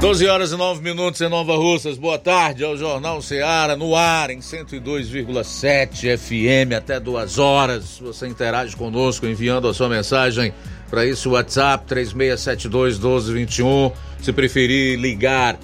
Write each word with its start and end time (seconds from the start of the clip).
12 0.00 0.26
horas 0.28 0.52
e 0.52 0.56
9 0.56 0.80
minutos 0.80 1.20
em 1.20 1.28
Nova 1.28 1.56
Russas. 1.56 1.98
Boa 1.98 2.20
tarde 2.20 2.62
ao 2.62 2.76
Jornal 2.76 3.20
Ceará 3.20 3.74
no 3.74 3.96
ar 3.96 4.30
em 4.30 4.38
102,7 4.38 6.16
FM 6.16 6.74
até 6.76 7.00
duas 7.00 7.36
horas. 7.36 7.98
Você 8.00 8.28
interage 8.28 8.76
conosco 8.76 9.26
enviando 9.26 9.66
a 9.66 9.74
sua 9.74 9.88
mensagem 9.88 10.54
para 10.88 11.04
esse 11.04 11.28
WhatsApp 11.28 11.84
3672 11.88 12.96
1221. 12.96 13.90
Se 14.22 14.32
preferir 14.32 15.00
ligar, 15.00 15.58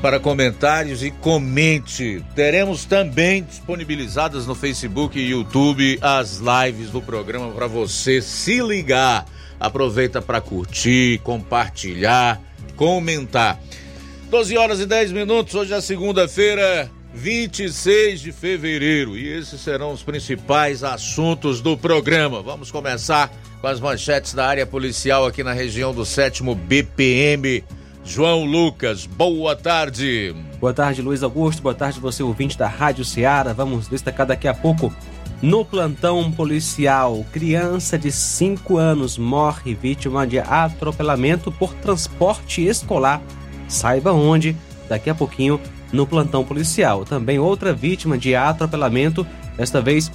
para 0.01 0.19
comentários 0.19 1.03
e 1.03 1.11
comente. 1.11 2.23
Teremos 2.35 2.85
também 2.85 3.43
disponibilizadas 3.43 4.45
no 4.45 4.55
Facebook 4.55 5.17
e 5.17 5.31
YouTube 5.31 5.97
as 6.01 6.39
lives 6.39 6.89
do 6.89 7.01
programa 7.01 7.51
para 7.51 7.67
você 7.67 8.21
se 8.21 8.59
ligar. 8.61 9.25
Aproveita 9.59 10.21
para 10.21 10.41
curtir, 10.41 11.19
compartilhar, 11.23 12.41
comentar. 12.75 13.59
12 14.29 14.57
horas 14.57 14.79
e 14.79 14.85
10 14.85 15.11
minutos, 15.11 15.55
hoje 15.55 15.73
é 15.73 15.79
segunda-feira, 15.79 16.91
26 17.15 18.19
de 18.19 18.31
fevereiro, 18.33 19.17
e 19.17 19.27
esses 19.27 19.61
serão 19.61 19.93
os 19.93 20.03
principais 20.03 20.83
assuntos 20.83 21.61
do 21.61 21.77
programa. 21.77 22.41
Vamos 22.41 22.69
começar 22.69 23.31
com 23.61 23.67
as 23.67 23.79
manchetes 23.79 24.33
da 24.33 24.45
área 24.45 24.65
policial 24.65 25.25
aqui 25.25 25.41
na 25.41 25.53
região 25.53 25.93
do 25.93 26.05
7 26.05 26.43
BPM. 26.67 27.63
João 28.03 28.43
Lucas, 28.43 29.05
boa 29.05 29.55
tarde. 29.55 30.35
Boa 30.59 30.73
tarde, 30.73 31.01
Luiz 31.01 31.23
Augusto. 31.23 31.63
Boa 31.63 31.73
tarde, 31.73 32.01
você 32.01 32.21
ouvinte 32.21 32.57
da 32.57 32.67
Rádio 32.67 33.05
Ceará. 33.05 33.53
Vamos 33.53 33.87
destacar 33.87 34.27
daqui 34.27 34.47
a 34.47 34.53
pouco. 34.53 34.93
No 35.41 35.63
plantão 35.63 36.29
policial, 36.31 37.25
criança 37.31 37.97
de 37.97 38.11
5 38.11 38.77
anos 38.77 39.17
morre 39.17 39.73
vítima 39.73 40.27
de 40.27 40.37
atropelamento 40.37 41.49
por 41.49 41.73
transporte 41.75 42.65
escolar. 42.67 43.21
Saiba 43.69 44.11
onde, 44.11 44.55
daqui 44.87 45.09
a 45.09 45.15
pouquinho, 45.15 45.59
no 45.95 46.05
plantão 46.05 46.43
policial. 46.43 47.05
Também 47.05 47.39
outra 47.39 47.73
vítima 47.73 48.17
de 48.17 48.35
atropelamento, 48.35 49.25
desta 49.57 49.81
vez 49.81 50.11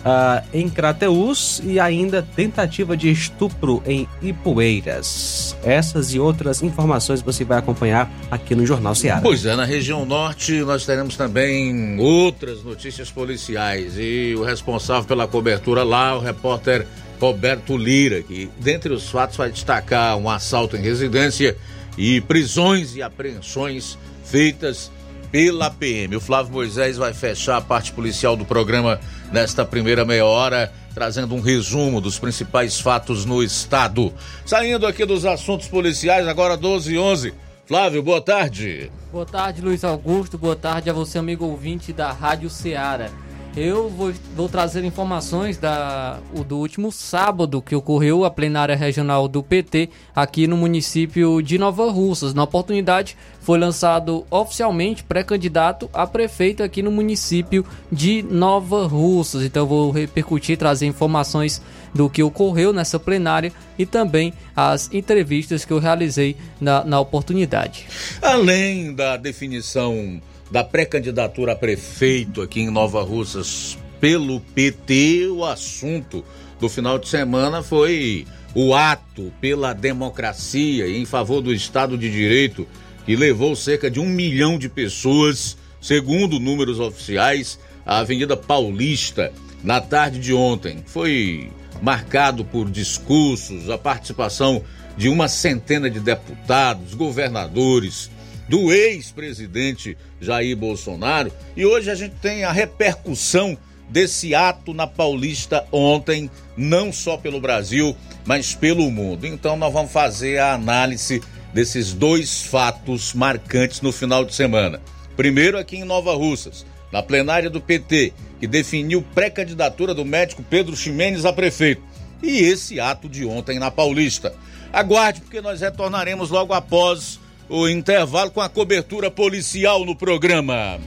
uh, 0.00 0.44
em 0.52 0.68
Crateús 0.68 1.62
e 1.64 1.78
ainda 1.78 2.22
tentativa 2.22 2.96
de 2.96 3.10
estupro 3.10 3.82
em 3.86 4.08
Ipueiras. 4.20 5.56
Essas 5.62 6.14
e 6.14 6.20
outras 6.20 6.62
informações 6.62 7.22
você 7.22 7.44
vai 7.44 7.58
acompanhar 7.58 8.10
aqui 8.30 8.54
no 8.54 8.66
Jornal 8.66 8.94
Ceará. 8.94 9.20
Pois 9.22 9.44
é, 9.44 9.54
na 9.56 9.64
região 9.64 10.04
norte 10.04 10.60
nós 10.60 10.84
teremos 10.84 11.16
também 11.16 11.98
outras 11.98 12.62
notícias 12.62 13.10
policiais 13.10 13.94
e 13.96 14.34
o 14.36 14.42
responsável 14.42 15.04
pela 15.04 15.26
cobertura 15.26 15.82
lá, 15.82 16.16
o 16.16 16.20
repórter 16.20 16.86
Roberto 17.20 17.76
Lira, 17.76 18.22
que 18.22 18.50
dentre 18.58 18.92
os 18.92 19.10
fatos 19.10 19.36
vai 19.36 19.50
destacar 19.50 20.16
um 20.16 20.28
assalto 20.28 20.76
em 20.76 20.80
residência 20.80 21.56
e 21.98 22.20
prisões 22.22 22.96
e 22.96 23.02
apreensões 23.02 23.98
feitas 24.24 24.90
pela 25.30 25.70
PM. 25.70 26.16
O 26.16 26.20
Flávio 26.20 26.52
Moisés 26.52 26.96
vai 26.96 27.12
fechar 27.12 27.56
a 27.56 27.60
parte 27.60 27.92
policial 27.92 28.36
do 28.36 28.44
programa 28.44 29.00
nesta 29.32 29.64
primeira 29.64 30.04
meia 30.04 30.26
hora, 30.26 30.72
trazendo 30.94 31.34
um 31.34 31.40
resumo 31.40 32.00
dos 32.00 32.18
principais 32.18 32.80
fatos 32.80 33.24
no 33.24 33.42
estado. 33.42 34.12
Saindo 34.44 34.86
aqui 34.86 35.04
dos 35.04 35.24
assuntos 35.24 35.68
policiais, 35.68 36.26
agora 36.26 36.56
12 36.56 36.94
e 36.94 36.98
11. 36.98 37.34
Flávio, 37.66 38.02
boa 38.02 38.20
tarde. 38.20 38.90
Boa 39.12 39.26
tarde, 39.26 39.62
Luiz 39.62 39.84
Augusto. 39.84 40.36
Boa 40.36 40.56
tarde 40.56 40.90
a 40.90 40.92
você, 40.92 41.18
amigo 41.18 41.44
ouvinte 41.44 41.92
da 41.92 42.10
Rádio 42.10 42.50
Ceará. 42.50 43.08
Eu 43.56 43.88
vou, 43.88 44.12
vou 44.36 44.48
trazer 44.48 44.84
informações 44.84 45.58
da, 45.58 46.20
do 46.46 46.56
último 46.56 46.92
sábado 46.92 47.60
que 47.60 47.74
ocorreu 47.74 48.24
a 48.24 48.30
plenária 48.30 48.76
regional 48.76 49.26
do 49.26 49.42
PT 49.42 49.88
aqui 50.14 50.46
no 50.46 50.56
município 50.56 51.42
de 51.42 51.58
Nova 51.58 51.90
Russas. 51.90 52.32
Na 52.32 52.44
oportunidade, 52.44 53.16
foi 53.40 53.58
lançado 53.58 54.24
oficialmente 54.30 55.02
pré-candidato 55.02 55.90
a 55.92 56.06
prefeito 56.06 56.62
aqui 56.62 56.80
no 56.80 56.92
município 56.92 57.66
de 57.90 58.22
Nova 58.22 58.86
Russas. 58.86 59.42
Então, 59.42 59.66
vou 59.66 59.90
repercutir, 59.90 60.56
trazer 60.56 60.86
informações 60.86 61.60
do 61.92 62.08
que 62.08 62.22
ocorreu 62.22 62.72
nessa 62.72 63.00
plenária 63.00 63.52
e 63.76 63.84
também 63.84 64.32
as 64.54 64.92
entrevistas 64.92 65.64
que 65.64 65.72
eu 65.72 65.80
realizei 65.80 66.36
na, 66.60 66.84
na 66.84 67.00
oportunidade. 67.00 67.86
Além 68.22 68.94
da 68.94 69.16
definição 69.16 70.20
da 70.50 70.64
pré-candidatura 70.64 71.52
a 71.52 71.56
prefeito 71.56 72.42
aqui 72.42 72.60
em 72.60 72.70
Nova 72.70 73.02
Russas 73.02 73.78
pelo 74.00 74.40
PT, 74.40 75.28
o 75.28 75.44
assunto 75.44 76.24
do 76.58 76.68
final 76.68 76.98
de 76.98 77.08
semana 77.08 77.62
foi 77.62 78.26
o 78.54 78.74
ato 78.74 79.32
pela 79.40 79.72
democracia 79.72 80.88
em 80.88 81.04
favor 81.04 81.40
do 81.40 81.52
Estado 81.52 81.96
de 81.96 82.10
Direito, 82.10 82.66
que 83.06 83.14
levou 83.14 83.54
cerca 83.54 83.90
de 83.90 84.00
um 84.00 84.08
milhão 84.08 84.58
de 84.58 84.68
pessoas, 84.68 85.56
segundo 85.80 86.40
números 86.40 86.80
oficiais, 86.80 87.58
à 87.86 87.98
Avenida 87.98 88.36
Paulista 88.36 89.32
na 89.62 89.80
tarde 89.80 90.18
de 90.18 90.32
ontem. 90.32 90.82
Foi 90.86 91.50
marcado 91.80 92.44
por 92.44 92.68
discursos, 92.70 93.70
a 93.70 93.78
participação 93.78 94.62
de 94.96 95.08
uma 95.08 95.28
centena 95.28 95.88
de 95.88 96.00
deputados, 96.00 96.94
governadores, 96.94 98.10
do 98.50 98.72
ex-presidente 98.72 99.96
Jair 100.20 100.56
Bolsonaro. 100.56 101.32
E 101.56 101.64
hoje 101.64 101.88
a 101.88 101.94
gente 101.94 102.16
tem 102.16 102.42
a 102.42 102.50
repercussão 102.50 103.56
desse 103.88 104.34
ato 104.34 104.74
na 104.74 104.88
Paulista 104.88 105.64
ontem, 105.70 106.28
não 106.56 106.92
só 106.92 107.16
pelo 107.16 107.40
Brasil, 107.40 107.96
mas 108.26 108.52
pelo 108.52 108.90
mundo. 108.90 109.24
Então 109.24 109.56
nós 109.56 109.72
vamos 109.72 109.92
fazer 109.92 110.38
a 110.38 110.54
análise 110.54 111.22
desses 111.54 111.92
dois 111.92 112.42
fatos 112.42 113.14
marcantes 113.14 113.80
no 113.82 113.92
final 113.92 114.24
de 114.24 114.34
semana. 114.34 114.80
Primeiro 115.16 115.56
aqui 115.56 115.76
em 115.76 115.84
Nova 115.84 116.12
Russas, 116.16 116.66
na 116.90 117.04
plenária 117.04 117.48
do 117.48 117.60
PT, 117.60 118.12
que 118.40 118.48
definiu 118.48 119.00
pré-candidatura 119.14 119.94
do 119.94 120.04
médico 120.04 120.42
Pedro 120.42 120.74
Ximenes 120.74 121.24
a 121.24 121.32
prefeito. 121.32 121.82
E 122.20 122.38
esse 122.38 122.80
ato 122.80 123.08
de 123.08 123.24
ontem 123.24 123.60
na 123.60 123.70
Paulista. 123.70 124.34
Aguarde, 124.72 125.20
porque 125.20 125.40
nós 125.40 125.60
retornaremos 125.60 126.30
logo 126.30 126.52
após 126.52 127.20
o 127.50 127.68
intervalo 127.68 128.30
com 128.30 128.40
a 128.40 128.48
cobertura 128.48 129.10
policial 129.10 129.84
no 129.84 129.96
programa. 129.96 130.78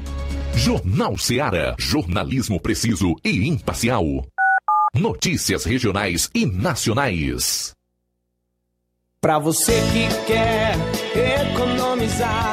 Jornal 0.56 1.18
Seara. 1.18 1.75
Jornalismo 1.78 2.59
preciso 2.59 3.16
e 3.24 3.47
imparcial. 3.47 4.06
Notícias 4.96 5.66
regionais 5.66 6.29
e 6.34 6.46
nacionais. 6.46 7.74
Para 9.19 9.40
você 9.40 9.74
que 9.91 10.25
quer 10.25 10.75
economizar. 11.51 12.53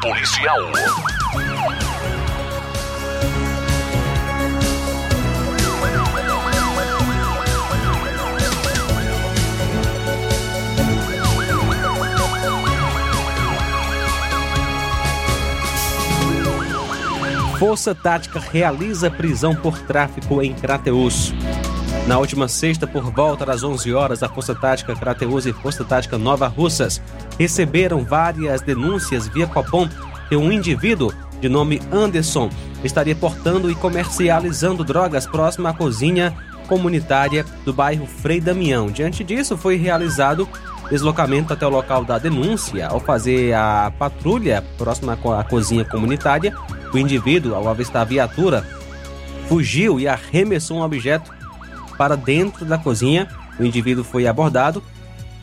policial. 0.00 0.60
Força 17.58 17.92
Tática 17.94 18.38
realiza 18.38 19.10
prisão 19.10 19.54
por 19.56 19.80
tráfico 19.80 20.40
em 20.40 20.54
Crateus. 20.54 21.34
Na 22.06 22.18
última 22.18 22.46
sexta, 22.46 22.86
por 22.86 23.10
volta 23.10 23.44
das 23.44 23.64
11 23.64 23.92
horas, 23.92 24.22
a 24.22 24.28
Força 24.28 24.54
Tática 24.54 24.94
Crateus 24.94 25.44
e 25.44 25.52
Força 25.52 25.84
Tática 25.84 26.16
Nova 26.16 26.46
Russas 26.46 27.02
receberam 27.36 28.04
várias 28.04 28.60
denúncias 28.60 29.26
via 29.26 29.48
Copom 29.48 29.88
que 30.28 30.36
um 30.36 30.52
indivíduo 30.52 31.12
de 31.40 31.48
nome 31.48 31.82
Anderson 31.90 32.48
estaria 32.84 33.14
portando 33.16 33.68
e 33.68 33.74
comercializando 33.74 34.84
drogas 34.84 35.26
próximo 35.26 35.66
à 35.66 35.74
cozinha 35.74 36.32
comunitária 36.68 37.44
do 37.64 37.72
bairro 37.72 38.06
Frei 38.06 38.40
Damião. 38.40 38.88
Diante 38.88 39.24
disso, 39.24 39.56
foi 39.56 39.74
realizado 39.74 40.48
deslocamento 40.88 41.52
até 41.52 41.66
o 41.66 41.70
local 41.70 42.04
da 42.04 42.18
denúncia. 42.18 42.86
Ao 42.86 43.00
fazer 43.00 43.52
a 43.52 43.92
patrulha 43.98 44.62
próxima 44.78 45.18
à 45.40 45.42
cozinha 45.42 45.84
comunitária, 45.84 46.54
o 46.94 46.98
indivíduo, 46.98 47.56
ao 47.56 47.68
avistar 47.68 48.02
a 48.02 48.04
viatura, 48.04 48.64
fugiu 49.48 49.98
e 49.98 50.06
arremessou 50.06 50.78
um 50.78 50.82
objeto 50.82 51.35
para 51.96 52.16
dentro 52.16 52.64
da 52.64 52.78
cozinha. 52.78 53.28
O 53.58 53.64
indivíduo 53.64 54.04
foi 54.04 54.26
abordado 54.26 54.82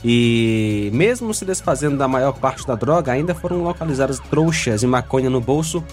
e, 0.03 0.89
mesmo 0.93 1.33
se 1.33 1.45
desfazendo 1.45 1.97
da 1.97 2.07
maior 2.07 2.33
parte 2.33 2.67
da 2.67 2.75
droga, 2.75 3.11
ainda 3.11 3.33
foram 3.33 3.63
localizadas 3.63 4.19
trouxas 4.19 4.83
e 4.83 4.87
maconha 4.87 5.29
no 5.29 5.39
bolso 5.39 5.83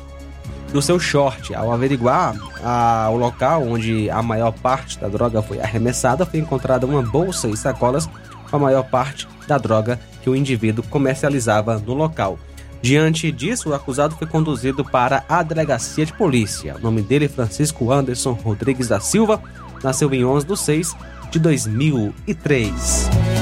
do 0.73 0.83
seu 0.83 0.99
short. 0.99 1.55
Ao 1.55 1.73
averiguar 1.73 2.35
a, 2.63 3.09
o 3.11 3.17
local 3.17 3.63
onde 3.63 4.11
a 4.11 4.23
maior 4.23 4.53
parte 4.53 4.99
da 4.99 5.09
droga 5.09 5.43
foi 5.43 5.61
arremessada, 5.61 6.27
foi 6.27 6.41
encontrada 6.41 6.87
uma 6.87 7.03
bolsa 7.03 7.49
e 7.49 7.57
sacolas 7.57 8.09
com 8.51 8.57
a 8.57 8.59
maior 8.59 8.83
parte 8.85 9.29
da 9.47 9.59
droga 9.59 10.01
que 10.23 10.29
o 10.29 10.35
indivíduo 10.35 10.85
comercializava 10.91 11.79
no 11.79 11.95
local. 11.95 12.39
Diante 12.83 13.31
disso, 13.31 13.71
o 13.71 13.75
acusado 13.75 14.17
foi 14.17 14.27
conduzido 14.27 14.85
para 14.85 15.23
a 15.29 15.43
delegacia 15.43 16.07
de 16.07 16.15
polícia. 16.15 16.77
O 16.77 16.81
nome 16.81 17.03
dele 17.03 17.27
é 17.27 17.29
Francisco 17.29 17.93
Anderson 17.93 18.33
Rodrigues 18.33 18.89
da 18.89 18.99
Silva, 18.99 19.41
nasceu 19.83 20.13
em 20.13 20.25
11 20.25 20.47
de 20.47 20.57
6 20.57 20.97
de 21.31 21.39
2003. 21.39 23.40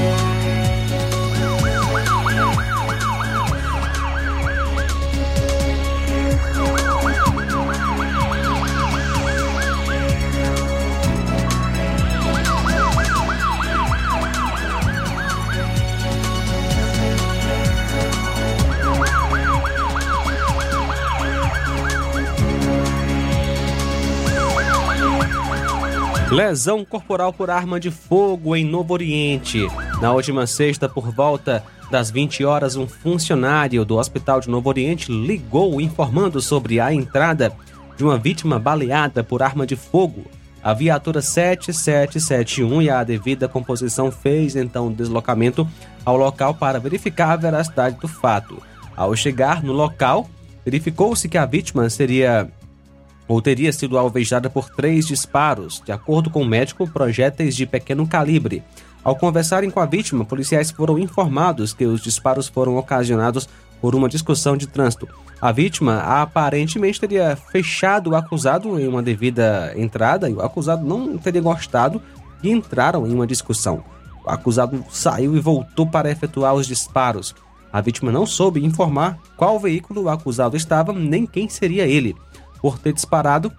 Lesão 26.38 26.84
corporal 26.84 27.32
por 27.32 27.50
arma 27.50 27.80
de 27.80 27.90
fogo 27.90 28.54
em 28.54 28.64
Novo 28.64 28.94
Oriente. 28.94 29.66
Na 30.00 30.12
última 30.12 30.46
sexta, 30.46 30.88
por 30.88 31.10
volta 31.10 31.64
das 31.90 32.12
20 32.12 32.44
horas, 32.44 32.76
um 32.76 32.86
funcionário 32.86 33.84
do 33.84 33.96
Hospital 33.96 34.40
de 34.40 34.48
Novo 34.48 34.68
Oriente 34.68 35.10
ligou 35.10 35.80
informando 35.80 36.40
sobre 36.40 36.78
a 36.78 36.94
entrada 36.94 37.52
de 37.96 38.04
uma 38.04 38.16
vítima 38.16 38.56
baleada 38.56 39.24
por 39.24 39.42
arma 39.42 39.66
de 39.66 39.74
fogo. 39.74 40.26
A 40.62 40.72
viatura 40.72 41.20
7771 41.20 42.82
e 42.82 42.88
a 42.88 43.02
devida 43.02 43.48
composição 43.48 44.12
fez 44.12 44.54
então 44.54 44.86
o 44.86 44.94
deslocamento 44.94 45.68
ao 46.04 46.16
local 46.16 46.54
para 46.54 46.78
verificar 46.78 47.32
a 47.32 47.36
veracidade 47.36 47.98
do 47.98 48.06
fato. 48.06 48.62
Ao 48.96 49.16
chegar 49.16 49.60
no 49.60 49.72
local, 49.72 50.30
verificou-se 50.64 51.28
que 51.28 51.36
a 51.36 51.44
vítima 51.44 51.90
seria 51.90 52.48
ou 53.28 53.42
teria 53.42 53.70
sido 53.72 53.98
alvejada 53.98 54.48
por 54.48 54.70
três 54.70 55.06
disparos, 55.06 55.82
de 55.84 55.92
acordo 55.92 56.30
com 56.30 56.40
o 56.40 56.46
médico, 56.46 56.88
projéteis 56.88 57.54
de 57.54 57.66
pequeno 57.66 58.08
calibre. 58.08 58.64
Ao 59.04 59.14
conversarem 59.14 59.70
com 59.70 59.78
a 59.78 59.86
vítima, 59.86 60.24
policiais 60.24 60.70
foram 60.70 60.98
informados 60.98 61.74
que 61.74 61.84
os 61.84 62.00
disparos 62.00 62.48
foram 62.48 62.76
ocasionados 62.76 63.48
por 63.80 63.94
uma 63.94 64.08
discussão 64.08 64.56
de 64.56 64.66
trânsito. 64.66 65.06
A 65.40 65.52
vítima 65.52 65.98
aparentemente 65.98 66.98
teria 66.98 67.36
fechado 67.36 68.10
o 68.10 68.16
acusado 68.16 68.80
em 68.80 68.88
uma 68.88 69.02
devida 69.02 69.72
entrada 69.76 70.28
e 70.28 70.32
o 70.32 70.42
acusado 70.42 70.84
não 70.84 71.16
teria 71.16 71.40
gostado 71.40 72.02
e 72.42 72.50
entraram 72.50 73.06
em 73.06 73.14
uma 73.14 73.26
discussão. 73.26 73.84
O 74.24 74.30
acusado 74.30 74.84
saiu 74.90 75.36
e 75.36 75.40
voltou 75.40 75.86
para 75.86 76.10
efetuar 76.10 76.54
os 76.54 76.66
disparos. 76.66 77.34
A 77.72 77.80
vítima 77.80 78.10
não 78.10 78.26
soube 78.26 78.64
informar 78.64 79.18
qual 79.36 79.60
veículo 79.60 80.04
o 80.04 80.08
acusado 80.08 80.56
estava 80.56 80.92
nem 80.92 81.26
quem 81.26 81.48
seria 81.48 81.86
ele 81.86 82.16
por 82.60 82.78
ter 82.78 82.92
disparado, 82.92 83.52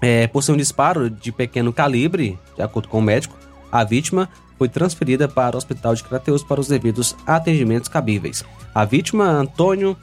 é, 0.00 0.26
por 0.26 0.42
ser 0.42 0.52
um 0.52 0.56
disparo 0.56 1.08
de 1.08 1.32
pequeno 1.32 1.72
calibre, 1.72 2.38
de 2.56 2.62
acordo 2.62 2.88
com 2.88 2.98
o 2.98 3.02
médico, 3.02 3.36
a 3.70 3.82
vítima 3.84 4.28
foi 4.58 4.68
transferida 4.68 5.26
para 5.28 5.56
o 5.56 5.58
hospital 5.58 5.94
de 5.94 6.04
Crateus 6.04 6.42
para 6.42 6.60
os 6.60 6.68
devidos 6.68 7.16
atendimentos 7.26 7.88
cabíveis. 7.88 8.44
A 8.74 8.84
vítima, 8.84 9.24
Antônio 9.24 9.96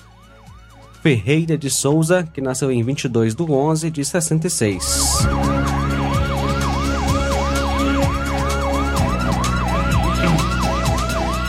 Ferreira 1.02 1.58
de 1.58 1.70
Souza, 1.70 2.28
que 2.32 2.42
nasceu 2.42 2.72
em 2.72 2.84
22 2.84 3.34
de 3.34 3.44
11 3.44 3.90
de 3.90 4.06
66. 4.06 5.28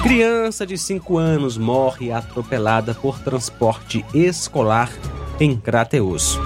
Criança 0.03 0.67
de 0.67 0.77
5 0.77 1.19
anos 1.19 1.57
morre 1.57 2.13
atropelada 2.13 2.95
por 2.95 3.19
transporte 3.19 4.05
escolar 4.15 4.91
em 5.39 5.57
Crateus. 5.57 6.39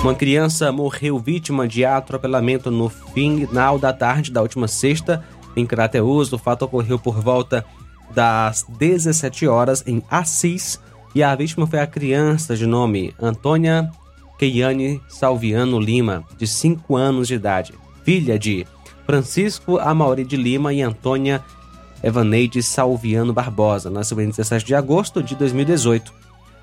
Uma 0.00 0.14
criança 0.14 0.70
morreu 0.70 1.18
vítima 1.18 1.66
de 1.66 1.84
atropelamento 1.84 2.70
no 2.70 2.88
final 2.88 3.78
da 3.80 3.92
tarde 3.92 4.30
da 4.30 4.40
última 4.40 4.68
sexta 4.68 5.24
em 5.56 5.66
Crateus. 5.66 6.32
O 6.32 6.38
fato 6.38 6.64
ocorreu 6.64 7.00
por 7.00 7.20
volta 7.20 7.64
das 8.14 8.64
17 8.78 9.48
horas 9.48 9.82
em 9.86 10.02
Assis 10.08 10.80
e 11.14 11.22
a 11.22 11.34
vítima 11.34 11.66
foi 11.66 11.80
a 11.80 11.86
criança 11.86 12.56
de 12.56 12.64
nome 12.64 13.12
Antônia 13.20 13.90
Keiane 14.38 15.02
Salviano 15.08 15.80
Lima, 15.80 16.24
de 16.38 16.46
5 16.46 16.96
anos 16.96 17.26
de 17.26 17.34
idade, 17.34 17.74
filha 18.04 18.38
de 18.38 18.64
Francisco 19.04 19.78
Amauri 19.78 20.24
de 20.24 20.36
Lima 20.36 20.72
e 20.72 20.80
Antônia 20.80 21.42
Evaneide 22.04 22.62
Salviano 22.62 23.32
Barbosa. 23.32 23.90
Nasceu 23.90 24.20
em 24.20 24.28
17 24.28 24.64
de 24.64 24.76
agosto 24.76 25.20
de 25.22 25.34
2018, 25.34 26.12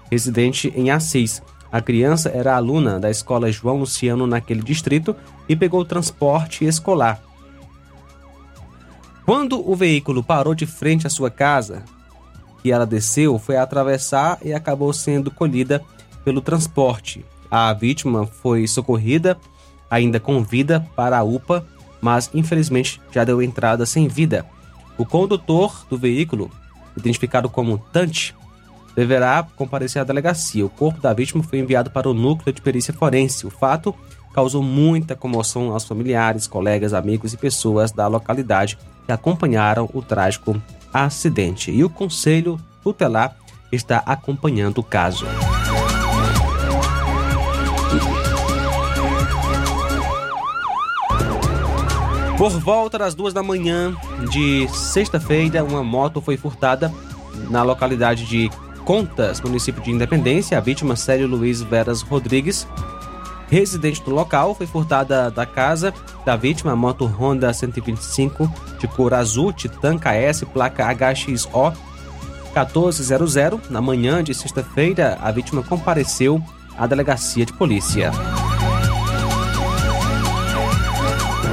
residente 0.10 0.72
em 0.74 0.90
Assis. 0.90 1.44
A 1.76 1.82
criança 1.82 2.30
era 2.30 2.56
aluna 2.56 3.02
da 3.02 3.12
escola 3.12 3.52
João 3.52 3.80
Luciano 3.80 4.26
naquele 4.26 4.62
distrito 4.62 5.14
e 5.50 5.58
pegou 5.58 5.84
transporte 5.84 6.64
escolar. 6.64 7.22
Quando 9.26 9.70
o 9.70 9.76
veículo 9.76 10.24
parou 10.24 10.56
de 10.56 10.66
frente 10.66 11.06
à 11.06 11.10
sua 11.10 11.30
casa, 11.30 11.84
que 12.64 12.72
ela 12.72 12.86
desceu 12.86 13.38
foi 13.38 13.58
atravessar 13.58 14.38
e 14.42 14.54
acabou 14.54 14.94
sendo 14.94 15.30
colhida 15.30 15.84
pelo 16.24 16.40
transporte. 16.40 17.26
A 17.52 17.74
vítima 17.74 18.26
foi 18.26 18.66
socorrida, 18.68 19.38
ainda 19.92 20.18
com 20.18 20.42
vida, 20.46 20.88
para 20.96 21.18
a 21.18 21.24
UPA, 21.24 21.68
mas 22.00 22.32
infelizmente 22.34 23.02
já 23.12 23.26
deu 23.26 23.42
entrada 23.42 23.86
sem 23.86 24.08
vida. 24.08 24.46
O 24.98 25.06
condutor 25.06 25.86
do 25.90 25.98
veículo, 25.98 26.50
identificado 26.96 27.50
como 27.50 27.78
Tante, 27.78 28.34
deverá 28.96 29.46
comparecer 29.56 30.02
à 30.02 30.06
delegacia. 30.06 30.66
O 30.66 30.70
corpo 30.70 31.02
da 31.02 31.14
vítima 31.14 31.44
foi 31.44 31.60
enviado 31.60 31.92
para 31.92 32.10
o 32.10 32.14
núcleo 32.14 32.54
de 32.54 32.62
perícia 32.62 32.94
forense. 32.94 33.46
O 33.46 33.50
fato 33.50 33.94
causou 34.34 34.64
muita 34.64 35.16
comoção 35.16 35.72
aos 35.72 35.86
familiares, 35.86 36.48
colegas, 36.48 36.94
amigos 36.94 37.34
e 37.34 37.38
pessoas 37.38 37.92
da 37.92 38.08
localidade 38.08 38.78
que 39.06 39.12
acompanharam 39.12 39.90
o 39.94 40.02
trágico 40.02 40.60
acidente. 40.94 41.72
E 41.72 41.84
o 41.84 41.90
Conselho 41.90 42.60
Tutelar 42.82 43.36
está 43.72 44.04
acompanhando 44.06 44.80
o 44.80 44.84
caso. 44.84 45.26
Por 52.38 52.52
volta 52.60 52.98
das 52.98 53.16
duas 53.16 53.34
da 53.34 53.42
manhã 53.42 53.96
de 54.30 54.68
sexta-feira, 54.68 55.64
uma 55.64 55.84
moto 55.84 56.20
foi 56.20 56.36
furtada 56.36 56.94
na 57.50 57.64
localidade 57.64 58.26
de 58.26 58.52
Contas, 58.86 59.42
município 59.42 59.82
de 59.82 59.90
Independência. 59.90 60.58
A 60.58 60.62
vítima, 60.62 60.96
Célio 60.96 61.28
Luiz 61.28 61.60
Veras 61.60 62.02
Rodrigues, 62.04 62.68
residente 63.50 64.02
do 64.04 64.12
local, 64.12 64.54
foi 64.54 64.68
furtada 64.68 65.32
da 65.32 65.46
casa 65.46 65.92
da 66.24 66.36
vítima, 66.36 66.76
moto 66.76 67.06
Honda 67.06 67.52
125 67.52 68.50
de 68.80 68.88
cor 68.88 69.16
azul, 69.16 69.52
Titan 69.52 69.98
KS, 69.98 70.44
placa 70.54 70.86
HXO 70.86 71.74
1400. 72.54 73.70
Na 73.72 73.82
manhã 73.82 74.24
de 74.24 74.36
sexta-feira, 74.36 75.18
a 75.20 75.32
vítima 75.32 75.64
compareceu 75.64 76.40
à 76.78 76.86
delegacia 76.86 77.44
de 77.44 77.54
polícia. 77.54 78.12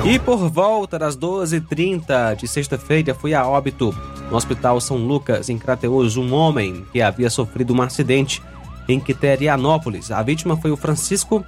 E 0.04 0.18
por 0.18 0.48
volta 0.48 0.98
das 0.98 1.16
12h30 1.16 2.34
de 2.34 2.48
sexta-feira 2.48 3.14
foi 3.14 3.34
a 3.34 3.46
óbito 3.46 3.94
no 4.28 4.36
Hospital 4.36 4.80
São 4.80 4.96
Lucas, 4.96 5.48
em 5.48 5.56
Crateus, 5.56 6.16
um 6.16 6.34
homem 6.34 6.84
que 6.92 7.00
havia 7.00 7.30
sofrido 7.30 7.72
um 7.72 7.80
acidente 7.80 8.42
em 8.88 8.98
Quiterianópolis. 8.98 10.10
A 10.10 10.20
vítima 10.20 10.56
foi 10.56 10.72
o 10.72 10.76
Francisco 10.76 11.44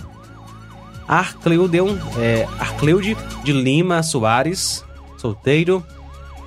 Arcleudeon, 1.09 1.97
é, 2.17 2.47
Arcleude 2.61 3.17
de 3.43 3.53
Lima 3.53 4.05
Soares, 4.05 4.85
solteiro, 5.17 5.85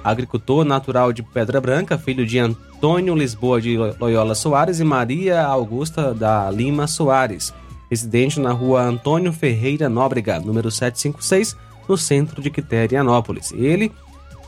agricultor 0.02 0.64
natural 0.64 1.12
de 1.12 1.22
Pedra 1.22 1.60
Branca, 1.60 1.98
filho 1.98 2.26
de 2.26 2.40
Antônio 2.40 3.16
Lisboa 3.16 3.60
de 3.60 3.76
Loyola 4.00 4.34
Soares 4.34 4.80
e 4.80 4.84
Maria 4.86 5.44
Augusta 5.44 6.14
da 6.14 6.50
Lima 6.50 6.88
Soares, 6.88 7.54
residente 7.90 8.40
na 8.40 8.54
rua 8.54 8.82
Antônio 8.82 9.34
Ferreira 9.34 9.90
Nóbrega, 9.90 10.40
número 10.40 10.72
756, 10.72 11.67
no 11.88 11.98
centro 11.98 12.42
de 12.42 12.50
Quiterianópolis. 12.50 13.52
Ele 13.52 13.92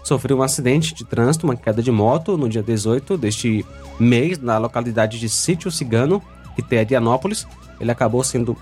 sofreu 0.03 0.38
um 0.38 0.43
acidente 0.43 0.93
de 0.93 1.05
trânsito, 1.05 1.46
uma 1.46 1.55
queda 1.55 1.84
de 1.84 1.91
moto, 1.91 2.38
no 2.38 2.50
dia 2.50 2.63
18 2.63 3.17
deste 3.17 3.65
mês, 4.00 4.39
na 4.39 4.58
localidade 4.58 5.19
de 5.19 5.29
Sítio 5.29 5.72
Cigano, 5.72 6.22
Quiterianópolis. 6.55 7.48
Ele 7.79 7.91
acabou 7.91 8.24
sendo 8.24 8.58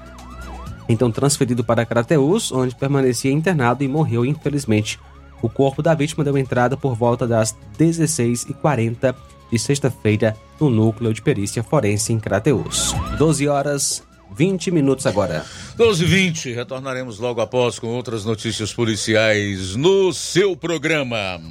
então 0.89 1.11
transferido 1.11 1.63
para 1.63 1.85
Crateus, 1.85 2.51
onde 2.51 2.75
permanecia 2.75 3.31
internado 3.31 3.83
e 3.83 3.87
morreu 3.87 4.25
infelizmente. 4.25 4.99
O 5.41 5.49
corpo 5.49 5.81
da 5.81 5.93
vítima 5.93 6.23
deu 6.23 6.37
entrada 6.37 6.75
por 6.75 6.95
volta 6.95 7.27
das 7.27 7.55
16h40 7.77 9.13
de 9.51 9.59
sexta-feira 9.59 10.35
no 10.59 10.69
núcleo 10.69 11.13
de 11.13 11.21
perícia 11.21 11.63
forense 11.63 12.11
em 12.11 12.19
Crateus. 12.19 12.93
12 13.17 13.47
horas 13.47 14.06
20 14.37 14.69
minutos 14.69 15.07
agora. 15.07 15.43
12 15.75 16.03
e 16.03 16.07
20 16.07 16.53
retornaremos 16.53 17.17
logo 17.17 17.41
após 17.41 17.79
com 17.79 17.87
outras 17.87 18.23
notícias 18.23 18.71
policiais 18.71 19.75
no 19.75 20.13
seu 20.13 20.55
programa. 20.55 21.41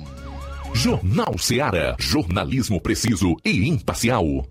Jornal 0.73 1.37
Seara. 1.39 1.97
Jornalismo 1.99 2.81
preciso 2.81 3.37
e 3.45 3.69
imparcial. 3.69 4.47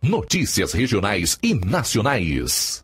Notícias 0.00 0.72
regionais 0.72 1.38
e 1.42 1.54
nacionais. 1.54 2.83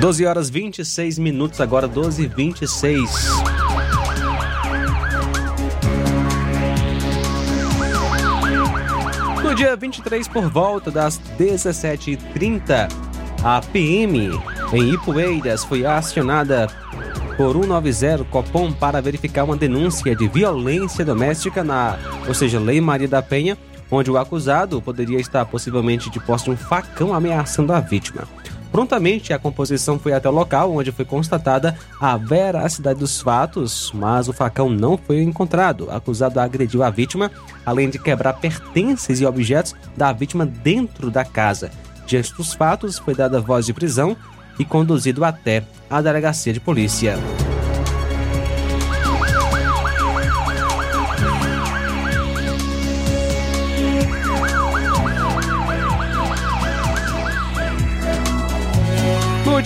Doze 0.00 0.24
horas 0.24 0.48
26 0.48 1.18
minutos, 1.18 1.60
agora 1.60 1.88
12 1.88 2.22
e 2.22 2.28
26 2.28 3.10
No 9.42 9.54
dia 9.56 9.74
23, 9.74 10.28
por 10.28 10.48
volta 10.48 10.88
das 10.88 11.20
17h30, 11.36 12.88
a 13.42 13.60
PM 13.72 14.40
em 14.72 14.94
Ipueiras 14.94 15.64
foi 15.64 15.84
acionada 15.84 16.68
por 17.36 17.54
190 17.54 18.24
Copom 18.26 18.70
para 18.72 19.02
verificar 19.02 19.42
uma 19.42 19.56
denúncia 19.56 20.14
de 20.14 20.28
violência 20.28 21.04
doméstica 21.04 21.64
na, 21.64 21.98
ou 22.28 22.34
seja, 22.34 22.60
Lei 22.60 22.80
Maria 22.80 23.08
da 23.08 23.20
Penha, 23.20 23.58
onde 23.90 24.12
o 24.12 24.16
acusado 24.16 24.80
poderia 24.80 25.18
estar 25.18 25.44
possivelmente 25.46 26.08
de 26.08 26.20
posse 26.20 26.44
de 26.44 26.50
um 26.52 26.56
facão 26.56 27.12
ameaçando 27.12 27.72
a 27.72 27.80
vítima. 27.80 28.37
Prontamente, 28.70 29.32
a 29.32 29.38
composição 29.38 29.98
foi 29.98 30.12
até 30.12 30.28
o 30.28 30.32
local 30.32 30.74
onde 30.74 30.92
foi 30.92 31.04
constatada 31.04 31.76
a 32.00 32.16
veracidade 32.16 32.98
dos 32.98 33.20
fatos, 33.20 33.90
mas 33.94 34.28
o 34.28 34.32
facão 34.32 34.68
não 34.68 34.96
foi 34.96 35.22
encontrado. 35.22 35.86
O 35.86 35.90
acusado 35.90 36.38
agrediu 36.38 36.82
a 36.82 36.90
vítima, 36.90 37.30
além 37.64 37.88
de 37.88 37.98
quebrar 37.98 38.34
pertences 38.34 39.20
e 39.20 39.26
objetos 39.26 39.74
da 39.96 40.12
vítima 40.12 40.44
dentro 40.44 41.10
da 41.10 41.24
casa. 41.24 41.70
Diante 42.06 42.34
dos 42.34 42.52
fatos, 42.52 42.98
foi 42.98 43.14
dada 43.14 43.40
voz 43.40 43.66
de 43.66 43.72
prisão 43.72 44.16
e 44.58 44.64
conduzido 44.64 45.24
até 45.24 45.64
a 45.88 46.00
delegacia 46.00 46.52
de 46.52 46.60
polícia. 46.60 47.18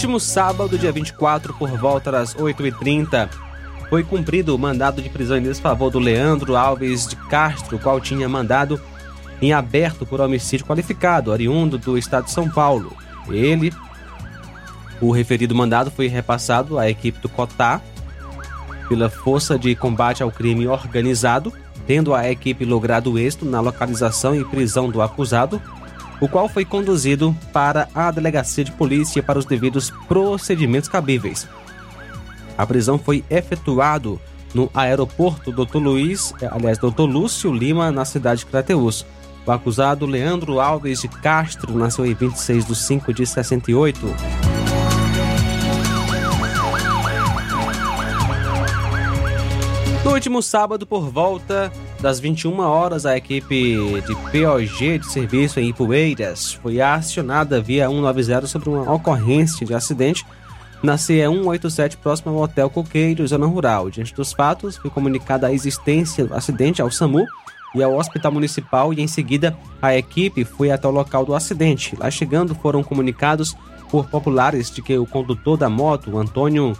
Último 0.02 0.18
sábado, 0.18 0.76
dia 0.76 0.90
24, 0.90 1.54
por 1.54 1.70
volta 1.78 2.10
das 2.10 2.34
8h30, 2.34 3.28
foi 3.88 4.02
cumprido 4.02 4.52
o 4.52 4.58
mandado 4.58 5.00
de 5.00 5.08
prisão 5.08 5.36
em 5.36 5.42
desfavor 5.42 5.92
do 5.92 6.00
Leandro 6.00 6.56
Alves 6.56 7.06
de 7.06 7.14
Castro, 7.14 7.78
qual 7.78 8.00
tinha 8.00 8.28
mandado 8.28 8.80
em 9.40 9.52
aberto 9.52 10.04
por 10.04 10.20
homicídio 10.20 10.66
qualificado, 10.66 11.30
oriundo 11.30 11.78
do 11.78 11.96
estado 11.96 12.24
de 12.24 12.32
São 12.32 12.50
Paulo. 12.50 12.96
Ele, 13.28 13.72
o 15.00 15.12
referido 15.12 15.54
mandado 15.54 15.88
foi 15.88 16.08
repassado 16.08 16.80
à 16.80 16.90
equipe 16.90 17.20
do 17.20 17.28
COTÁ 17.28 17.80
pela 18.88 19.08
Força 19.08 19.56
de 19.56 19.72
Combate 19.76 20.20
ao 20.20 20.32
Crime 20.32 20.66
Organizado, 20.66 21.52
tendo 21.86 22.12
a 22.12 22.28
equipe 22.28 22.64
logrado 22.64 23.16
êxito 23.20 23.44
na 23.44 23.60
localização 23.60 24.34
e 24.34 24.44
prisão 24.44 24.90
do 24.90 25.00
acusado, 25.00 25.62
o 26.22 26.28
qual 26.28 26.48
foi 26.48 26.64
conduzido 26.64 27.36
para 27.52 27.88
a 27.92 28.08
delegacia 28.12 28.62
de 28.62 28.70
polícia 28.70 29.20
para 29.20 29.40
os 29.40 29.44
devidos 29.44 29.90
procedimentos 30.06 30.88
cabíveis. 30.88 31.48
A 32.56 32.64
prisão 32.64 32.96
foi 32.96 33.24
efetuado 33.28 34.20
no 34.54 34.70
aeroporto 34.72 35.50
Dr. 35.50 35.78
Luiz, 35.78 36.32
eh, 36.40 36.48
aliás, 36.48 36.78
Dr. 36.78 37.08
Lúcio 37.08 37.52
Lima, 37.52 37.90
na 37.90 38.04
cidade 38.04 38.40
de 38.40 38.46
Crateús. 38.46 39.04
O 39.44 39.50
acusado 39.50 40.06
Leandro 40.06 40.60
Alves 40.60 41.00
de 41.00 41.08
Castro 41.08 41.76
nasceu 41.76 42.06
em 42.06 42.14
26 42.14 42.66
de 42.66 42.76
5 42.76 43.12
de 43.12 43.26
68. 43.26 44.51
No 50.04 50.12
último 50.12 50.42
sábado, 50.42 50.84
por 50.84 51.08
volta 51.08 51.72
das 52.00 52.18
21 52.18 52.58
horas, 52.58 53.06
a 53.06 53.16
equipe 53.16 53.76
de 54.00 54.14
POG 54.14 54.98
de 54.98 55.06
serviço 55.06 55.60
em 55.60 55.68
Ipueiras 55.68 56.54
foi 56.54 56.80
acionada 56.80 57.60
via 57.60 57.88
190 57.88 58.48
sobre 58.48 58.68
uma 58.68 58.92
ocorrência 58.92 59.64
de 59.64 59.72
acidente 59.72 60.26
na 60.82 60.98
CE 60.98 61.22
187 61.22 61.96
próximo 61.98 62.32
ao 62.32 62.42
Hotel 62.42 62.68
Coqueiro, 62.68 63.26
zona 63.28 63.46
rural. 63.46 63.90
Diante 63.90 64.12
dos 64.12 64.32
fatos, 64.32 64.76
foi 64.76 64.90
comunicada 64.90 65.46
a 65.46 65.52
existência 65.52 66.26
do 66.26 66.34
acidente 66.34 66.82
ao 66.82 66.90
SAMU 66.90 67.24
e 67.72 67.80
ao 67.80 67.96
Hospital 67.96 68.32
Municipal 68.32 68.92
e 68.92 69.00
em 69.00 69.06
seguida 69.06 69.56
a 69.80 69.96
equipe 69.96 70.44
foi 70.44 70.72
até 70.72 70.88
o 70.88 70.90
local 70.90 71.24
do 71.24 71.32
acidente. 71.32 71.96
Lá 71.96 72.10
chegando 72.10 72.56
foram 72.56 72.82
comunicados 72.82 73.56
por 73.88 74.08
populares 74.08 74.68
de 74.68 74.82
que 74.82 74.98
o 74.98 75.06
condutor 75.06 75.56
da 75.56 75.70
moto, 75.70 76.18
Antônio 76.18 76.76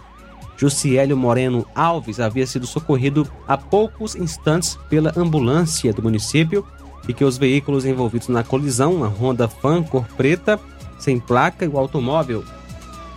Jussiélio 0.57 1.17
Moreno 1.17 1.65
Alves, 1.75 2.19
havia 2.19 2.45
sido 2.45 2.67
socorrido 2.67 3.27
há 3.47 3.57
poucos 3.57 4.15
instantes 4.15 4.77
pela 4.89 5.11
ambulância 5.17 5.91
do 5.91 6.03
município 6.03 6.63
e 7.07 7.13
que 7.13 7.25
os 7.25 7.37
veículos 7.37 7.85
envolvidos 7.85 8.27
na 8.27 8.43
colisão, 8.43 9.03
a 9.03 9.07
Honda 9.07 9.47
Fan 9.47 9.83
cor 9.83 10.05
preta, 10.15 10.59
sem 10.97 11.19
placa 11.19 11.65
e 11.65 11.67
o 11.67 11.77
automóvel 11.77 12.43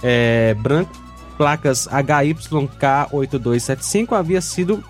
é, 0.03 0.53
branco, 0.55 0.93
placas 1.37 1.87
HYK8275, 1.89 4.13
havia 4.13 4.41
sido 4.41 4.83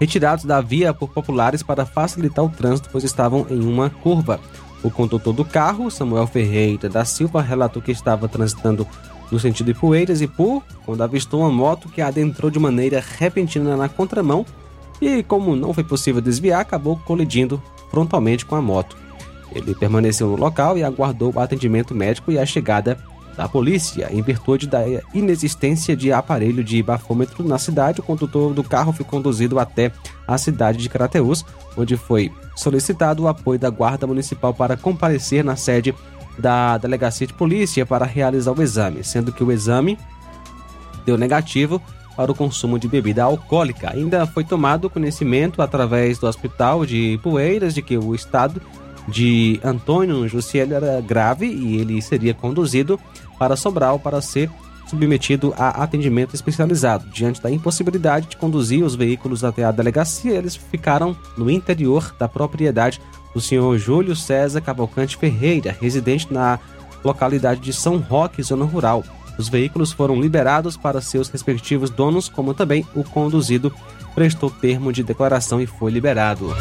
retirados 0.00 0.44
da 0.44 0.60
via 0.60 0.92
por 0.92 1.10
populares 1.10 1.62
para 1.62 1.86
facilitar 1.86 2.44
o 2.44 2.48
trânsito, 2.48 2.88
pois 2.90 3.04
estavam 3.04 3.46
em 3.48 3.60
uma 3.60 3.88
curva. 3.88 4.40
O 4.82 4.90
condutor 4.90 5.32
do 5.32 5.44
carro, 5.44 5.88
Samuel 5.90 6.26
Ferreira 6.26 6.88
da 6.88 7.04
Silva, 7.04 7.40
relatou 7.40 7.80
que 7.80 7.92
estava 7.92 8.26
transitando 8.26 8.84
no 9.32 9.40
sentido 9.40 9.72
de 9.72 9.74
Poeiras 9.74 10.20
e 10.20 10.28
Pu, 10.28 10.62
quando 10.84 11.02
avistou 11.02 11.40
uma 11.40 11.50
moto 11.50 11.88
que 11.88 12.02
adentrou 12.02 12.50
de 12.50 12.58
maneira 12.58 13.02
repentina 13.18 13.74
na 13.78 13.88
contramão 13.88 14.44
e, 15.00 15.22
como 15.22 15.56
não 15.56 15.72
foi 15.72 15.82
possível 15.82 16.20
desviar, 16.20 16.60
acabou 16.60 16.98
colidindo 16.98 17.60
frontalmente 17.90 18.44
com 18.44 18.54
a 18.54 18.60
moto. 18.60 18.94
Ele 19.54 19.74
permaneceu 19.74 20.28
no 20.28 20.36
local 20.36 20.76
e 20.76 20.84
aguardou 20.84 21.32
o 21.34 21.40
atendimento 21.40 21.94
médico 21.94 22.30
e 22.30 22.38
a 22.38 22.44
chegada 22.44 22.98
da 23.34 23.48
polícia. 23.48 24.08
Em 24.10 24.20
virtude 24.20 24.66
da 24.66 24.82
inexistência 25.14 25.96
de 25.96 26.12
aparelho 26.12 26.62
de 26.62 26.82
bafômetro 26.82 27.42
na 27.42 27.58
cidade, 27.58 28.00
o 28.00 28.02
condutor 28.02 28.52
do 28.52 28.62
carro 28.62 28.92
foi 28.92 29.04
conduzido 29.04 29.58
até 29.58 29.90
a 30.28 30.36
cidade 30.36 30.78
de 30.78 30.90
Crateús, 30.90 31.42
onde 31.74 31.96
foi 31.96 32.30
solicitado 32.54 33.22
o 33.22 33.28
apoio 33.28 33.58
da 33.58 33.70
Guarda 33.70 34.06
Municipal 34.06 34.52
para 34.52 34.76
comparecer 34.76 35.42
na 35.42 35.56
sede 35.56 35.94
da 36.38 36.78
Delegacia 36.78 37.26
de 37.26 37.32
Polícia 37.32 37.84
para 37.84 38.04
realizar 38.04 38.52
o 38.52 38.62
exame, 38.62 39.04
sendo 39.04 39.32
que 39.32 39.44
o 39.44 39.52
exame 39.52 39.98
deu 41.04 41.18
negativo 41.18 41.80
para 42.16 42.30
o 42.30 42.34
consumo 42.34 42.78
de 42.78 42.88
bebida 42.88 43.24
alcoólica. 43.24 43.90
Ainda 43.92 44.26
foi 44.26 44.44
tomado 44.44 44.90
conhecimento 44.90 45.62
através 45.62 46.18
do 46.18 46.26
Hospital 46.26 46.84
de 46.84 47.18
Poeiras 47.22 47.74
de 47.74 47.82
que 47.82 47.96
o 47.96 48.14
estado 48.14 48.60
de 49.08 49.60
Antônio 49.64 50.28
Jussiel 50.28 50.72
era 50.72 51.00
grave 51.00 51.46
e 51.46 51.78
ele 51.78 52.00
seria 52.00 52.34
conduzido 52.34 53.00
para 53.38 53.56
Sobral 53.56 53.98
para 53.98 54.20
ser 54.20 54.50
submetido 54.86 55.54
a 55.56 55.82
atendimento 55.82 56.34
especializado. 56.34 57.08
Diante 57.08 57.42
da 57.42 57.50
impossibilidade 57.50 58.28
de 58.28 58.36
conduzir 58.36 58.84
os 58.84 58.94
veículos 58.94 59.42
até 59.42 59.64
a 59.64 59.72
delegacia, 59.72 60.34
eles 60.34 60.54
ficaram 60.54 61.16
no 61.36 61.50
interior 61.50 62.14
da 62.18 62.28
propriedade 62.28 63.00
do 63.34 63.40
senhor 63.40 63.76
Júlio 63.78 64.14
César 64.14 64.60
Cavalcante 64.60 65.16
Ferreira, 65.16 65.76
residente 65.80 66.32
na 66.32 66.58
localidade 67.04 67.60
de 67.60 67.72
São 67.72 67.98
Roque, 67.98 68.42
zona 68.42 68.64
rural. 68.64 69.04
Os 69.38 69.48
veículos 69.48 69.92
foram 69.92 70.20
liberados 70.20 70.76
para 70.76 71.00
seus 71.00 71.28
respectivos 71.28 71.90
donos, 71.90 72.28
como 72.28 72.54
também 72.54 72.86
o 72.94 73.02
conduzido 73.02 73.72
prestou 74.14 74.50
termo 74.50 74.92
de 74.92 75.02
declaração 75.02 75.60
e 75.60 75.66
foi 75.66 75.90
liberado. 75.90 76.54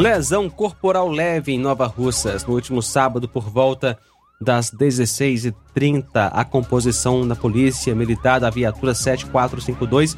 Lesão 0.00 0.48
corporal 0.48 1.10
leve 1.10 1.52
em 1.52 1.58
Nova 1.58 1.86
Russas. 1.86 2.46
No 2.46 2.54
último 2.54 2.80
sábado, 2.80 3.28
por 3.28 3.50
volta 3.50 3.98
das 4.40 4.70
16h30, 4.70 6.30
a 6.32 6.42
composição 6.42 7.28
da 7.28 7.36
Polícia 7.36 7.94
Militar 7.94 8.40
da 8.40 8.48
Viatura 8.48 8.94
7452, 8.94 10.16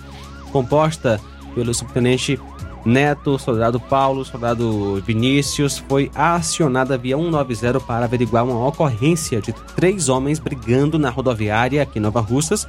composta 0.53 1.21
pelo 1.53 1.75
subtenente 1.75 2.39
Neto, 2.85 3.37
soldado 3.41 3.81
Paulo, 3.81 4.25
soldado 4.25 5.03
Vinícius, 5.05 5.79
foi 5.79 6.13
acionada 6.15 6.97
via 6.97 7.17
190 7.17 7.81
para 7.81 8.05
averiguar 8.05 8.45
uma 8.45 8.65
ocorrência 8.65 9.41
de 9.41 9.53
três 9.75 10.09
homens 10.09 10.39
brigando 10.39 10.97
na 10.97 11.11
rodoviária 11.11 11.83
aqui 11.83 11.99
em 11.99 12.03
Nova 12.03 12.21
Russas. 12.21 12.69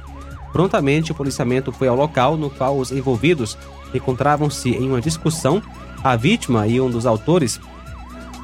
Prontamente, 0.52 1.12
o 1.12 1.14
policiamento 1.14 1.70
foi 1.70 1.86
ao 1.86 1.94
local, 1.94 2.36
no 2.36 2.50
qual 2.50 2.76
os 2.76 2.90
envolvidos 2.90 3.56
encontravam-se 3.94 4.70
em 4.70 4.88
uma 4.88 5.00
discussão 5.00 5.62
a 6.04 6.14
vítima 6.16 6.66
e 6.68 6.78
um 6.80 6.90
dos 6.90 7.06
autores, 7.06 7.58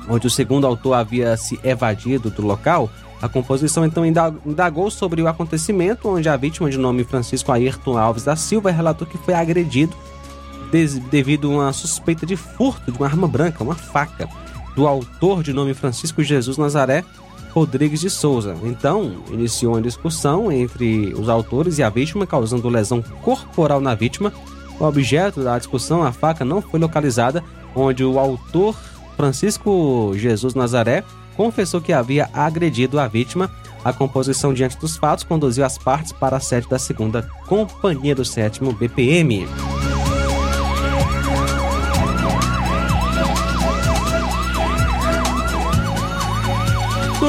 onde 0.09 0.27
o 0.27 0.31
segundo 0.31 0.67
autor 0.67 0.95
havia 0.95 1.37
se 1.37 1.61
evadido 1.63 2.31
do 2.31 2.41
local, 2.41 2.91
a 3.21 3.29
composição 3.29 3.85
então 3.85 4.05
indagou 4.07 4.91
sobre 4.91 5.21
o 5.21 5.29
acontecimento, 5.29 6.09
onde 6.09 6.27
a 6.27 6.37
vítima, 6.39 6.71
de 6.71 6.79
nome 6.79 7.05
Francisco 7.05 7.53
Ayrton 7.53 7.99
Alves 7.99 8.25
da 8.25 8.35
Silva, 8.35 8.71
relatou 8.71 9.07
que 9.07 9.19
foi 9.19 9.35
agredido 9.35 9.95
devido 11.11 11.51
a 11.51 11.55
uma 11.55 11.73
suspeita 11.73 12.25
de 12.25 12.35
furto 12.35 12.91
de 12.91 12.97
uma 12.97 13.07
arma 13.07 13.29
branca, 13.29 13.63
uma 13.63 13.75
faca, 13.75 14.27
do 14.75 14.87
autor 14.87 15.43
de 15.43 15.53
nome 15.53 15.75
Francisco 15.75 16.23
Jesus 16.23 16.57
Nazaré 16.57 17.05
Rodrigues 17.51 18.01
de 18.01 18.09
Souza. 18.09 18.57
Então, 18.63 19.17
iniciou 19.31 19.75
uma 19.75 19.83
discussão 19.83 20.51
entre 20.51 21.13
os 21.15 21.29
autores 21.29 21.79
e 21.79 21.83
a 21.83 21.91
vítima, 21.91 22.27
causando 22.27 22.69
lesão 22.69 23.03
corporal 23.21 23.81
na 23.81 23.95
vítima, 23.95 24.33
o 24.81 24.85
objeto 24.85 25.45
da 25.45 25.59
discussão, 25.59 26.03
a 26.03 26.11
faca, 26.11 26.45
não 26.45 26.63
foi 26.63 26.81
localizada, 26.81 27.45
onde 27.75 28.03
o 28.03 28.19
autor 28.19 28.75
Francisco 29.17 30.13
Jesus 30.17 30.55
Nazaré 30.55 31.05
confessou 31.37 31.81
que 31.81 31.93
havia 31.93 32.29
agredido 32.33 32.99
a 32.99 33.07
vítima. 33.07 33.51
A 33.85 33.93
composição 33.93 34.53
diante 34.53 34.79
dos 34.79 34.97
fatos 34.97 35.25
conduziu 35.25 35.65
as 35.65 35.79
partes 35.79 36.13
para 36.13 36.37
a 36.37 36.41
sede 36.41 36.69
da 36.69 36.79
segunda 36.79 37.29
Companhia 37.47 38.15
do 38.15 38.25
Sétimo 38.25 38.73
BPM. 38.73 39.47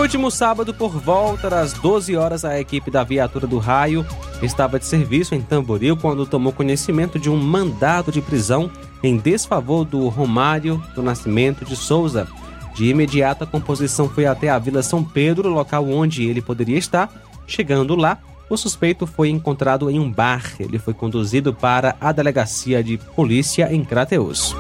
Último 0.02 0.32
sábado, 0.32 0.74
por 0.74 0.90
volta 0.90 1.50
das 1.50 1.74
12 1.74 2.16
horas, 2.16 2.44
a 2.44 2.60
equipe 2.60 2.90
da 2.90 3.04
viatura 3.04 3.46
do 3.46 3.60
raio 3.60 4.06
estava 4.42 4.80
de 4.80 4.86
serviço 4.86 5.36
em 5.36 5.42
Tamboril 5.42 5.96
quando 5.96 6.26
tomou 6.26 6.52
conhecimento 6.52 7.20
de 7.20 7.30
um 7.30 7.38
mandado 7.38 8.12
de 8.12 8.20
prisão 8.20 8.72
em 9.04 9.18
desfavor 9.18 9.86
do 9.86 10.08
Romário 10.08 10.84
do 10.96 11.04
Nascimento 11.04 11.64
de 11.64 11.76
Souza. 11.76 12.28
De 12.74 12.86
imediato, 12.86 13.44
a 13.44 13.48
composição 13.48 14.10
foi 14.10 14.26
até 14.26 14.50
a 14.50 14.58
Vila 14.58 14.82
São 14.82 15.04
Pedro, 15.04 15.50
local 15.50 15.88
onde 15.88 16.26
ele 16.26 16.42
poderia 16.42 16.80
estar. 16.80 17.12
Chegando 17.46 17.96
lá, 17.96 18.18
o 18.50 18.58
suspeito 18.58 19.06
foi 19.06 19.30
encontrado 19.30 19.90
em 19.90 20.00
um 20.00 20.12
bar. 20.12 20.54
Ele 20.60 20.80
foi 20.80 20.96
conduzido 20.96 21.54
para 21.54 21.96
a 22.02 22.12
delegacia 22.12 22.84
de 22.84 22.98
polícia 22.98 23.72
em 23.72 23.84
Crateus. 23.84 24.56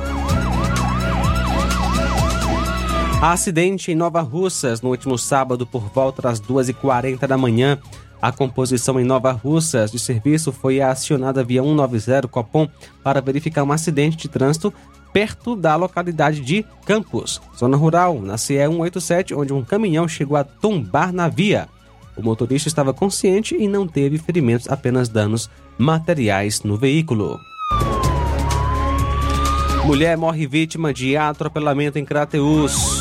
Acidente 3.21 3.91
em 3.91 3.95
Nova 3.95 4.19
Russas 4.21 4.81
no 4.81 4.89
último 4.89 5.15
sábado 5.15 5.63
por 5.63 5.84
volta 5.93 6.23
das 6.23 6.41
2h40 6.41 7.27
da 7.27 7.38
manhã. 7.38 7.77
A 8.19 8.31
composição 8.31 8.99
em 8.99 9.03
Nova 9.03 9.31
Russas 9.31 9.91
de 9.91 9.99
serviço 9.99 10.51
foi 10.51 10.81
acionada 10.81 11.43
via 11.43 11.62
190 11.62 12.27
Copom 12.27 12.67
para 13.03 13.21
verificar 13.21 13.63
um 13.63 13.71
acidente 13.71 14.17
de 14.17 14.27
trânsito 14.27 14.73
perto 15.13 15.55
da 15.55 15.75
localidade 15.75 16.41
de 16.41 16.65
Campos, 16.84 17.39
zona 17.55 17.77
rural, 17.77 18.19
na 18.19 18.39
CE 18.39 18.57
187, 18.57 19.36
onde 19.36 19.53
um 19.53 19.63
caminhão 19.63 20.07
chegou 20.07 20.36
a 20.36 20.43
tombar 20.43 21.13
na 21.13 21.27
via. 21.27 21.69
O 22.17 22.23
motorista 22.23 22.69
estava 22.69 22.91
consciente 22.91 23.55
e 23.55 23.67
não 23.67 23.88
teve 23.88 24.17
ferimentos, 24.17 24.67
apenas 24.67 25.07
danos 25.07 25.47
materiais 25.77 26.63
no 26.63 26.75
veículo. 26.75 27.39
Mulher 29.86 30.17
morre 30.17 30.47
vítima 30.47 30.93
de 30.93 31.17
atropelamento 31.17 31.99
em 31.99 32.05
Crateus. 32.05 33.00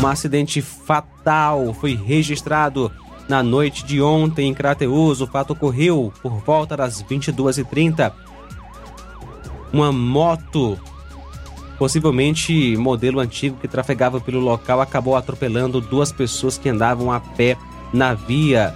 Um 0.00 0.06
acidente 0.06 0.62
fatal 0.62 1.74
foi 1.74 1.94
registrado 1.94 2.90
na 3.28 3.42
noite 3.42 3.84
de 3.84 4.00
ontem 4.00 4.48
em 4.48 4.54
Crateus. 4.54 5.20
O 5.20 5.26
fato 5.26 5.52
ocorreu 5.52 6.10
por 6.22 6.32
volta 6.38 6.74
das 6.74 7.02
22h30. 7.02 8.10
Uma 9.70 9.92
moto, 9.92 10.80
possivelmente 11.78 12.78
modelo 12.78 13.20
antigo 13.20 13.58
que 13.60 13.68
trafegava 13.68 14.18
pelo 14.22 14.40
local, 14.40 14.80
acabou 14.80 15.16
atropelando 15.16 15.82
duas 15.82 16.10
pessoas 16.10 16.56
que 16.56 16.70
andavam 16.70 17.12
a 17.12 17.20
pé 17.20 17.58
na 17.92 18.14
via. 18.14 18.74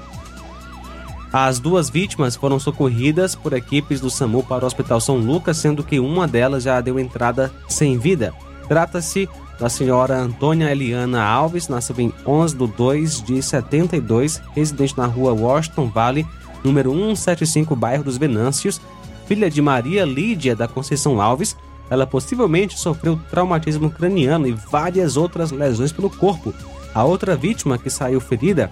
As 1.33 1.59
duas 1.59 1.89
vítimas 1.89 2.37
foram 2.37 2.61
socorridas 2.61 3.35
por 3.35 3.55
equipes 3.55 3.99
do 3.99 4.11
SAMU 4.11 4.43
para 4.43 4.63
o 4.63 4.67
Hospital 4.67 5.01
São 5.01 5.17
Lucas, 5.17 5.57
sendo 5.57 5.83
que 5.83 5.99
uma 5.99 6.29
delas 6.29 6.65
já 6.65 6.81
deu 6.83 6.99
entrada 7.01 7.51
sem 7.67 7.99
vida. 7.99 8.35
Trata-se 8.69 9.29
da 9.59 9.69
senhora 9.69 10.17
Antônia 10.17 10.71
Eliana 10.71 11.23
Alves, 11.23 11.69
nasceu 11.69 11.97
em 11.99 12.13
11 12.27 12.57
de 12.57 12.67
2 12.67 13.23
de 13.23 13.43
72, 13.43 14.43
residente 14.55 14.97
na 14.97 15.07
rua 15.07 15.33
Washington 15.33 15.89
Valley, 15.89 16.27
número 16.63 16.93
175, 16.93 17.77
bairro 17.77 18.05
dos 18.05 18.17
Venâncios, 18.17 18.81
filha 19.27 19.51
de 19.51 19.63
Maria 19.63 20.05
Lídia 20.05 20.57
da 20.57 20.67
Conceição 20.67 21.21
Alves. 21.21 21.57
Ela 21.91 22.07
possivelmente 22.07 22.79
sofreu 22.79 23.21
traumatismo 23.31 23.91
craniano 23.91 24.47
e 24.47 24.53
várias 24.53 25.17
outras 25.17 25.51
lesões 25.51 25.93
pelo 25.93 26.11
corpo. 26.11 26.53
A 26.95 27.05
outra 27.05 27.37
vítima 27.37 27.77
que 27.77 27.91
saiu 27.91 28.21
ferida, 28.21 28.71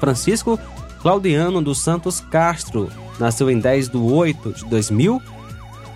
Francisco 0.00 0.58
Claudiano 1.00 1.60
dos 1.60 1.78
Santos 1.80 2.20
Castro, 2.20 2.90
nasceu 3.18 3.50
em 3.50 3.58
10 3.58 3.90
de 3.90 3.96
8 3.96 4.52
de 4.52 4.64
2000 4.64 5.22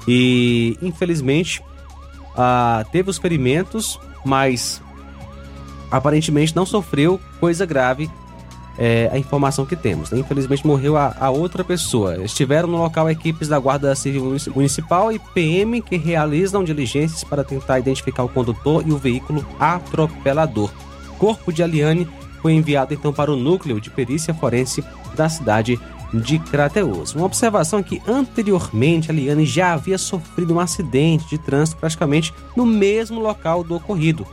e 0.07 0.77
infelizmente 0.83 1.63
ah, 2.39 2.85
teve 2.93 3.11
os 3.11 3.19
ferimentos, 3.19 3.99
mas 4.25 4.81
aparentemente 5.91 6.55
não 6.55 6.65
sofreu 6.65 7.21
coisa 7.41 7.67
grave. 7.67 8.09
É 8.81 9.11
a 9.13 9.19
informação 9.19 9.67
que 9.67 9.75
temos. 9.75 10.13
Né? 10.13 10.21
Infelizmente 10.21 10.65
morreu 10.65 10.97
a, 10.97 11.13
a, 11.19 11.31
outra 11.31 11.65
pessoa. 11.65 12.23
Estiveram 12.23 12.69
no 12.69 12.79
local 12.79 13.11
equipes 13.11 13.49
da 13.49 13.59
Guarda 13.59 13.93
Civil 13.97 14.37
Municipal 14.55 15.11
e 15.11 15.19
PM 15.19 15.83
que 15.83 15.97
realizam 15.97 16.63
diligências 16.63 17.25
para 17.25 17.43
tentar 17.43 17.81
identificar 17.81 18.23
o 18.23 18.29
condutor 18.29 18.85
e 18.87 18.93
o 18.93 18.97
veículo 18.97 19.45
atropelador. 19.59 20.71
Corpo 21.19 21.53
de 21.53 21.61
Aliane 21.61 22.07
foi 22.41 22.53
enviado 22.53 22.95
então 22.95 23.13
para 23.13 23.33
o 23.33 23.37
núcleo 23.37 23.81
de 23.81 23.91
perícia 23.91 24.33
forense 24.33 24.85
da 25.17 25.29
cidade 25.29 25.81
de 26.13 26.39
Crateus. 26.39 27.15
Uma 27.15 27.27
observação 27.27 27.83
que 27.83 28.03
anteriormente 28.07 29.11
a 29.11 29.15
Liane 29.15 29.45
já 29.45 29.73
havia 29.73 29.99
sofrido 29.99 30.55
um 30.55 30.61
acidente 30.61 31.29
de 31.29 31.39
trânsito 31.39 31.79
praticamente 31.79 32.33
no 32.57 32.65
mesmo 32.65 33.21
local 33.21 33.63
do 33.63 33.77
ocorrido. 33.77 34.27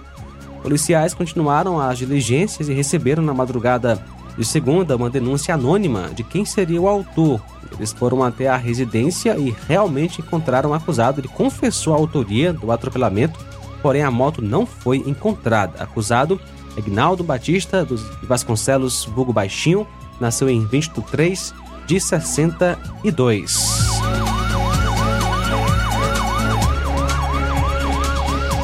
Policiais 0.62 1.14
continuaram 1.14 1.80
as 1.80 1.98
diligências 1.98 2.70
e 2.70 2.74
receberam 2.74 3.22
na 3.22 3.34
madrugada 3.34 4.04
de 4.38 4.44
segunda 4.44 4.96
uma 4.96 5.10
denúncia 5.10 5.54
anônima 5.54 6.10
de 6.14 6.24
quem 6.24 6.46
seria 6.46 6.82
o 6.82 6.88
autor. 6.88 7.42
Eles 7.72 7.92
foram 7.92 8.24
até 8.24 8.48
a 8.48 8.58
residência 8.58 9.38
e 9.38 9.56
realmente 9.68 10.22
encontraram 10.22 10.72
o 10.72 10.74
acusado. 10.74 11.20
Ele 11.20 11.28
confessou 11.28 11.94
a 11.94 11.98
autoria 11.98 12.54
do 12.54 12.72
atropelamento, 12.72 13.40
porém 13.82 14.04
a 14.04 14.12
moto 14.12 14.42
não 14.42 14.66
foi 14.66 14.98
encontrada. 14.98 15.82
Acusado 15.82 16.40
Ignaldo 16.78 17.24
Batista 17.24 17.86
dos 17.86 18.04
Vasconcelos 18.24 19.06
Bugo 19.06 19.32
Baixinho 19.32 19.88
nasceu 20.20 20.50
em 20.50 20.66
23 20.66 21.54
de 21.86 22.00
62. 22.00 23.86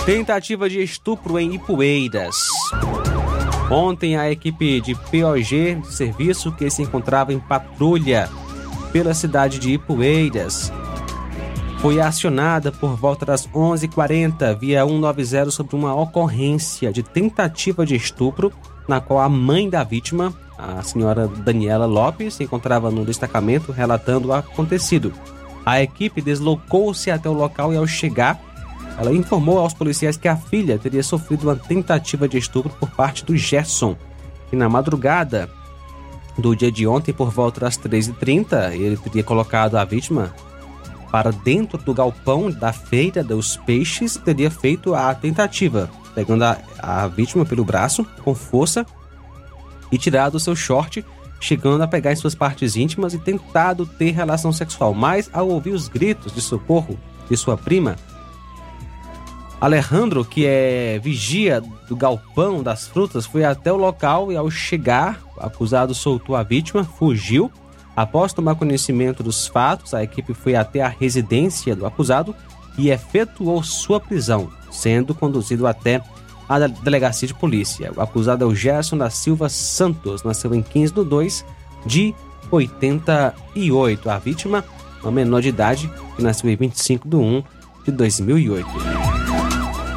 Tentativa 0.06 0.70
de 0.70 0.82
estupro 0.82 1.38
em 1.38 1.56
Ipueiras. 1.56 2.36
Ontem, 3.70 4.18
a 4.18 4.30
equipe 4.32 4.82
de 4.82 4.96
POG 4.96 5.76
de 5.76 5.94
serviço 5.94 6.52
que 6.52 6.70
se 6.70 6.82
encontrava 6.82 7.32
em 7.32 7.40
patrulha 7.40 8.30
pela 8.92 9.14
cidade 9.14 9.60
de 9.60 9.74
Ipueiras 9.74 10.72
foi 11.82 12.00
acionada 12.00 12.72
por 12.72 12.96
volta 12.96 13.26
das 13.26 13.48
11h40 13.48 14.56
via 14.60 14.86
190 14.86 15.50
sobre 15.50 15.76
uma 15.76 15.96
ocorrência 15.96 16.92
de 16.92 17.02
tentativa 17.02 17.84
de 17.84 17.96
estupro, 17.96 18.54
na 18.88 19.02
qual 19.02 19.20
a 19.20 19.28
mãe 19.28 19.68
da 19.68 19.84
vítima, 19.84 20.32
a 20.62 20.84
senhora 20.84 21.28
Daniela 21.28 21.86
Lopes, 21.86 22.36
se 22.36 22.44
encontrava 22.44 22.92
no 22.92 23.04
destacamento 23.04 23.72
relatando 23.72 24.30
o 24.30 24.34
acontecido. 24.34 25.12
A 25.66 25.82
equipe 25.82 26.22
deslocou-se 26.22 27.10
até 27.10 27.30
o 27.30 27.34
local 27.34 27.74
e, 27.74 27.78
ao 27.78 27.88
chegar, 27.88 28.40
ela 28.98 29.12
informou 29.12 29.60
aos 29.60 29.74
policiais 29.74 30.18
que 30.18 30.28
a 30.28 30.36
filha 30.36 30.78
teria 30.78 31.04
sofrido 31.04 31.44
uma 31.44 31.56
tentativa 31.56 32.28
de 32.28 32.38
estupro 32.38 32.72
por 32.80 32.90
parte 32.92 33.26
do 33.26 33.36
Gerson, 33.36 33.96
e 34.52 34.56
na 34.56 34.70
madrugada 34.70 35.50
do 36.38 36.56
dia 36.56 36.72
de 36.72 36.86
ontem, 36.86 37.14
por 37.14 37.30
volta 37.32 37.62
das 37.62 37.78
13h30, 37.78 38.74
ele 38.74 38.98
teria 38.98 39.24
colocado 39.24 39.76
a 39.76 39.86
vítima 39.86 40.34
para 41.12 41.32
dentro 41.32 41.78
do 41.78 41.94
galpão 41.94 42.50
da 42.50 42.72
feira 42.72 43.22
dos 43.22 43.58
peixes 43.58 44.16
teria 44.16 44.50
feito 44.50 44.96
a 44.96 45.14
tentativa, 45.14 45.90
pegando 46.16 46.46
a, 46.46 46.58
a 46.80 47.08
vítima 47.08 47.46
pelo 47.46 47.66
braço 47.66 48.06
com 48.24 48.34
força 48.34 48.86
e 49.92 49.98
tirado 49.98 50.36
o 50.36 50.40
seu 50.40 50.56
short, 50.56 51.06
chegando 51.40 51.82
a 51.82 51.88
pegar 51.88 52.12
em 52.12 52.16
suas 52.16 52.36
partes 52.36 52.76
íntimas 52.76 53.14
e 53.14 53.20
tentado 53.20 53.86
ter 53.86 54.12
relação 54.12 54.52
sexual. 54.52 54.94
Mas 54.94 55.30
ao 55.34 55.50
ouvir 55.50 55.72
os 55.72 55.88
gritos 55.88 56.34
de 56.34 56.42
socorro 56.42 57.00
de 57.30 57.36
sua 57.36 57.58
prima, 57.58 57.96
Alejandro, 59.60 60.26
que 60.26 60.46
é 60.46 61.00
vigia 61.04 61.62
do 61.88 61.96
galpão 61.96 62.64
das 62.64 62.88
frutas, 62.88 63.26
foi 63.26 63.44
até 63.44 63.72
o 63.72 63.78
local 63.78 64.32
e 64.32 64.36
ao 64.36 64.50
chegar, 64.50 65.22
o 65.38 65.46
acusado 65.46 65.94
soltou 65.94 66.36
a 66.36 66.44
vítima, 66.44 66.84
fugiu 66.84 67.52
Após 67.96 68.32
tomar 68.32 68.56
conhecimento 68.56 69.22
dos 69.22 69.48
fatos, 69.48 69.94
a 69.94 70.04
equipe 70.04 70.34
foi 70.34 70.56
até 70.56 70.82
a 70.82 70.88
residência 70.88 71.76
do 71.76 71.86
acusado 71.86 72.36
e 72.78 72.90
efetuou 72.90 73.62
sua 73.64 74.00
prisão, 74.00 74.50
sendo 74.72 75.14
conduzido 75.14 75.68
até 75.68 76.02
a 76.48 76.60
delegacia 76.68 77.28
de 77.28 77.34
polícia. 77.34 77.92
O 77.96 78.02
acusado 78.02 78.44
é 78.44 78.48
o 78.48 78.56
Gerson 78.56 78.98
da 78.98 79.10
Silva 79.10 79.50
Santos, 79.50 80.24
nasceu 80.24 80.54
em 80.54 80.62
15 80.62 80.94
de 80.94 81.04
2 81.04 81.46
de 81.86 82.16
88. 82.50 84.10
A 84.10 84.20
vítima, 84.20 84.64
uma 85.02 85.12
menor 85.12 85.42
de 85.42 85.50
idade, 85.50 85.92
que 86.16 86.24
nasceu 86.24 86.50
em 86.50 86.56
25 86.56 87.08
de 87.08 87.16
1 87.16 87.44
de 87.86 87.92
2008. 87.92 88.68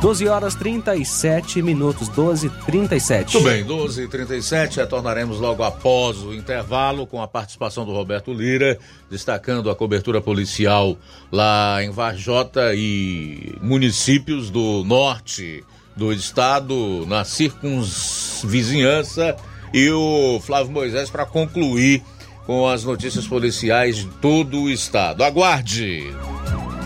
12 0.04 0.28
horas 0.28 0.54
37 0.54 1.62
minutos, 1.62 2.10
12 2.10 2.50
37 2.66 3.32
Tudo 3.32 3.44
bem, 3.44 3.64
12 3.64 4.06
37 4.06 4.76
retornaremos 4.76 5.40
logo 5.40 5.62
após 5.62 6.18
o 6.18 6.34
intervalo 6.34 7.06
com 7.06 7.22
a 7.22 7.26
participação 7.26 7.86
do 7.86 7.92
Roberto 7.92 8.30
Lira, 8.30 8.78
destacando 9.10 9.70
a 9.70 9.74
cobertura 9.74 10.20
policial 10.20 10.98
lá 11.32 11.82
em 11.82 11.90
Varjota 11.90 12.74
e 12.74 13.56
municípios 13.62 14.50
do 14.50 14.84
norte 14.84 15.64
do 15.96 16.12
estado, 16.12 17.06
na 17.06 17.24
circunvizinhança, 17.24 19.36
e 19.72 19.90
o 19.90 20.40
Flávio 20.40 20.72
Moisés 20.72 21.10
para 21.10 21.26
concluir 21.26 22.02
com 22.46 22.68
as 22.68 22.84
notícias 22.84 23.26
policiais 23.26 23.96
de 23.96 24.06
todo 24.06 24.62
o 24.62 24.70
estado. 24.70 25.24
Aguarde! 25.24 26.04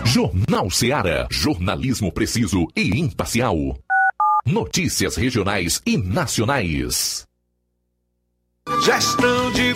Jornal 0.05 0.71
Seara. 0.71 1.27
Jornalismo 1.29 2.11
preciso 2.11 2.67
e 2.75 2.99
imparcial. 2.99 3.77
Notícias 4.45 5.15
regionais 5.15 5.81
e 5.85 5.97
nacionais. 5.97 7.27
Gestão 8.83 9.51
de 9.51 9.75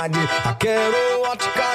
Qualidade, 0.00 0.18
a 0.44 0.54
Quero 0.54 1.22
Ótica 1.22 1.60
com 1.60 1.60
certeza 1.60 1.69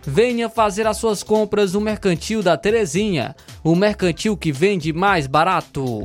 Venha 0.05 0.49
fazer 0.49 0.87
as 0.87 0.97
suas 0.97 1.23
compras 1.23 1.75
no 1.75 1.81
Mercantil 1.81 2.43
da 2.43 2.57
Terezinha, 2.57 3.37
o 3.63 3.77
mercantil 3.77 4.37
que 4.37 4.51
vende 4.51 4.93
mais 4.93 5.29
barato. 5.29 6.03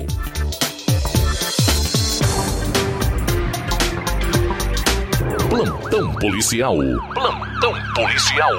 Plantão 5.49 6.13
policial. 6.13 6.75
Plantão 7.13 7.73
policial. 7.95 8.53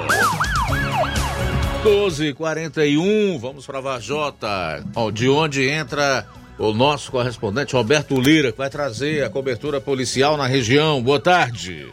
12h41, 1.85 3.39
vamos 3.39 3.65
para 3.65 3.79
Varjota, 3.79 4.83
ó, 4.93 5.09
de 5.09 5.29
onde 5.29 5.69
entra 5.69 6.27
o 6.57 6.73
nosso 6.73 7.09
correspondente 7.09 7.73
Roberto 7.73 8.19
Lira, 8.19 8.51
que 8.51 8.57
vai 8.57 8.69
trazer 8.69 9.23
a 9.23 9.29
cobertura 9.29 9.79
policial 9.79 10.35
na 10.35 10.45
região. 10.45 11.01
Boa 11.01 11.21
tarde. 11.21 11.87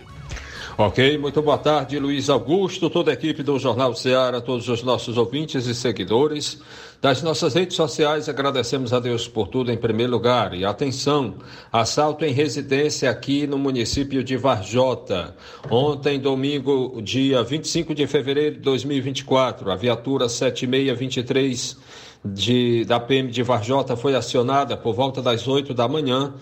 Ok, 0.79 1.17
muito 1.17 1.41
boa 1.41 1.57
tarde, 1.57 1.99
Luiz 1.99 2.29
Augusto, 2.29 2.91
toda 2.91 3.11
a 3.11 3.15
equipe 3.15 3.43
do 3.43 3.59
Jornal 3.59 3.95
Ceará, 3.95 4.43
todos 4.43 4.69
os 4.69 4.83
nossos 4.83 5.17
ouvintes 5.17 5.65
e 5.65 5.75
seguidores. 5.75 6.61
Das 7.01 7.23
nossas 7.23 7.55
redes 7.55 7.75
sociais, 7.75 8.29
agradecemos 8.29 8.93
a 8.93 9.01
Deus 9.01 9.27
por 9.27 9.49
tudo 9.49 9.73
em 9.73 9.79
primeiro 9.79 10.13
lugar. 10.13 10.53
E 10.53 10.67
atenção, 10.67 11.37
assalto 11.73 12.27
em 12.27 12.33
residência 12.35 13.11
aqui 13.11 13.47
no 13.47 13.57
município 13.57 14.23
de 14.23 14.37
Varjota. 14.37 15.35
Ontem, 15.71 16.21
domingo, 16.21 17.01
dia 17.01 17.43
25 17.43 17.95
de 17.95 18.07
fevereiro 18.07 18.57
de 18.57 18.61
2024, 18.61 19.71
a 19.71 19.77
viatura 19.77 20.29
7623 20.29 21.79
de, 22.23 22.85
da 22.85 22.99
PM 22.99 23.31
de 23.31 23.43
Varjota 23.43 23.97
foi 23.97 24.15
acionada 24.15 24.77
por 24.77 24.95
volta 24.95 25.23
das 25.23 25.47
8 25.47 25.73
da 25.73 25.89
manhã 25.89 26.35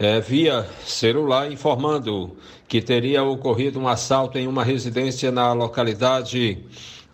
é, 0.00 0.18
via 0.18 0.66
celular 0.86 1.52
informando 1.52 2.34
que 2.66 2.80
teria 2.80 3.22
ocorrido 3.22 3.78
um 3.78 3.86
assalto 3.86 4.38
em 4.38 4.46
uma 4.46 4.64
residência 4.64 5.30
na 5.30 5.52
localidade 5.52 6.58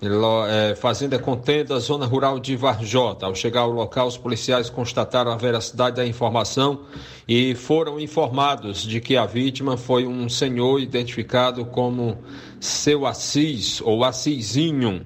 lo- 0.00 0.46
é, 0.46 0.76
Fazenda 0.76 1.18
Contenda, 1.18 1.80
zona 1.80 2.06
rural 2.06 2.38
de 2.38 2.54
Varjota. 2.54 3.26
Ao 3.26 3.34
chegar 3.34 3.62
ao 3.62 3.72
local, 3.72 4.06
os 4.06 4.16
policiais 4.16 4.70
constataram 4.70 5.32
a 5.32 5.36
veracidade 5.36 5.96
da 5.96 6.06
informação 6.06 6.82
e 7.26 7.56
foram 7.56 7.98
informados 7.98 8.82
de 8.82 9.00
que 9.00 9.16
a 9.16 9.26
vítima 9.26 9.76
foi 9.76 10.06
um 10.06 10.28
senhor 10.28 10.78
identificado 10.80 11.64
como 11.64 12.18
seu 12.60 13.04
Assis 13.04 13.80
ou 13.80 14.04
Assisinho 14.04 15.04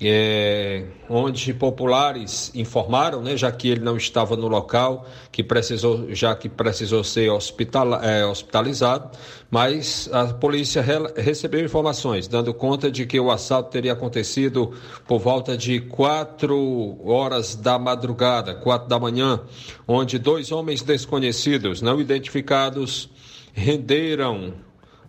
é, 0.00 0.84
onde 1.08 1.52
populares 1.52 2.52
informaram, 2.54 3.20
né, 3.20 3.36
já 3.36 3.50
que 3.50 3.68
ele 3.68 3.80
não 3.80 3.96
estava 3.96 4.36
no 4.36 4.46
local, 4.46 5.06
que 5.32 5.42
precisou, 5.42 6.14
já 6.14 6.34
que 6.36 6.48
precisou 6.48 7.02
ser 7.02 7.30
hospital, 7.30 7.94
é, 8.02 8.24
hospitalizado, 8.24 9.10
mas 9.50 10.08
a 10.12 10.26
polícia 10.26 10.80
re- 10.82 11.12
recebeu 11.16 11.64
informações, 11.64 12.28
dando 12.28 12.54
conta 12.54 12.90
de 12.90 13.06
que 13.06 13.18
o 13.18 13.30
assalto 13.30 13.70
teria 13.70 13.92
acontecido 13.92 14.72
por 15.06 15.18
volta 15.18 15.56
de 15.56 15.80
quatro 15.80 16.98
horas 17.04 17.56
da 17.56 17.78
madrugada, 17.78 18.54
quatro 18.54 18.88
da 18.88 18.98
manhã, 18.98 19.40
onde 19.86 20.18
dois 20.18 20.52
homens 20.52 20.82
desconhecidos, 20.82 21.82
não 21.82 22.00
identificados, 22.00 23.08
renderam 23.52 24.52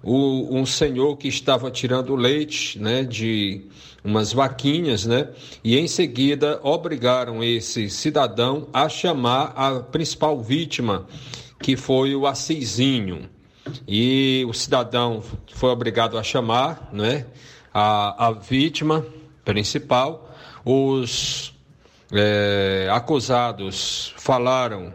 o, 0.03 0.57
um 0.57 0.65
senhor 0.65 1.17
que 1.17 1.27
estava 1.27 1.69
tirando 1.69 2.15
leite, 2.15 2.79
né, 2.79 3.03
de 3.03 3.61
umas 4.03 4.31
vaquinhas, 4.31 5.05
né, 5.05 5.29
e 5.63 5.77
em 5.77 5.87
seguida 5.87 6.59
obrigaram 6.63 7.43
esse 7.43 7.89
cidadão 7.89 8.67
a 8.73 8.87
chamar 8.87 9.53
a 9.55 9.79
principal 9.79 10.39
vítima, 10.39 11.05
que 11.61 11.75
foi 11.75 12.15
o 12.15 12.25
Assisinho. 12.25 13.29
E 13.87 14.45
o 14.47 14.53
cidadão 14.53 15.21
foi 15.53 15.69
obrigado 15.69 16.17
a 16.17 16.23
chamar, 16.23 16.89
né, 16.91 17.25
a, 17.73 18.27
a 18.27 18.31
vítima 18.31 19.05
principal. 19.45 20.33
Os 20.65 21.53
eh, 22.11 22.87
acusados 22.91 24.13
falaram 24.17 24.93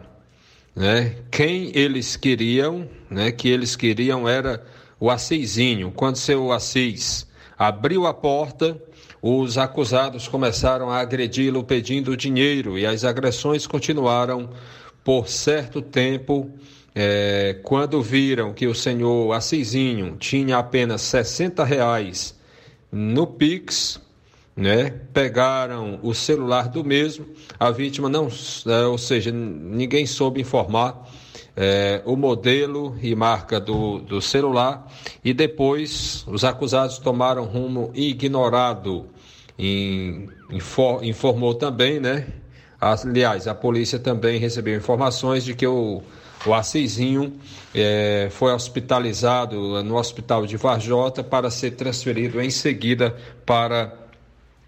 né? 0.75 1.15
Quem 1.31 1.71
eles 1.73 2.17
queriam, 2.17 2.87
né? 3.09 3.31
Que 3.31 3.47
eles 3.47 3.75
queriam 3.75 4.27
era 4.27 4.63
o 5.05 5.11
Assisinho. 5.11 5.91
Quando 5.91 6.15
seu 6.15 6.51
Assis 6.51 7.27
abriu 7.55 8.07
a 8.07 8.13
porta, 8.13 8.75
os 9.21 9.55
acusados 9.55 10.27
começaram 10.27 10.89
a 10.89 10.99
agredi-lo 10.99 11.63
pedindo 11.63 12.17
dinheiro 12.17 12.75
e 12.77 12.87
as 12.87 13.03
agressões 13.03 13.67
continuaram 13.67 14.49
por 15.03 15.27
certo 15.27 15.79
tempo. 15.79 16.49
É, 16.95 17.59
quando 17.61 18.01
viram 18.01 18.51
que 18.51 18.65
o 18.65 18.73
senhor 18.73 19.31
Assisinho 19.33 20.15
tinha 20.17 20.57
apenas 20.57 21.01
60 21.01 21.63
reais 21.63 22.33
no 22.91 23.27
Pix, 23.27 24.01
né? 24.55 24.89
Pegaram 25.13 25.99
o 26.01 26.15
celular 26.15 26.67
do 26.67 26.83
mesmo, 26.83 27.27
a 27.59 27.69
vítima 27.69 28.09
não, 28.09 28.27
é, 28.65 28.85
ou 28.85 28.97
seja, 28.97 29.31
ninguém 29.31 30.07
soube 30.07 30.41
informar 30.41 31.05
é, 31.55 32.01
o 32.05 32.15
modelo 32.15 32.97
e 33.01 33.15
marca 33.15 33.59
do, 33.59 33.99
do 33.99 34.21
celular 34.21 34.91
e 35.23 35.33
depois 35.33 36.25
os 36.27 36.43
acusados 36.43 36.97
tomaram 36.97 37.45
rumo 37.45 37.91
ignorado. 37.93 39.07
Em, 39.57 40.29
infor, 40.51 41.03
informou 41.03 41.53
também, 41.53 41.99
né? 41.99 42.27
Aliás, 42.79 43.47
a 43.47 43.55
polícia 43.55 43.97
também 43.97 44.37
recebeu 44.37 44.75
informações 44.75 45.45
de 45.45 45.55
que 45.55 45.65
o, 45.65 46.03
o 46.45 46.53
Assisinho 46.53 47.33
é, 47.73 48.27
foi 48.31 48.53
hospitalizado 48.53 49.81
no 49.83 49.97
hospital 49.97 50.45
de 50.45 50.57
Varjota 50.57 51.23
para 51.23 51.49
ser 51.49 51.71
transferido 51.71 52.41
em 52.41 52.49
seguida 52.49 53.15
para 53.45 53.93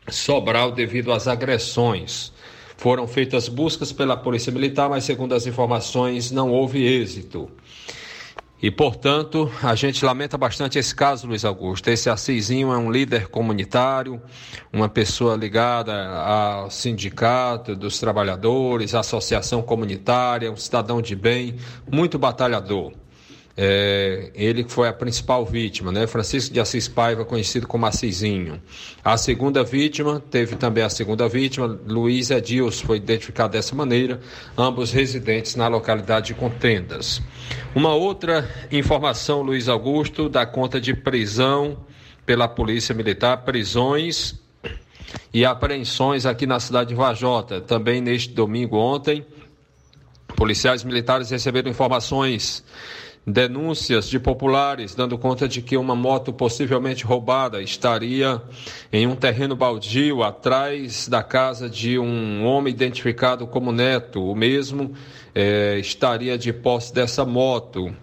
Sobral 0.09 0.71
devido 0.71 1.11
às 1.11 1.27
agressões. 1.27 2.31
Foram 2.77 3.07
feitas 3.07 3.49
buscas 3.49 3.91
pela 3.91 4.15
Polícia 4.15 4.51
Militar, 4.51 4.89
mas, 4.89 5.03
segundo 5.03 5.33
as 5.33 5.47
informações, 5.47 6.31
não 6.31 6.51
houve 6.51 6.85
êxito. 6.85 7.49
E, 8.61 8.71
portanto, 8.71 9.51
a 9.61 9.75
gente 9.75 10.03
lamenta 10.03 10.35
bastante 10.35 10.79
esse 10.79 10.95
caso, 10.95 11.27
Luiz 11.27 11.45
Augusto. 11.45 11.89
Esse 11.89 12.09
Assisinho 12.09 12.71
é 12.73 12.77
um 12.77 12.91
líder 12.91 13.27
comunitário, 13.27 14.19
uma 14.73 14.89
pessoa 14.89 15.35
ligada 15.35 15.93
ao 16.19 16.71
sindicato 16.71 17.75
dos 17.75 17.99
trabalhadores, 17.99 18.95
associação 18.95 19.61
comunitária, 19.61 20.51
um 20.51 20.57
cidadão 20.57 21.01
de 21.01 21.15
bem, 21.15 21.55
muito 21.91 22.17
batalhador. 22.17 22.93
É, 23.59 24.29
ele 24.35 24.63
foi 24.69 24.87
a 24.87 24.93
principal 24.93 25.43
vítima, 25.43 25.91
né? 25.91 26.05
Francisco 26.05 26.53
de 26.53 26.59
Assis 26.59 26.87
Paiva, 26.87 27.25
conhecido 27.25 27.65
como 27.65 27.87
Assisinho. 27.87 28.61
A 29.03 29.17
segunda 29.17 29.63
vítima, 29.63 30.21
teve 30.29 30.55
também 30.55 30.83
a 30.83 30.89
segunda 30.89 31.27
vítima, 31.27 31.65
Luiz 31.87 32.29
Edilson, 32.29 32.85
foi 32.85 32.97
identificado 32.97 33.53
dessa 33.53 33.75
maneira, 33.75 34.21
ambos 34.55 34.91
residentes 34.91 35.55
na 35.55 35.67
localidade 35.67 36.27
de 36.27 36.33
Contendas. 36.35 37.19
Uma 37.73 37.95
outra 37.95 38.47
informação, 38.71 39.41
Luiz 39.41 39.67
Augusto, 39.67 40.29
da 40.29 40.45
conta 40.45 40.79
de 40.79 40.93
prisão 40.93 41.79
pela 42.27 42.47
Polícia 42.47 42.93
Militar, 42.93 43.37
prisões 43.37 44.35
e 45.33 45.43
apreensões 45.43 46.27
aqui 46.27 46.45
na 46.45 46.59
cidade 46.59 46.89
de 46.89 46.95
Vajota. 46.95 47.59
Também 47.59 48.01
neste 48.01 48.33
domingo 48.33 48.77
ontem, 48.77 49.25
policiais 50.35 50.83
militares 50.83 51.31
receberam 51.31 51.71
informações 51.71 52.63
denúncias 53.27 54.07
de 54.07 54.17
populares 54.17 54.95
dando 54.95 55.17
conta 55.17 55.49
de 55.49 55.61
que 55.61 55.75
uma 55.75 55.93
moto 55.93 56.31
possivelmente 56.31 57.03
roubada 57.03 57.61
estaria 57.61 58.41
em 58.91 59.05
um 59.05 59.17
terreno 59.17 59.53
baldio 59.53 60.23
atrás 60.23 61.09
da 61.09 61.21
casa 61.21 61.69
de 61.69 61.99
um 61.99 62.45
homem 62.45 62.73
identificado 62.73 63.45
como 63.45 63.73
Neto. 63.73 64.23
O 64.23 64.33
mesmo 64.33 64.93
eh, 65.35 65.77
estaria 65.77 66.37
de 66.37 66.53
posse 66.53 66.93
dessa 66.93 67.25
moto. 67.25 67.93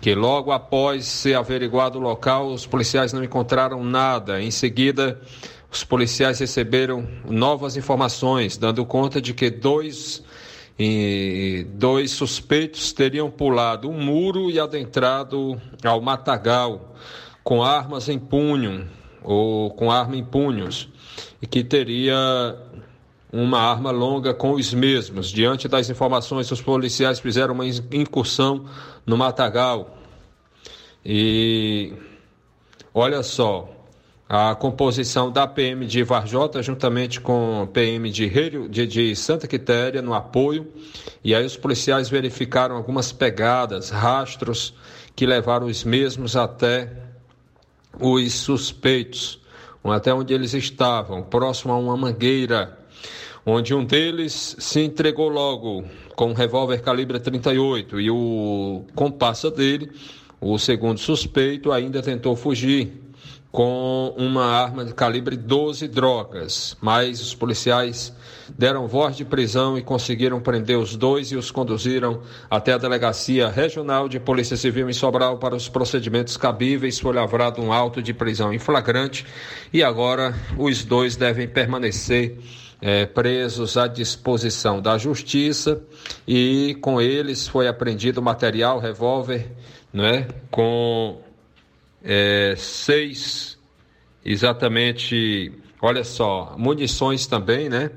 Que 0.00 0.12
logo 0.12 0.50
após 0.50 1.04
ser 1.04 1.34
averiguado 1.34 1.98
o 1.98 2.02
local, 2.02 2.48
os 2.48 2.66
policiais 2.66 3.12
não 3.12 3.22
encontraram 3.22 3.82
nada. 3.84 4.42
Em 4.42 4.50
seguida, 4.50 5.20
os 5.70 5.84
policiais 5.84 6.40
receberam 6.40 7.06
novas 7.30 7.76
informações, 7.76 8.56
dando 8.56 8.84
conta 8.84 9.20
de 9.22 9.32
que 9.32 9.50
dois 9.50 10.22
e 10.78 11.66
dois 11.74 12.10
suspeitos 12.10 12.92
teriam 12.92 13.30
pulado 13.30 13.88
um 13.88 14.00
muro 14.00 14.50
e 14.50 14.58
adentrado 14.58 15.60
ao 15.84 16.00
matagal 16.00 16.94
com 17.44 17.62
armas 17.62 18.08
em 18.08 18.18
punho 18.18 18.88
ou 19.22 19.70
com 19.70 19.90
arma 19.90 20.16
em 20.16 20.24
punhos 20.24 20.88
e 21.40 21.46
que 21.46 21.62
teria 21.62 22.56
uma 23.32 23.58
arma 23.58 23.90
longa 23.90 24.32
com 24.32 24.52
os 24.52 24.72
mesmos. 24.72 25.30
Diante 25.30 25.66
das 25.66 25.90
informações, 25.90 26.50
os 26.50 26.62
policiais 26.62 27.18
fizeram 27.18 27.54
uma 27.54 27.66
incursão 27.66 28.64
no 29.04 29.16
matagal. 29.16 29.98
E 31.04 31.92
olha 32.94 33.22
só, 33.22 33.73
a 34.28 34.54
composição 34.54 35.30
da 35.30 35.46
PM 35.46 35.86
de 35.86 36.02
Varjota, 36.02 36.62
juntamente 36.62 37.20
com 37.20 37.68
PM 37.72 38.10
de, 38.10 38.68
de, 38.68 38.86
de, 38.86 39.16
Santa 39.16 39.46
Quitéria, 39.46 40.00
no 40.00 40.14
apoio. 40.14 40.66
E 41.22 41.34
aí 41.34 41.44
os 41.44 41.56
policiais 41.56 42.08
verificaram 42.08 42.76
algumas 42.76 43.12
pegadas, 43.12 43.90
rastros 43.90 44.74
que 45.14 45.26
levaram 45.26 45.66
os 45.66 45.84
mesmos 45.84 46.36
até 46.36 46.90
os 48.00 48.32
suspeitos, 48.32 49.38
até 49.84 50.12
onde 50.12 50.32
eles 50.32 50.54
estavam, 50.54 51.22
próximo 51.22 51.72
a 51.72 51.78
uma 51.78 51.96
mangueira, 51.96 52.78
onde 53.46 53.74
um 53.74 53.84
deles 53.84 54.56
se 54.58 54.80
entregou 54.80 55.28
logo 55.28 55.84
com 56.16 56.30
um 56.30 56.32
revólver 56.32 56.80
calibre 56.80 57.20
38 57.20 58.00
e 58.00 58.10
o 58.10 58.84
compassa 58.94 59.50
dele, 59.50 59.92
o 60.40 60.58
segundo 60.58 60.98
suspeito, 60.98 61.70
ainda 61.70 62.02
tentou 62.02 62.34
fugir 62.34 63.03
com 63.54 64.12
uma 64.16 64.46
arma 64.46 64.84
de 64.84 64.92
calibre 64.92 65.36
12 65.36 65.86
drogas, 65.86 66.76
mas 66.80 67.20
os 67.20 67.36
policiais 67.36 68.12
deram 68.58 68.88
voz 68.88 69.16
de 69.16 69.24
prisão 69.24 69.78
e 69.78 69.82
conseguiram 69.82 70.40
prender 70.40 70.76
os 70.76 70.96
dois 70.96 71.30
e 71.30 71.36
os 71.36 71.52
conduziram 71.52 72.20
até 72.50 72.72
a 72.72 72.78
Delegacia 72.78 73.48
Regional 73.48 74.08
de 74.08 74.18
Polícia 74.18 74.56
Civil 74.56 74.90
em 74.90 74.92
Sobral 74.92 75.38
para 75.38 75.54
os 75.54 75.68
procedimentos 75.68 76.36
cabíveis. 76.36 76.98
Foi 76.98 77.14
lavrado 77.14 77.62
um 77.62 77.72
auto 77.72 78.02
de 78.02 78.12
prisão 78.12 78.52
em 78.52 78.58
flagrante 78.58 79.24
e 79.72 79.84
agora 79.84 80.34
os 80.58 80.82
dois 80.82 81.14
devem 81.14 81.46
permanecer 81.46 82.36
é, 82.82 83.06
presos 83.06 83.76
à 83.76 83.86
disposição 83.86 84.82
da 84.82 84.98
Justiça 84.98 85.80
e 86.26 86.76
com 86.80 87.00
eles 87.00 87.46
foi 87.46 87.68
apreendido 87.68 88.20
material, 88.20 88.80
revólver, 88.80 89.46
né, 89.92 90.26
com 90.50 91.22
é, 92.04 92.54
seis, 92.56 93.58
exatamente, 94.22 95.50
olha 95.80 96.04
só, 96.04 96.54
munições 96.58 97.26
também, 97.26 97.70
né? 97.70 97.90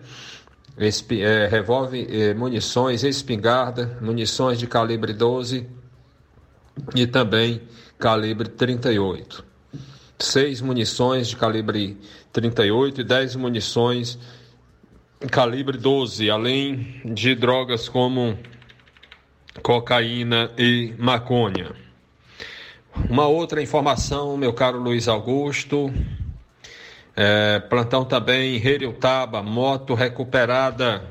É, 0.77 1.47
revólver, 1.47 2.07
é, 2.09 2.33
munições, 2.33 3.03
espingarda, 3.03 3.97
munições 3.99 4.59
de 4.59 4.67
calibre 4.67 5.11
12 5.11 5.67
e 6.95 7.05
também 7.05 7.61
calibre 7.99 8.47
38. 8.47 9.43
Seis 10.19 10.61
munições 10.61 11.27
de 11.27 11.35
calibre 11.35 11.97
38 12.31 13.01
e 13.01 13.03
dez 13.03 13.35
munições 13.35 14.17
calibre 15.31 15.77
12, 15.77 16.29
além 16.29 17.01
de 17.03 17.33
drogas 17.33 17.89
como 17.89 18.37
cocaína 19.63 20.51
e 20.57 20.93
maconha. 20.97 21.86
Uma 23.05 23.25
outra 23.27 23.61
informação, 23.61 24.35
meu 24.35 24.51
caro 24.51 24.79
Luiz 24.79 25.07
Augusto. 25.07 25.93
É, 27.15 27.59
plantão 27.59 28.03
também 28.03 28.55
em 28.55 28.59
moto 29.41 29.93
recuperada 29.93 31.03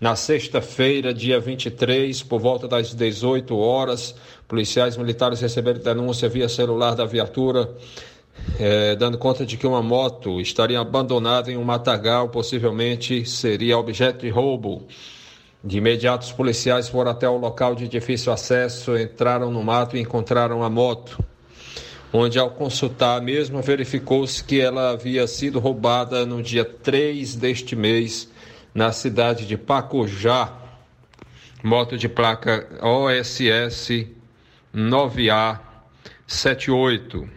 na 0.00 0.16
sexta-feira, 0.16 1.14
dia 1.14 1.38
23, 1.38 2.22
por 2.24 2.40
volta 2.40 2.66
das 2.66 2.92
18 2.92 3.56
horas. 3.56 4.16
Policiais 4.48 4.96
militares 4.96 5.40
receberam 5.40 5.80
denúncia 5.80 6.28
via 6.28 6.48
celular 6.48 6.96
da 6.96 7.04
viatura, 7.04 7.72
é, 8.58 8.96
dando 8.96 9.16
conta 9.16 9.46
de 9.46 9.56
que 9.56 9.66
uma 9.66 9.82
moto 9.82 10.40
estaria 10.40 10.80
abandonada 10.80 11.50
em 11.50 11.56
um 11.56 11.64
matagal, 11.64 12.28
possivelmente 12.28 13.24
seria 13.24 13.78
objeto 13.78 14.22
de 14.22 14.30
roubo. 14.30 14.86
De 15.64 15.78
imediato, 15.78 16.24
os 16.24 16.32
policiais 16.32 16.88
foram 16.88 17.10
até 17.10 17.28
o 17.28 17.36
local 17.36 17.74
de 17.74 17.88
difícil 17.88 18.32
acesso, 18.32 18.96
entraram 18.96 19.50
no 19.50 19.64
mato 19.64 19.96
e 19.96 20.00
encontraram 20.00 20.62
a 20.62 20.70
moto, 20.70 21.18
onde, 22.12 22.38
ao 22.38 22.50
consultar 22.50 23.18
a 23.18 23.20
mesma, 23.20 23.60
verificou-se 23.62 24.44
que 24.44 24.60
ela 24.60 24.90
havia 24.90 25.26
sido 25.26 25.58
roubada 25.58 26.24
no 26.24 26.40
dia 26.42 26.64
3 26.64 27.34
deste 27.34 27.74
mês, 27.74 28.30
na 28.74 28.92
cidade 28.92 29.46
de 29.46 29.56
Pacujá, 29.56 30.52
moto 31.64 31.96
de 31.96 32.08
placa 32.08 32.68
OSS 32.82 34.06
9A78. 34.74 37.28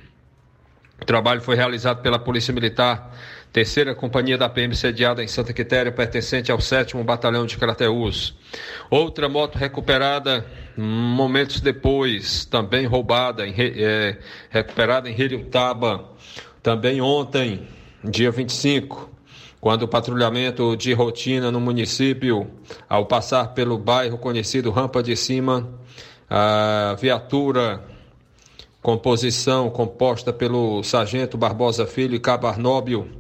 O 1.01 1.05
trabalho 1.05 1.39
foi 1.41 1.55
realizado 1.55 2.01
pela 2.01 2.20
Polícia 2.20 2.53
Militar 2.53 3.15
terceira 3.52 3.95
companhia 3.95 4.38
da 4.38 4.47
PM 4.47 4.76
sediada 4.76 5.24
em 5.24 5.28
Santa 5.28 5.54
Quitéria, 5.54 5.91
pertencente 5.91 6.52
ao 6.52 6.62
7 6.62 6.95
Batalhão 7.04 7.45
de 7.45 7.58
Crateús. 7.58 8.36
Outra 8.89 9.28
moto 9.28 9.58
recuperada 9.58 10.45
momentos 10.78 11.60
depois, 11.60 12.45
também 12.45 12.86
roubada, 12.86 13.47
em, 13.47 13.54
é, 13.58 14.18
recuperada 14.50 15.10
em 15.10 15.20
Heriutaba, 15.20 16.10
também 16.62 17.02
ontem, 17.02 17.68
dia 18.04 18.32
25, 18.32 19.10
quando 19.60 19.84
o 19.84 19.88
patrulhamento 19.88 20.78
de 20.78 20.93
rotina 20.93 21.52
no 21.52 21.60
município, 21.60 22.50
ao 22.88 23.06
passar 23.06 23.54
pelo 23.54 23.78
bairro 23.78 24.18
conhecido 24.18 24.72
Rampa 24.72 25.04
de 25.04 25.16
Cima, 25.16 25.68
a 26.30 26.95
viatura 27.00 27.84
composição 28.82 29.70
composta 29.70 30.32
pelo 30.32 30.82
Sargento 30.84 31.38
Barbosa 31.38 31.86
Filho 31.86 32.16
e 32.16 32.20
Cabo 32.20 32.47
Arnóbio, 32.47 33.18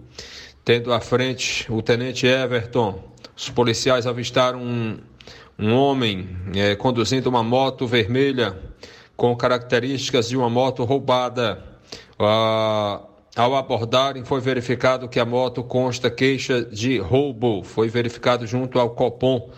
tendo 0.69 0.93
à 0.93 0.99
frente 0.99 1.65
o 1.67 1.81
tenente 1.81 2.27
Everton. 2.27 3.03
Os 3.35 3.49
policiais 3.49 4.05
avistaram 4.05 4.61
um, 4.61 4.99
um 5.57 5.73
homem 5.73 6.29
é, 6.55 6.75
conduzindo 6.75 7.25
uma 7.25 7.41
moto 7.41 7.87
vermelha 7.87 8.55
com 9.17 9.35
características 9.35 10.29
de 10.29 10.37
uma 10.37 10.47
moto 10.47 10.83
roubada. 10.83 11.57
Ah, 12.19 13.01
ao 13.35 13.55
abordarem, 13.55 14.23
foi 14.23 14.39
verificado 14.41 15.09
que 15.09 15.19
a 15.19 15.25
moto 15.25 15.63
consta 15.63 16.07
queixa 16.07 16.63
de 16.63 16.99
roubo. 16.99 17.63
Foi 17.63 17.89
verificado 17.89 18.45
junto 18.45 18.77
ao 18.77 18.91
Copom 18.91 19.49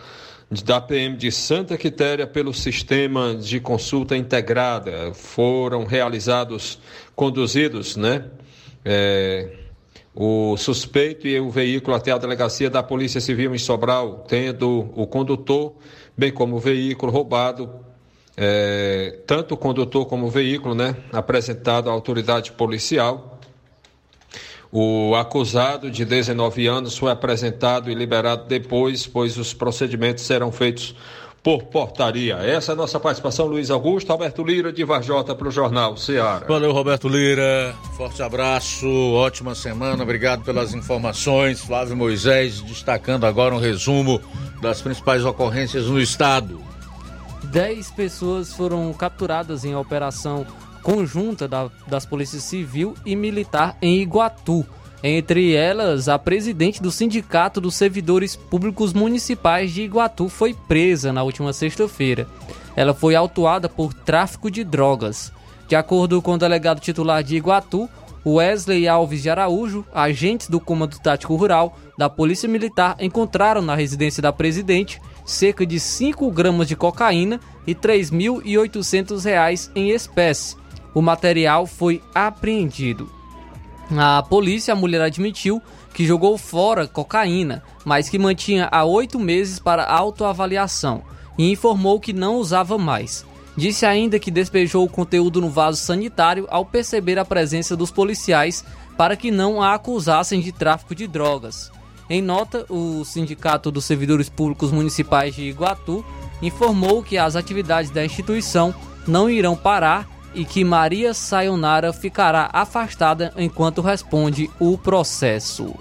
da 0.64 0.80
PM 0.80 1.14
de 1.18 1.30
Santa 1.30 1.76
Quitéria 1.76 2.26
pelo 2.26 2.54
sistema 2.54 3.34
de 3.34 3.60
consulta 3.60 4.16
integrada. 4.16 5.12
Foram 5.12 5.84
realizados, 5.84 6.78
conduzidos, 7.14 7.98
né? 7.98 8.30
É, 8.82 9.58
o 10.14 10.56
suspeito 10.56 11.26
e 11.26 11.40
o 11.40 11.50
veículo 11.50 11.96
até 11.96 12.12
a 12.12 12.18
delegacia 12.18 12.68
da 12.68 12.82
Polícia 12.82 13.20
Civil 13.20 13.54
em 13.54 13.58
Sobral, 13.58 14.24
tendo 14.28 14.90
o 14.94 15.06
condutor, 15.06 15.74
bem 16.16 16.30
como 16.30 16.56
o 16.56 16.58
veículo 16.58 17.10
roubado, 17.10 17.70
é, 18.36 19.20
tanto 19.26 19.54
o 19.54 19.56
condutor 19.56 20.06
como 20.06 20.26
o 20.26 20.30
veículo, 20.30 20.74
né, 20.74 20.96
apresentado 21.12 21.88
à 21.88 21.92
autoridade 21.92 22.52
policial. 22.52 23.38
O 24.70 25.14
acusado 25.14 25.90
de 25.90 26.02
19 26.02 26.66
anos 26.66 26.96
foi 26.96 27.10
apresentado 27.10 27.90
e 27.90 27.94
liberado 27.94 28.46
depois, 28.46 29.06
pois 29.06 29.36
os 29.36 29.52
procedimentos 29.52 30.24
serão 30.24 30.50
feitos 30.50 30.94
por 31.42 31.64
portaria. 31.64 32.36
Essa 32.36 32.72
é 32.72 32.74
a 32.74 32.76
nossa 32.76 33.00
participação, 33.00 33.46
Luiz 33.46 33.70
Augusto, 33.70 34.12
Roberto 34.12 34.44
Lira, 34.44 34.72
de 34.72 34.84
Varjota, 34.84 35.34
para 35.34 35.48
o 35.48 35.50
Jornal 35.50 35.96
Ceará. 35.96 36.46
Valeu, 36.46 36.72
Roberto 36.72 37.08
Lira. 37.08 37.74
Forte 37.96 38.22
abraço, 38.22 38.86
ótima 39.14 39.54
semana, 39.54 40.02
obrigado 40.04 40.44
pelas 40.44 40.72
informações. 40.72 41.60
Flávio 41.60 41.96
Moisés 41.96 42.60
destacando 42.60 43.24
agora 43.24 43.54
um 43.54 43.58
resumo 43.58 44.20
das 44.60 44.80
principais 44.80 45.24
ocorrências 45.24 45.86
no 45.86 46.00
estado. 46.00 46.60
Dez 47.44 47.90
pessoas 47.90 48.52
foram 48.52 48.92
capturadas 48.92 49.64
em 49.64 49.74
operação 49.74 50.46
conjunta 50.82 51.48
da, 51.48 51.70
das 51.86 52.06
polícias 52.06 52.44
civil 52.44 52.94
e 53.04 53.16
militar 53.16 53.76
em 53.82 54.00
Iguatu. 54.00 54.64
Entre 55.02 55.54
elas, 55.54 56.08
a 56.08 56.16
presidente 56.16 56.80
do 56.80 56.92
Sindicato 56.92 57.60
dos 57.60 57.74
Servidores 57.74 58.36
Públicos 58.36 58.92
Municipais 58.92 59.72
de 59.72 59.82
Iguatu 59.82 60.28
foi 60.28 60.54
presa 60.54 61.12
na 61.12 61.24
última 61.24 61.52
sexta-feira. 61.52 62.28
Ela 62.76 62.94
foi 62.94 63.16
autuada 63.16 63.68
por 63.68 63.92
tráfico 63.92 64.48
de 64.48 64.62
drogas. 64.62 65.32
De 65.66 65.74
acordo 65.74 66.22
com 66.22 66.34
o 66.34 66.38
delegado 66.38 66.80
titular 66.80 67.22
de 67.24 67.34
Iguatu, 67.34 67.88
Wesley 68.24 68.86
Alves 68.86 69.22
de 69.22 69.28
Araújo, 69.28 69.84
agentes 69.92 70.48
do 70.48 70.60
Comando 70.60 70.96
Tático 71.00 71.34
Rural 71.34 71.76
da 71.98 72.08
Polícia 72.08 72.48
Militar 72.48 72.94
encontraram 73.00 73.60
na 73.60 73.74
residência 73.74 74.22
da 74.22 74.32
presidente 74.32 75.00
cerca 75.24 75.66
de 75.66 75.80
5 75.80 76.30
gramas 76.30 76.68
de 76.68 76.76
cocaína 76.76 77.40
e 77.66 77.72
R$ 77.72 77.78
3.800 77.80 79.70
em 79.74 79.90
espécie, 79.90 80.56
o 80.94 81.02
material 81.02 81.66
foi 81.66 82.00
apreendido. 82.14 83.21
A 83.90 84.22
polícia, 84.22 84.72
a 84.72 84.76
mulher 84.76 85.00
admitiu 85.00 85.60
que 85.92 86.06
jogou 86.06 86.38
fora 86.38 86.86
cocaína, 86.86 87.62
mas 87.84 88.08
que 88.08 88.18
mantinha 88.18 88.68
há 88.70 88.84
oito 88.84 89.18
meses 89.18 89.58
para 89.58 89.84
autoavaliação 89.84 91.02
e 91.36 91.50
informou 91.50 92.00
que 92.00 92.12
não 92.12 92.36
usava 92.36 92.78
mais. 92.78 93.24
Disse 93.56 93.84
ainda 93.84 94.18
que 94.18 94.30
despejou 94.30 94.84
o 94.84 94.88
conteúdo 94.88 95.40
no 95.40 95.50
vaso 95.50 95.78
sanitário 95.78 96.46
ao 96.50 96.64
perceber 96.64 97.18
a 97.18 97.24
presença 97.24 97.76
dos 97.76 97.90
policiais 97.90 98.64
para 98.96 99.16
que 99.16 99.30
não 99.30 99.60
a 99.60 99.74
acusassem 99.74 100.40
de 100.40 100.52
tráfico 100.52 100.94
de 100.94 101.06
drogas. 101.06 101.70
Em 102.08 102.22
nota, 102.22 102.64
o 102.68 103.04
Sindicato 103.04 103.70
dos 103.70 103.84
Servidores 103.84 104.28
Públicos 104.28 104.70
Municipais 104.70 105.34
de 105.34 105.42
Iguatu 105.42 106.04
informou 106.40 107.02
que 107.02 107.18
as 107.18 107.36
atividades 107.36 107.90
da 107.90 108.04
instituição 108.04 108.74
não 109.06 109.28
irão 109.28 109.56
parar 109.56 110.08
e 110.34 110.44
que 110.44 110.64
Maria 110.64 111.14
Sayonara 111.14 111.92
ficará 111.92 112.48
afastada 112.52 113.32
enquanto 113.36 113.80
responde 113.80 114.50
o 114.58 114.76
processo. 114.78 115.74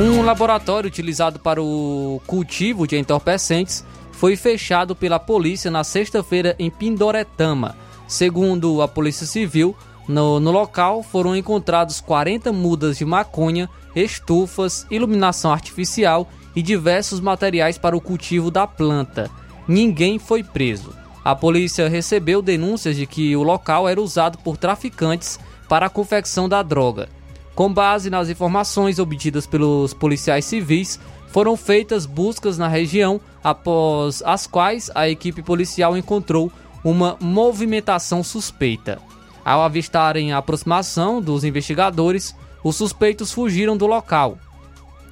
Um 0.00 0.22
laboratório 0.22 0.88
utilizado 0.88 1.38
para 1.38 1.62
o 1.62 2.20
cultivo 2.26 2.86
de 2.86 2.96
entorpecentes 2.96 3.84
foi 4.10 4.36
fechado 4.36 4.96
pela 4.96 5.18
polícia 5.18 5.70
na 5.70 5.84
sexta-feira 5.84 6.56
em 6.58 6.70
Pindoretama. 6.70 7.76
Segundo 8.08 8.82
a 8.82 8.88
Polícia 8.88 9.26
Civil, 9.26 9.76
no, 10.08 10.40
no, 10.40 10.50
local 10.50 11.02
foram 11.02 11.36
encontrados 11.36 12.00
40 12.00 12.52
mudas 12.52 12.98
de 12.98 13.04
maconha, 13.04 13.68
estufas, 13.94 14.86
iluminação 14.90 15.52
artificial 15.52 16.28
e 16.54 16.62
diversos 16.62 17.20
materiais 17.20 17.78
para 17.78 17.96
o 17.96 18.00
cultivo 18.00 18.50
da 18.50 18.66
planta. 18.66 19.30
Ninguém 19.66 20.18
foi 20.18 20.42
preso. 20.42 20.94
A 21.24 21.36
polícia 21.36 21.88
recebeu 21.88 22.42
denúncias 22.42 22.96
de 22.96 23.06
que 23.06 23.34
o 23.36 23.42
local 23.42 23.88
era 23.88 24.00
usado 24.00 24.38
por 24.38 24.56
traficantes 24.56 25.38
para 25.68 25.86
a 25.86 25.90
confecção 25.90 26.48
da 26.48 26.62
droga. 26.62 27.08
Com 27.54 27.72
base 27.72 28.10
nas 28.10 28.28
informações 28.28 28.98
obtidas 28.98 29.46
pelos 29.46 29.94
policiais 29.94 30.44
civis, 30.44 30.98
foram 31.28 31.56
feitas 31.56 32.04
buscas 32.06 32.58
na 32.58 32.68
região, 32.68 33.20
após 33.42 34.22
as 34.24 34.46
quais 34.46 34.90
a 34.94 35.08
equipe 35.08 35.42
policial 35.42 35.96
encontrou 35.96 36.52
uma 36.84 37.16
movimentação 37.20 38.22
suspeita. 38.22 38.98
Ao 39.44 39.62
avistarem 39.62 40.32
a 40.32 40.38
aproximação 40.38 41.20
dos 41.20 41.44
investigadores, 41.44 42.34
os 42.62 42.76
suspeitos 42.76 43.32
fugiram 43.32 43.76
do 43.76 43.86
local. 43.86 44.38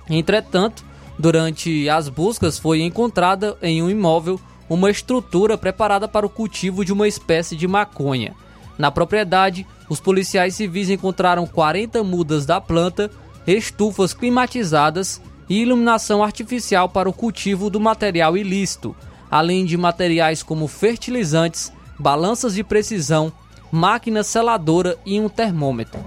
Entretanto, 0.08 0.84
Durante 1.20 1.86
as 1.90 2.08
buscas, 2.08 2.58
foi 2.58 2.80
encontrada 2.80 3.54
em 3.60 3.82
um 3.82 3.90
imóvel 3.90 4.40
uma 4.70 4.90
estrutura 4.90 5.58
preparada 5.58 6.08
para 6.08 6.24
o 6.24 6.30
cultivo 6.30 6.82
de 6.82 6.94
uma 6.94 7.06
espécie 7.06 7.54
de 7.54 7.68
maconha. 7.68 8.34
Na 8.78 8.90
propriedade, 8.90 9.66
os 9.86 10.00
policiais 10.00 10.54
civis 10.54 10.88
encontraram 10.88 11.46
40 11.46 12.02
mudas 12.02 12.46
da 12.46 12.58
planta, 12.58 13.10
estufas 13.46 14.14
climatizadas 14.14 15.20
e 15.46 15.60
iluminação 15.60 16.24
artificial 16.24 16.88
para 16.88 17.10
o 17.10 17.12
cultivo 17.12 17.68
do 17.68 17.78
material 17.78 18.34
ilícito, 18.34 18.96
além 19.30 19.66
de 19.66 19.76
materiais 19.76 20.42
como 20.42 20.66
fertilizantes, 20.66 21.70
balanças 21.98 22.54
de 22.54 22.64
precisão, 22.64 23.30
máquina 23.70 24.22
seladora 24.22 24.96
e 25.04 25.20
um 25.20 25.28
termômetro. 25.28 26.00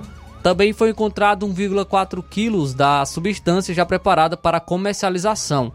Também 0.44 0.74
foi 0.74 0.90
encontrado 0.90 1.48
1,4 1.48 2.22
quilos 2.30 2.74
da 2.74 3.06
substância 3.06 3.74
já 3.74 3.86
preparada 3.86 4.36
para 4.36 4.60
comercialização. 4.60 5.72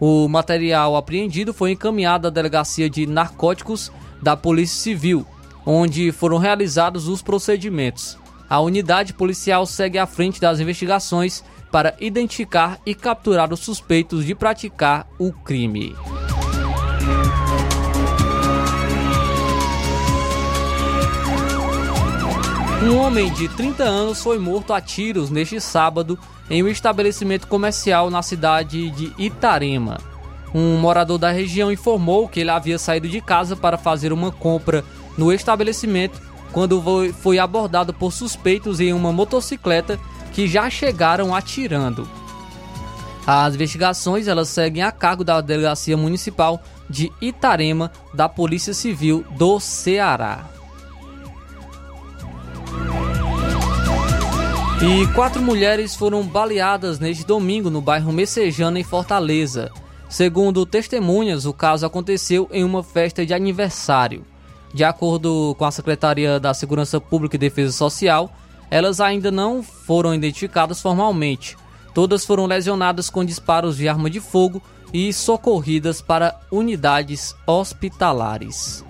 O 0.00 0.28
material 0.28 0.94
apreendido 0.96 1.52
foi 1.52 1.72
encaminhado 1.72 2.28
à 2.28 2.30
Delegacia 2.30 2.88
de 2.88 3.06
Narcóticos 3.06 3.90
da 4.22 4.36
Polícia 4.36 4.80
Civil, 4.80 5.26
onde 5.66 6.12
foram 6.12 6.38
realizados 6.38 7.08
os 7.08 7.22
procedimentos. 7.22 8.16
A 8.48 8.60
unidade 8.60 9.12
policial 9.12 9.66
segue 9.66 9.98
à 9.98 10.06
frente 10.06 10.40
das 10.40 10.60
investigações 10.60 11.42
para 11.72 11.96
identificar 11.98 12.78
e 12.86 12.94
capturar 12.94 13.52
os 13.52 13.60
suspeitos 13.60 14.24
de 14.24 14.32
praticar 14.32 15.08
o 15.18 15.32
crime. 15.32 15.96
Um 22.84 22.98
homem 22.98 23.32
de 23.32 23.48
30 23.48 23.82
anos 23.82 24.22
foi 24.22 24.38
morto 24.38 24.74
a 24.74 24.78
tiros 24.78 25.30
neste 25.30 25.58
sábado 25.58 26.18
em 26.50 26.62
um 26.62 26.68
estabelecimento 26.68 27.46
comercial 27.46 28.10
na 28.10 28.20
cidade 28.20 28.90
de 28.90 29.10
Itarema. 29.16 29.98
Um 30.54 30.76
morador 30.76 31.16
da 31.16 31.30
região 31.30 31.72
informou 31.72 32.28
que 32.28 32.40
ele 32.40 32.50
havia 32.50 32.78
saído 32.78 33.08
de 33.08 33.22
casa 33.22 33.56
para 33.56 33.78
fazer 33.78 34.12
uma 34.12 34.30
compra 34.30 34.84
no 35.16 35.32
estabelecimento 35.32 36.20
quando 36.52 36.82
foi 37.22 37.38
abordado 37.38 37.94
por 37.94 38.12
suspeitos 38.12 38.78
em 38.80 38.92
uma 38.92 39.14
motocicleta 39.14 39.98
que 40.34 40.46
já 40.46 40.68
chegaram 40.68 41.34
atirando. 41.34 42.06
As 43.26 43.54
investigações 43.54 44.28
elas 44.28 44.50
seguem 44.50 44.82
a 44.82 44.92
cargo 44.92 45.24
da 45.24 45.40
Delegacia 45.40 45.96
Municipal 45.96 46.62
de 46.88 47.10
Itarema 47.18 47.90
da 48.12 48.28
Polícia 48.28 48.74
Civil 48.74 49.24
do 49.38 49.58
Ceará. 49.58 50.53
E 54.86 55.06
quatro 55.14 55.40
mulheres 55.40 55.94
foram 55.94 56.22
baleadas 56.22 56.98
neste 56.98 57.24
domingo 57.24 57.70
no 57.70 57.80
bairro 57.80 58.12
Messejana, 58.12 58.78
em 58.78 58.84
Fortaleza. 58.84 59.72
Segundo 60.10 60.66
testemunhas, 60.66 61.46
o 61.46 61.54
caso 61.54 61.86
aconteceu 61.86 62.46
em 62.52 62.62
uma 62.62 62.82
festa 62.82 63.24
de 63.24 63.32
aniversário. 63.32 64.26
De 64.74 64.84
acordo 64.84 65.56
com 65.58 65.64
a 65.64 65.70
Secretaria 65.70 66.38
da 66.38 66.52
Segurança 66.52 67.00
Pública 67.00 67.36
e 67.36 67.38
Defesa 67.38 67.72
Social, 67.72 68.30
elas 68.70 69.00
ainda 69.00 69.30
não 69.30 69.62
foram 69.62 70.14
identificadas 70.14 70.82
formalmente. 70.82 71.56
Todas 71.94 72.26
foram 72.26 72.44
lesionadas 72.44 73.08
com 73.08 73.24
disparos 73.24 73.78
de 73.78 73.88
arma 73.88 74.10
de 74.10 74.20
fogo 74.20 74.60
e 74.92 75.14
socorridas 75.14 76.02
para 76.02 76.38
unidades 76.52 77.34
hospitalares. 77.46 78.84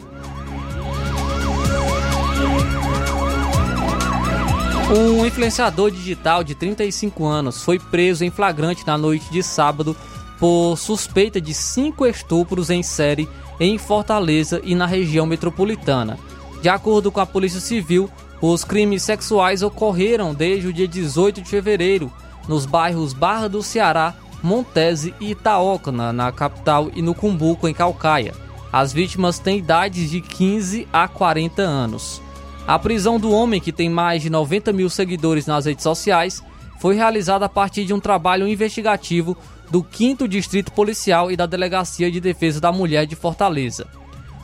Um 4.90 5.24
influenciador 5.24 5.90
digital 5.90 6.44
de 6.44 6.54
35 6.54 7.24
anos 7.24 7.62
foi 7.62 7.78
preso 7.78 8.24
em 8.24 8.30
flagrante 8.30 8.86
na 8.86 8.98
noite 8.98 9.30
de 9.30 9.42
sábado 9.42 9.96
por 10.38 10.76
suspeita 10.76 11.40
de 11.40 11.54
cinco 11.54 12.04
estupros 12.04 12.68
em 12.68 12.82
série 12.82 13.28
em 13.58 13.78
Fortaleza 13.78 14.60
e 14.62 14.74
na 14.74 14.84
região 14.84 15.24
metropolitana. 15.24 16.18
De 16.60 16.68
acordo 16.68 17.10
com 17.10 17.20
a 17.20 17.26
Polícia 17.26 17.60
Civil, 17.60 18.10
os 18.42 18.62
crimes 18.62 19.02
sexuais 19.02 19.62
ocorreram 19.62 20.34
desde 20.34 20.68
o 20.68 20.72
dia 20.72 20.86
18 20.86 21.40
de 21.40 21.48
fevereiro 21.48 22.12
nos 22.46 22.66
bairros 22.66 23.14
Barra 23.14 23.48
do 23.48 23.62
Ceará, 23.62 24.14
Montese 24.42 25.14
e 25.18 25.30
Itaoca, 25.30 25.90
na, 25.90 26.12
na 26.12 26.30
capital, 26.30 26.90
e 26.94 27.00
no 27.00 27.14
Cumbuco, 27.14 27.66
em 27.66 27.72
Calcaia. 27.72 28.34
As 28.70 28.92
vítimas 28.92 29.38
têm 29.38 29.58
idades 29.58 30.10
de 30.10 30.20
15 30.20 30.86
a 30.92 31.08
40 31.08 31.62
anos. 31.62 32.20
A 32.66 32.78
prisão 32.78 33.20
do 33.20 33.30
homem, 33.30 33.60
que 33.60 33.72
tem 33.72 33.90
mais 33.90 34.22
de 34.22 34.30
90 34.30 34.72
mil 34.72 34.88
seguidores 34.88 35.46
nas 35.46 35.66
redes 35.66 35.82
sociais, 35.82 36.42
foi 36.80 36.94
realizada 36.94 37.44
a 37.44 37.48
partir 37.48 37.84
de 37.84 37.92
um 37.92 38.00
trabalho 38.00 38.48
investigativo 38.48 39.36
do 39.70 39.86
5 39.90 40.26
Distrito 40.26 40.72
Policial 40.72 41.30
e 41.30 41.36
da 41.36 41.46
Delegacia 41.46 42.10
de 42.10 42.20
Defesa 42.20 42.60
da 42.60 42.72
Mulher 42.72 43.06
de 43.06 43.14
Fortaleza. 43.14 43.86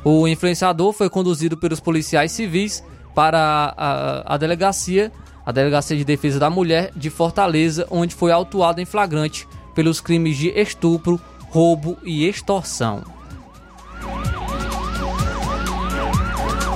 O 0.04 0.28
influenciador 0.28 0.92
foi 0.92 1.08
conduzido 1.08 1.56
pelos 1.56 1.80
policiais 1.80 2.32
civis 2.32 2.84
para 3.14 3.74
a, 3.76 4.34
a, 4.34 4.36
delegacia, 4.36 5.10
a 5.44 5.52
Delegacia 5.52 5.96
de 5.96 6.04
Defesa 6.04 6.38
da 6.38 6.50
Mulher 6.50 6.90
de 6.94 7.10
Fortaleza, 7.10 7.86
onde 7.90 8.14
foi 8.14 8.32
autuado 8.32 8.80
em 8.80 8.84
flagrante 8.84 9.48
pelos 9.74 10.00
crimes 10.00 10.36
de 10.36 10.48
estupro, 10.48 11.20
roubo 11.50 11.96
e 12.04 12.26
extorsão. 12.26 13.02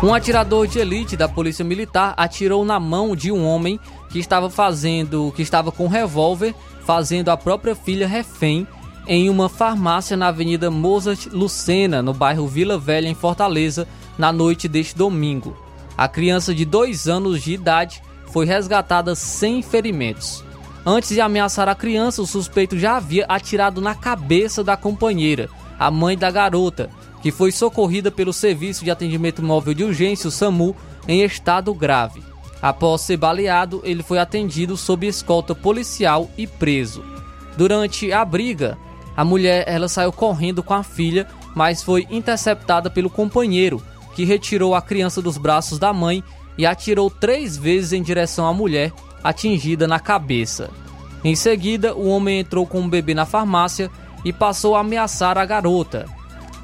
Um 0.05 0.13
atirador 0.13 0.67
de 0.67 0.79
elite 0.79 1.17
da 1.17 1.27
Polícia 1.27 1.65
Militar 1.65 2.13
atirou 2.19 2.63
na 2.63 2.79
mão 2.79 3.17
de 3.17 3.33
um 3.33 3.43
homem 3.43 3.81
que 4.11 4.19
estava 4.19 4.51
fazendo, 4.51 5.33
que 5.35 5.41
estava 5.41 5.73
com 5.73 5.87
um 5.87 5.89
revólver, 5.89 6.55
fazendo 6.85 7.31
a 7.31 7.39
própria 7.39 7.75
filha 7.75 8.07
refém 8.07 8.69
em 9.07 9.31
uma 9.31 9.49
farmácia 9.49 10.15
na 10.15 10.29
Avenida 10.29 10.71
Mozart 10.71 11.29
Lucena, 11.33 12.03
no 12.03 12.13
bairro 12.13 12.47
Vila 12.47 12.77
Velha, 12.77 13.09
em 13.09 13.15
Fortaleza, 13.15 13.89
na 14.19 14.31
noite 14.31 14.69
deste 14.69 14.95
domingo. 14.95 15.57
A 15.97 16.07
criança 16.07 16.55
de 16.55 16.67
dois 16.67 17.09
anos 17.09 17.43
de 17.43 17.55
idade 17.55 18.03
foi 18.27 18.45
resgatada 18.45 19.15
sem 19.15 19.63
ferimentos. 19.63 20.45
Antes 20.85 21.15
de 21.15 21.21
ameaçar 21.23 21.67
a 21.67 21.75
criança, 21.75 22.21
o 22.21 22.27
suspeito 22.27 22.79
já 22.79 22.99
havia 22.99 23.25
atirado 23.27 23.81
na 23.81 23.95
cabeça 23.95 24.63
da 24.63 24.77
companheira, 24.77 25.49
a 25.79 25.91
mãe 25.91 26.15
da 26.15 26.31
garota, 26.31 26.91
que 27.25 27.33
foi 27.33 27.51
socorrida 27.51 28.11
pelo 28.11 28.35
Serviço 28.35 28.85
de 28.85 28.91
Atendimento 28.91 29.43
Móvel 29.43 29.73
de 29.73 29.83
Urgência, 29.83 30.29
o 30.29 30.31
SAMU, 30.31 30.77
em 31.09 31.23
estado 31.23 31.73
grave. 31.73 32.23
Após 32.61 33.01
ser 33.01 33.17
baleado, 33.17 33.81
ele 33.83 34.03
foi 34.03 34.19
atendido 34.19 34.77
sob 34.77 35.07
escolta 35.07 35.55
policial 35.55 36.29
e 36.37 36.47
preso. 36.47 37.03
Durante 37.57 38.13
a 38.13 38.23
briga, 38.27 38.77
a 39.17 39.25
mulher 39.25 39.65
ela 39.67 39.89
saiu 39.89 40.13
correndo 40.13 40.63
com 40.63 40.75
a 40.75 40.83
filha, 40.83 41.27
mas 41.57 41.83
foi 41.83 42.07
interceptada 42.11 42.91
pelo 42.91 43.09
companheiro, 43.09 43.83
que 44.15 44.27
retirou 44.27 44.75
a 44.75 44.83
criança 44.83 45.23
dos 45.23 45.39
braços 45.39 45.79
da 45.79 45.95
mãe 45.95 46.23
e 46.59 46.67
atirou 46.67 47.09
três 47.09 47.57
vezes 47.57 47.95
em 47.95 48.03
direção 48.03 48.47
à 48.47 48.53
mulher, 48.53 48.93
atingida 49.23 49.89
na 49.89 49.99
cabeça. 49.99 50.69
Em 51.25 51.35
seguida, 51.35 51.95
o 51.95 52.07
homem 52.07 52.41
entrou 52.41 52.67
com 52.67 52.83
o 52.83 52.89
bebê 52.89 53.15
na 53.15 53.25
farmácia 53.25 53.91
e 54.27 54.31
passou 54.31 54.77
a 54.77 54.81
ameaçar 54.81 55.39
a 55.39 55.47
garota. 55.47 56.05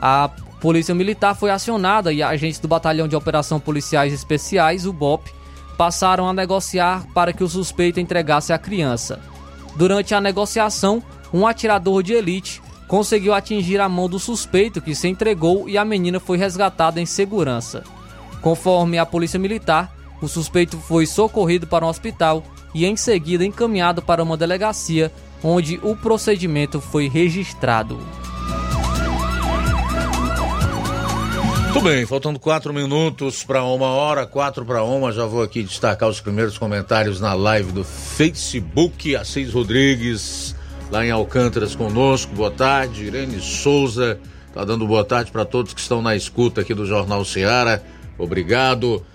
A 0.03 0.31
Polícia 0.61 0.95
Militar 0.95 1.35
foi 1.35 1.51
acionada 1.51 2.13
e 2.13 2.23
agentes 2.23 2.61
do 2.61 2.69
Batalhão 2.69 3.09
de 3.09 3.17
Operação 3.17 3.59
Policiais 3.59 4.13
Especiais, 4.13 4.85
o 4.85 4.93
BOP, 4.93 5.31
passaram 5.79 6.29
a 6.29 6.35
negociar 6.35 7.07
para 7.15 7.33
que 7.33 7.43
o 7.43 7.49
suspeito 7.49 7.99
entregasse 7.99 8.53
a 8.53 8.59
criança. 8.59 9.19
Durante 9.75 10.15
a 10.15 10.21
negociação, 10.21 11.03
um 11.33 11.47
atirador 11.47 12.03
de 12.03 12.13
elite 12.13 12.61
conseguiu 12.87 13.33
atingir 13.33 13.81
a 13.81 13.89
mão 13.89 14.07
do 14.07 14.19
suspeito 14.19 14.83
que 14.83 14.95
se 14.95 15.09
entregou 15.09 15.67
e 15.67 15.79
a 15.79 15.85
menina 15.85 16.21
foi 16.21 16.37
resgatada 16.37 17.01
em 17.01 17.07
segurança. 17.07 17.83
Conforme 18.43 18.99
a 18.99 19.07
Polícia 19.07 19.39
Militar, 19.39 19.91
o 20.21 20.29
suspeito 20.29 20.77
foi 20.77 21.07
socorrido 21.07 21.67
para 21.67 21.87
um 21.87 21.89
hospital 21.89 22.45
e 22.75 22.85
em 22.85 22.97
seguida 22.97 23.47
encaminhado 23.47 24.03
para 24.03 24.23
uma 24.23 24.37
delegacia, 24.37 25.11
onde 25.43 25.81
o 25.83 25.97
procedimento 25.97 26.83
foi 26.83 27.09
registrado. 27.09 27.99
Muito 31.73 31.89
bem, 31.89 32.05
faltando 32.05 32.41
quatro 32.41 32.75
minutos 32.75 33.45
para 33.45 33.63
uma 33.63 33.87
hora, 33.87 34.27
quatro 34.27 34.65
para 34.65 34.83
uma. 34.83 35.13
Já 35.13 35.25
vou 35.25 35.41
aqui 35.41 35.63
destacar 35.63 36.09
os 36.09 36.21
primeiros 36.21 36.59
comentários 36.59 37.21
na 37.21 37.33
live 37.33 37.71
do 37.71 37.85
Facebook. 37.85 39.15
Assis 39.15 39.53
Rodrigues, 39.53 40.57
lá 40.91 41.07
em 41.07 41.13
Alcântaras 41.13 41.77
conosco. 41.77 42.35
Boa 42.35 42.51
tarde. 42.51 43.05
Irene 43.05 43.41
Souza, 43.41 44.19
tá 44.53 44.65
dando 44.65 44.85
boa 44.85 45.05
tarde 45.05 45.31
para 45.31 45.45
todos 45.45 45.73
que 45.73 45.81
estão 45.81 46.03
na 46.03 46.17
escuta 46.17 46.63
aqui 46.63 46.75
do 46.75 46.85
Jornal 46.85 47.25
Seara. 47.25 47.81
Obrigado. 48.19 49.07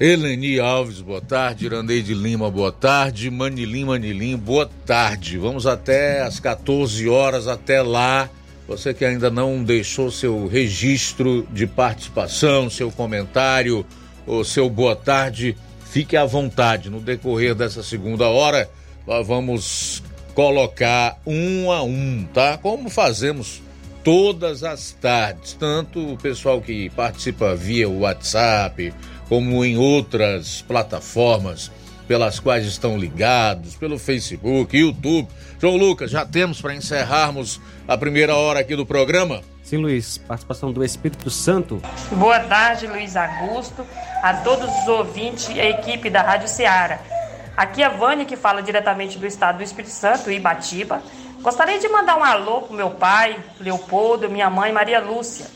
Eleni 0.00 0.58
Alves, 0.58 1.02
boa 1.02 1.20
tarde. 1.20 1.66
Irandeide 1.66 2.14
Lima, 2.14 2.50
boa 2.50 2.72
tarde. 2.72 3.30
Manilim, 3.30 3.84
Manilim, 3.84 4.38
boa 4.38 4.68
tarde. 4.86 5.36
Vamos 5.36 5.66
até 5.66 6.22
às 6.22 6.40
14 6.40 7.06
horas, 7.10 7.46
até 7.46 7.82
lá 7.82 8.30
você 8.70 8.94
que 8.94 9.04
ainda 9.04 9.32
não 9.32 9.64
deixou 9.64 10.12
seu 10.12 10.46
registro 10.46 11.44
de 11.50 11.66
participação, 11.66 12.70
seu 12.70 12.88
comentário 12.88 13.84
ou 14.24 14.44
seu 14.44 14.70
boa 14.70 14.94
tarde, 14.94 15.56
fique 15.86 16.16
à 16.16 16.24
vontade. 16.24 16.88
No 16.88 17.00
decorrer 17.00 17.52
dessa 17.52 17.82
segunda 17.82 18.28
hora, 18.28 18.70
nós 19.04 19.26
vamos 19.26 20.04
colocar 20.34 21.20
um 21.26 21.72
a 21.72 21.82
um, 21.82 22.24
tá? 22.32 22.58
Como 22.58 22.88
fazemos 22.88 23.60
todas 24.04 24.62
as 24.62 24.92
tardes, 24.92 25.54
tanto 25.54 26.12
o 26.12 26.16
pessoal 26.16 26.60
que 26.60 26.90
participa 26.90 27.56
via 27.56 27.88
WhatsApp, 27.88 28.94
como 29.28 29.64
em 29.64 29.78
outras 29.78 30.62
plataformas 30.62 31.72
pelas 32.10 32.40
quais 32.40 32.66
estão 32.66 32.98
ligados, 32.98 33.76
pelo 33.76 33.96
Facebook, 33.96 34.76
YouTube. 34.76 35.28
João 35.60 35.76
Lucas, 35.76 36.10
já 36.10 36.26
temos 36.26 36.60
para 36.60 36.74
encerrarmos 36.74 37.60
a 37.86 37.96
primeira 37.96 38.34
hora 38.34 38.58
aqui 38.58 38.74
do 38.74 38.84
programa? 38.84 39.42
Sim, 39.62 39.76
Luiz. 39.76 40.18
Participação 40.18 40.72
do 40.72 40.84
Espírito 40.84 41.30
Santo. 41.30 41.80
Boa 42.10 42.40
tarde, 42.40 42.88
Luiz 42.88 43.14
Augusto, 43.14 43.86
a 44.24 44.34
todos 44.34 44.68
os 44.80 44.88
ouvintes 44.88 45.50
e 45.50 45.60
a 45.60 45.70
equipe 45.70 46.10
da 46.10 46.20
Rádio 46.20 46.48
Ceará. 46.48 46.98
Aqui 47.56 47.80
é 47.80 47.86
a 47.86 47.90
Vânia, 47.90 48.24
que 48.24 48.36
fala 48.36 48.60
diretamente 48.60 49.16
do 49.16 49.24
estado 49.24 49.58
do 49.58 49.62
Espírito 49.62 49.92
Santo, 49.92 50.32
Ibatiba. 50.32 51.00
Gostaria 51.40 51.78
de 51.78 51.88
mandar 51.88 52.18
um 52.18 52.24
alô 52.24 52.62
pro 52.62 52.74
meu 52.74 52.90
pai, 52.90 53.38
Leopoldo, 53.60 54.28
minha 54.28 54.50
mãe, 54.50 54.72
Maria 54.72 54.98
Lúcia, 54.98 55.46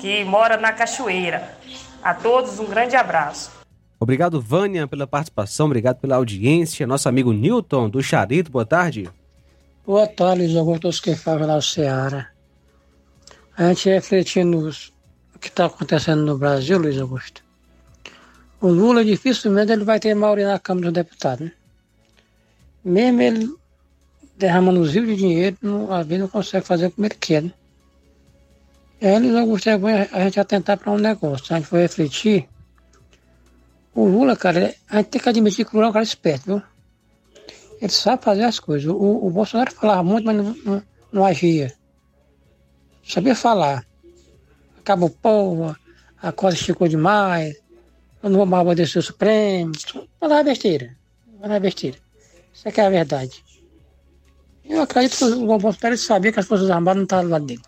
que 0.00 0.22
mora 0.22 0.56
na 0.56 0.70
Cachoeira. 0.70 1.58
A 2.00 2.14
todos 2.14 2.60
um 2.60 2.66
grande 2.66 2.94
abraço. 2.94 3.65
Obrigado, 3.98 4.40
Vânia, 4.40 4.86
pela 4.86 5.06
participação, 5.06 5.66
obrigado 5.66 5.98
pela 5.98 6.16
audiência. 6.16 6.86
Nosso 6.86 7.08
amigo 7.08 7.32
Newton, 7.32 7.88
do 7.88 8.02
Charito, 8.02 8.50
boa 8.50 8.66
tarde. 8.66 9.08
Boa 9.86 10.06
tarde, 10.06 10.42
Luiz 10.42 10.56
Augusto, 10.56 11.02
que 11.02 11.14
fala 11.14 11.46
na 11.46 11.60
Seara. 11.62 12.28
A 13.56 13.68
gente 13.68 13.88
refletindo 13.88 14.68
o 14.68 15.38
que 15.38 15.48
está 15.48 15.66
acontecendo 15.66 16.22
no 16.22 16.36
Brasil, 16.36 16.78
Luiz 16.78 17.00
Augusto. 17.00 17.42
O 18.60 18.68
Lula 18.68 19.04
dificilmente 19.04 19.72
ele 19.72 19.84
vai 19.84 19.98
ter 19.98 20.14
maioria 20.14 20.48
na 20.48 20.58
Câmara 20.58 20.86
dos 20.86 20.94
Deputados. 20.94 21.46
Né? 21.46 23.12
Mesmo 23.12 23.22
ele 23.22 23.54
derramando 24.36 24.80
os 24.80 24.92
rios 24.92 25.06
de 25.06 25.16
dinheiro, 25.16 25.56
não, 25.62 25.92
às 25.92 26.06
vezes 26.06 26.20
não 26.20 26.28
consegue 26.28 26.66
fazer 26.66 26.90
como 26.90 27.06
ele 27.06 27.14
quer. 27.14 27.42
Né? 27.42 27.52
Aí, 29.00 29.18
Luiz 29.18 29.34
Augusto, 29.36 29.70
é 29.70 29.78
bom 29.78 29.88
a 29.88 30.20
gente 30.24 30.40
atentar 30.40 30.78
para 30.78 30.92
um 30.92 30.98
negócio. 30.98 31.46
A 31.54 31.58
gente 31.58 31.68
for 31.68 31.78
refletir. 31.78 32.48
O 33.96 34.06
Lula, 34.06 34.36
cara, 34.36 34.74
a 34.90 34.98
gente 34.98 35.06
tem 35.06 35.20
que 35.22 35.28
admitir 35.30 35.64
que 35.64 35.72
o 35.72 35.76
Lula 35.76 35.86
é 35.86 35.88
um 35.88 35.92
cara 35.94 36.04
esperto, 36.04 36.44
viu? 36.44 36.62
Ele 37.80 37.90
sabe 37.90 38.22
fazer 38.22 38.42
as 38.42 38.60
coisas. 38.60 38.86
O, 38.86 39.26
o 39.26 39.30
Bolsonaro 39.30 39.72
falava 39.72 40.02
muito, 40.02 40.26
mas 40.26 40.36
não, 40.36 40.54
não, 40.64 40.82
não 41.10 41.24
agia. 41.24 41.72
Sabia 43.02 43.34
falar. 43.34 43.86
Acabou 44.78 45.08
povo, 45.08 45.74
a 46.20 46.30
coisa 46.30 46.58
esticou 46.58 46.86
demais, 46.86 47.56
eu 48.22 48.28
não 48.28 48.36
vou 48.36 48.46
mais 48.46 48.66
obedecer 48.66 48.98
o 48.98 49.02
Supremo. 49.02 49.72
Falava 50.20 50.44
besteira. 50.44 50.94
Falava 51.40 51.60
besteira. 51.60 51.96
Isso 52.52 52.68
é 52.68 52.72
que 52.72 52.82
é 52.82 52.86
a 52.86 52.90
verdade. 52.90 53.42
Eu 54.62 54.82
acredito 54.82 55.16
que 55.16 55.24
o 55.24 55.58
Bolsonaro 55.58 55.96
sabia 55.96 56.32
que 56.32 56.40
as 56.40 56.46
Forças 56.46 56.68
Armadas 56.68 56.96
não 56.96 57.04
estavam 57.04 57.24
do 57.24 57.30
lado 57.30 57.46
dele. 57.46 57.62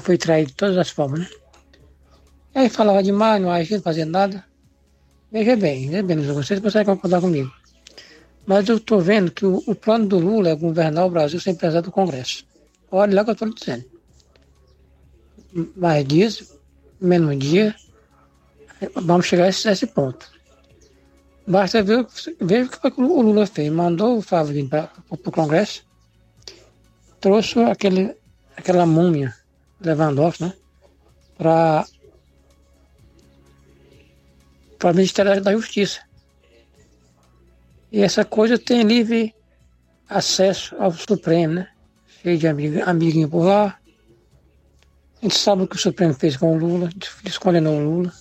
Foi 0.00 0.16
traído 0.16 0.50
de 0.50 0.54
todas 0.54 0.78
as 0.78 0.90
formas, 0.90 1.20
né? 1.20 1.28
E 2.54 2.58
aí 2.60 2.68
falava 2.68 3.02
demais, 3.02 3.42
não 3.42 3.50
agia, 3.50 3.78
não 3.78 3.82
fazia 3.82 4.06
nada. 4.06 4.51
Veja 5.32 5.56
bem, 5.56 5.88
veja 5.88 6.02
bem, 6.02 6.18
vocês 6.18 6.60
conseguem 6.60 6.94
concordar 6.94 7.22
comigo. 7.22 7.50
Mas 8.44 8.68
eu 8.68 8.76
estou 8.76 9.00
vendo 9.00 9.30
que 9.30 9.46
o, 9.46 9.62
o, 9.66 9.74
plano 9.74 10.06
do 10.06 10.18
Lula 10.18 10.50
é 10.50 10.54
governar 10.54 11.06
o 11.06 11.10
Brasil 11.10 11.40
sem 11.40 11.54
precisar 11.54 11.80
do 11.80 11.90
Congresso. 11.90 12.44
Olha 12.90 13.14
lá 13.14 13.22
o 13.22 13.24
que 13.24 13.30
eu 13.30 13.32
estou 13.32 13.54
dizendo. 13.54 13.84
Mais 15.74 16.06
dias, 16.06 16.54
menos 17.00 17.38
dia, 17.38 17.74
vamos 18.94 19.24
chegar 19.24 19.44
a 19.44 19.48
esse, 19.48 19.66
a 19.66 19.72
esse 19.72 19.86
ponto. 19.86 20.30
Basta 21.46 21.82
ver, 21.82 22.06
ver 22.38 22.66
o 22.66 22.90
que 22.90 23.00
o 23.00 23.22
Lula 23.22 23.46
fez. 23.46 23.72
Mandou 23.72 24.18
o 24.18 24.22
Flávio 24.22 24.68
para 24.68 24.90
o 25.08 25.16
Congresso, 25.16 25.82
trouxe 27.20 27.58
aquele, 27.60 28.14
aquela 28.54 28.84
múmia, 28.84 29.34
Lewandowski, 29.80 30.44
né? 30.44 30.52
Para 31.38 31.86
o 34.90 34.94
Ministério 34.94 35.40
da 35.40 35.52
Justiça. 35.52 36.00
E 37.90 38.00
essa 38.00 38.24
coisa 38.24 38.58
tem 38.58 38.82
livre 38.82 39.34
acesso 40.08 40.74
ao 40.78 40.92
Supremo, 40.92 41.54
né? 41.54 41.68
Cheio 42.22 42.38
de 42.38 42.48
amigo, 42.48 42.82
amiguinho 42.84 43.28
por 43.28 43.44
lá. 43.44 43.78
A 45.20 45.24
gente 45.24 45.38
sabe 45.38 45.62
o 45.62 45.68
que 45.68 45.76
o 45.76 45.78
Supremo 45.78 46.14
fez 46.14 46.36
com 46.36 46.54
o 46.54 46.58
Lula, 46.58 46.90
descondenou 47.22 47.76
o 47.76 47.84
Lula. 47.84 48.12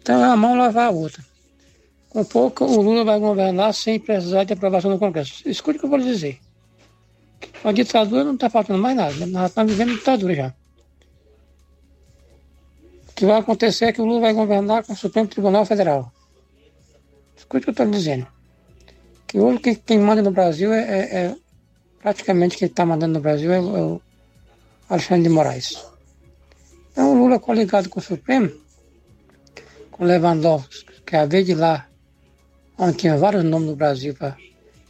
Então 0.00 0.22
é 0.22 0.26
uma 0.26 0.36
mão 0.36 0.56
lavar 0.56 0.88
a 0.88 0.90
outra. 0.90 1.24
Com 2.10 2.24
pouco, 2.24 2.64
o 2.64 2.80
Lula 2.80 3.04
vai 3.04 3.18
governar 3.18 3.72
sem 3.74 3.98
precisar 3.98 4.44
de 4.44 4.52
aprovação 4.52 4.90
do 4.90 4.98
Congresso. 4.98 5.48
Escute 5.48 5.76
o 5.76 5.80
que 5.80 5.86
eu 5.86 5.90
vou 5.90 5.98
dizer. 5.98 6.38
A 7.62 7.72
ditadura 7.72 8.24
não 8.24 8.34
está 8.34 8.48
faltando 8.48 8.78
mais 8.78 8.96
nada. 8.96 9.14
Né? 9.14 9.26
Nós 9.26 9.50
estamos 9.50 9.72
vivendo 9.72 9.96
ditadura 9.96 10.34
já. 10.34 10.54
O 13.16 13.18
que 13.18 13.24
vai 13.24 13.40
acontecer 13.40 13.86
é 13.86 13.92
que 13.94 14.02
o 14.02 14.04
Lula 14.04 14.20
vai 14.20 14.34
governar 14.34 14.84
com 14.84 14.92
o 14.92 14.96
Supremo 14.96 15.26
Tribunal 15.26 15.64
Federal. 15.64 16.12
Escute 17.34 17.62
o 17.62 17.64
que 17.64 17.70
eu 17.70 17.72
estou 17.72 17.86
dizendo. 17.86 18.26
Que 19.26 19.40
hoje 19.40 19.58
quem, 19.58 19.74
quem 19.74 19.98
manda 19.98 20.20
no 20.20 20.30
Brasil 20.30 20.70
é, 20.70 20.80
é, 20.80 21.16
é 21.16 21.36
praticamente 21.98 22.58
quem 22.58 22.68
está 22.68 22.84
mandando 22.84 23.14
no 23.14 23.20
Brasil 23.20 23.50
é, 23.50 23.56
é 23.56 23.60
o 23.60 24.02
Alexandre 24.90 25.22
de 25.22 25.28
Moraes. 25.30 25.82
Então 26.92 27.10
o 27.10 27.18
Lula 27.18 27.40
coligado 27.40 27.88
com 27.88 28.00
o 28.00 28.02
Supremo, 28.02 28.52
com 29.90 30.04
Lewandowski, 30.04 31.00
que 31.06 31.16
a 31.16 31.24
vez 31.24 31.46
de 31.46 31.54
lá, 31.54 31.88
onde 32.76 32.98
tinha 32.98 33.16
vários 33.16 33.44
nomes 33.44 33.70
no 33.70 33.76
Brasil 33.76 34.14
para 34.14 34.36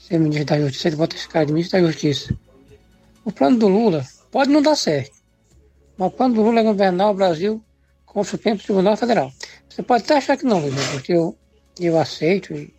ser 0.00 0.18
ministro 0.18 0.46
da 0.46 0.60
Justiça, 0.62 0.88
ele 0.88 0.96
bota 0.96 1.14
esse 1.14 1.28
cara 1.28 1.46
de 1.46 1.52
ministro 1.52 1.80
da 1.80 1.86
Justiça. 1.86 2.36
O 3.24 3.30
plano 3.30 3.56
do 3.56 3.68
Lula 3.68 4.04
pode 4.32 4.50
não 4.50 4.60
dar 4.60 4.74
certo, 4.74 5.16
mas 5.96 6.08
o 6.08 6.10
plano 6.10 6.34
do 6.34 6.42
Lula 6.42 6.58
é 6.58 6.64
governar 6.64 7.08
o 7.08 7.14
Brasil 7.14 7.62
com 8.16 8.22
o 8.22 8.24
Supremo 8.24 8.58
Tribunal 8.58 8.96
Federal. 8.96 9.30
Você 9.68 9.82
pode 9.82 10.04
até 10.04 10.16
achar 10.16 10.38
que 10.38 10.46
não, 10.46 10.58
Luiz, 10.58 10.74
porque 10.90 11.12
eu, 11.12 11.36
eu 11.78 11.98
aceito, 11.98 12.54
e 12.54 12.74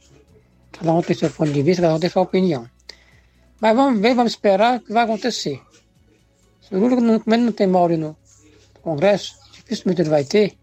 cada 0.71 0.91
um 0.91 0.99
tem 1.03 1.15
seu 1.15 1.29
ponto 1.29 1.51
de 1.51 1.61
vista, 1.61 1.83
cada 1.83 1.93
um 1.93 1.99
tem 1.99 2.09
sua 2.09 2.23
opinião. 2.23 2.67
Mas 3.61 3.75
vamos 3.75 4.01
ver, 4.01 4.15
vamos 4.15 4.31
esperar 4.31 4.79
o 4.79 4.81
que 4.81 4.91
vai 4.91 5.03
acontecer. 5.03 5.61
Se 6.59 6.73
o 6.73 6.79
Lula, 6.79 7.19
como 7.19 7.35
ele 7.35 7.43
não 7.43 7.51
tem 7.51 7.67
maioria 7.67 7.97
no 7.97 8.17
Congresso, 8.81 9.35
dificilmente 9.53 10.01
ele 10.01 10.09
vai 10.09 10.23
ter, 10.23 10.57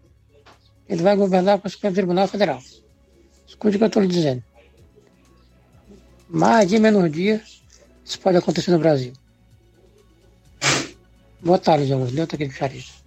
ele 0.89 1.01
vai 1.01 1.15
governar 1.15 1.57
com 1.61 1.69
o 1.69 1.71
Supremo 1.71 1.95
Tribunal 1.95 2.27
Federal. 2.27 2.61
Escute 3.47 3.77
o 3.77 3.79
que 3.79 3.83
eu 3.85 3.87
estou 3.87 4.03
lhe 4.03 4.09
dizendo. 4.09 4.43
Mais 6.27 6.67
dia, 6.67 6.81
menos 6.81 7.09
dia, 7.09 7.41
isso 8.03 8.19
pode 8.19 8.39
acontecer 8.39 8.71
no 8.71 8.79
Brasil. 8.79 9.13
Boa 11.41 11.59
tarde, 11.59 11.87
João. 11.87 12.03
Nilton 12.07 12.35
aqui 12.35 12.47
de 12.49 12.53
Charito. 12.53 13.04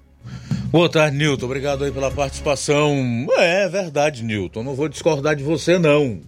Boa 0.70 0.86
tarde, 0.86 1.16
Nilton. 1.16 1.46
Obrigado 1.46 1.82
aí 1.82 1.90
pela 1.90 2.10
participação. 2.10 3.26
É 3.38 3.66
verdade, 3.70 4.22
Nilton. 4.22 4.62
Não 4.62 4.74
vou 4.74 4.86
discordar 4.86 5.34
de 5.34 5.42
você, 5.42 5.78
não. 5.78 6.20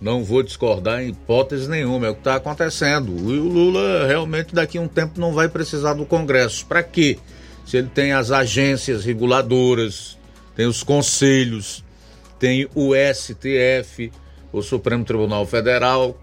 Não 0.00 0.24
vou 0.24 0.42
discordar 0.42 1.00
em 1.00 1.10
hipótese 1.10 1.70
nenhuma. 1.70 2.08
É 2.08 2.10
o 2.10 2.14
que 2.14 2.20
está 2.20 2.34
acontecendo. 2.34 3.12
E 3.12 3.38
o 3.38 3.44
Lula 3.44 4.04
realmente 4.08 4.52
daqui 4.52 4.78
a 4.78 4.80
um 4.80 4.88
tempo 4.88 5.20
não 5.20 5.32
vai 5.32 5.48
precisar 5.48 5.94
do 5.94 6.04
Congresso. 6.04 6.66
Para 6.66 6.82
quê? 6.82 7.18
Se 7.64 7.76
ele 7.76 7.86
tem 7.86 8.12
as 8.12 8.32
agências 8.32 9.04
reguladoras, 9.04 10.18
tem 10.56 10.66
os 10.66 10.82
conselhos, 10.82 11.84
tem 12.36 12.68
o 12.74 12.94
STF, 12.96 14.10
o 14.52 14.60
Supremo 14.60 15.04
Tribunal 15.04 15.46
Federal, 15.46 16.20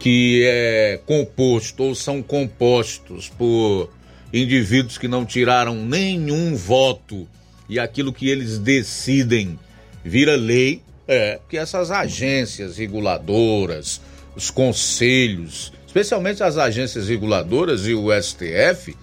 que 0.00 0.42
é 0.44 1.00
composto 1.06 1.84
ou 1.84 1.94
são 1.94 2.20
compostos 2.20 3.28
por 3.28 3.88
indivíduos 4.32 4.98
que 4.98 5.08
não 5.08 5.24
tiraram 5.24 5.74
nenhum 5.74 6.54
voto 6.54 7.26
e 7.68 7.78
aquilo 7.78 8.12
que 8.12 8.28
eles 8.28 8.58
decidem 8.58 9.58
vira 10.04 10.36
lei, 10.36 10.82
é 11.06 11.40
que 11.48 11.56
essas 11.56 11.90
agências 11.90 12.76
reguladoras, 12.76 14.00
os 14.36 14.50
conselhos, 14.50 15.72
especialmente 15.86 16.42
as 16.42 16.58
agências 16.58 17.08
reguladoras 17.08 17.86
e 17.86 17.94
o 17.94 18.08
STF, 18.20 18.94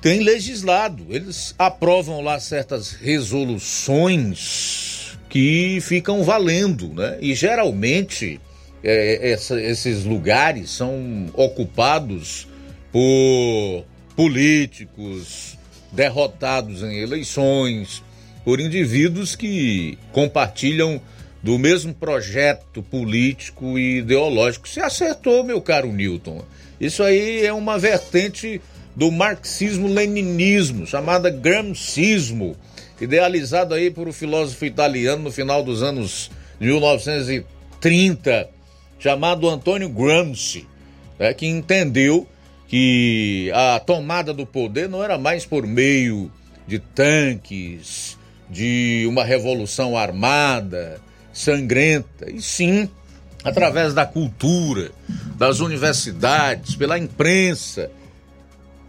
têm 0.00 0.20
legislado. 0.20 1.06
Eles 1.10 1.54
aprovam 1.58 2.20
lá 2.20 2.38
certas 2.38 2.92
resoluções 2.92 5.18
que 5.28 5.80
ficam 5.80 6.22
valendo, 6.22 6.88
né? 6.88 7.18
E 7.20 7.34
geralmente 7.34 8.40
é, 8.82 9.32
essa, 9.32 9.60
esses 9.60 10.04
lugares 10.04 10.70
são 10.70 11.26
ocupados 11.34 12.46
por 12.92 13.84
políticos 14.16 15.58
derrotados 15.92 16.82
em 16.82 16.98
eleições, 16.98 18.02
por 18.44 18.58
indivíduos 18.60 19.36
que 19.36 19.98
compartilham 20.12 21.00
do 21.42 21.58
mesmo 21.58 21.94
projeto 21.94 22.82
político 22.82 23.78
e 23.78 23.98
ideológico. 23.98 24.68
Se 24.68 24.80
acertou, 24.80 25.44
meu 25.44 25.60
caro 25.60 25.92
Newton. 25.92 26.42
Isso 26.80 27.02
aí 27.02 27.44
é 27.44 27.52
uma 27.52 27.78
vertente 27.78 28.60
do 28.94 29.12
marxismo-leninismo, 29.12 30.86
chamada 30.86 31.28
gramscismo, 31.28 32.56
idealizado 33.00 33.74
aí 33.74 33.90
por 33.90 34.08
um 34.08 34.12
filósofo 34.12 34.64
italiano 34.64 35.24
no 35.24 35.30
final 35.30 35.62
dos 35.62 35.82
anos 35.82 36.30
1930, 36.58 38.48
chamado 38.98 39.48
Antônio 39.48 39.88
Gramsci, 39.88 40.66
né, 41.18 41.34
que 41.34 41.46
entendeu 41.46 42.26
que 42.68 43.50
a 43.54 43.80
tomada 43.80 44.32
do 44.32 44.44
poder 44.44 44.88
não 44.88 45.02
era 45.02 45.16
mais 45.16 45.44
por 45.44 45.66
meio 45.66 46.30
de 46.66 46.78
tanques, 46.78 48.18
de 48.50 49.04
uma 49.08 49.24
revolução 49.24 49.96
armada, 49.96 51.00
sangrenta, 51.32 52.30
e 52.30 52.40
sim 52.40 52.88
através 53.44 53.94
da 53.94 54.04
cultura, 54.04 54.90
das 55.36 55.60
universidades, 55.60 56.74
pela 56.74 56.98
imprensa, 56.98 57.90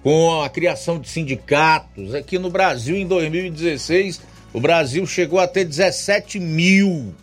com 0.02 0.42
a 0.42 0.50
criação 0.50 1.00
de 1.00 1.08
sindicatos. 1.08 2.16
Aqui 2.16 2.40
no 2.40 2.50
Brasil, 2.50 2.96
em 2.96 3.06
2016, 3.06 4.20
o 4.54 4.60
Brasil 4.60 5.06
chegou 5.06 5.40
a 5.40 5.48
ter 5.48 5.64
17 5.64 6.40
mil. 6.40 7.14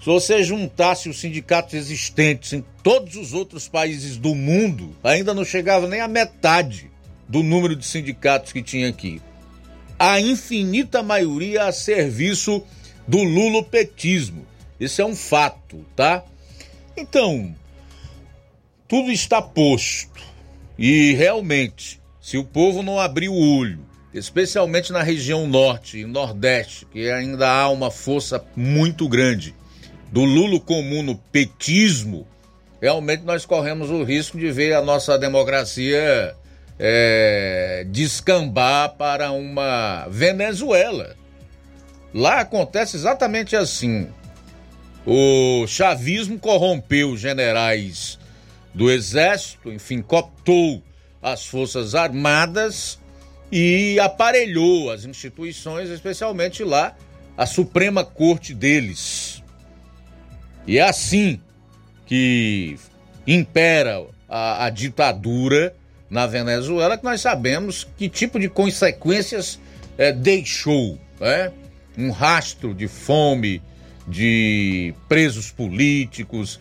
Se 0.00 0.06
você 0.06 0.42
juntasse 0.42 1.10
os 1.10 1.20
sindicatos 1.20 1.74
existentes 1.74 2.54
em 2.54 2.64
todos 2.82 3.16
os 3.16 3.34
outros 3.34 3.68
países 3.68 4.16
do 4.16 4.34
mundo, 4.34 4.96
ainda 5.04 5.34
não 5.34 5.44
chegava 5.44 5.86
nem 5.86 6.00
a 6.00 6.08
metade 6.08 6.90
do 7.28 7.42
número 7.42 7.76
de 7.76 7.84
sindicatos 7.84 8.50
que 8.50 8.62
tinha 8.62 8.88
aqui. 8.88 9.20
A 9.98 10.18
infinita 10.18 11.02
maioria 11.02 11.64
a 11.64 11.72
serviço 11.72 12.62
do 13.06 13.22
lulopetismo. 13.22 14.46
Isso 14.80 15.02
é 15.02 15.04
um 15.04 15.14
fato, 15.14 15.84
tá? 15.94 16.24
Então, 16.96 17.54
tudo 18.88 19.12
está 19.12 19.42
posto. 19.42 20.22
E 20.78 21.12
realmente, 21.12 22.00
se 22.22 22.38
o 22.38 22.44
povo 22.44 22.82
não 22.82 22.98
abrir 22.98 23.28
o 23.28 23.34
olho, 23.34 23.80
especialmente 24.14 24.92
na 24.92 25.02
região 25.02 25.46
norte 25.46 25.98
e 25.98 26.06
nordeste, 26.06 26.86
que 26.86 27.10
ainda 27.10 27.50
há 27.50 27.68
uma 27.68 27.90
força 27.90 28.42
muito 28.56 29.06
grande 29.06 29.59
do 30.10 30.24
lulo 30.24 30.60
comum 30.60 31.02
no 31.02 31.16
petismo, 31.16 32.26
realmente 32.80 33.22
nós 33.22 33.46
corremos 33.46 33.90
o 33.90 34.02
risco 34.02 34.38
de 34.38 34.50
ver 34.50 34.74
a 34.74 34.82
nossa 34.82 35.18
democracia 35.18 36.34
é, 36.78 37.86
descambar 37.88 38.96
para 38.96 39.30
uma 39.32 40.06
Venezuela. 40.08 41.14
Lá 42.12 42.40
acontece 42.40 42.96
exatamente 42.96 43.54
assim. 43.54 44.08
O 45.06 45.66
chavismo 45.66 46.38
corrompeu 46.38 47.16
generais 47.16 48.18
do 48.74 48.90
exército, 48.90 49.72
enfim, 49.72 50.02
cooptou 50.02 50.82
as 51.22 51.46
forças 51.46 51.94
armadas 51.94 52.98
e 53.52 53.98
aparelhou 54.00 54.90
as 54.90 55.04
instituições, 55.04 55.90
especialmente 55.90 56.64
lá 56.64 56.96
a 57.36 57.46
Suprema 57.46 58.04
Corte 58.04 58.54
deles. 58.54 59.42
E 60.66 60.78
é 60.78 60.82
assim 60.82 61.40
que 62.06 62.76
impera 63.26 64.04
a, 64.28 64.66
a 64.66 64.70
ditadura 64.70 65.74
na 66.08 66.26
Venezuela, 66.26 66.98
que 66.98 67.04
nós 67.04 67.20
sabemos 67.20 67.86
que 67.96 68.08
tipo 68.08 68.38
de 68.38 68.48
consequências 68.48 69.60
é, 69.96 70.12
deixou, 70.12 70.98
né? 71.20 71.52
Um 71.96 72.10
rastro 72.10 72.74
de 72.74 72.88
fome, 72.88 73.62
de 74.08 74.94
presos 75.08 75.50
políticos, 75.50 76.58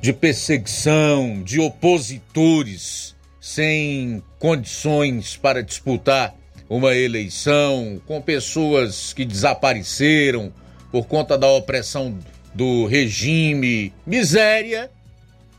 de 0.00 0.12
perseguição, 0.12 1.42
de 1.42 1.60
opositores 1.60 3.14
sem 3.40 4.22
condições 4.38 5.36
para 5.36 5.62
disputar 5.62 6.34
uma 6.68 6.94
eleição, 6.94 8.00
com 8.06 8.20
pessoas 8.22 9.12
que 9.12 9.24
desapareceram 9.24 10.52
por 10.90 11.06
conta 11.06 11.36
da 11.36 11.48
opressão 11.48 12.16
do 12.54 12.86
regime, 12.86 13.92
miséria 14.06 14.90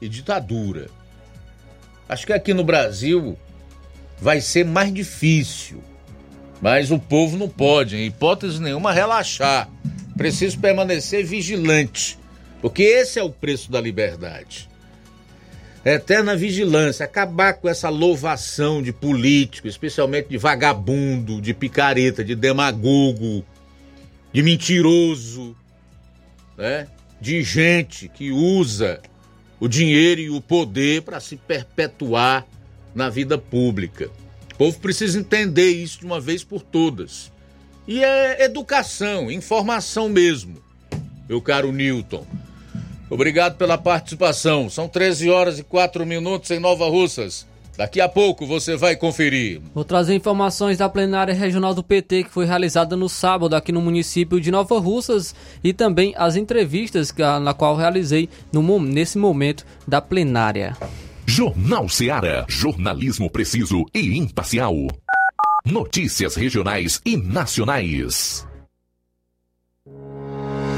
e 0.02 0.08
ditadura. 0.08 0.90
Acho 2.08 2.26
que 2.26 2.34
aqui 2.34 2.54
no 2.54 2.64
Brasil 2.64 3.38
vai 4.20 4.40
ser 4.42 4.66
mais 4.66 4.94
difícil, 4.94 5.84
mas 6.62 6.92
o 6.92 7.00
povo 7.00 7.38
não 7.38 7.50
pode, 7.50 7.96
em 7.96 8.06
hipótese 8.06 8.62
nenhuma, 8.62 8.92
relaxar. 8.92 9.70
Preciso 10.16 10.60
permanecer 10.60 11.26
vigilante, 11.26 12.18
porque 12.62 12.84
esse 12.84 13.18
é 13.18 13.24
o 13.24 13.30
preço 13.30 13.72
da 13.72 13.82
liberdade. 13.82 14.70
Eterna 15.84 16.36
vigilância, 16.38 17.04
acabar 17.04 17.56
com 17.56 17.68
essa 17.68 17.90
louvação 17.90 18.82
de 18.82 18.94
político, 18.94 19.68
especialmente 19.68 20.30
de 20.30 20.38
vagabundo, 20.38 21.42
de 21.42 21.54
picareta, 21.54 22.24
de 22.24 22.36
demagogo, 22.36 23.44
de 24.32 24.42
mentiroso, 24.42 25.54
né? 26.58 26.88
de 27.20 27.42
gente 27.42 28.10
que 28.10 28.32
usa 28.32 29.02
o 29.60 29.68
dinheiro 29.68 30.20
e 30.20 30.30
o 30.30 30.42
poder 30.42 31.04
para 31.04 31.20
se 31.20 31.38
perpetuar 31.38 32.46
na 32.94 33.10
vida 33.10 33.38
pública. 33.38 34.10
O 34.54 34.58
povo 34.58 34.80
precisa 34.80 35.20
entender 35.20 35.72
isso 35.72 36.00
de 36.00 36.06
uma 36.06 36.20
vez 36.20 36.44
por 36.44 36.62
todas. 36.62 37.32
E 37.88 38.04
é 38.04 38.44
educação, 38.44 39.32
informação 39.32 40.10
mesmo, 40.10 40.62
meu 41.28 41.42
caro 41.42 41.72
Newton. 41.72 42.26
Obrigado 43.10 43.58
pela 43.58 43.78
participação. 43.78 44.70
São 44.70 44.88
13 44.88 45.30
horas 45.30 45.60
e 45.60 45.64
4 45.64 46.06
minutos 46.06 46.52
em 46.52 46.60
Nova 46.60 46.90
Russas. 46.90 47.48
Daqui 47.76 48.00
a 48.00 48.08
pouco 48.08 48.46
você 48.46 48.76
vai 48.76 48.96
conferir. 48.96 49.60
Vou 49.74 49.84
trazer 49.84 50.14
informações 50.14 50.78
da 50.78 50.88
plenária 50.88 51.34
regional 51.34 51.74
do 51.74 51.84
PT 51.84 52.26
que 52.26 52.30
foi 52.30 52.46
realizada 52.46 52.96
no 52.96 53.10
sábado 53.10 53.56
aqui 53.56 53.72
no 53.72 53.82
município 53.82 54.40
de 54.40 54.52
Nova 54.52 54.80
Russas 54.80 55.34
e 55.64 55.74
também 55.74 56.14
as 56.16 56.36
entrevistas 56.36 57.14
na 57.42 57.54
qual 57.54 57.76
realizei 57.76 58.30
no, 58.52 58.80
nesse 58.80 59.18
momento 59.18 59.66
da 59.88 60.00
plenária. 60.00 60.78
Jornal 61.26 61.90
Seara. 61.90 62.46
Jornalismo 62.48 63.30
preciso 63.30 63.86
e 63.94 64.18
imparcial. 64.18 64.76
Notícias 65.66 66.36
regionais 66.36 67.02
e 67.04 67.18
nacionais. 67.18 68.46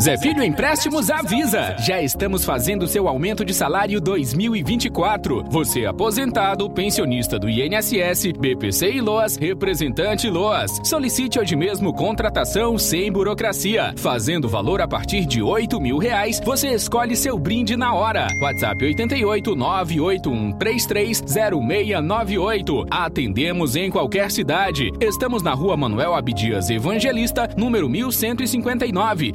Zé 0.00 0.16
Filho 0.16 0.42
Empréstimos 0.42 1.10
avisa! 1.10 1.76
Já 1.78 2.00
estamos 2.00 2.42
fazendo 2.42 2.88
seu 2.88 3.06
aumento 3.06 3.44
de 3.44 3.52
salário 3.52 4.00
2024. 4.00 5.44
Você 5.50 5.84
aposentado, 5.84 6.70
pensionista 6.70 7.38
do 7.38 7.50
INSS, 7.50 8.32
BPC 8.32 8.92
e 8.92 9.00
LOAS, 9.02 9.36
representante 9.36 10.30
LOAS. 10.30 10.80
Solicite 10.84 11.38
hoje 11.38 11.54
mesmo 11.54 11.92
contratação 11.92 12.78
sem 12.78 13.12
burocracia. 13.12 13.92
Fazendo 13.98 14.48
valor 14.48 14.80
a 14.80 14.88
partir 14.88 15.26
de 15.26 15.42
8 15.42 15.78
mil 15.78 15.98
reais, 15.98 16.40
você 16.42 16.68
escolhe 16.68 17.14
seu 17.14 17.38
brinde 17.38 17.76
na 17.76 17.92
hora. 17.92 18.26
WhatsApp 18.40 18.82
88 18.82 19.54
981 19.54 20.52
330698. 20.52 22.86
Atendemos 22.90 23.76
em 23.76 23.90
qualquer 23.90 24.30
cidade. 24.30 24.90
Estamos 24.98 25.42
na 25.42 25.52
rua 25.52 25.76
Manuel 25.76 26.14
Abdias 26.14 26.70
Evangelista, 26.70 27.50
número 27.54 27.86
1159, 27.86 29.34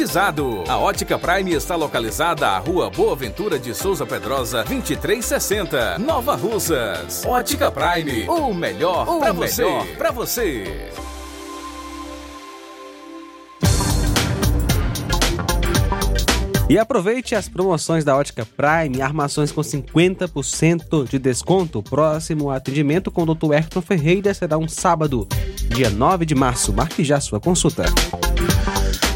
A 0.67 0.79
Ótica 0.79 1.19
Prime 1.19 1.53
está 1.53 1.75
localizada 1.75 2.47
à 2.47 2.57
Rua 2.57 2.89
Boa 2.89 3.15
Ventura 3.15 3.59
de 3.59 3.71
Souza 3.75 4.03
Pedrosa, 4.03 4.63
2360, 4.63 5.99
Nova 5.99 6.35
Russas. 6.35 7.23
Ótica 7.23 7.69
Prime, 7.69 8.27
o 8.27 8.51
melhor 8.51 9.05
para 9.19 9.31
você. 9.31 9.63
Pra 9.99 10.09
você. 10.09 10.89
E 16.67 16.79
aproveite 16.79 17.35
as 17.35 17.47
promoções 17.47 18.03
da 18.03 18.17
Ótica 18.17 18.43
Prime, 18.43 19.03
armações 19.03 19.51
com 19.51 19.61
50% 19.61 21.07
de 21.07 21.19
desconto. 21.19 21.77
O 21.77 21.83
próximo 21.83 22.49
atendimento 22.49 23.11
com 23.11 23.21
o 23.21 23.35
Dr. 23.35 23.53
Ayrton 23.53 23.81
Ferreira 23.81 24.33
será 24.33 24.57
um 24.57 24.67
sábado, 24.67 25.27
dia 25.75 25.91
9 25.91 26.25
de 26.25 26.33
março. 26.33 26.73
Marque 26.73 27.03
já 27.03 27.19
sua 27.19 27.39
consulta. 27.39 27.85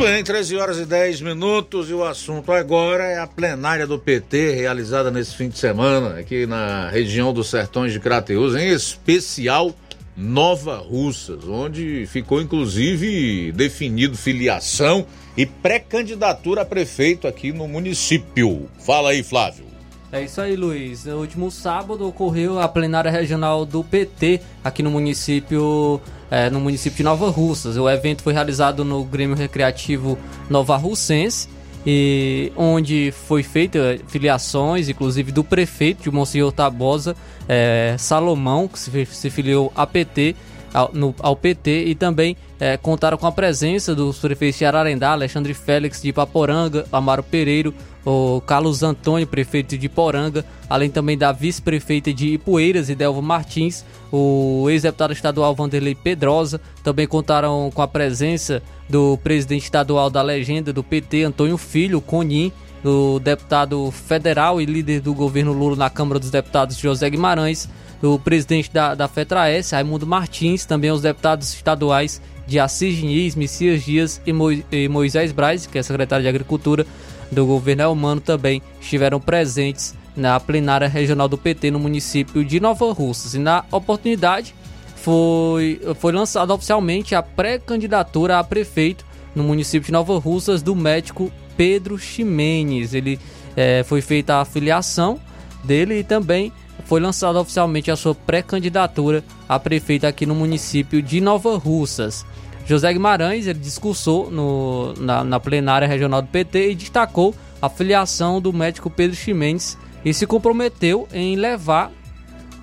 Muito 0.00 0.12
bem, 0.12 0.24
13 0.24 0.56
horas 0.56 0.78
e 0.78 0.86
10 0.86 1.20
minutos 1.20 1.90
e 1.90 1.92
o 1.92 2.02
assunto 2.02 2.50
agora 2.52 3.04
é 3.04 3.18
a 3.18 3.26
plenária 3.26 3.86
do 3.86 3.98
PT 3.98 4.54
realizada 4.54 5.10
nesse 5.10 5.36
fim 5.36 5.50
de 5.50 5.58
semana 5.58 6.18
aqui 6.18 6.46
na 6.46 6.88
região 6.88 7.34
dos 7.34 7.50
Sertões 7.50 7.92
de 7.92 8.00
Crateus, 8.00 8.54
em 8.54 8.70
especial 8.70 9.76
Nova 10.16 10.78
Russas, 10.78 11.46
onde 11.46 12.06
ficou 12.06 12.40
inclusive 12.40 13.52
definido 13.52 14.16
filiação 14.16 15.04
e 15.36 15.44
pré-candidatura 15.44 16.62
a 16.62 16.64
prefeito 16.64 17.28
aqui 17.28 17.52
no 17.52 17.68
município. 17.68 18.70
Fala 18.78 19.10
aí, 19.10 19.22
Flávio. 19.22 19.66
É 20.12 20.24
isso 20.24 20.40
aí, 20.40 20.56
Luiz. 20.56 21.04
No 21.04 21.18
último 21.18 21.52
sábado 21.52 22.06
ocorreu 22.06 22.58
a 22.58 22.66
plenária 22.66 23.10
regional 23.10 23.64
do 23.64 23.84
PT 23.84 24.40
aqui 24.62 24.82
no 24.82 24.90
município, 24.90 26.00
é, 26.28 26.50
no 26.50 26.58
município 26.58 26.96
de 26.96 27.02
Nova 27.04 27.30
Russas. 27.30 27.76
O 27.76 27.88
evento 27.88 28.22
foi 28.22 28.32
realizado 28.32 28.84
no 28.84 29.04
Grêmio 29.04 29.36
Recreativo 29.36 30.18
Nova 30.48 30.76
Russense, 30.76 31.48
e 31.86 32.52
onde 32.56 33.12
foi 33.26 33.44
feita 33.44 33.98
filiações, 34.08 34.88
inclusive 34.88 35.30
do 35.30 35.44
prefeito 35.44 36.02
de 36.02 36.10
Monsenhor 36.10 36.50
Tabosa, 36.50 37.16
é, 37.48 37.94
Salomão, 37.96 38.66
que 38.66 38.78
se, 38.78 39.06
se 39.06 39.30
filiou 39.30 39.72
a 39.76 39.86
PT, 39.86 40.34
ao, 40.72 40.90
no, 40.92 41.14
ao 41.20 41.36
PT, 41.36 41.84
e 41.86 41.94
também 41.94 42.36
é, 42.58 42.76
contaram 42.76 43.16
com 43.16 43.26
a 43.26 43.32
presença 43.32 43.94
dos 43.94 44.18
prefeitos 44.18 44.58
de 44.58 44.64
Ararendá, 44.64 45.12
Alexandre 45.12 45.54
Félix 45.54 46.02
de 46.02 46.08
Ipaporanga, 46.08 46.86
Amaro 46.92 47.22
Pereiro, 47.22 47.74
o 48.04 48.40
Carlos 48.40 48.82
Antônio, 48.82 49.26
prefeito 49.26 49.76
de 49.76 49.88
Poranga, 49.88 50.44
além 50.68 50.90
também 50.90 51.18
da 51.18 51.32
vice-prefeita 51.32 52.12
de 52.12 52.34
Ipueiras, 52.34 52.88
Idelvo 52.88 53.20
Martins, 53.20 53.84
o 54.10 54.66
ex-deputado 54.70 55.12
estadual 55.12 55.54
Vanderlei 55.54 55.94
Pedrosa, 55.94 56.60
também 56.82 57.06
contaram 57.06 57.70
com 57.72 57.82
a 57.82 57.88
presença 57.88 58.62
do 58.88 59.18
presidente 59.18 59.64
estadual 59.64 60.08
da 60.08 60.22
legenda 60.22 60.72
do 60.72 60.82
PT, 60.82 61.24
Antônio 61.24 61.58
Filho, 61.58 62.00
Conim, 62.00 62.50
do 62.82 63.18
deputado 63.20 63.90
federal 63.90 64.60
e 64.60 64.64
líder 64.64 65.00
do 65.00 65.12
governo 65.12 65.52
Lula 65.52 65.76
na 65.76 65.90
Câmara 65.90 66.18
dos 66.18 66.30
Deputados, 66.30 66.78
José 66.78 67.08
Guimarães, 67.10 67.68
do 68.00 68.18
presidente 68.18 68.72
da, 68.72 68.94
da 68.94 69.08
FETRAS, 69.08 69.70
Raimundo 69.70 70.06
Martins, 70.06 70.64
também 70.64 70.90
os 70.90 71.02
deputados 71.02 71.52
estaduais 71.52 72.20
de 72.46 72.58
Assis 72.58 72.96
Diniz, 72.96 73.34
Messias 73.34 73.84
Dias 73.84 74.20
e, 74.26 74.32
Mo, 74.32 74.50
e 74.50 74.88
Moisés 74.88 75.32
Braz, 75.32 75.66
que 75.66 75.78
é 75.78 75.82
secretário 75.82 76.22
de 76.22 76.28
Agricultura 76.28 76.86
do 77.30 77.46
governo 77.46 77.82
Elmano, 77.82 78.20
também 78.20 78.62
estiveram 78.80 79.20
presentes 79.20 79.94
na 80.16 80.40
plenária 80.40 80.88
regional 80.88 81.28
do 81.28 81.38
PT 81.38 81.70
no 81.70 81.78
município 81.78 82.44
de 82.44 82.58
Nova 82.58 82.92
Russas. 82.92 83.34
E 83.34 83.38
na 83.38 83.64
oportunidade 83.70 84.54
foi, 84.96 85.80
foi 85.96 86.12
lançada 86.12 86.52
oficialmente 86.52 87.14
a 87.14 87.22
pré-candidatura 87.22 88.38
a 88.38 88.44
prefeito 88.44 89.04
no 89.34 89.44
município 89.44 89.86
de 89.86 89.92
Nova 89.92 90.18
Russas 90.18 90.62
do 90.62 90.74
médico 90.74 91.30
Pedro 91.56 91.98
Ximenes. 91.98 92.94
Ele 92.94 93.18
é, 93.56 93.82
foi 93.84 94.00
feita 94.00 94.40
a 94.40 94.44
filiação 94.44 95.20
dele 95.62 96.00
e 96.00 96.04
também 96.04 96.52
foi 96.84 97.00
lançada 97.00 97.40
oficialmente 97.40 97.90
a 97.90 97.96
sua 97.96 98.14
pré-candidatura 98.14 99.24
a 99.48 99.58
prefeito 99.58 100.06
aqui 100.06 100.26
no 100.26 100.34
município 100.34 101.02
de 101.02 101.20
Nova 101.20 101.56
Russas. 101.56 102.24
José 102.66 102.92
Guimarães 102.92 103.46
ele 103.46 103.58
discursou 103.58 104.30
no, 104.30 104.94
na, 104.94 105.24
na 105.24 105.40
plenária 105.40 105.88
regional 105.88 106.22
do 106.22 106.28
PT 106.28 106.70
e 106.70 106.74
destacou 106.74 107.34
a 107.60 107.68
filiação 107.68 108.40
do 108.40 108.52
médico 108.52 108.88
Pedro 108.88 109.16
Ximenes 109.16 109.76
e 110.04 110.14
se 110.14 110.26
comprometeu 110.26 111.08
em 111.12 111.36
levar 111.36 111.90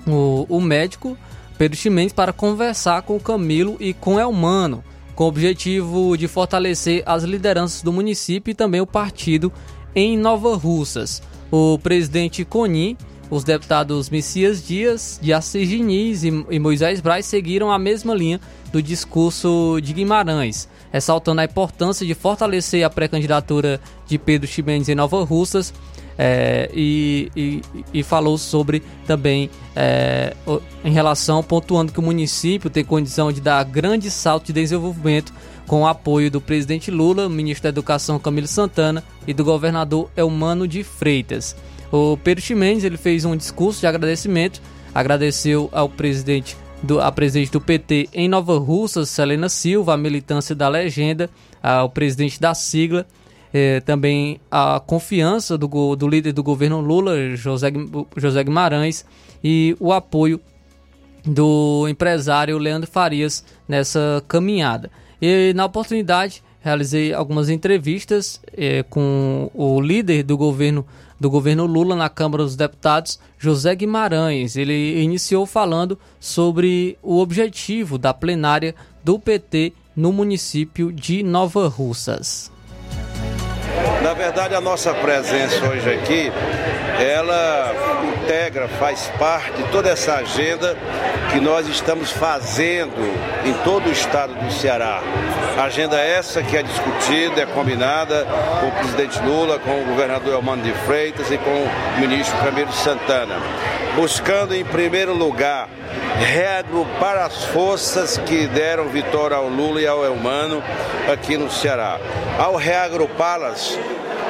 o, 0.07 0.45
o 0.49 0.61
médico 0.61 1.18
Pedro 1.57 1.78
Ximenes 1.78 2.13
para 2.13 2.32
conversar 2.32 3.01
com 3.01 3.20
Camilo 3.20 3.78
e 3.80 3.93
com 3.93 4.20
Elmano, 4.20 4.84
com 5.15 5.26
o 5.26 5.28
objetivo 5.28 6.15
de 6.15 6.28
fortalecer 6.28 7.03
as 7.05 7.24
lideranças 7.24 7.82
do 7.82 7.91
município 7.91 8.51
e 8.51 8.55
também 8.55 8.80
o 8.80 8.88
partido 8.88 9.51
em 9.95 10.18
Nova 10.18 10.55
Russas. 10.55 11.22
O 11.51 11.80
presidente 11.80 12.45
Coni, 12.45 12.97
os 13.30 13.44
deputados 13.44 14.10
Messias 14.10 14.66
Dias, 14.66 15.20
de 15.22 15.34
Assis 15.34 15.68
Diniz 15.68 16.24
e, 16.24 16.60
Moisés 16.60 17.02
Braz 17.02 17.26
seguiram 17.26 17.72
a 17.72 17.78
mesma 17.78 18.14
linha 18.14 18.40
do 18.72 18.82
discurso 18.82 19.80
de 19.82 19.94
Guimarães, 19.94 20.68
ressaltando 20.92 21.42
a 21.42 21.46
importância 21.46 22.06
de 22.06 22.14
fortalecer 22.14 22.84
a 22.84 22.90
pré-candidatura 22.90 23.80
de 24.06 24.18
Pedro 24.18 24.48
Ximenes 24.48 24.90
em 24.90 24.96
Nova 24.96 25.24
Russas 25.24 25.74
é, 26.18 26.70
e, 26.74 27.32
e, 27.36 27.62
e, 27.94 28.04
falou 28.04 28.38
sobre 28.38 28.82
também 29.06 29.50
é, 29.76 30.36
em 30.84 30.92
relação, 30.92 31.44
pontuando 31.44 31.92
que 31.92 32.00
o 32.00 32.04
município 32.04 32.70
tem 32.70 32.84
condição 32.84 33.32
de 33.32 33.40
dar 33.40 33.64
grande 33.64 34.10
salto 34.10 34.48
de 34.48 34.54
desenvolvimento 34.54 35.32
com 35.68 35.82
o 35.82 35.88
apoio 35.88 36.32
do 36.32 36.42
presidente 36.42 36.90
Lula, 36.90 37.30
ministro 37.30 37.64
da 37.64 37.70
Educação 37.70 38.18
Camilo 38.18 38.48
Santana 38.48 39.04
e 39.28 39.34
do 39.34 39.44
governador 39.44 40.10
Elmano 40.16 40.68
de 40.68 40.84
Freitas. 40.84 41.56
O 41.92 42.18
Pedro 42.18 42.44
Ximenes 42.44 42.84
ele 42.84 42.98
fez 42.98 43.24
um 43.26 43.36
discurso 43.36 43.80
de 43.80 43.88
agradecimento, 43.88 44.62
agradeceu 44.94 45.70
ao 45.72 45.88
presidente 45.88 46.58
do, 46.84 47.00
a 47.00 47.12
presidente 47.12 47.52
do 47.52 47.62
PT 47.62 48.10
em 48.14 48.28
Nova 48.28 48.58
Russas, 48.58 49.10
Selena 49.10 49.50
Silva, 49.50 49.94
a 49.94 49.98
militância 49.98 50.54
da 50.54 50.68
legenda, 50.68 51.30
ao 51.62 51.90
presidente 51.90 52.40
da 52.40 52.54
sigla, 52.54 53.06
eh, 53.54 53.80
também 53.82 54.40
a 54.52 54.82
confiança 54.86 55.58
do, 55.58 55.96
do 55.96 56.08
líder 56.08 56.34
do 56.34 56.44
governo 56.44 56.82
Lula, 56.82 57.36
José, 57.36 57.72
José 58.16 58.44
Guimarães, 58.44 59.06
e 59.44 59.76
o 59.80 59.94
apoio 59.94 60.40
do 61.26 61.88
empresário 61.90 62.58
Leandro 62.58 62.90
Farias 62.90 63.44
nessa 63.68 64.24
caminhada. 64.28 64.90
E 65.22 65.54
na 65.56 65.66
oportunidade 65.66 66.44
realizei 66.62 67.14
algumas 67.14 67.50
entrevistas 67.50 68.42
eh, 68.56 68.84
com 68.90 69.50
o 69.54 69.80
líder 69.80 70.24
do 70.24 70.38
governo 70.38 70.86
do 71.20 71.30
governo 71.30 71.65
Lula 71.65 71.95
na 71.95 72.09
Câmara 72.09 72.43
dos 72.43 72.55
Deputados, 72.55 73.20
José 73.38 73.76
Guimarães. 73.76 74.55
Ele 74.55 75.01
iniciou 75.01 75.45
falando 75.45 75.97
sobre 76.20 76.97
o 77.01 77.20
objetivo 77.20 77.97
da 77.97 78.13
plenária 78.13 78.76
do 79.03 79.20
PT 79.20 79.74
no 79.95 80.11
município 80.11 80.91
de 80.91 81.24
Nova 81.24 81.68
Russas. 81.68 82.51
Na 84.02 84.14
verdade, 84.14 84.56
a 84.56 84.62
nossa 84.62 84.94
presença 84.94 85.66
hoje 85.66 85.94
aqui, 85.94 86.32
ela 87.00 87.74
integra, 88.22 88.68
faz 88.68 89.12
parte 89.20 89.52
de 89.54 89.64
toda 89.70 89.90
essa 89.90 90.16
agenda 90.16 90.76
que 91.32 91.40
nós 91.40 91.68
estamos 91.68 92.12
fazendo 92.12 93.14
em 93.46 93.54
todo 93.64 93.88
o 93.88 93.92
estado 93.92 94.34
do 94.34 94.52
Ceará. 94.52 95.02
Agenda 95.58 96.00
essa 96.00 96.44
que 96.44 96.56
é 96.56 96.64
discutida, 96.64 97.42
é 97.42 97.46
combinada 97.46 98.26
com 98.60 98.68
o 98.68 98.72
presidente 98.72 99.20
Lula, 99.24 99.60
com 99.60 99.82
o 99.82 99.86
governador 99.86 100.34
Elmano 100.34 100.62
de 100.64 100.72
Freitas 100.86 101.32
e 101.32 101.38
com 101.38 101.50
o 101.50 102.00
ministro 102.00 102.38
Camilo 102.38 102.72
Santana. 102.72 103.36
Buscando, 103.96 104.54
em 104.54 104.64
primeiro 104.64 105.14
lugar, 105.14 105.68
reagrupar 106.20 107.18
as 107.18 107.45
forças 107.45 108.18
que 108.18 108.48
deram 108.48 108.89
vitória 108.89 109.38
ao 109.38 109.48
Lula 109.48 109.82
e 109.82 109.88
ao 109.88 110.04
Elmano 110.04 110.64
aqui 111.12 111.38
no 111.38 111.50
Ceará. 111.50 112.00
Ao 112.38 112.56
reagrupá-las, 112.56 113.78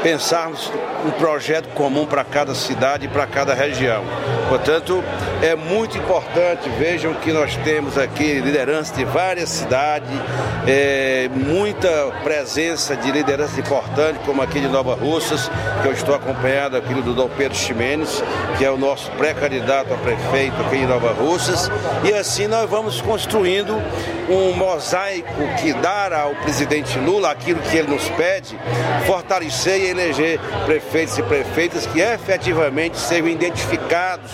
pensarmos 0.03 0.71
um 1.05 1.11
projeto 1.11 1.69
comum 1.69 2.05
para 2.05 2.23
cada 2.23 2.53
cidade 2.53 3.05
e 3.05 3.07
para 3.07 3.25
cada 3.25 3.53
região. 3.53 4.03
Portanto, 4.49 5.03
é 5.41 5.55
muito 5.55 5.97
importante, 5.97 6.69
vejam 6.77 7.13
que 7.15 7.33
nós 7.33 7.55
temos 7.57 7.97
aqui 7.97 8.39
liderança 8.39 8.93
de 8.95 9.03
várias 9.03 9.49
cidades, 9.49 10.09
é, 10.65 11.29
muita 11.33 11.89
presença 12.23 12.95
de 12.95 13.11
liderança 13.11 13.59
importante, 13.59 14.19
como 14.25 14.41
aqui 14.41 14.59
de 14.59 14.67
Nova 14.67 14.95
Russas, 14.95 15.51
que 15.81 15.87
eu 15.87 15.91
estou 15.91 16.15
acompanhado 16.15 16.77
aqui 16.77 16.93
do 16.93 17.13
Dom 17.13 17.29
Pedro 17.29 17.57
Ximenes, 17.57 18.23
que 18.57 18.63
é 18.63 18.71
o 18.71 18.77
nosso 18.77 19.11
pré-candidato 19.11 19.93
a 19.93 19.97
prefeito 19.97 20.59
aqui 20.61 20.77
em 20.77 20.87
Nova 20.87 21.11
Russas, 21.11 21.69
e 22.03 22.13
assim 22.13 22.47
nós 22.47 22.69
vamos 22.69 23.01
construindo 23.01 23.75
um 24.29 24.53
mosaico 24.53 25.47
que 25.61 25.73
dará 25.73 26.21
ao 26.21 26.35
presidente 26.35 26.97
Lula 26.99 27.31
aquilo 27.31 27.59
que 27.61 27.77
ele 27.77 27.89
nos 27.89 28.07
pede, 28.09 28.57
fortalecer 29.05 29.86
e 29.87 29.91
eleger 29.91 30.39
prefeitos 30.65 31.17
e 31.17 31.23
prefeitas 31.23 31.85
que 31.87 31.99
efetivamente 31.99 32.97
sejam 32.97 33.27
identificados 33.27 34.31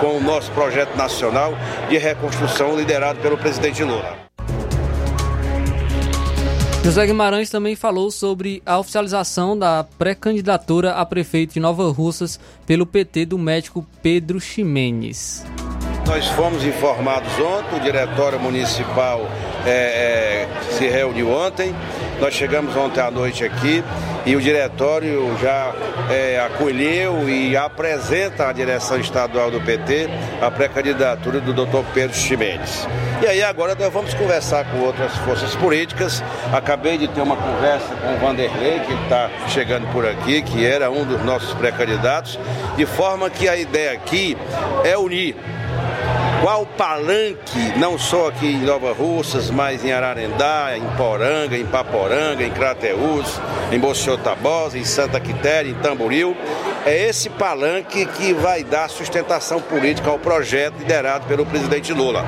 com 0.00 0.16
o 0.16 0.20
nosso 0.20 0.50
projeto 0.52 0.96
nacional 0.96 1.52
de 1.88 1.98
reconstrução 1.98 2.76
liderado 2.76 3.20
pelo 3.20 3.36
presidente 3.36 3.84
Lula. 3.84 4.24
José 6.82 7.06
Guimarães 7.06 7.48
também 7.48 7.74
falou 7.74 8.10
sobre 8.10 8.62
a 8.66 8.78
oficialização 8.78 9.58
da 9.58 9.86
pré-candidatura 9.98 10.92
a 10.92 11.06
prefeito 11.06 11.54
de 11.54 11.60
Nova 11.60 11.90
Russas 11.90 12.38
pelo 12.66 12.84
PT 12.84 13.24
do 13.24 13.38
médico 13.38 13.86
Pedro 14.02 14.38
Ximenes. 14.38 15.44
Nós 16.06 16.26
fomos 16.28 16.62
informados 16.62 17.32
ontem, 17.38 17.78
o 17.78 17.80
Diretório 17.80 18.38
Municipal 18.38 19.26
é, 19.64 19.70
é, 19.70 20.48
se 20.72 20.86
reuniu 20.86 21.30
ontem, 21.30 21.74
nós 22.20 22.34
chegamos 22.34 22.76
ontem 22.76 23.00
à 23.00 23.10
noite 23.10 23.42
aqui 23.42 23.82
e 24.26 24.34
o 24.34 24.40
Diretório 24.40 25.36
já 25.38 25.72
é, 26.10 26.40
acolheu 26.40 27.28
e 27.28 27.56
apresenta 27.56 28.48
à 28.48 28.52
direção 28.52 28.98
estadual 28.98 29.50
do 29.50 29.60
PT 29.60 30.08
a 30.40 30.50
pré-candidatura 30.50 31.40
do 31.40 31.52
Dr. 31.52 31.84
Pedro 31.92 32.16
Ximenes. 32.16 32.86
E 33.22 33.26
aí 33.26 33.42
agora 33.42 33.74
nós 33.74 33.92
vamos 33.92 34.14
conversar 34.14 34.64
com 34.70 34.80
outras 34.80 35.14
forças 35.18 35.54
políticas. 35.56 36.22
Acabei 36.52 36.98
de 36.98 37.08
ter 37.08 37.20
uma 37.20 37.36
conversa 37.36 37.94
com 37.96 38.14
o 38.14 38.18
Vanderlei, 38.18 38.80
que 38.80 38.92
está 39.04 39.30
chegando 39.48 39.86
por 39.92 40.06
aqui, 40.06 40.42
que 40.42 40.64
era 40.64 40.90
um 40.90 41.04
dos 41.04 41.22
nossos 41.24 41.52
pré-candidatos, 41.54 42.38
de 42.76 42.86
forma 42.86 43.28
que 43.28 43.48
a 43.48 43.56
ideia 43.56 43.92
aqui 43.92 44.36
é 44.84 44.96
unir 44.96 45.36
qual 46.44 46.66
palanque, 46.66 47.78
não 47.78 47.98
só 47.98 48.28
aqui 48.28 48.48
em 48.48 48.58
Nova 48.58 48.92
Russas, 48.92 49.50
mas 49.50 49.82
em 49.82 49.92
Ararendá, 49.92 50.76
em 50.76 50.84
Poranga, 50.94 51.56
em 51.56 51.64
Paporanga, 51.64 52.44
em 52.44 52.50
Crateús, 52.50 53.40
em 53.72 53.78
Bociotabosa, 53.78 54.76
em 54.76 54.84
Santa 54.84 55.18
Quitéria, 55.18 55.70
em 55.70 55.74
Tamboril, 55.76 56.36
é 56.84 57.08
esse 57.08 57.30
palanque 57.30 58.04
que 58.06 58.32
vai 58.32 58.64
dar 58.64 58.88
sustentação 58.88 59.60
política 59.60 60.10
ao 60.10 60.18
projeto 60.18 60.78
liderado 60.78 61.26
pelo 61.26 61.46
presidente 61.46 61.92
Lula. 61.92 62.24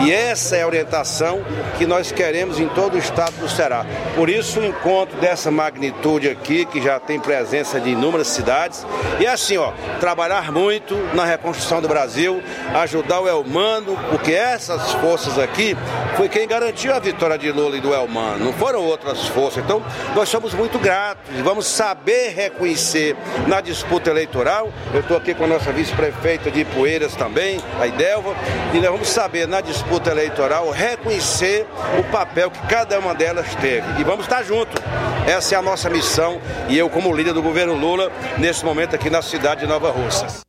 E 0.00 0.12
essa 0.12 0.56
é 0.56 0.62
a 0.62 0.66
orientação 0.66 1.42
que 1.78 1.86
nós 1.86 2.10
queremos 2.10 2.58
em 2.58 2.68
todo 2.68 2.94
o 2.94 2.98
estado 2.98 3.34
do 3.36 3.48
Ceará. 3.48 3.84
Por 4.14 4.28
isso, 4.30 4.60
o 4.60 4.64
encontro 4.64 5.18
dessa 5.20 5.50
magnitude 5.50 6.28
aqui, 6.28 6.64
que 6.64 6.80
já 6.80 6.98
tem 6.98 7.20
presença 7.20 7.80
de 7.80 7.90
inúmeras 7.90 8.28
cidades, 8.28 8.86
e 9.18 9.26
assim, 9.26 9.56
ó, 9.56 9.72
trabalhar 10.00 10.50
muito 10.50 10.96
na 11.14 11.24
reconstrução 11.24 11.82
do 11.82 11.88
Brasil, 11.88 12.42
ajudar 12.74 13.20
o 13.20 13.28
Elmano, 13.28 13.98
porque 14.08 14.32
essas 14.32 14.92
forças 14.92 15.38
aqui 15.38 15.76
foi 16.16 16.28
quem 16.28 16.46
garantiu 16.46 16.94
a 16.94 16.98
vitória 16.98 17.36
de 17.36 17.50
Lula 17.50 17.76
e 17.76 17.80
do 17.80 17.92
Elmano, 17.92 18.44
não 18.44 18.52
foram 18.52 18.84
outras 18.84 19.26
forças. 19.28 19.62
Então, 19.62 19.82
nós 20.14 20.28
somos 20.28 20.54
muito 20.54 20.78
gratos 20.78 21.10
vamos 21.42 21.66
saber 21.66 22.32
reconhecer 22.34 23.16
na 23.46 23.60
disputa 23.60 23.99
eleitoral. 24.08 24.72
Eu 24.94 25.00
estou 25.00 25.16
aqui 25.16 25.34
com 25.34 25.44
a 25.44 25.46
nossa 25.46 25.72
vice-prefeita 25.72 26.50
de 26.50 26.64
Poeiras 26.64 27.14
também, 27.16 27.60
a 27.78 27.86
Idelva, 27.86 28.34
e 28.72 28.78
nós 28.78 28.90
vamos 28.90 29.08
saber 29.08 29.46
na 29.46 29.60
disputa 29.60 30.10
eleitoral 30.10 30.70
reconhecer 30.70 31.66
o 31.98 32.04
papel 32.04 32.50
que 32.50 32.66
cada 32.68 32.98
uma 32.98 33.14
delas 33.14 33.54
teve. 33.56 33.86
E 34.00 34.04
vamos 34.04 34.24
estar 34.24 34.42
juntos. 34.42 34.80
Essa 35.26 35.56
é 35.56 35.58
a 35.58 35.62
nossa 35.62 35.90
missão 35.90 36.40
e 36.68 36.78
eu, 36.78 36.88
como 36.88 37.14
líder 37.14 37.34
do 37.34 37.42
governo 37.42 37.74
Lula, 37.74 38.10
nesse 38.38 38.64
momento 38.64 38.94
aqui 38.94 39.10
na 39.10 39.20
cidade 39.20 39.60
de 39.60 39.66
Nova 39.66 39.90
Russas. 39.90 40.40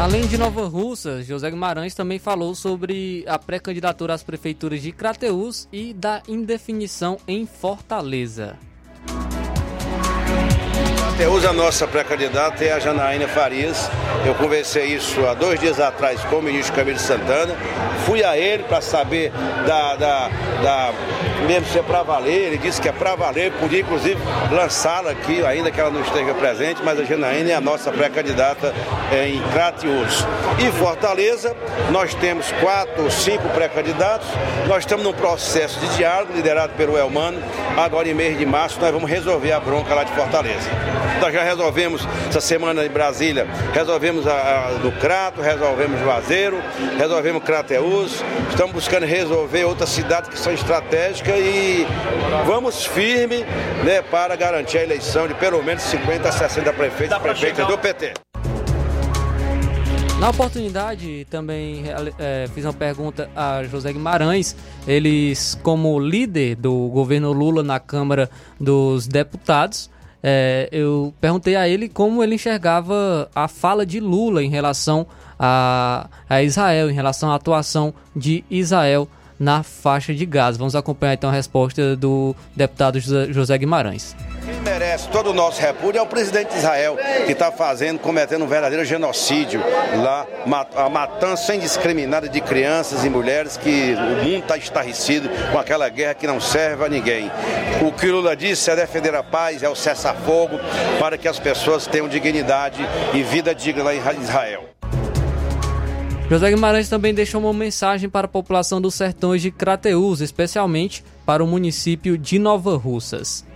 Além 0.00 0.28
de 0.28 0.38
Nova 0.38 0.64
Russa, 0.68 1.24
José 1.24 1.50
Guimarães 1.50 1.92
também 1.92 2.20
falou 2.20 2.54
sobre 2.54 3.24
a 3.26 3.36
pré-candidatura 3.36 4.14
às 4.14 4.22
prefeituras 4.22 4.80
de 4.80 4.92
Crateús 4.92 5.68
e 5.72 5.92
da 5.92 6.22
indefinição 6.28 7.18
em 7.26 7.44
Fortaleza. 7.46 8.56
Crateús, 11.18 11.44
a 11.44 11.52
nossa 11.52 11.84
pré-candidata 11.84 12.64
é 12.64 12.70
a 12.70 12.78
Janaína 12.78 13.26
Farias. 13.26 13.90
Eu 14.24 14.36
conversei 14.36 14.84
isso 14.84 15.26
há 15.26 15.34
dois 15.34 15.58
dias 15.58 15.80
atrás 15.80 16.22
com 16.26 16.36
o 16.36 16.42
ministro 16.42 16.76
Camilo 16.76 17.00
Santana. 17.00 17.56
Fui 18.06 18.22
a 18.22 18.38
ele 18.38 18.62
para 18.62 18.80
saber 18.80 19.32
da, 19.66 19.96
da, 19.96 20.28
da 20.62 20.92
mesmo 21.44 21.66
se 21.66 21.78
é 21.78 21.82
para 21.82 22.02
valer, 22.02 22.48
ele 22.48 22.58
disse 22.58 22.80
que 22.80 22.88
é 22.88 22.92
para 22.92 23.16
valer, 23.16 23.50
podia 23.52 23.80
inclusive 23.80 24.20
lançá-la 24.52 25.10
aqui, 25.10 25.44
ainda 25.44 25.70
que 25.70 25.80
ela 25.80 25.90
não 25.90 26.02
esteja 26.02 26.34
presente, 26.34 26.82
mas 26.84 27.00
a 27.00 27.04
Janaína 27.04 27.50
é 27.50 27.54
a 27.54 27.60
nossa 27.60 27.90
pré-candidata 27.90 28.72
em 29.12 29.40
Crateús. 29.50 30.24
E 30.58 30.70
Fortaleza, 30.78 31.56
nós 31.90 32.14
temos 32.14 32.52
quatro 32.60 33.04
ou 33.04 33.10
cinco 33.10 33.48
pré-candidatos, 33.48 34.28
nós 34.68 34.80
estamos 34.80 35.04
num 35.04 35.12
processo 35.12 35.80
de 35.80 35.96
diálogo 35.96 36.32
liderado 36.32 36.74
pelo 36.74 36.96
Elmano, 36.96 37.42
agora 37.76 38.08
em 38.08 38.14
mês 38.14 38.38
de 38.38 38.46
março 38.46 38.78
nós 38.80 38.92
vamos 38.92 39.10
resolver 39.10 39.52
a 39.52 39.58
bronca 39.58 39.94
lá 39.94 40.04
de 40.04 40.12
Fortaleza. 40.12 40.68
Nós 41.20 41.32
já 41.32 41.42
resolvemos 41.42 42.06
essa 42.28 42.40
semana 42.40 42.84
em 42.84 42.88
Brasília, 42.88 43.46
resolvemos 43.72 44.26
a, 44.26 44.68
a 44.68 44.70
do 44.74 44.92
Crato, 44.92 45.40
resolvemos 45.40 46.00
Juazeiro, 46.00 46.58
resolvemos 46.96 47.42
Crateús, 47.42 48.22
estamos 48.50 48.72
buscando 48.72 49.04
resolver 49.04 49.64
outras 49.64 49.88
cidades 49.88 50.30
que 50.30 50.38
são 50.38 50.52
estratégicas 50.52 51.36
e 51.36 51.86
vamos 52.46 52.86
firme 52.86 53.44
né, 53.84 54.00
para 54.02 54.36
garantir 54.36 54.78
a 54.78 54.82
eleição 54.82 55.26
de 55.26 55.34
pelo 55.34 55.62
menos 55.62 55.82
50 55.84 56.28
a 56.28 56.32
60 56.32 56.72
prefeitos 56.72 57.16
e 57.16 57.20
prefeitas 57.20 57.66
do 57.66 57.76
PT. 57.76 58.12
Na 60.20 60.30
oportunidade, 60.30 61.24
também 61.30 61.84
é, 62.18 62.48
fiz 62.52 62.64
uma 62.64 62.72
pergunta 62.72 63.30
a 63.36 63.62
José 63.62 63.92
Guimarães. 63.92 64.56
Eles, 64.84 65.56
como 65.62 65.96
líder 66.00 66.56
do 66.56 66.88
governo 66.88 67.32
Lula 67.32 67.62
na 67.62 67.78
Câmara 67.78 68.28
dos 68.58 69.06
Deputados, 69.06 69.88
é, 70.22 70.68
eu 70.72 71.14
perguntei 71.20 71.56
a 71.56 71.68
ele 71.68 71.88
como 71.88 72.22
ele 72.22 72.34
enxergava 72.34 73.30
a 73.34 73.46
fala 73.46 73.86
de 73.86 74.00
Lula 74.00 74.42
em 74.42 74.50
relação 74.50 75.06
a, 75.38 76.08
a 76.28 76.42
Israel, 76.42 76.90
em 76.90 76.94
relação 76.94 77.30
à 77.30 77.36
atuação 77.36 77.94
de 78.14 78.44
Israel 78.50 79.08
na 79.38 79.62
faixa 79.62 80.14
de 80.14 80.26
Gaza. 80.26 80.58
Vamos 80.58 80.74
acompanhar 80.74 81.14
então 81.14 81.30
a 81.30 81.32
resposta 81.32 81.96
do 81.96 82.34
deputado 82.54 82.98
José 83.00 83.56
Guimarães. 83.56 84.16
Quem 84.44 84.60
merece 84.60 85.08
todo 85.08 85.30
o 85.30 85.34
nosso 85.34 85.60
repúdio 85.60 85.98
é 85.98 86.02
o 86.02 86.06
presidente 86.06 86.50
de 86.50 86.58
Israel, 86.58 86.96
que 87.26 87.32
está 87.32 87.52
fazendo, 87.52 87.98
cometendo 87.98 88.44
um 88.44 88.48
verdadeiro 88.48 88.84
genocídio 88.84 89.60
lá, 90.02 90.26
a 90.74 90.88
matança 90.88 91.54
indiscriminada 91.54 92.28
de 92.28 92.40
crianças 92.40 93.04
e 93.04 93.10
mulheres, 93.10 93.56
que 93.56 93.94
o 93.94 94.24
mundo 94.24 94.42
está 94.42 94.56
estarrecido 94.56 95.28
com 95.52 95.58
aquela 95.58 95.88
guerra 95.88 96.14
que 96.14 96.26
não 96.26 96.40
serve 96.40 96.84
a 96.84 96.88
ninguém. 96.88 97.30
O 97.86 97.92
que 97.92 98.06
Lula 98.06 98.34
disse 98.34 98.70
é 98.70 98.76
defender 98.76 99.14
a 99.14 99.22
paz, 99.22 99.62
é 99.62 99.68
o 99.68 99.74
cessar-fogo, 99.74 100.58
para 100.98 101.18
que 101.18 101.28
as 101.28 101.38
pessoas 101.38 101.86
tenham 101.86 102.08
dignidade 102.08 102.84
e 103.12 103.22
vida 103.22 103.54
digna 103.54 103.84
lá 103.84 103.94
em 103.94 104.20
Israel. 104.20 104.64
José 106.28 106.50
Guimarães 106.50 106.90
também 106.90 107.14
deixou 107.14 107.40
uma 107.40 107.54
mensagem 107.54 108.06
para 108.06 108.26
a 108.26 108.28
população 108.28 108.82
dos 108.82 108.94
sertões 108.94 109.40
de 109.40 109.50
Crateús, 109.50 110.20
especialmente 110.20 111.02
para 111.24 111.42
o 111.42 111.46
município 111.46 112.18
de 112.18 112.38
Nova 112.38 112.76
Russas. 112.76 113.47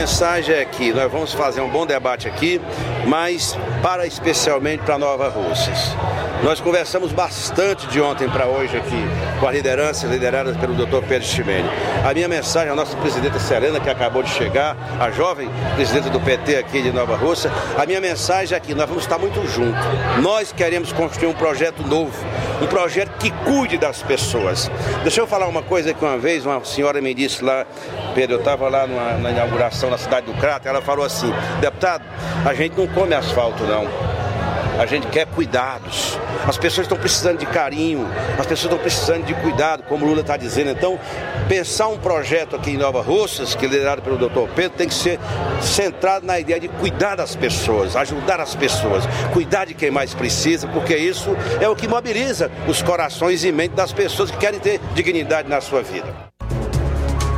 Mensagem 0.00 0.54
é 0.54 0.64
que 0.64 0.94
nós 0.94 1.12
vamos 1.12 1.34
fazer 1.34 1.60
um 1.60 1.68
bom 1.68 1.84
debate 1.84 2.26
aqui, 2.26 2.58
mas 3.06 3.54
para 3.82 4.06
especialmente 4.06 4.82
para 4.82 4.96
Nova 4.96 5.28
Russas. 5.28 5.94
Nós 6.42 6.58
conversamos 6.58 7.12
bastante 7.12 7.86
de 7.86 8.00
ontem 8.00 8.26
para 8.26 8.46
hoje 8.46 8.74
aqui 8.78 9.04
com 9.38 9.46
a 9.46 9.52
liderança 9.52 10.06
liderada 10.06 10.54
pelo 10.54 10.74
Dr. 10.74 11.06
Pedro 11.06 11.28
Chimene. 11.28 11.68
A 12.02 12.14
minha 12.14 12.26
mensagem 12.28 12.72
à 12.72 12.74
nossa 12.74 12.96
presidenta 12.96 13.38
Serena, 13.38 13.78
que 13.78 13.90
acabou 13.90 14.22
de 14.22 14.30
chegar, 14.30 14.74
a 14.98 15.10
jovem 15.10 15.50
presidenta 15.74 16.08
do 16.08 16.18
PT 16.18 16.56
aqui 16.56 16.80
de 16.80 16.90
Nova 16.90 17.14
Rússia, 17.14 17.52
a 17.76 17.84
minha 17.84 18.00
mensagem 18.00 18.56
é 18.56 18.60
que 18.60 18.74
nós 18.74 18.88
vamos 18.88 19.02
estar 19.02 19.18
muito 19.18 19.46
juntos. 19.48 19.84
Nós 20.22 20.50
queremos 20.50 20.92
construir 20.92 21.28
um 21.28 21.34
projeto 21.34 21.86
novo, 21.86 22.16
um 22.62 22.66
projeto 22.66 23.10
que 23.18 23.30
cuide 23.44 23.76
das 23.76 24.02
pessoas. 24.02 24.70
Deixa 25.02 25.20
eu 25.20 25.26
falar 25.26 25.46
uma 25.46 25.62
coisa 25.62 25.92
que 25.92 26.02
uma 26.02 26.16
vez 26.16 26.46
uma 26.46 26.64
senhora 26.64 27.02
me 27.02 27.12
disse 27.12 27.44
lá, 27.44 27.66
Pedro, 28.14 28.36
eu 28.36 28.38
estava 28.38 28.66
lá 28.70 28.86
na 28.86 29.30
inauguração 29.30 29.89
na 29.90 29.98
cidade 29.98 30.26
do 30.26 30.34
Crato, 30.34 30.68
ela 30.68 30.80
falou 30.80 31.04
assim, 31.04 31.32
deputado, 31.60 32.04
a 32.44 32.54
gente 32.54 32.76
não 32.76 32.86
come 32.86 33.14
asfalto 33.14 33.64
não. 33.64 33.86
A 34.78 34.86
gente 34.86 35.08
quer 35.08 35.26
cuidados. 35.26 36.18
As 36.48 36.56
pessoas 36.56 36.86
estão 36.86 36.96
precisando 36.96 37.36
de 37.36 37.44
carinho, 37.44 38.08
as 38.38 38.46
pessoas 38.46 38.72
estão 38.72 38.78
precisando 38.78 39.26
de 39.26 39.34
cuidado, 39.34 39.82
como 39.82 40.06
o 40.06 40.08
Lula 40.08 40.22
está 40.22 40.38
dizendo. 40.38 40.70
Então, 40.70 40.98
pensar 41.46 41.88
um 41.88 41.98
projeto 41.98 42.56
aqui 42.56 42.70
em 42.70 42.76
Nova 42.78 43.02
Russas, 43.02 43.54
que 43.54 43.66
é 43.66 43.68
liderado 43.68 44.00
pelo 44.00 44.16
doutor 44.16 44.48
Pedro, 44.56 44.78
tem 44.78 44.88
que 44.88 44.94
ser 44.94 45.18
centrado 45.60 46.24
na 46.24 46.40
ideia 46.40 46.58
de 46.58 46.68
cuidar 46.68 47.14
das 47.14 47.36
pessoas, 47.36 47.94
ajudar 47.94 48.40
as 48.40 48.54
pessoas, 48.54 49.04
cuidar 49.34 49.66
de 49.66 49.74
quem 49.74 49.90
mais 49.90 50.14
precisa, 50.14 50.66
porque 50.68 50.96
isso 50.96 51.36
é 51.60 51.68
o 51.68 51.76
que 51.76 51.86
mobiliza 51.86 52.50
os 52.66 52.80
corações 52.80 53.44
e 53.44 53.52
mentes 53.52 53.76
das 53.76 53.92
pessoas 53.92 54.30
que 54.30 54.38
querem 54.38 54.60
ter 54.60 54.80
dignidade 54.94 55.46
na 55.46 55.60
sua 55.60 55.82
vida. 55.82 56.08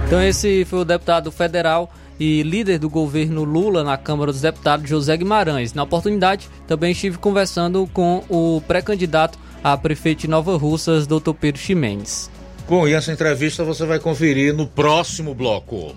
Então 0.06 0.22
esse 0.22 0.64
foi 0.66 0.80
o 0.80 0.84
deputado 0.84 1.32
federal 1.32 1.90
e 2.22 2.44
líder 2.44 2.78
do 2.78 2.88
governo 2.88 3.42
Lula 3.42 3.82
na 3.82 3.96
Câmara 3.96 4.30
dos 4.30 4.42
Deputados, 4.42 4.88
José 4.88 5.16
Guimarães. 5.16 5.74
Na 5.74 5.82
oportunidade, 5.82 6.48
também 6.68 6.92
estive 6.92 7.18
conversando 7.18 7.84
com 7.92 8.22
o 8.28 8.62
pré-candidato 8.64 9.36
a 9.64 9.76
prefeito 9.76 10.20
de 10.20 10.28
Nova 10.28 10.56
Russas, 10.56 11.04
Dr. 11.04 11.32
Pedro 11.32 11.60
Ximenes. 11.60 12.30
Bom, 12.68 12.86
e 12.86 12.92
essa 12.92 13.10
entrevista 13.10 13.64
você 13.64 13.84
vai 13.84 13.98
conferir 13.98 14.54
no 14.54 14.68
próximo 14.68 15.34
bloco. 15.34 15.96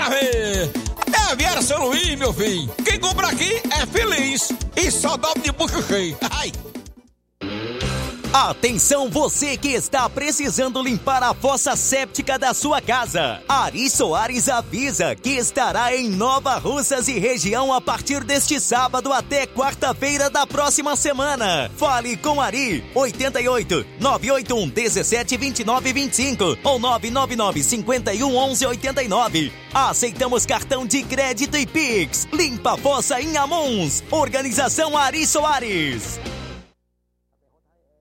para 0.00 0.08
ver? 0.08 0.70
É 1.12 1.32
Aviário 1.32 1.62
São 1.62 1.88
Luís, 1.88 2.16
meu 2.16 2.32
filho. 2.32 2.70
Quem 2.84 2.98
compra 2.98 3.28
aqui 3.28 3.60
é 3.70 3.84
feliz. 3.86 4.50
E 4.74 4.90
só 4.90 5.16
dobra 5.16 5.42
de 5.42 5.52
bucho 5.52 5.82
cheio. 5.86 6.16
Ai. 6.30 6.50
Atenção 8.32 9.10
você 9.10 9.56
que 9.56 9.70
está 9.70 10.08
precisando 10.08 10.80
limpar 10.80 11.20
a 11.20 11.34
fossa 11.34 11.74
séptica 11.74 12.38
da 12.38 12.54
sua 12.54 12.80
casa. 12.80 13.42
Ari 13.48 13.90
Soares 13.90 14.48
avisa 14.48 15.16
que 15.16 15.30
estará 15.30 15.96
em 15.96 16.08
Nova 16.08 16.54
Russas 16.54 17.08
e 17.08 17.18
região 17.18 17.72
a 17.72 17.80
partir 17.80 18.22
deste 18.22 18.60
sábado 18.60 19.12
até 19.12 19.48
quarta-feira 19.48 20.30
da 20.30 20.46
próxima 20.46 20.94
semana. 20.94 21.68
Fale 21.76 22.16
com 22.16 22.40
Ari 22.40 22.84
88 22.94 23.84
981 23.98 24.68
17 24.68 25.36
29 25.36 25.92
25 25.92 26.58
ou 26.62 26.78
999 26.78 27.64
51 27.64 28.36
11 28.36 28.66
89. 28.66 29.52
Aceitamos 29.74 30.46
cartão 30.46 30.86
de 30.86 31.02
crédito 31.02 31.56
e 31.56 31.66
Pix. 31.66 32.28
Limpa 32.32 32.74
a 32.74 32.76
fossa 32.76 33.20
em 33.20 33.36
Amuns. 33.36 34.04
Organização 34.08 34.96
Ari 34.96 35.26
Soares. 35.26 36.20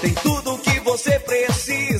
Tem 0.00 0.14
tudo 0.14 0.54
o 0.54 0.58
que 0.58 0.80
você 0.80 1.18
precisa. 1.20 1.99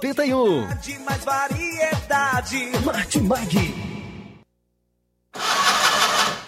1981. 0.01 0.67
De 0.81 0.99
mais 0.99 1.23
variedade. 1.23 2.71
Martimag. 2.83 3.91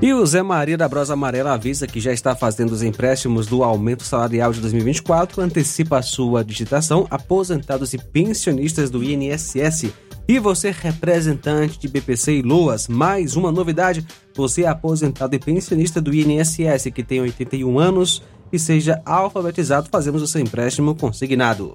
E 0.00 0.12
o 0.12 0.26
Zé 0.26 0.42
Maria 0.42 0.76
da 0.76 0.86
Brosa 0.86 1.14
Amarela 1.14 1.54
avisa 1.54 1.86
que 1.86 2.00
já 2.00 2.12
está 2.12 2.36
fazendo 2.36 2.70
os 2.72 2.82
empréstimos 2.82 3.46
do 3.46 3.64
aumento 3.64 4.02
salarial 4.02 4.52
de 4.52 4.60
2024, 4.60 5.40
antecipa 5.40 5.98
a 5.98 6.02
sua 6.02 6.44
digitação, 6.44 7.06
aposentados 7.10 7.94
e 7.94 7.98
pensionistas 7.98 8.90
do 8.90 9.02
INSS. 9.02 9.90
E 10.28 10.38
você, 10.38 10.70
representante 10.70 11.78
de 11.78 11.88
BPC 11.88 12.34
e 12.34 12.42
Luas, 12.42 12.88
mais 12.88 13.36
uma 13.36 13.50
novidade: 13.50 14.06
você 14.34 14.64
é 14.64 14.68
aposentado 14.68 15.34
e 15.34 15.38
pensionista 15.38 15.98
do 15.98 16.14
INSS 16.14 16.90
que 16.94 17.02
tem 17.02 17.20
81 17.22 17.78
anos 17.78 18.22
e 18.52 18.58
seja 18.58 19.00
alfabetizado, 19.04 19.88
fazemos 19.90 20.20
o 20.20 20.26
seu 20.26 20.42
empréstimo 20.42 20.94
consignado. 20.94 21.74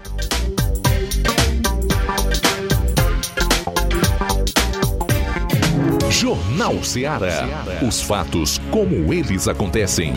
Jornal 6.10 6.84
Ceará. 6.84 7.48
Os 7.86 8.02
fatos 8.02 8.60
como 8.72 9.14
eles 9.14 9.48
acontecem. 9.48 10.14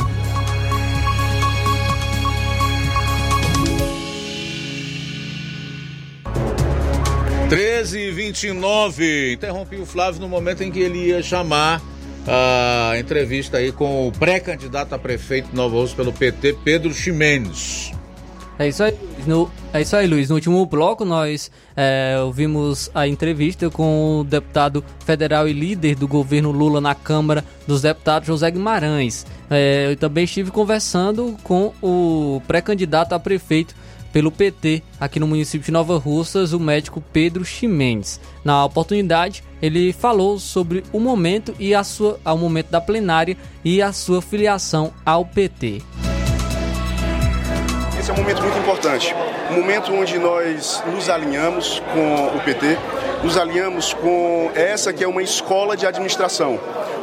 Treze 7.49 7.99
e 8.01 8.11
29 8.11 9.35
Interrompi 9.35 9.77
o 9.77 9.87
Flávio 9.87 10.21
no 10.21 10.29
momento 10.29 10.63
em 10.63 10.71
que 10.71 10.81
ele 10.81 11.07
ia 11.07 11.23
chamar 11.23 11.81
a 12.27 12.99
entrevista 12.99 13.59
aí 13.59 13.71
com 13.71 14.09
o 14.09 14.13
pré-candidato 14.13 14.93
a 14.95 14.99
prefeito 14.99 15.51
de 15.51 15.55
Nova 15.55 15.77
Rússia 15.77 15.97
pelo 15.97 16.13
PT, 16.13 16.57
Pedro 16.65 16.93
Ximenes. 16.93 17.93
É 18.59 18.67
isso 18.67 18.83
aí, 18.83 18.99
no, 19.27 19.51
é 19.73 19.83
isso 19.83 19.95
aí, 19.95 20.07
Luiz. 20.07 20.29
No 20.29 20.35
último 20.35 20.65
bloco, 20.67 21.05
nós 21.05 21.51
é, 21.77 22.17
ouvimos 22.21 22.91
a 22.95 23.07
entrevista 23.07 23.71
com 23.71 24.21
o 24.21 24.25
deputado 24.25 24.83
federal 25.05 25.47
e 25.47 25.53
líder 25.53 25.95
do 25.95 26.09
governo 26.09 26.51
Lula 26.51 26.81
na 26.81 26.95
Câmara 26.95 27.45
dos 27.67 27.83
Deputados, 27.83 28.27
José 28.27 28.51
Guimarães. 28.51 29.27
É, 29.51 29.93
eu 29.93 29.97
também 29.97 30.25
estive 30.25 30.51
conversando 30.51 31.37
com 31.45 31.73
o 31.83 32.43
pré-candidato 32.49 33.13
a 33.13 33.21
prefeito 33.21 33.75
pelo 34.17 34.33
PT 34.33 34.83
aqui 34.99 35.21
no 35.21 35.27
município 35.27 35.67
de 35.67 35.71
Nova 35.71 35.99
Russas, 35.99 36.55
o 36.55 36.59
médico 36.59 37.05
Pedro 37.13 37.45
Ximenes. 37.45 38.19
Na 38.43 38.65
oportunidade, 38.65 39.45
ele 39.61 39.93
falou 39.93 40.39
sobre 40.39 40.83
o 40.91 40.99
momento 40.99 41.55
e 41.59 41.75
a 41.75 41.85
sua, 41.85 42.19
ao 42.25 42.39
momento 42.39 42.71
da 42.71 42.81
plenária 42.81 43.37
e 43.63 43.83
a 43.83 43.93
sua 43.93 44.23
filiação 44.23 44.91
ao 45.05 45.27
PT. 45.27 45.83
Esse 48.01 48.11
é 48.11 48.15
um 48.15 48.17
momento 48.17 48.41
muito 48.41 48.57
importante, 48.57 49.15
momento 49.55 49.93
onde 49.93 50.19
nós 50.19 50.83
nos 50.87 51.09
alinhamos 51.09 51.83
com 51.93 52.37
o 52.37 52.41
PT, 52.41 52.79
nos 53.23 53.37
alinhamos 53.37 53.95
com 53.95 54.51
essa 54.55 54.93
que 54.93 55.05
é 55.05 55.09
uma 55.09 55.23
escola 55.23 55.77
de 55.77 55.87
administração. 55.87 56.59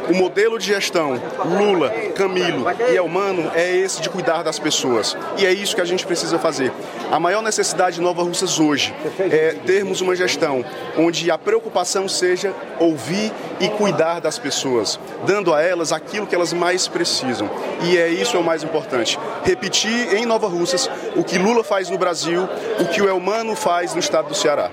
O 0.08 0.14
modelo 0.14 0.58
de 0.58 0.66
gestão 0.66 1.20
Lula, 1.46 1.88
Camilo 2.14 2.66
e 2.90 2.96
Elmano 2.96 3.50
é 3.54 3.74
esse 3.74 4.02
de 4.02 4.10
cuidar 4.10 4.42
das 4.42 4.58
pessoas. 4.58 5.16
E 5.38 5.46
é 5.46 5.52
isso 5.52 5.74
que 5.74 5.80
a 5.80 5.84
gente 5.84 6.04
precisa 6.04 6.38
fazer. 6.38 6.70
A 7.10 7.18
maior 7.18 7.42
necessidade 7.42 7.96
de 7.96 8.02
Nova 8.02 8.22
Russas 8.22 8.60
hoje 8.60 8.94
é 9.18 9.54
termos 9.64 10.02
uma 10.02 10.14
gestão 10.14 10.62
onde 10.98 11.30
a 11.30 11.38
preocupação 11.38 12.06
seja 12.06 12.52
ouvir 12.78 13.32
e 13.60 13.68
cuidar 13.68 14.20
das 14.20 14.38
pessoas, 14.38 14.98
dando 15.26 15.54
a 15.54 15.62
elas 15.62 15.92
aquilo 15.92 16.26
que 16.26 16.34
elas 16.34 16.52
mais 16.52 16.86
precisam. 16.86 17.48
E 17.82 17.96
é 17.96 18.08
isso 18.08 18.36
é 18.36 18.40
o 18.40 18.44
mais 18.44 18.62
importante. 18.62 19.18
Repetir 19.42 20.14
em 20.14 20.26
Nova 20.26 20.48
Russas 20.48 20.90
o 21.16 21.24
que 21.24 21.38
Lula 21.38 21.64
faz 21.64 21.88
no 21.88 21.96
Brasil, 21.96 22.33
o 22.42 22.86
que 22.92 23.00
o 23.00 23.08
Elmano 23.08 23.54
faz 23.54 23.94
no 23.94 24.00
estado 24.00 24.28
do 24.28 24.34
Ceará. 24.34 24.70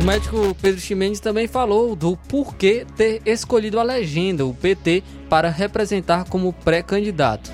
O 0.00 0.04
médico 0.04 0.56
Pedro 0.62 0.80
Ximenes 0.80 1.18
também 1.18 1.48
falou 1.48 1.96
do 1.96 2.16
porquê 2.28 2.86
ter 2.96 3.20
escolhido 3.26 3.80
a 3.80 3.82
legenda, 3.82 4.46
o 4.46 4.54
PT, 4.54 5.02
para 5.28 5.48
representar 5.48 6.24
como 6.24 6.52
pré-candidato. 6.52 7.50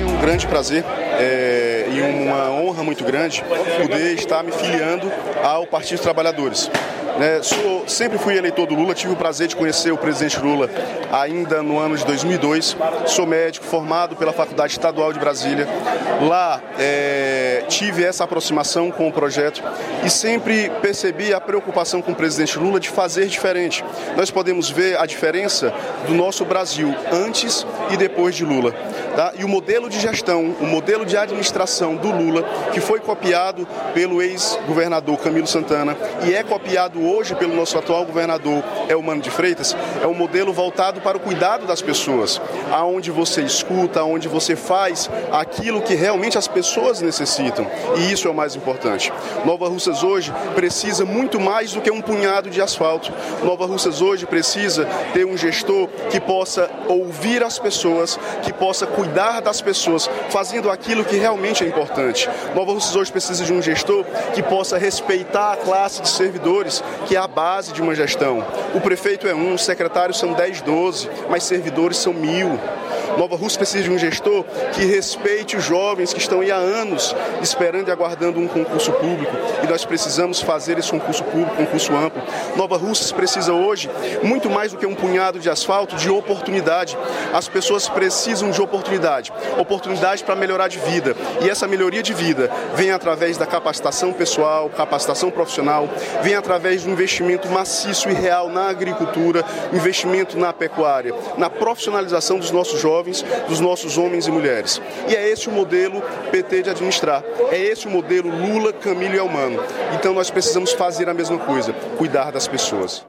É 0.00 0.04
um 0.06 0.18
grande 0.18 0.46
prazer 0.46 0.82
é, 1.18 1.86
e 1.90 2.00
uma 2.00 2.50
honra 2.50 2.82
muito 2.82 3.04
grande 3.04 3.44
poder 3.78 4.14
estar 4.14 4.42
me 4.42 4.50
filiando 4.50 5.12
ao 5.44 5.66
Partido 5.66 5.96
dos 5.96 6.00
Trabalhadores. 6.00 6.70
Né, 7.18 7.40
sou, 7.42 7.86
sempre 7.86 8.18
fui 8.18 8.36
eleitor 8.36 8.66
do 8.66 8.74
Lula, 8.74 8.94
tive 8.94 9.12
o 9.12 9.16
prazer 9.16 9.48
de 9.48 9.56
conhecer 9.56 9.92
o 9.92 9.98
presidente 9.98 10.38
Lula 10.40 10.70
ainda 11.12 11.62
no 11.62 11.78
ano 11.78 11.96
de 11.96 12.04
2002. 12.04 12.76
Sou 13.06 13.26
médico 13.26 13.66
formado 13.66 14.16
pela 14.16 14.32
Faculdade 14.32 14.72
Estadual 14.72 15.12
de 15.12 15.18
Brasília. 15.18 15.68
Lá 16.22 16.60
é, 16.78 17.64
tive 17.68 18.04
essa 18.04 18.24
aproximação 18.24 18.90
com 18.90 19.08
o 19.08 19.12
projeto 19.12 19.62
e 20.04 20.10
sempre 20.10 20.70
percebi 20.80 21.34
a 21.34 21.40
preocupação 21.40 22.00
com 22.00 22.12
o 22.12 22.14
presidente 22.14 22.58
Lula 22.58 22.80
de 22.80 22.88
fazer 22.88 23.26
diferente. 23.26 23.84
Nós 24.16 24.30
podemos 24.30 24.70
ver 24.70 24.98
a 24.98 25.06
diferença 25.06 25.72
do 26.06 26.14
nosso 26.14 26.44
Brasil 26.44 26.94
antes 27.12 27.66
e 27.90 27.96
depois 27.96 28.34
de 28.34 28.44
Lula. 28.44 28.74
Tá? 29.20 29.34
E 29.38 29.44
o 29.44 29.48
modelo 29.48 29.90
de 29.90 30.00
gestão, 30.00 30.56
o 30.58 30.64
modelo 30.64 31.04
de 31.04 31.14
administração 31.14 31.94
do 31.94 32.10
Lula, 32.10 32.42
que 32.72 32.80
foi 32.80 33.00
copiado 33.00 33.68
pelo 33.92 34.22
ex-governador 34.22 35.18
Camilo 35.18 35.46
Santana 35.46 35.94
e 36.26 36.32
é 36.32 36.42
copiado 36.42 37.06
hoje 37.06 37.34
pelo 37.34 37.54
nosso 37.54 37.76
atual 37.76 38.06
governador 38.06 38.64
Elmano 38.88 39.20
de 39.20 39.28
Freitas, 39.28 39.76
é 40.02 40.06
um 40.06 40.14
modelo 40.14 40.54
voltado 40.54 41.02
para 41.02 41.18
o 41.18 41.20
cuidado 41.20 41.66
das 41.66 41.82
pessoas, 41.82 42.40
aonde 42.72 43.10
você 43.10 43.42
escuta, 43.42 44.00
aonde 44.00 44.26
você 44.26 44.56
faz 44.56 45.10
aquilo 45.30 45.82
que 45.82 45.94
realmente 45.94 46.38
as 46.38 46.48
pessoas 46.48 47.02
necessitam. 47.02 47.66
E 47.98 48.10
isso 48.10 48.26
é 48.26 48.30
o 48.30 48.34
mais 48.34 48.56
importante. 48.56 49.12
Nova 49.44 49.68
Russas 49.68 50.02
hoje 50.02 50.32
precisa 50.54 51.04
muito 51.04 51.38
mais 51.38 51.74
do 51.74 51.82
que 51.82 51.90
um 51.90 52.00
punhado 52.00 52.48
de 52.48 52.62
asfalto. 52.62 53.12
Nova 53.44 53.66
Russas 53.66 54.00
hoje 54.00 54.24
precisa 54.24 54.88
ter 55.12 55.26
um 55.26 55.36
gestor 55.36 55.88
que 56.10 56.18
possa 56.18 56.70
ouvir 56.88 57.44
as 57.44 57.58
pessoas, 57.58 58.18
que 58.42 58.50
possa 58.50 58.86
cuidar 58.86 59.09
das 59.10 59.60
pessoas, 59.60 60.08
fazendo 60.30 60.70
aquilo 60.70 61.04
que 61.04 61.16
realmente 61.16 61.64
é 61.64 61.66
importante. 61.66 62.28
Nova 62.54 62.72
Russas 62.72 62.94
hoje 62.94 63.12
precisa 63.12 63.44
de 63.44 63.52
um 63.52 63.62
gestor 63.62 64.04
que 64.34 64.42
possa 64.42 64.78
respeitar 64.78 65.52
a 65.52 65.56
classe 65.56 66.02
de 66.02 66.08
servidores, 66.08 66.82
que 67.06 67.16
é 67.16 67.18
a 67.18 67.26
base 67.26 67.72
de 67.72 67.82
uma 67.82 67.94
gestão. 67.94 68.44
O 68.74 68.80
prefeito 68.80 69.26
é 69.26 69.34
um, 69.34 69.54
os 69.54 69.64
secretários 69.64 70.18
são 70.18 70.32
10, 70.32 70.62
12, 70.62 71.10
mas 71.28 71.44
servidores 71.44 71.96
são 71.96 72.12
mil. 72.12 72.58
Nova 73.16 73.36
Rússia 73.36 73.58
precisa 73.58 73.84
de 73.84 73.90
um 73.90 73.98
gestor 73.98 74.44
que 74.72 74.84
respeite 74.84 75.56
os 75.56 75.64
jovens 75.64 76.12
que 76.12 76.20
estão 76.20 76.40
aí 76.40 76.50
há 76.50 76.56
anos 76.56 77.14
esperando 77.42 77.88
e 77.88 77.90
aguardando 77.90 78.38
um 78.38 78.48
concurso 78.48 78.92
público. 78.92 79.32
E 79.62 79.66
nós 79.66 79.84
precisamos 79.84 80.40
fazer 80.40 80.78
esse 80.78 80.90
concurso 80.90 81.24
público, 81.24 81.56
concurso 81.56 81.94
amplo. 81.94 82.22
Nova 82.56 82.76
Rússia 82.76 83.14
precisa 83.14 83.52
hoje, 83.52 83.90
muito 84.22 84.48
mais 84.48 84.72
do 84.72 84.78
que 84.78 84.86
um 84.86 84.94
punhado 84.94 85.38
de 85.38 85.50
asfalto, 85.50 85.96
de 85.96 86.08
oportunidade. 86.10 86.96
As 87.32 87.48
pessoas 87.48 87.88
precisam 87.88 88.50
de 88.50 88.60
oportunidade. 88.60 89.32
Oportunidade 89.58 90.24
para 90.24 90.36
melhorar 90.36 90.68
de 90.68 90.78
vida. 90.78 91.16
E 91.42 91.48
essa 91.48 91.66
melhoria 91.66 92.02
de 92.02 92.14
vida 92.14 92.50
vem 92.74 92.90
através 92.90 93.36
da 93.36 93.46
capacitação 93.46 94.12
pessoal, 94.12 94.68
capacitação 94.70 95.30
profissional, 95.30 95.88
vem 96.22 96.34
através 96.34 96.84
do 96.84 96.90
investimento 96.90 97.48
maciço 97.48 98.08
e 98.08 98.14
real 98.14 98.48
na 98.48 98.68
agricultura, 98.68 99.44
investimento 99.72 100.38
na 100.38 100.52
pecuária, 100.52 101.14
na 101.36 101.50
profissionalização 101.50 102.38
dos 102.38 102.50
nossos 102.50 102.80
jovens 102.80 102.99
jovens, 103.00 103.24
dos 103.48 103.60
nossos 103.60 103.96
homens 103.96 104.26
e 104.26 104.30
mulheres. 104.30 104.80
E 105.08 105.14
é 105.14 105.30
esse 105.30 105.48
o 105.48 105.52
modelo 105.52 106.02
PT 106.30 106.64
de 106.64 106.70
administrar. 106.70 107.24
É 107.50 107.58
esse 107.58 107.86
o 107.86 107.90
modelo 107.90 108.28
Lula, 108.28 108.72
Camilo 108.72 109.14
e 109.14 109.18
Elmano. 109.18 109.62
Então 109.94 110.12
nós 110.12 110.30
precisamos 110.30 110.72
fazer 110.72 111.08
a 111.08 111.14
mesma 111.14 111.38
coisa, 111.38 111.72
cuidar 111.96 112.30
das 112.30 112.46
pessoas. 112.46 113.04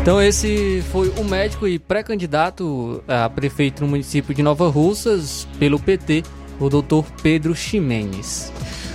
Então 0.00 0.20
esse 0.20 0.82
foi 0.90 1.08
o 1.10 1.24
médico 1.24 1.66
e 1.66 1.78
pré-candidato 1.78 3.02
a 3.06 3.28
prefeito 3.28 3.82
no 3.82 3.88
município 3.88 4.34
de 4.34 4.42
Nova 4.42 4.68
Russas 4.68 5.46
pelo 5.58 5.78
PT, 5.78 6.24
o 6.58 6.68
doutor 6.68 7.04
Pedro 7.22 7.54
Ximenes. 7.54 8.52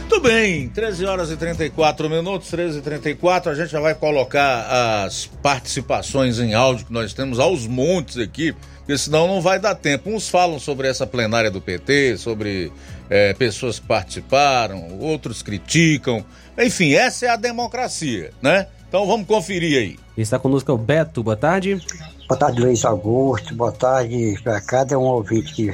Muito 0.10 0.22
bem, 0.22 0.69
13 0.69 1.06
horas 1.06 1.31
e 1.31 1.38
34 1.38 2.10
minutos, 2.10 2.49
13 2.49 2.80
e 2.80 2.81
34 2.81 3.52
a 3.52 3.56
gente 3.56 3.69
já 3.69 3.80
vai 3.80 3.94
colocar 3.94 5.03
as 5.06 5.26
participações 5.26 6.39
em 6.39 6.53
áudio 6.53 6.85
que 6.85 6.94
nós 6.94 7.14
temos 7.14 7.39
aos 7.39 7.68
montes 7.68 8.18
aqui, 8.18 8.56
porque 8.88 8.97
senão 8.97 9.27
não 9.27 9.41
vai 9.41 9.59
dar 9.59 9.76
tempo. 9.76 10.09
Uns 10.09 10.30
falam 10.30 10.57
sobre 10.61 10.88
essa 10.88 11.05
plenária 11.05 11.51
do 11.51 11.59
PT, 11.59 12.18
sobre 12.18 12.72
é, 13.09 13.34
pessoas 13.34 13.80
que 13.80 13.85
participaram, 13.85 14.97
outros 15.01 15.41
criticam. 15.41 16.23
Enfim, 16.57 16.93
essa 16.93 17.26
é 17.26 17.30
a 17.30 17.35
democracia, 17.35 18.31
né? 18.41 18.68
Então 18.88 19.05
vamos 19.05 19.27
conferir 19.27 19.77
aí. 19.77 19.99
Está 20.18 20.39
conosco 20.39 20.72
o 20.72 20.77
Beto, 20.77 21.22
boa 21.22 21.35
tarde. 21.35 21.85
Boa 22.30 22.39
tarde, 22.39 22.61
Luiz 22.61 22.85
Augusto. 22.85 23.53
Boa 23.53 23.73
tarde 23.73 24.39
para 24.41 24.61
cada 24.61 24.97
um 24.97 25.03
ouvinte 25.03 25.53
que, 25.53 25.73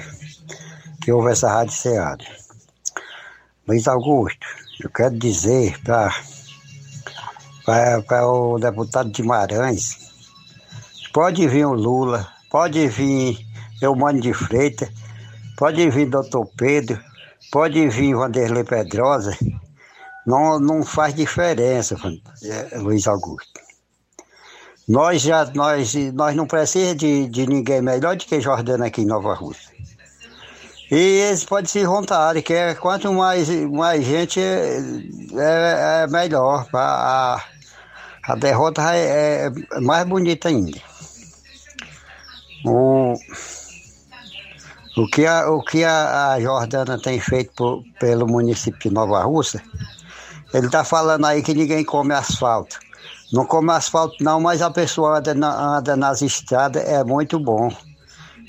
que 0.99 1.11
ouve 1.11 1.33
essa 1.33 1.47
Rádio 1.47 1.75
Ceará. 1.75 2.17
Luiz 3.67 3.87
Augusto, 3.87 4.47
eu 4.83 4.89
quero 4.89 5.15
dizer 5.19 5.79
para 5.83 6.15
o 8.27 8.57
deputado 8.57 9.11
Guimarães, 9.11 9.99
pode 11.13 11.47
vir 11.47 11.67
o 11.67 11.73
Lula, 11.73 12.32
pode 12.53 12.87
vir 12.87 13.43
Eumano 13.81 14.21
de 14.21 14.31
Freitas, 14.31 14.87
pode 15.57 15.89
vir 15.89 16.07
doutor 16.07 16.47
Pedro, 16.55 16.99
pode 17.51 17.89
vir 17.89 18.13
Vanderlei 18.13 18.63
Pedrosa, 18.63 19.35
não, 20.23 20.59
não 20.59 20.83
faz 20.83 21.15
diferença, 21.15 21.97
é, 22.43 22.77
Luiz 22.77 23.07
Augusto. 23.07 23.59
Nós 24.87 25.23
já 25.23 25.45
nós, 25.55 25.95
nós 26.13 26.35
não 26.35 26.45
precisamos 26.45 26.97
de, 26.97 27.27
de 27.27 27.47
ninguém 27.47 27.81
melhor 27.81 28.15
do 28.15 28.23
que 28.23 28.39
Jordana 28.39 28.85
aqui 28.85 29.01
em 29.01 29.07
Nova 29.07 29.33
Rússia. 29.33 29.73
E 30.91 30.95
eles 30.95 31.43
podem 31.43 31.65
se 31.65 31.81
juntar, 31.81 32.39
que 32.43 32.53
é, 32.53 32.75
quanto 32.75 33.11
mais, 33.11 33.49
mais 33.49 34.05
gente 34.05 34.39
é, 34.39 34.77
é, 35.33 36.03
é 36.03 36.07
melhor. 36.07 36.67
A, 36.71 37.43
a 38.27 38.35
derrota 38.35 38.93
é, 38.93 39.47
é 39.47 39.79
mais 39.79 40.07
bonita 40.07 40.49
ainda. 40.49 40.92
O, 42.65 43.13
o 44.97 45.07
que, 45.07 45.25
a, 45.25 45.49
o 45.49 45.61
que 45.61 45.83
a, 45.83 46.33
a 46.33 46.39
Jordana 46.39 46.97
tem 46.97 47.19
feito 47.19 47.51
por, 47.55 47.83
pelo 47.99 48.27
município 48.27 48.89
de 48.89 48.91
Nova 48.91 49.23
Rússia, 49.23 49.61
ele 50.53 50.67
está 50.67 50.83
falando 50.83 51.25
aí 51.25 51.41
que 51.41 51.53
ninguém 51.53 51.83
come 51.83 52.13
asfalto. 52.13 52.77
Não 53.31 53.45
come 53.45 53.71
asfalto 53.71 54.23
não, 54.23 54.39
mas 54.39 54.61
a 54.61 54.69
pessoa 54.69 55.17
anda, 55.17 55.33
na, 55.33 55.77
anda 55.77 55.95
nas 55.95 56.21
estradas, 56.21 56.83
é 56.83 57.03
muito 57.03 57.39
bom. 57.39 57.75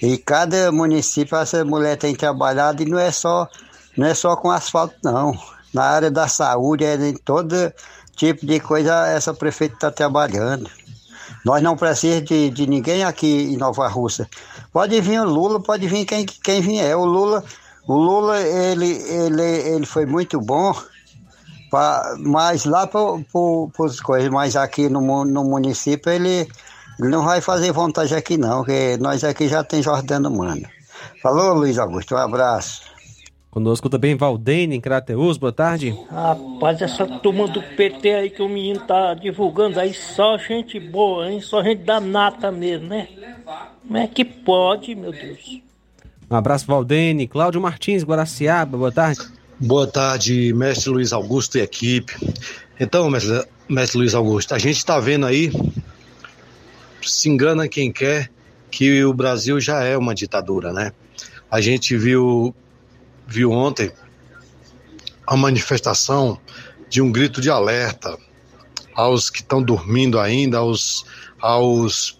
E 0.02 0.18
cada 0.18 0.70
município 0.70 1.38
essa 1.38 1.64
mulher 1.64 1.96
tem 1.96 2.14
trabalhado 2.14 2.82
e 2.82 2.86
não 2.86 2.98
é 2.98 3.10
só, 3.10 3.48
não 3.96 4.06
é 4.06 4.14
só 4.14 4.36
com 4.36 4.50
asfalto 4.50 4.94
não. 5.02 5.32
Na 5.72 5.84
área 5.84 6.10
da 6.10 6.28
saúde, 6.28 6.84
é 6.84 6.94
em 6.94 7.14
todo 7.14 7.72
tipo 8.14 8.46
de 8.46 8.60
coisa 8.60 9.08
essa 9.08 9.32
prefeita 9.32 9.74
está 9.74 9.90
trabalhando. 9.90 10.70
Nós 11.44 11.62
não 11.62 11.76
precisamos 11.76 12.24
de, 12.24 12.50
de 12.50 12.66
ninguém 12.66 13.04
aqui 13.04 13.52
em 13.52 13.56
Nova 13.56 13.86
Rússia. 13.88 14.28
Pode 14.72 15.00
vir 15.00 15.20
o 15.20 15.28
Lula, 15.28 15.60
pode 15.60 15.86
vir 15.86 16.04
quem, 16.04 16.24
quem 16.24 16.60
vier. 16.60 16.96
O 16.96 17.04
Lula, 17.04 17.44
o 17.86 17.94
Lula 17.94 18.40
ele, 18.40 18.90
ele, 18.90 19.42
ele 19.42 19.86
foi 19.86 20.06
muito 20.06 20.40
bom 20.40 20.74
Pra, 21.74 22.14
mas 22.20 22.64
lá 22.64 22.86
para 22.86 23.00
as 23.84 23.98
coisas, 23.98 24.30
mas 24.30 24.54
aqui 24.54 24.88
no, 24.88 25.24
no 25.24 25.42
município 25.42 26.12
ele, 26.12 26.48
ele 27.00 27.08
não 27.08 27.24
vai 27.24 27.40
fazer 27.40 27.72
vontade 27.72 28.14
aqui 28.14 28.36
não, 28.36 28.58
porque 28.58 28.96
nós 29.00 29.24
aqui 29.24 29.48
já 29.48 29.64
tem 29.64 29.82
Jordano 29.82 30.30
Mano. 30.30 30.62
Falou, 31.20 31.54
Luiz 31.54 31.76
Augusto, 31.76 32.14
um 32.14 32.18
abraço. 32.18 32.82
Conosco 33.54 33.88
também 33.88 34.16
Valdene, 34.16 34.74
em 34.74 34.80
Crateus, 34.80 35.38
boa 35.38 35.52
tarde. 35.52 35.96
Rapaz, 36.10 36.82
essa 36.82 37.06
turma 37.06 37.46
do 37.46 37.62
PT 37.62 38.12
aí 38.12 38.28
que 38.28 38.42
o 38.42 38.48
menino 38.48 38.80
tá 38.80 39.14
divulgando 39.14 39.78
aí, 39.78 39.94
só 39.94 40.36
gente 40.36 40.80
boa, 40.80 41.30
hein? 41.30 41.40
Só 41.40 41.62
gente 41.62 41.84
da 41.84 42.00
nata 42.00 42.50
mesmo, 42.50 42.88
né? 42.88 43.06
Como 43.86 43.96
é 43.96 44.08
que 44.08 44.24
pode, 44.24 44.96
meu 44.96 45.12
Deus? 45.12 45.60
Um 46.28 46.34
abraço, 46.34 46.66
Valdene. 46.66 47.28
Cláudio 47.28 47.60
Martins, 47.60 48.02
Guaraciaba, 48.02 48.76
boa 48.76 48.90
tarde. 48.90 49.20
Boa 49.60 49.86
tarde, 49.86 50.52
mestre 50.52 50.90
Luiz 50.90 51.12
Augusto 51.12 51.56
e 51.56 51.60
equipe. 51.60 52.12
Então, 52.80 53.08
mestre, 53.08 53.40
mestre 53.68 53.98
Luiz 53.98 54.16
Augusto, 54.16 54.52
a 54.52 54.58
gente 54.58 54.78
está 54.78 54.98
vendo 54.98 55.26
aí, 55.26 55.52
se 57.00 57.28
engana 57.28 57.68
quem 57.68 57.92
quer, 57.92 58.28
que 58.68 59.04
o 59.04 59.14
Brasil 59.14 59.60
já 59.60 59.84
é 59.84 59.96
uma 59.96 60.12
ditadura, 60.12 60.72
né? 60.72 60.90
A 61.48 61.60
gente 61.60 61.96
viu, 61.96 62.52
viu 63.26 63.50
ontem 63.50 63.92
a 65.26 65.36
manifestação 65.36 66.38
de 66.88 67.00
um 67.00 67.10
grito 67.10 67.40
de 67.40 67.50
alerta 67.50 68.16
aos 68.94 69.30
que 69.30 69.40
estão 69.40 69.62
dormindo 69.62 70.20
ainda, 70.20 70.58
aos, 70.58 71.04
aos, 71.40 72.18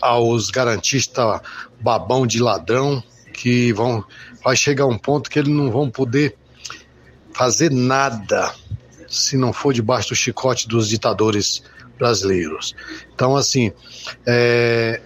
aos 0.00 0.50
garantistas 0.50 1.40
babão 1.80 2.26
de 2.26 2.40
ladrão 2.40 3.02
que 3.32 3.72
vão 3.72 4.04
vai 4.42 4.56
chegar 4.56 4.86
um 4.86 4.98
ponto 4.98 5.30
que 5.30 5.38
eles 5.38 5.52
não 5.52 5.70
vão 5.70 5.90
poder 5.90 6.36
fazer 7.32 7.70
nada 7.70 8.54
se 9.08 9.36
não 9.36 9.52
for 9.52 9.72
debaixo 9.72 10.10
do 10.10 10.14
chicote 10.14 10.68
dos 10.68 10.88
ditadores 10.88 11.62
brasileiros. 11.98 12.74
Então, 13.14 13.36
assim, 13.36 13.72
é, 14.26 15.00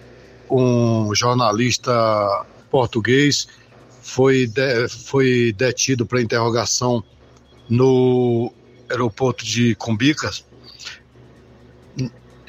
um 0.49 1.13
jornalista 1.13 2.45
português 2.69 3.47
foi, 4.05 4.45
de, 4.45 4.87
foi 4.87 5.51
detido 5.51 6.05
para 6.05 6.21
interrogação 6.21 7.03
no 7.67 8.53
aeroporto 8.87 9.43
de 9.43 9.73
Cumbicas, 9.73 10.45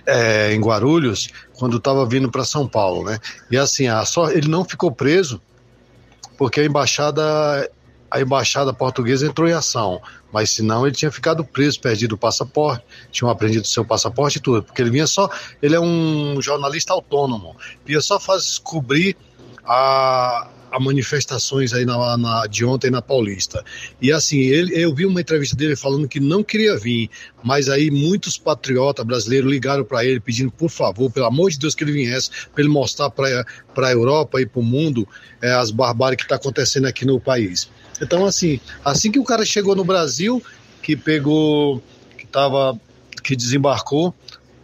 é, 0.05 0.53
em 0.53 0.61
Guarulhos, 0.61 1.29
quando 1.59 1.79
estava 1.79 2.05
vindo 2.07 2.31
para 2.31 2.45
São 2.45 2.69
Paulo, 2.69 3.05
né? 3.05 3.19
E 3.51 3.57
assim, 3.57 3.89
a 3.89 4.05
só, 4.05 4.31
ele 4.31 4.49
não 4.49 4.65
ficou 4.67 4.93
preso 4.93 5.41
porque 6.37 6.61
a 6.61 6.65
embaixada 6.65 7.23
a 8.09 8.21
embaixada 8.21 8.73
portuguesa 8.73 9.27
entrou 9.27 9.49
em 9.49 9.53
ação, 9.53 10.01
mas 10.31 10.51
senão 10.51 10.87
ele 10.87 10.95
tinha 10.95 11.11
ficado 11.11 11.43
preso, 11.43 11.81
perdido 11.81 12.15
o 12.15 12.19
passaporte, 12.19 12.85
tinham 13.11 13.31
apreendido 13.31 13.67
seu 13.67 13.85
passaporte 13.85 14.37
e 14.37 14.41
tudo, 14.41 14.63
porque 14.63 14.81
ele 14.81 14.91
vinha 14.91 15.07
só, 15.07 15.29
ele 15.61 15.75
é 15.75 15.81
um 15.81 16.41
jornalista 16.41 16.93
autônomo, 16.93 17.57
ia 17.87 18.01
só 18.01 18.21
fazer 18.21 18.61
cobrir 18.63 19.17
a, 19.65 20.49
a 20.77 20.81
manifestações 20.81 21.73
aí 21.73 21.87
na, 21.87 22.19
na, 22.19 22.47
de 22.47 22.63
ontem 22.65 22.91
na 22.91 23.01
Paulista. 23.01 23.65
E 24.01 24.13
assim, 24.13 24.39
ele, 24.41 24.79
eu 24.79 24.95
vi 24.95 25.07
uma 25.07 25.21
entrevista 25.21 25.57
dele 25.57 25.75
falando 25.75 26.07
que 26.07 26.21
não 26.21 26.45
queria 26.45 26.77
vir, 26.77 27.09
mas 27.43 27.71
aí 27.71 27.91
muitos 27.91 28.37
patriotas 28.37 29.05
brasileiros 29.05 29.51
ligaram 29.51 29.85
para 29.85 30.05
ele 30.05 30.21
pedindo, 30.21 30.51
por 30.51 30.69
favor, 30.69 31.11
pelo 31.11 31.25
amor 31.25 31.51
de 31.51 31.59
Deus, 31.59 31.75
que 31.75 31.83
ele 31.83 31.93
viesse, 31.93 32.31
para 32.53 32.63
ele 32.63 32.69
mostrar 32.69 33.09
para 33.09 33.47
a 33.75 33.91
Europa 33.91 34.39
e 34.39 34.45
para 34.45 34.61
o 34.61 34.63
mundo 34.63 35.09
é, 35.41 35.51
as 35.53 35.71
barbáries 35.71 36.19
que 36.19 36.25
está 36.25 36.37
acontecendo 36.37 36.87
aqui 36.87 37.07
no 37.07 37.19
país. 37.19 37.71
Então, 38.01 38.27
assim, 38.27 38.61
assim 38.85 39.11
que 39.11 39.19
o 39.19 39.25
cara 39.25 39.47
chegou 39.47 39.75
no 39.75 39.85
Brasil, 39.85 40.43
que 40.83 40.95
pegou, 40.95 41.83
que 42.19 42.25
estava, 42.25 42.79
que 43.25 43.35
desembarcou, 43.35 44.15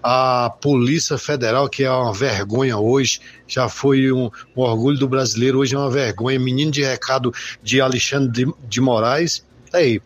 a 0.03 0.51
Polícia 0.61 1.17
Federal, 1.17 1.69
que 1.69 1.85
é 1.85 1.91
uma 1.91 2.13
vergonha 2.13 2.77
hoje, 2.77 3.21
já 3.47 3.69
foi 3.69 4.11
um, 4.11 4.31
um, 4.57 4.61
orgulho 4.61 4.99
do 4.99 5.09
brasileiro, 5.09 5.59
hoje 5.59 5.75
é 5.75 5.79
uma 5.79 5.91
vergonha. 5.91 6.39
Menino 6.39 6.71
de 6.71 6.83
recado 6.83 7.33
de 7.63 7.81
Alexandre 7.81 8.45
de, 8.45 8.53
de 8.69 8.81
Moraes, 8.81 9.45
aí, 9.73 10.01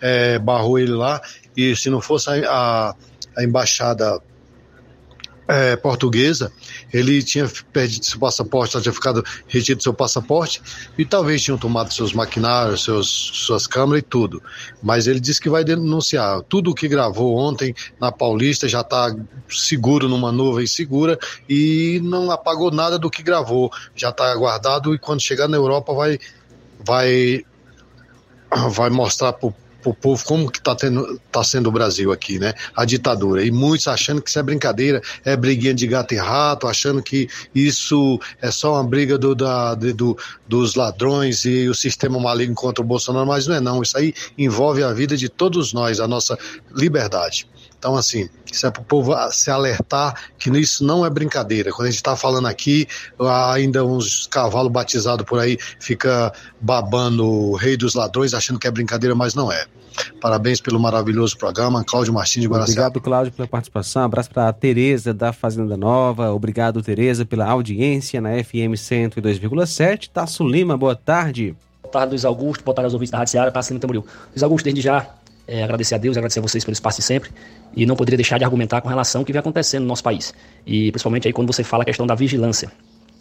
é, 0.00 0.38
barrou 0.38 0.78
ele 0.78 0.92
lá, 0.92 1.20
e 1.56 1.74
se 1.74 1.90
não 1.90 2.00
fosse 2.00 2.30
a, 2.30 2.34
a, 2.48 2.94
a 3.36 3.44
embaixada 3.44 4.20
é, 5.50 5.74
portuguesa, 5.74 6.52
ele 6.92 7.20
tinha 7.24 7.50
perdido 7.72 8.04
seu 8.04 8.20
passaporte, 8.20 8.80
tinha 8.80 8.92
ficado 8.92 9.24
retido 9.48 9.82
seu 9.82 9.92
passaporte 9.92 10.62
e 10.96 11.04
talvez 11.04 11.42
tinham 11.42 11.58
tomado 11.58 11.92
seus 11.92 12.12
maquinários, 12.12 12.84
seus, 12.84 13.08
suas 13.08 13.66
câmeras 13.66 13.98
e 13.98 14.02
tudo. 14.02 14.40
Mas 14.80 15.08
ele 15.08 15.18
disse 15.18 15.40
que 15.40 15.50
vai 15.50 15.64
denunciar. 15.64 16.40
Tudo 16.42 16.70
o 16.70 16.74
que 16.74 16.86
gravou 16.86 17.36
ontem 17.36 17.74
na 18.00 18.12
Paulista 18.12 18.68
já 18.68 18.82
está 18.82 19.12
seguro 19.48 20.08
numa 20.08 20.30
nuvem 20.30 20.68
segura 20.68 21.18
e 21.48 22.00
não 22.04 22.30
apagou 22.30 22.70
nada 22.70 22.96
do 22.96 23.10
que 23.10 23.20
gravou. 23.20 23.72
Já 23.96 24.10
está 24.10 24.32
guardado 24.36 24.94
e 24.94 24.98
quando 25.00 25.20
chegar 25.20 25.48
na 25.48 25.56
Europa 25.56 25.92
vai, 25.92 26.16
vai, 26.78 27.44
vai 28.70 28.88
mostrar 28.88 29.32
para 29.32 29.52
pro 29.82 29.94
povo 29.94 30.24
como 30.24 30.50
que 30.50 30.60
tá, 30.60 30.74
tendo, 30.74 31.20
tá 31.30 31.42
sendo 31.42 31.68
o 31.68 31.72
Brasil 31.72 32.12
aqui, 32.12 32.38
né? 32.38 32.54
A 32.74 32.84
ditadura. 32.84 33.44
E 33.44 33.50
muitos 33.50 33.88
achando 33.88 34.22
que 34.22 34.30
isso 34.30 34.38
é 34.38 34.42
brincadeira, 34.42 35.00
é 35.24 35.36
briguinha 35.36 35.74
de 35.74 35.86
gato 35.86 36.14
e 36.14 36.16
rato, 36.16 36.66
achando 36.66 37.02
que 37.02 37.28
isso 37.54 38.20
é 38.40 38.50
só 38.50 38.74
uma 38.74 38.84
briga 38.84 39.18
do, 39.18 39.34
da, 39.34 39.74
do, 39.74 40.16
dos 40.46 40.74
ladrões 40.74 41.44
e 41.44 41.68
o 41.68 41.74
sistema 41.74 42.18
maligno 42.18 42.54
contra 42.54 42.82
o 42.82 42.86
Bolsonaro, 42.86 43.26
mas 43.26 43.46
não 43.46 43.54
é 43.56 43.60
não. 43.60 43.82
Isso 43.82 43.96
aí 43.96 44.14
envolve 44.36 44.82
a 44.82 44.92
vida 44.92 45.16
de 45.16 45.28
todos 45.28 45.72
nós, 45.72 46.00
a 46.00 46.08
nossa 46.08 46.38
liberdade. 46.74 47.46
Então, 47.80 47.96
assim, 47.96 48.28
isso 48.52 48.66
é 48.66 48.70
para 48.70 48.82
o 48.82 48.84
povo 48.84 49.16
se 49.30 49.50
alertar 49.50 50.14
que 50.38 50.50
isso 50.50 50.84
não 50.84 51.04
é 51.04 51.08
brincadeira. 51.08 51.72
Quando 51.72 51.88
a 51.88 51.90
gente 51.90 51.96
está 51.96 52.14
falando 52.14 52.46
aqui, 52.46 52.86
ainda 53.18 53.82
uns 53.82 54.26
cavalos 54.26 54.70
batizados 54.70 55.24
por 55.24 55.40
aí 55.40 55.56
fica 55.78 56.30
babando 56.60 57.26
o 57.26 57.56
rei 57.56 57.78
dos 57.78 57.94
ladrões, 57.94 58.34
achando 58.34 58.58
que 58.58 58.66
é 58.66 58.70
brincadeira, 58.70 59.14
mas 59.14 59.34
não 59.34 59.50
é. 59.50 59.64
Parabéns 60.20 60.60
pelo 60.60 60.78
maravilhoso 60.78 61.38
programa, 61.38 61.82
Cláudio 61.82 62.12
Martins 62.12 62.42
de 62.42 62.48
Guaraciaba. 62.48 62.88
Obrigado, 62.88 63.02
Cláudio, 63.02 63.32
pela 63.32 63.48
participação. 63.48 64.02
Abraço 64.02 64.28
para 64.30 64.48
a 64.48 64.52
Tereza 64.52 65.14
da 65.14 65.32
Fazenda 65.32 65.74
Nova. 65.74 66.30
Obrigado, 66.32 66.82
Tereza, 66.82 67.24
pela 67.24 67.46
audiência 67.46 68.20
na 68.20 68.30
FM 68.44 68.76
102,7. 68.76 70.10
Tasso 70.12 70.46
Lima, 70.46 70.76
boa 70.76 70.94
tarde. 70.94 71.56
Boa 71.82 71.92
tarde, 71.92 72.10
Luiz 72.10 72.24
Augusto. 72.26 72.62
Boa 72.62 72.74
tarde 72.74 72.86
aos 72.86 72.92
ouvintes 72.94 73.10
da 73.10 73.18
Rádio 73.18 73.32
Seara. 73.32 73.50
Tasso 73.50 73.70
Lima 73.70 73.80
Tamboril. 73.80 74.06
Luiz 74.30 74.42
Augusto, 74.42 74.64
desde 74.64 74.80
já, 74.82 75.06
é, 75.50 75.64
agradecer 75.64 75.96
a 75.96 75.98
Deus, 75.98 76.16
agradecer 76.16 76.38
a 76.38 76.42
vocês 76.42 76.64
pelo 76.64 76.72
espaço 76.72 77.00
de 77.00 77.02
sempre 77.04 77.30
e 77.74 77.84
não 77.84 77.96
poderia 77.96 78.16
deixar 78.16 78.38
de 78.38 78.44
argumentar 78.44 78.80
com 78.80 78.88
relação 78.88 79.22
ao 79.22 79.24
que 79.24 79.32
vem 79.32 79.40
acontecendo 79.40 79.82
no 79.82 79.88
nosso 79.88 80.02
país. 80.02 80.32
E 80.64 80.92
principalmente 80.92 81.26
aí 81.26 81.32
quando 81.32 81.52
você 81.52 81.64
fala 81.64 81.82
a 81.82 81.86
questão 81.86 82.06
da 82.06 82.14
vigilância. 82.14 82.70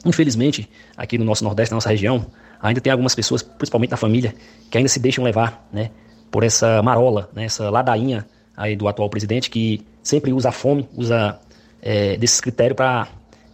Infelizmente, 0.05 0.69
aqui 0.95 1.17
no 1.17 1.25
nosso 1.25 1.43
Nordeste, 1.43 1.71
na 1.71 1.77
nossa 1.77 1.89
região, 1.89 2.27
ainda 2.61 2.79
tem 2.79 2.91
algumas 2.91 3.15
pessoas, 3.15 3.41
principalmente 3.41 3.89
na 3.89 3.97
família, 3.97 4.35
que 4.69 4.77
ainda 4.77 4.87
se 4.87 4.99
deixam 4.99 5.23
levar, 5.23 5.67
né, 5.73 5.89
por 6.29 6.43
essa 6.43 6.81
marola, 6.83 7.29
né, 7.33 7.45
essa 7.45 7.69
ladainha 7.69 8.25
aí 8.55 8.75
do 8.75 8.87
atual 8.87 9.09
presidente 9.09 9.49
que 9.49 9.83
sempre 10.03 10.31
usa 10.31 10.49
a 10.49 10.51
fome, 10.51 10.87
usa 10.95 11.39
é, 11.81 12.15
desses 12.15 12.39
critérios 12.39 12.75
para 12.75 13.07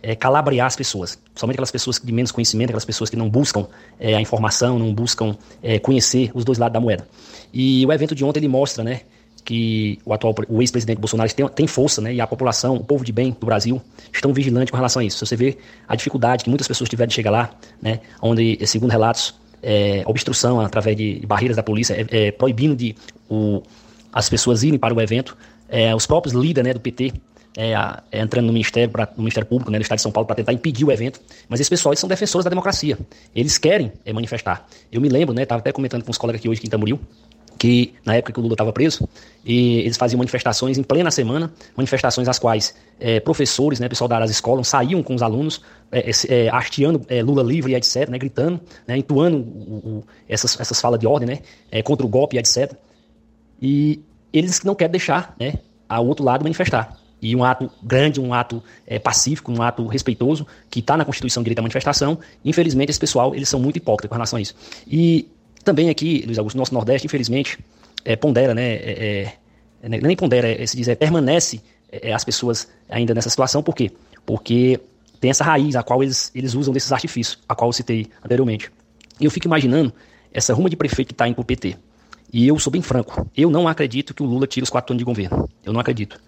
é, 0.04 0.16
calabrear 0.16 0.68
as 0.68 0.76
pessoas, 0.76 1.18
somente 1.36 1.56
aquelas 1.56 1.72
pessoas 1.72 2.00
de 2.04 2.12
menos 2.12 2.32
conhecimento, 2.32 2.70
aquelas 2.70 2.86
pessoas 2.86 3.10
que 3.10 3.16
não 3.16 3.30
buscam 3.30 3.68
é, 4.00 4.16
a 4.16 4.22
informação, 4.22 4.80
não 4.80 4.94
buscam 4.94 5.36
é, 5.62 5.78
conhecer 5.80 6.32
os 6.34 6.46
dois 6.46 6.58
lados 6.58 6.74
da 6.74 6.80
moeda. 6.80 7.08
E 7.54 7.86
o 7.86 7.92
evento 7.92 8.16
de 8.16 8.24
ontem 8.24 8.40
ele 8.40 8.48
mostra, 8.48 8.84
né, 8.84 9.02
que 9.44 10.00
o 10.04 10.14
atual 10.14 10.34
o 10.50 10.62
ex-presidente 10.62 10.98
Bolsonaro 11.00 11.32
tem, 11.32 11.48
tem 11.50 11.68
força, 11.68 12.02
né, 12.02 12.14
e 12.14 12.22
a 12.22 12.26
população, 12.26 12.76
o 12.76 12.84
povo 12.84 13.04
de 13.04 13.12
bem 13.12 13.36
do 13.40 13.46
Brasil 13.46 13.82
estão 14.12 14.34
vigilantes 14.34 14.72
com 14.72 14.78
relação 14.78 15.02
a 15.02 15.06
isso. 15.06 15.24
Você 15.26 15.36
vê 15.36 15.58
a 15.88 15.96
dificuldade 15.96 16.44
que 16.44 16.50
muitas 16.50 16.68
pessoas 16.68 16.90
tiveram 16.90 17.10
de 17.10 17.14
chegar 17.14 17.32
lá, 17.32 17.52
né, 17.82 18.00
onde, 18.22 18.58
segundo 18.66 18.92
relatos, 18.92 19.36
é, 19.62 20.04
obstrução 20.06 20.60
através 20.62 20.96
de, 20.96 21.26
barreiras 21.26 21.58
da 21.58 21.64
polícia, 21.64 21.94
é, 21.94 22.28
é, 22.28 22.32
proibindo 22.32 22.76
de 22.76 22.96
o, 23.30 23.62
as 24.14 24.30
pessoas 24.30 24.64
irem 24.64 24.80
para 24.80 24.94
o 24.94 25.02
evento, 25.02 25.36
os 25.96 26.06
próprios 26.06 26.34
líderes 26.34 26.68
né, 26.68 26.74
do 26.74 26.80
PT 26.80 27.12
é, 27.58 27.74
é, 28.12 28.20
entrando 28.20 28.48
no 28.48 28.54
Ministério, 28.54 28.90
pra, 28.90 29.08
no 29.16 29.24
Ministério 29.24 29.48
Público, 29.48 29.72
né, 29.72 29.78
no 29.78 29.82
Estado 29.82 29.98
de 29.98 30.04
São 30.04 30.12
Paulo, 30.12 30.28
para 30.28 30.36
tentar 30.36 30.54
impedir 30.54 30.86
o 30.86 30.92
evento. 30.92 31.22
Mas 31.48 31.60
esses 31.60 31.70
pessoal 31.70 31.96
são 31.96 32.10
defensores 32.10 32.44
da 32.44 32.50
democracia. 32.50 32.98
Eles 33.34 33.58
querem 33.58 33.94
é, 34.04 34.12
manifestar. 34.12 34.68
Eu 34.92 35.00
me 35.00 35.10
lembro, 35.10 35.34
né, 35.34 35.44
estava 35.44 35.60
até 35.60 35.72
comentando 35.72 36.04
com 36.04 36.12
os 36.12 36.18
colegas 36.18 36.40
aqui 36.42 36.50
hoje 36.50 36.60
aqui 36.60 36.68
em 36.68 36.70
Tamboril, 36.70 37.00
que 37.58 37.94
na 38.04 38.16
época 38.16 38.34
que 38.34 38.40
o 38.40 38.42
Lula 38.42 38.54
estava 38.54 38.74
preso, 38.74 39.08
e 39.46 39.80
eles 39.80 39.96
faziam 39.96 40.18
manifestações 40.18 40.78
em 40.78 40.84
plena 40.84 41.10
semana, 41.10 41.52
manifestações 41.76 42.28
às 42.28 42.38
quais 42.38 42.76
é, 43.00 43.22
professores, 43.22 43.80
né, 43.80 43.88
pessoal 43.88 44.10
das 44.10 44.30
escolas, 44.30 44.68
saíam 44.68 45.02
com 45.02 45.16
os 45.16 45.22
alunos, 45.22 45.62
é, 45.90 46.12
é, 46.28 46.50
hasteando 46.50 47.02
é, 47.08 47.24
Lula 47.24 47.42
livre 47.42 47.72
e 47.72 47.76
etc., 47.76 48.10
né, 48.10 48.18
gritando, 48.18 48.60
né, 48.86 48.98
entoando 48.98 49.38
o, 49.38 49.42
o, 49.42 50.04
essas, 50.28 50.60
essas 50.60 50.82
falas 50.82 51.00
de 51.00 51.08
ordem, 51.08 51.30
né, 51.30 51.40
é, 51.72 51.82
contra 51.82 52.06
o 52.06 52.10
golpe 52.10 52.36
e 52.36 52.40
etc. 52.40 52.74
E 53.62 54.04
eles 54.34 54.62
não 54.64 54.76
querem 54.76 54.92
deixar 54.92 55.34
né, 55.40 55.54
o 55.90 56.06
outro 56.06 56.26
lado 56.26 56.44
manifestar. 56.44 57.05
E 57.26 57.36
um 57.36 57.44
ato 57.44 57.72
grande, 57.82 58.22
um 58.22 58.36
ato 58.36 58.62
é, 58.86 59.00
pacífico, 59.00 59.52
um 59.52 59.60
ato 59.60 59.88
respeitoso, 59.88 60.46
que 60.70 60.80
está 60.80 60.96
na 60.96 61.04
Constituição 61.04 61.42
direito 61.42 61.58
à 61.58 61.64
manifestação, 61.64 62.20
infelizmente 62.44 62.92
esse 62.92 63.00
pessoal, 63.00 63.34
eles 63.34 63.50
são 63.50 63.60
muito 63.60 63.78
hipócritas 63.78 64.10
com 64.10 64.14
relação 64.14 64.38
a 64.38 64.42
isso. 64.44 64.54
E 64.86 65.28
também 65.64 65.90
aqui, 65.90 66.22
Luiz 66.24 66.38
Augusto, 66.38 66.56
nosso 66.56 66.72
Nordeste, 66.72 67.08
infelizmente, 67.08 67.58
é, 68.06 68.16
pondera, 68.16 68.54
né? 68.54 68.76
É, 68.76 69.34
nem 69.82 70.16
pondera, 70.16 70.48
é, 70.48 70.64
se 70.68 70.78
diz, 70.78 70.88
é, 70.88 70.94
permanece 70.94 71.62
as 72.14 72.24
pessoas 72.24 72.68
ainda 72.88 73.16
nessa 73.16 73.30
situação, 73.30 73.64
por 73.64 73.74
quê? 73.74 73.92
Porque 74.24 74.80
tem 75.20 75.32
essa 75.32 75.44
raiz 75.44 75.76
a 75.76 75.82
qual 75.82 76.04
eles, 76.04 76.32
eles 76.36 76.54
usam 76.54 76.72
desses 76.72 76.92
artifícios, 76.92 77.40
a 77.50 77.56
qual 77.56 77.70
eu 77.70 77.74
citei 77.74 78.08
anteriormente. 78.24 78.72
E 79.20 79.26
eu 79.26 79.32
fico 79.32 79.48
imaginando 79.48 79.92
essa 80.32 80.54
ruma 80.54 80.70
de 80.70 80.76
prefeito 80.76 81.08
que 81.08 81.14
está 81.14 81.28
indo 81.28 81.36
para 81.36 81.42
o 81.42 81.46
PT. 81.46 81.76
E 82.32 82.48
eu 82.48 82.60
sou 82.60 82.72
bem 82.72 82.84
franco, 82.84 83.28
eu 83.36 83.50
não 83.50 83.68
acredito 83.68 84.14
que 84.14 84.22
o 84.22 84.26
Lula 84.28 84.46
tire 84.46 84.64
os 84.64 84.70
quatro 84.70 84.94
anos 84.94 85.00
de 85.00 85.06
governo. 85.06 85.50
Eu 85.64 85.74
não 85.74 85.80
acredito. 85.80 86.20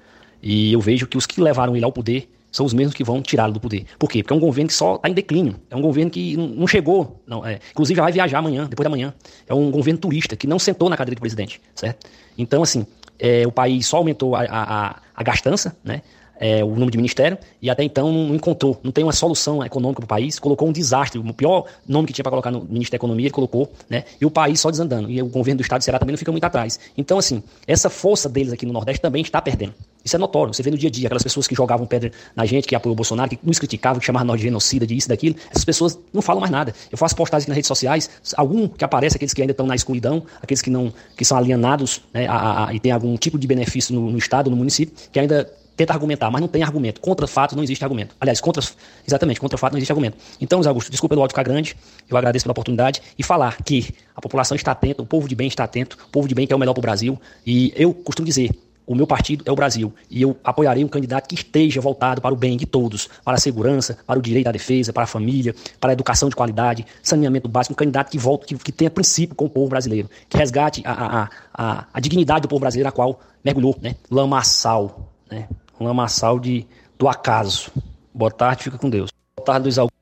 E 0.41 0.73
eu 0.73 0.80
vejo 0.80 1.07
que 1.07 1.18
os 1.18 1.26
que 1.26 1.41
levaram 1.41 1.76
ele 1.76 1.85
ao 1.85 1.91
poder 1.91 2.30
são 2.51 2.65
os 2.65 2.73
mesmos 2.73 2.95
que 2.95 3.03
vão 3.03 3.22
tirá-lo 3.22 3.53
do 3.53 3.59
poder. 3.59 3.85
Por 3.99 4.09
quê? 4.09 4.23
Porque 4.23 4.34
é 4.34 4.35
um 4.35 4.39
governo 4.39 4.68
que 4.68 4.73
só 4.73 4.95
está 4.95 5.09
em 5.09 5.14
declínio. 5.14 5.55
É 5.69 5.76
um 5.76 5.81
governo 5.81 6.09
que 6.09 6.35
não 6.38 6.68
chegou. 6.68 7.22
Não, 7.27 7.45
é, 7.45 7.59
inclusive 7.72 7.97
já 7.97 8.03
vai 8.03 8.11
viajar 8.11 8.39
amanhã, 8.39 8.65
depois 8.68 8.84
da 8.84 8.89
manhã. 8.89 9.14
É 9.47 9.53
um 9.53 9.69
governo 9.69 9.99
turista 9.99 10.35
que 10.35 10.47
não 10.47 10.57
sentou 10.57 10.89
na 10.89 10.97
cadeira 10.97 11.15
de 11.15 11.22
presidente, 11.22 11.61
certo? 11.76 12.07
Então, 12.38 12.64
assim, 12.64 12.85
é, 13.19 13.45
o 13.45 13.51
país 13.51 13.85
só 13.85 13.97
aumentou 13.97 14.35
a, 14.35 14.41
a, 14.41 14.95
a 15.15 15.23
gastança, 15.23 15.76
né? 15.84 16.01
É, 16.39 16.64
o 16.64 16.76
nome 16.76 16.91
de 16.91 16.97
ministério 16.97 17.38
e 17.61 17.69
até 17.69 17.84
então 17.84 18.11
não 18.11 18.35
encontrou, 18.35 18.80
não 18.84 18.91
tem 18.91 19.03
uma 19.03 19.14
solução 19.14 19.64
econômica 19.64 20.01
para 20.01 20.05
o 20.05 20.07
país, 20.07 20.39
colocou 20.39 20.68
um 20.68 20.72
desastre, 20.72 21.19
o 21.19 21.34
pior 21.34 21.65
nome 21.88 22.07
que 22.07 22.14
tinha 22.14 22.23
para 22.23 22.31
colocar 22.31 22.51
no 22.51 22.61
Ministério 22.61 22.91
da 22.91 22.97
Economia, 22.97 23.26
ele 23.26 23.34
colocou, 23.34 23.72
né? 23.89 24.03
E 24.19 24.26
o 24.26 24.31
país 24.31 24.59
só 24.59 24.69
desandando. 24.69 25.09
E 25.09 25.22
o 25.22 25.27
governo 25.27 25.57
do 25.57 25.61
estado 25.61 25.80
de 25.80 25.85
Ceará 25.85 25.99
também 25.99 26.14
não 26.14 26.18
fica 26.18 26.31
muito 26.31 26.43
atrás. 26.43 26.80
Então, 26.97 27.18
assim, 27.18 27.43
essa 27.65 27.89
força 27.89 28.30
deles 28.30 28.53
aqui 28.53 28.65
no 28.65 28.73
Nordeste 28.73 29.01
também 29.01 29.22
está 29.22 29.41
perdendo. 29.41 29.73
Isso 30.03 30.15
é 30.15 30.19
notório. 30.19 30.53
Você 30.53 30.64
vê 30.64 30.72
no 30.72 30.77
dia 30.77 30.88
a 30.88 30.91
dia 30.91 31.07
aquelas 31.07 31.23
pessoas 31.23 31.47
que 31.47 31.53
jogavam 31.53 31.85
pedra 31.85 32.11
na 32.35 32.45
gente, 32.45 32.65
que 32.65 32.76
apoiou 32.76 32.93
o 32.93 32.95
Bolsonaro, 32.95 33.30
que 33.30 33.39
nos 33.43 33.59
criticavam, 33.59 33.99
que 33.99 34.05
chamavam 34.05 34.27
nós 34.27 34.39
de 34.39 34.45
genocida, 34.45 34.88
de 34.88 34.95
isso, 34.95 35.09
daquilo. 35.09 35.35
Essas 35.51 35.65
pessoas 35.65 35.99
não 36.14 36.22
falam 36.22 36.39
mais 36.39 36.51
nada. 36.51 36.73
Eu 36.89 36.97
faço 36.97 37.15
postagens 37.15 37.47
nas 37.47 37.55
redes 37.55 37.68
sociais, 37.68 38.09
algum 38.35 38.68
que 38.68 38.85
aparece, 38.85 39.18
aqueles 39.18 39.34
que 39.34 39.41
ainda 39.41 39.51
estão 39.51 39.65
na 39.65 39.76
escuridão, 39.76 40.23
aqueles 40.41 40.61
que 40.61 40.69
não 40.69 40.93
que 41.15 41.26
são 41.26 41.38
alienados 41.38 42.01
né, 42.14 42.26
a, 42.27 42.68
a, 42.68 42.73
e 42.73 42.80
têm 42.80 42.91
algum 42.91 43.18
tipo 43.18 43.38
de 43.38 43.45
benefício 43.47 43.93
no, 43.93 44.09
no 44.09 44.18
estado, 44.18 44.49
no 44.49 44.55
município, 44.55 44.95
que 45.11 45.19
ainda 45.19 45.51
tenta 45.77 45.93
argumentar, 45.93 46.29
mas 46.31 46.41
não 46.41 46.47
tem 46.47 46.63
argumento. 46.63 46.99
Contra 46.99 47.27
fatos 47.27 47.55
não 47.55 47.63
existe 47.63 47.83
argumento. 47.83 48.15
Aliás, 48.19 48.41
contra, 48.41 48.63
exatamente, 49.07 49.39
contra 49.39 49.57
fatos 49.57 49.73
não 49.73 49.77
existe 49.77 49.91
argumento. 49.91 50.17
Então, 50.41 50.61
Zé 50.61 50.67
Augusto, 50.67 50.89
desculpa 50.89 51.13
pelo 51.13 51.21
áudio 51.21 51.33
ficar 51.33 51.43
grande, 51.43 51.77
eu 52.09 52.17
agradeço 52.17 52.43
pela 52.43 52.51
oportunidade 52.51 53.01
e 53.17 53.23
falar 53.23 53.61
que 53.61 53.93
a 54.15 54.19
população 54.19 54.55
está 54.55 54.71
atenta, 54.71 55.03
o 55.03 55.05
povo 55.05 55.29
de 55.29 55.35
bem 55.35 55.47
está 55.47 55.63
atento, 55.63 55.97
o 56.07 56.11
povo 56.11 56.27
de 56.27 56.33
bem 56.33 56.47
quer 56.47 56.55
o 56.55 56.59
melhor 56.59 56.73
para 56.73 56.79
o 56.79 56.81
Brasil 56.81 57.19
e 57.45 57.71
eu 57.75 57.93
costumo 57.93 58.25
dizer, 58.25 58.49
o 58.87 58.95
meu 58.95 59.05
partido 59.05 59.43
é 59.45 59.51
o 59.51 59.55
Brasil 59.55 59.93
e 60.09 60.21
eu 60.21 60.37
apoiarei 60.43 60.83
um 60.83 60.87
candidato 60.87 61.27
que 61.27 61.35
esteja 61.35 61.81
voltado 61.81 62.21
para 62.21 62.33
o 62.33 62.37
bem 62.37 62.55
de 62.55 62.65
todos, 62.65 63.09
para 63.23 63.35
a 63.35 63.39
segurança, 63.39 63.97
para 64.07 64.17
o 64.17 64.21
direito 64.21 64.47
à 64.47 64.51
defesa, 64.51 64.93
para 64.93 65.03
a 65.03 65.07
família, 65.07 65.53
para 65.79 65.91
a 65.91 65.93
educação 65.93 66.29
de 66.29 66.35
qualidade, 66.35 66.85
saneamento 67.03 67.49
básico, 67.49 67.73
um 67.73 67.75
candidato 67.75 68.09
que 68.09 68.17
volte, 68.17 68.47
que, 68.47 68.63
que 68.63 68.71
tenha 68.71 68.89
princípio 68.89 69.35
com 69.35 69.45
o 69.45 69.49
povo 69.49 69.67
brasileiro, 69.67 70.09
que 70.29 70.37
resgate 70.37 70.81
a, 70.85 70.91
a, 70.93 71.29
a, 71.53 71.87
a 71.93 71.99
dignidade 71.99 72.41
do 72.43 72.47
povo 72.47 72.61
brasileiro, 72.61 72.87
a 72.87 72.91
qual 72.91 73.19
mergulhou, 73.43 73.77
né? 73.81 73.95
Lamaçal, 74.09 75.11
né? 75.29 75.49
Um 75.79 75.85
lamaçal 75.85 76.39
de, 76.39 76.67
do 76.97 77.07
acaso. 77.07 77.71
Boa 78.13 78.31
tarde, 78.31 78.63
fica 78.63 78.77
com 78.77 78.89
Deus. 78.89 79.09
Boa 79.35 79.45
tarde, 79.45 79.63
Luiz 79.63 79.77
Augusto. 79.77 79.97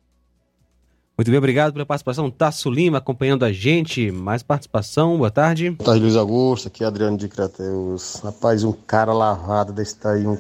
Muito 1.18 1.32
bem, 1.32 1.38
obrigado 1.38 1.72
pela 1.72 1.86
participação. 1.86 2.30
Tasso 2.30 2.70
Lima 2.70 2.98
acompanhando 2.98 3.46
a 3.46 3.52
gente. 3.52 4.12
Mais 4.12 4.44
participação, 4.44 5.18
boa 5.18 5.32
tarde. 5.32 5.70
Boa 5.70 5.86
tarde, 5.86 6.02
Luiz 6.02 6.16
Augusto. 6.16 6.68
Aqui 6.68 6.84
é 6.84 6.88
Adriano 6.88 7.18
de 7.18 7.30
Crateus. 7.30 8.20
Rapaz, 8.22 8.64
um 8.66 8.74
cara 8.74 9.14
lavado 9.14 9.72
desse 9.72 9.98
daí, 9.98 10.28
um, 10.28 10.38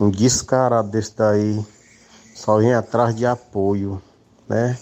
um 0.00 0.10
descarado 0.10 0.90
desse 0.90 1.14
daí, 1.16 1.62
só 2.34 2.58
vem 2.58 2.72
atrás 2.72 3.14
de 3.14 3.26
apoio, 3.26 4.00
né? 4.48 4.78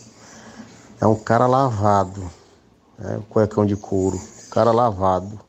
É 1.01 1.07
um 1.07 1.17
cara 1.17 1.49
lavado, 1.49 2.23
né? 2.97 3.17
O 3.19 3.23
cuecão 3.23 3.67
de 3.67 3.75
couro, 3.75 4.21
cara 4.51 4.71
lavado. 4.71 5.41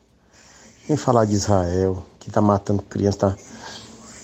Vem 0.88 0.96
falar 0.96 1.24
de 1.24 1.34
Israel, 1.34 2.04
que 2.18 2.28
tá 2.28 2.40
matando 2.40 2.82
criança, 2.82 3.18
tá 3.18 3.36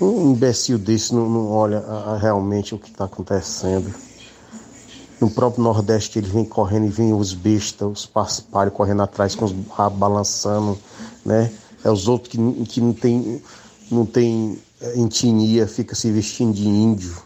um 0.02 0.32
imbecil 0.32 0.78
desse 0.78 1.14
não, 1.14 1.28
não 1.28 1.50
olha 1.50 1.78
a, 1.78 2.14
a 2.14 2.18
realmente 2.18 2.74
o 2.74 2.78
que 2.78 2.90
está 2.90 3.04
acontecendo. 3.04 3.92
No 5.20 5.30
próprio 5.30 5.62
Nordeste 5.62 6.18
ele 6.18 6.28
vem 6.28 6.44
correndo 6.44 6.86
e 6.86 6.90
vem 6.90 7.12
os 7.12 7.32
bestas, 7.32 7.88
os 7.88 8.06
paspalhos 8.06 8.74
correndo 8.74 9.02
atrás 9.02 9.34
com 9.34 9.44
os 9.44 9.54
rabos 9.68 9.98
balançando, 9.98 10.78
né? 11.24 11.52
É 11.84 11.90
os 11.90 12.08
outros 12.08 12.32
que, 12.32 12.64
que 12.64 12.80
não 12.80 12.92
tem, 12.92 13.42
não 13.90 14.04
tem 14.04 14.58
é, 14.80 14.98
etnia, 15.00 15.66
fica 15.66 15.94
se 15.94 16.10
vestindo 16.10 16.52
de 16.52 16.66
índio, 16.66 17.16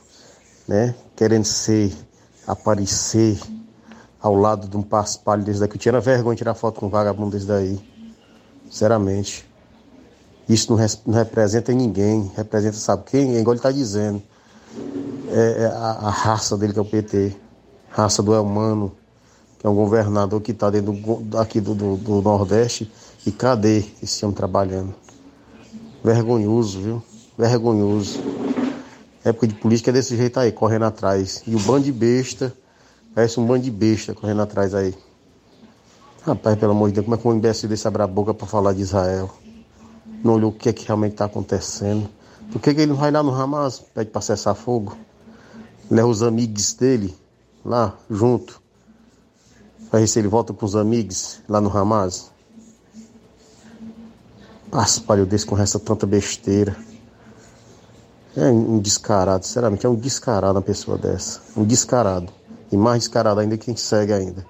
né? 0.69 0.94
Querendo 1.16 1.44
ser, 1.44 1.93
aparecer 2.47 3.40
ao 4.20 4.35
lado 4.35 4.69
de 4.69 4.77
um 4.77 4.82
paspalho 4.82 5.43
desse 5.43 5.61
daqui. 5.61 5.77
Eu 5.77 5.81
tinha 5.81 6.01
vergonha 6.01 6.35
de 6.35 6.39
tirar 6.39 6.55
foto 6.55 6.81
com 6.81 6.86
um 6.86 6.90
vagabundo 6.90 7.31
desse 7.31 7.47
daí. 7.47 7.81
Sinceramente. 8.69 9.47
Isso 10.48 10.73
não, 10.73 10.85
não 11.06 11.14
representa 11.14 11.73
ninguém, 11.73 12.31
representa, 12.36 12.77
sabe 12.77 13.05
quem? 13.06 13.36
É 13.36 13.40
igual 13.40 13.55
ele 13.55 13.59
está 13.59 13.73
dizendo. 13.73 14.23
É, 15.28 15.62
é 15.62 15.66
a, 15.66 15.98
a, 16.02 16.10
raça 16.10 16.56
dele 16.56 16.73
que 16.73 16.78
é 16.78 16.82
o 16.82 16.85
PT, 16.85 17.35
raça 17.90 18.23
do 18.23 18.32
humano, 18.40 18.93
que 19.59 19.66
é 19.66 19.70
um 19.70 19.74
governador 19.74 20.40
que 20.40 20.52
está 20.52 20.70
dentro 20.70 20.93
do, 20.93 21.39
aqui 21.39 21.60
do, 21.60 21.74
do, 21.74 21.97
do 21.97 22.23
Nordeste. 22.23 22.90
E 23.27 23.32
cadê 23.32 23.85
esse 24.01 24.24
homem 24.24 24.36
trabalhando? 24.36 24.94
Vergonhoso, 26.05 26.81
viu? 26.81 27.02
Vergonhoso. 27.36 28.20
Época 29.24 29.48
de 29.48 29.55
política 29.55 29.90
é 29.90 29.94
desse 29.94 30.16
jeito 30.16 30.39
aí, 30.39 30.52
correndo 30.52 30.85
atrás. 30.85 31.43
E 31.44 31.56
o 31.56 31.59
bando 31.59 31.86
de 31.86 31.93
besta, 31.93 32.55
parece 33.12 33.40
um 33.40 33.44
bando 33.47 33.64
de 33.64 33.70
besta 33.73 34.14
correndo 34.14 34.43
atrás 34.43 34.73
aí. 34.73 34.94
Rapaz, 36.23 36.56
pelo 36.56 36.70
amor 36.70 36.90
de 36.90 36.94
Deus, 36.94 37.05
como 37.05 37.16
é 37.16 37.18
que 37.18 37.27
um 37.27 37.35
imbecil 37.35 37.68
desse 37.68 37.89
abre 37.89 38.02
a 38.02 38.06
boca 38.06 38.32
para 38.32 38.47
falar 38.47 38.73
de 38.73 38.82
Israel? 38.82 39.28
Não 40.22 40.34
olhou 40.34 40.51
o 40.51 40.55
que 40.55 40.68
é 40.68 40.72
que 40.72 40.86
realmente 40.86 41.12
está 41.12 41.24
acontecendo. 41.26 42.09
Por 42.51 42.60
que, 42.60 42.74
que 42.74 42.80
ele 42.80 42.93
não 42.93 42.97
vai 42.97 43.10
lá 43.10 43.22
no 43.22 43.34
Hamas, 43.34 43.80
pede 43.80 44.10
para 44.10 44.20
cessar 44.20 44.55
fogo? 44.55 44.97
Leva 45.90 46.09
os 46.09 46.22
amigos 46.22 46.74
dele 46.74 47.16
lá 47.64 47.94
junto. 48.10 48.60
Para 49.90 50.01
ver 50.01 50.06
se 50.06 50.18
ele 50.18 50.28
volta 50.28 50.52
com 50.52 50.64
os 50.64 50.76
amigos 50.76 51.40
lá 51.48 51.60
no 51.60 51.76
Hamas. 51.76 52.30
Palho 55.06 55.24
desse 55.24 55.47
com 55.47 55.59
essa 55.59 55.78
tanta 55.78 56.06
besteira. 56.06 56.76
É 58.36 58.51
um 58.51 58.78
descarado, 58.78 59.47
sinceramente, 59.47 59.86
é 59.86 59.88
um 59.88 59.94
descarado 59.94 60.59
uma 60.59 60.62
pessoa 60.62 60.98
dessa. 60.98 61.40
Um 61.56 61.64
descarado. 61.64 62.30
E 62.70 62.76
mais 62.76 63.05
descarado 63.05 63.40
ainda 63.40 63.56
quem 63.56 63.74
segue 63.76 64.12
ainda. 64.12 64.47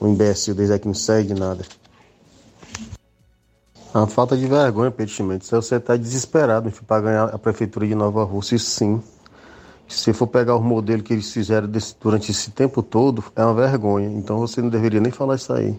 Um 0.00 0.08
imbecil 0.08 0.54
desde 0.54 0.72
aí 0.72 0.78
que 0.78 0.86
não 0.86 0.94
segue 0.94 1.34
nada. 1.34 1.62
A 3.92 4.06
falta 4.06 4.36
de 4.36 4.46
vergonha, 4.46 4.90
Pedro 4.90 5.12
Chimenez. 5.12 5.50
Você 5.50 5.74
está 5.74 5.96
desesperado 5.96 6.70
para 6.86 7.02
ganhar 7.02 7.24
a 7.24 7.38
prefeitura 7.38 7.86
de 7.86 7.94
Nova 7.94 8.22
Rússia, 8.22 8.56
sim. 8.56 9.02
Se 9.88 10.12
for 10.12 10.28
pegar 10.28 10.54
o 10.54 10.62
modelo 10.62 11.02
que 11.02 11.12
eles 11.12 11.32
fizeram 11.32 11.66
desse, 11.66 11.96
durante 12.00 12.30
esse 12.30 12.52
tempo 12.52 12.84
todo, 12.84 13.24
é 13.34 13.44
uma 13.44 13.54
vergonha. 13.54 14.08
Então 14.08 14.38
você 14.38 14.62
não 14.62 14.68
deveria 14.68 15.00
nem 15.00 15.10
falar 15.10 15.34
isso 15.34 15.52
aí. 15.52 15.74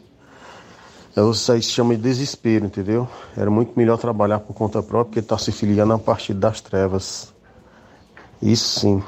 É, 1.15 1.21
isso 1.29 1.49
aí 1.53 1.61
se 1.61 1.69
chama 1.69 1.95
de 1.95 2.01
desespero, 2.01 2.65
entendeu? 2.65 3.07
Era 3.37 3.49
muito 3.49 3.71
melhor 3.77 3.97
trabalhar 3.97 4.39
por 4.39 4.53
conta 4.53 4.83
própria 4.83 5.05
porque 5.05 5.19
está 5.19 5.37
se 5.37 5.53
filiando 5.53 5.93
a 5.93 5.99
partir 5.99 6.33
das 6.33 6.59
trevas. 6.59 7.33
Isso 8.41 8.81
sim. 8.81 9.03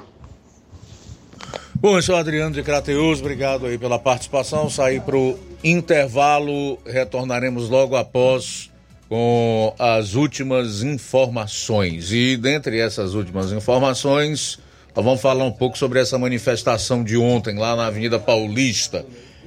Bom, 1.75 1.97
eu 1.97 2.01
sou 2.01 2.15
Adriano 2.15 2.55
de 2.55 2.63
Crateus, 2.63 3.19
obrigado 3.19 3.65
aí 3.65 3.77
pela 3.77 3.99
participação. 3.99 4.69
Sair 4.69 5.01
para 5.01 5.17
o 5.17 5.37
intervalo, 5.61 6.77
retornaremos 6.85 7.69
logo 7.69 7.97
após 7.97 8.71
com 9.13 9.75
as 9.77 10.15
últimas 10.15 10.81
informações. 10.81 12.11
E 12.11 12.35
dentre 12.35 12.79
essas 12.79 13.13
últimas 13.13 13.51
informações, 13.51 14.57
nós 14.95 15.05
vamos 15.05 15.21
falar 15.21 15.45
um 15.45 15.51
pouco 15.51 15.77
sobre 15.77 15.99
essa 15.99 16.17
manifestação 16.17 17.03
de 17.03 17.15
ontem 17.15 17.55
lá 17.55 17.75
na 17.75 17.85
Avenida 17.85 18.17
Paulista, 18.17 19.05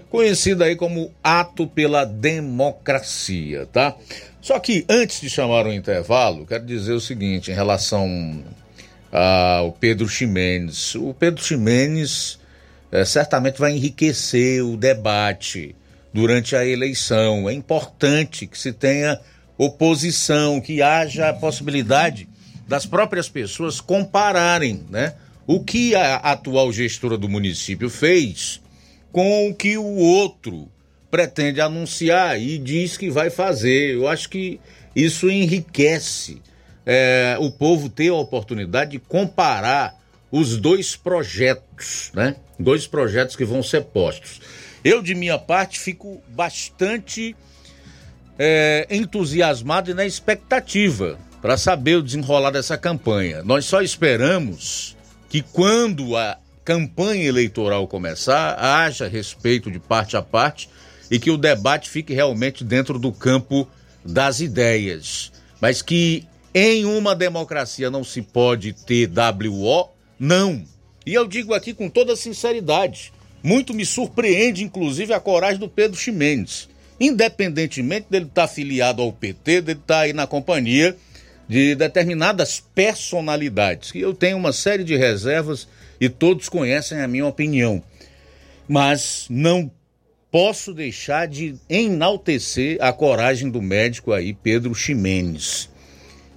conhecida 0.09 0.67
aí 0.67 0.77
como 0.77 1.11
Ato 1.21 1.67
pela 1.67 2.05
Democracia, 2.05 3.67
tá? 3.73 3.97
Só 4.41 4.57
que 4.61 4.85
antes 4.89 5.21
de 5.21 5.29
chamar 5.29 5.67
o 5.67 5.73
intervalo, 5.73 6.47
quero 6.47 6.65
dizer 6.65 6.93
o 6.93 7.01
seguinte 7.01 7.51
em 7.51 7.55
relação 7.55 8.45
ao 9.11 9.73
Pedro 9.73 10.09
Ximenes. 10.09 10.95
O 10.95 11.13
Pedro 11.13 11.43
Ximenes 11.43 12.39
é, 12.93 13.05
certamente 13.05 13.59
vai 13.59 13.73
enriquecer 13.73 14.65
o 14.65 14.77
debate 14.77 15.75
durante 16.15 16.55
a 16.55 16.65
eleição. 16.65 17.51
É 17.51 17.53
importante 17.53 18.47
que 18.47 18.57
se 18.57 18.73
tenha 18.73 19.21
oposição, 19.59 20.61
que 20.61 20.83
haja 20.83 21.29
a 21.29 21.35
possibilidade 21.35 22.29
das 22.67 22.85
próprias 22.85 23.29
pessoas 23.29 23.81
compararem, 23.81 24.85
né? 24.91 25.15
O 25.47 25.63
que 25.63 25.95
a 25.95 26.17
atual 26.17 26.73
gestora 26.73 27.17
do 27.17 27.29
município 27.29 27.89
fez 27.89 28.61
com 29.13 29.49
o 29.49 29.55
que 29.55 29.79
o 29.79 29.85
outro 29.85 30.69
pretende 31.11 31.61
anunciar 31.61 32.41
e 32.41 32.59
diz 32.59 32.97
que 32.97 33.09
vai 33.09 33.31
fazer. 33.31 33.95
Eu 33.95 34.09
acho 34.09 34.29
que 34.29 34.61
isso 34.95 35.31
enriquece 35.31 36.43
é, 36.85 37.37
o 37.39 37.51
povo 37.51 37.89
ter 37.89 38.09
a 38.09 38.15
oportunidade 38.15 38.93
de 38.93 38.99
comparar 38.99 39.95
os 40.31 40.57
dois 40.57 40.97
projetos, 40.97 42.11
né? 42.13 42.37
Dois 42.59 42.87
projetos 42.87 43.37
que 43.37 43.45
vão 43.45 43.63
ser 43.63 43.85
postos. 43.85 44.41
Eu, 44.85 45.01
de 45.01 45.15
minha 45.15 45.39
parte, 45.39 45.79
fico 45.79 46.21
bastante 46.29 47.35
é, 48.39 48.87
entusiasmado 48.91 49.91
e 49.91 49.95
na 49.95 50.05
expectativa 50.05 51.19
para 51.41 51.57
saber 51.57 51.97
o 51.97 52.03
desenrolar 52.03 52.51
dessa 52.51 52.77
campanha. 52.77 53.43
Nós 53.43 53.65
só 53.65 53.81
esperamos 53.81 54.97
que 55.29 55.43
quando 55.43 56.17
a 56.17 56.39
campanha 56.65 57.25
eleitoral 57.25 57.87
começar, 57.87 58.57
haja 58.59 59.07
respeito 59.07 59.71
de 59.71 59.79
parte 59.79 60.17
a 60.17 60.23
parte 60.23 60.69
e 61.11 61.19
que 61.19 61.31
o 61.31 61.37
debate 61.37 61.89
fique 61.89 62.13
realmente 62.13 62.65
dentro 62.65 62.99
do 62.99 63.13
campo 63.13 63.69
das 64.05 64.41
ideias. 64.41 65.33
Mas 65.61 65.81
que 65.83 66.25
em 66.53 66.85
uma 66.85 67.15
democracia 67.15 67.91
não 67.91 68.03
se 68.03 68.23
pode 68.23 68.73
ter 68.73 69.09
WO, 69.09 69.91
não. 70.19 70.65
E 71.05 71.15
eu 71.15 71.29
digo 71.29 71.55
aqui 71.55 71.73
com 71.73 71.89
toda 71.89 72.17
sinceridade. 72.17 73.13
Muito 73.43 73.73
me 73.73 73.87
surpreende, 73.87 74.65
inclusive, 74.65 75.13
a 75.13 75.21
coragem 75.21 75.61
do 75.61 75.69
Pedro 75.69 75.97
Ximenes 75.97 76.69
independentemente 77.01 78.07
dele 78.11 78.27
estar 78.27 78.43
tá 78.43 78.45
afiliado 78.45 79.03
ao 79.03 79.13
PT, 79.13 79.61
dele 79.61 79.81
estar 79.81 79.95
tá 79.95 80.01
aí 80.01 80.13
na 80.13 80.27
companhia 80.27 80.97
de 81.49 81.75
determinadas 81.75 82.61
personalidades, 82.75 83.93
que 83.93 84.01
eu 84.01 84.13
tenho 84.13 84.37
uma 84.37 84.53
série 84.53 84.83
de 84.83 84.97
reservas 84.97 85.69
e 86.01 86.09
todos 86.09 86.49
conhecem 86.49 87.01
a 87.01 87.09
minha 87.09 87.27
opinião. 87.27 87.83
Mas 88.69 89.27
não 89.31 89.71
posso 90.31 90.75
deixar 90.75 91.29
de 91.29 91.55
enaltecer 91.69 92.79
a 92.81 92.93
coragem 92.93 93.49
do 93.49 93.63
médico 93.63 94.13
aí, 94.13 94.35
Pedro 94.35 94.75
Ximenes. 94.75 95.71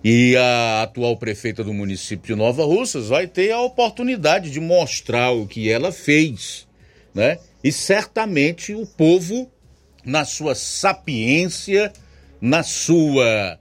E 0.03 0.37
a 0.37 0.83
atual 0.83 1.17
prefeita 1.17 1.63
do 1.63 1.73
município 1.73 2.33
de 2.33 2.35
Nova 2.35 2.63
Russas 2.63 3.09
vai 3.09 3.27
ter 3.27 3.51
a 3.51 3.61
oportunidade 3.61 4.49
de 4.51 4.59
mostrar 4.59 5.31
o 5.31 5.45
que 5.45 5.69
ela 5.69 5.91
fez, 5.91 6.65
né? 7.13 7.37
E 7.61 7.71
certamente 7.71 8.73
o 8.73 8.85
povo 8.85 9.51
na 10.09 10.25
sua 10.25 10.55
sapiência, 10.55 11.93
na 12.41 12.63
sua 12.63 13.59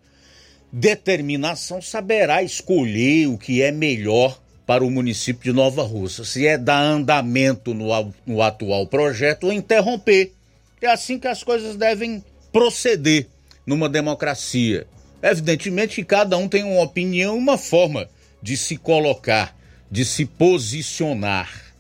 determinação, 0.73 1.83
saberá 1.83 2.43
escolher 2.43 3.27
o 3.27 3.37
que 3.37 3.61
é 3.61 3.71
melhor 3.71 4.41
para 4.67 4.83
o 4.83 4.91
município 4.91 5.45
de 5.45 5.53
Nova 5.53 5.83
Russa, 5.83 6.25
se 6.25 6.47
é 6.47 6.57
dar 6.57 6.81
andamento 6.81 7.75
no, 7.75 7.89
no 8.27 8.43
atual 8.43 8.87
projeto 8.87 9.45
ou 9.45 9.53
interromper. 9.53 10.33
É 10.81 10.87
assim 10.87 11.19
que 11.19 11.29
as 11.29 11.43
coisas 11.43 11.77
devem 11.77 12.25
proceder 12.51 13.27
numa 13.67 13.89
democracia. 13.89 14.87
Evidentemente 15.23 15.97
que 15.97 16.05
cada 16.05 16.37
um 16.39 16.49
tem 16.49 16.65
uma 16.65 16.83
opinião, 16.83 17.37
uma 17.37 17.59
forma 17.59 18.09
de 18.43 18.57
se 18.57 18.77
colocar, 18.77 19.55
de 19.91 20.05
se 20.05 20.25
posicionar. 20.25 21.75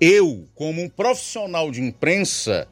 Eu, 0.00 0.46
como 0.54 0.82
um 0.82 0.88
profissional 0.88 1.70
de 1.70 1.82
imprensa, 1.82 2.66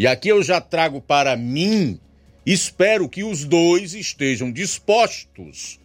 e 0.00 0.06
aqui 0.06 0.30
eu 0.30 0.42
já 0.42 0.62
trago 0.62 0.98
para 0.98 1.36
mim, 1.36 2.00
espero 2.46 3.06
que 3.06 3.22
os 3.22 3.44
dois 3.44 3.92
estejam 3.92 4.50
dispostos, 4.50 5.78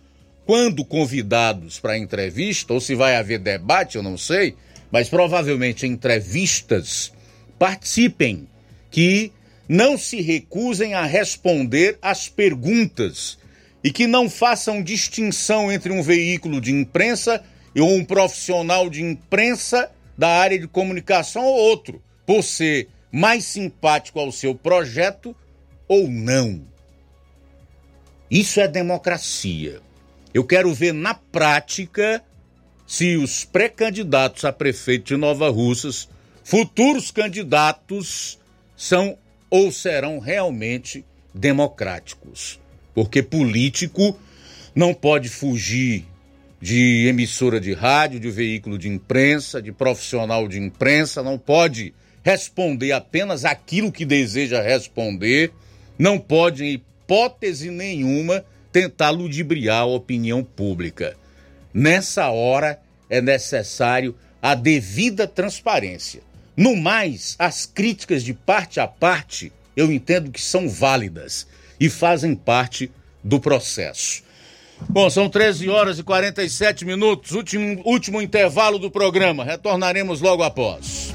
quando 0.46 0.86
convidados 0.86 1.82
para 1.82 1.98
entrevista, 1.98 2.72
ou 2.72 2.80
se 2.80 2.96
vai 2.96 3.18
haver 3.18 3.40
debate, 3.40 3.98
eu 3.98 4.02
não 4.02 4.18
sei, 4.18 4.56
mas 4.90 5.10
provavelmente 5.10 5.86
entrevistas, 5.86 7.12
participem, 7.60 8.48
que 8.90 9.34
não 9.68 9.98
se 9.98 10.22
recusem 10.22 10.94
a 10.94 11.04
responder 11.04 12.00
às 12.02 12.30
perguntas 12.30 13.38
e 13.84 13.92
que 13.92 14.08
não 14.08 14.30
façam 14.30 14.82
distinção 14.82 15.70
entre 15.70 15.92
um 15.92 16.02
veículo 16.02 16.62
de 16.62 16.72
imprensa 16.72 17.44
e 17.76 17.82
um 17.82 18.06
profissional 18.06 18.90
de 18.90 19.04
imprensa 19.04 19.92
da 20.18 20.30
área 20.30 20.58
de 20.58 20.70
comunicação 20.70 21.44
ou 21.44 21.54
outro, 21.54 22.02
por 22.26 22.42
ser 22.42 22.88
mais 23.16 23.46
simpático 23.46 24.20
ao 24.20 24.30
seu 24.30 24.54
projeto 24.54 25.34
ou 25.88 26.10
não. 26.10 26.62
Isso 28.30 28.60
é 28.60 28.68
democracia. 28.68 29.80
Eu 30.34 30.44
quero 30.44 30.74
ver 30.74 30.94
na 30.94 31.14
prática 31.14 32.22
se 32.86 33.16
os 33.16 33.46
pré-candidatos 33.46 34.44
a 34.44 34.52
prefeito 34.52 35.06
de 35.06 35.16
Nova 35.16 35.50
Russas, 35.50 36.10
futuros 36.44 37.10
candidatos, 37.10 38.38
são 38.76 39.18
ou 39.50 39.72
serão 39.72 40.20
realmente 40.20 41.06
democráticos. 41.34 42.60
Porque 42.94 43.24
político 43.24 44.20
não 44.76 44.94
pode 44.94 45.30
fugir 45.30 46.06
de 46.60 47.08
emissora 47.08 47.62
de 47.62 47.72
rádio, 47.72 48.20
de 48.20 48.30
veículo 48.30 48.78
de 48.78 48.90
imprensa, 48.90 49.62
de 49.62 49.72
profissional 49.72 50.50
de 50.50 50.60
imprensa, 50.60 51.24
não 51.24 51.38
pode 51.38 51.94
responder 52.26 52.92
apenas 52.92 53.46
aquilo 53.46 53.92
que 53.92 54.04
deseja 54.04 54.60
responder, 54.60 55.54
não 55.96 56.18
pode, 56.18 56.66
em 56.66 56.74
hipótese 56.74 57.70
nenhuma, 57.70 58.44
tentar 58.72 59.12
ludibriar 59.12 59.84
a 59.84 59.86
opinião 59.86 60.44
pública. 60.44 61.16
Nessa 61.72 62.30
hora 62.32 62.82
é 63.12 63.22
necessário 63.22 64.16
a 64.42 64.56
devida 64.56 65.28
transparência. 65.28 66.24
No 66.58 66.76
mais, 66.76 67.36
as 67.38 67.68
críticas 67.68 68.24
de 68.24 68.34
parte 68.34 68.80
a 68.80 68.88
parte 68.88 69.54
eu 69.78 69.92
entendo 69.92 70.32
que 70.32 70.42
são 70.42 70.68
válidas 70.68 71.46
e 71.80 71.90
fazem 71.90 72.34
parte 72.34 72.92
do 73.24 73.40
processo. 73.40 74.24
Bom, 74.90 75.10
são 75.10 75.30
13 75.30 75.70
horas 75.70 76.00
e 76.00 76.04
47 76.04 76.86
minutos, 76.86 77.32
último, 77.32 77.82
último 77.86 78.22
intervalo 78.22 78.80
do 78.80 78.90
programa. 78.90 79.44
Retornaremos 79.44 80.22
logo 80.22 80.44
após. 80.44 81.15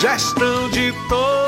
Gestão 0.00 0.68
de 0.68 0.92
todos 1.08 1.47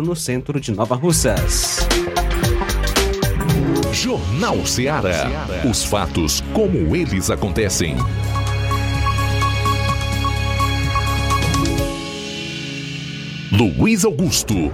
no 0.03 0.16
centro 0.16 0.61
de 0.61 0.73
Nova 0.73 0.97
Russas. 0.97 1.87
Jornal 3.93 4.66
Seara. 4.66 5.28
Os 5.70 5.85
fatos 5.85 6.43
como 6.53 6.97
eles 6.97 7.31
acontecem. 7.31 7.97
Luiz 13.53 14.05
Augusto. 14.05 14.73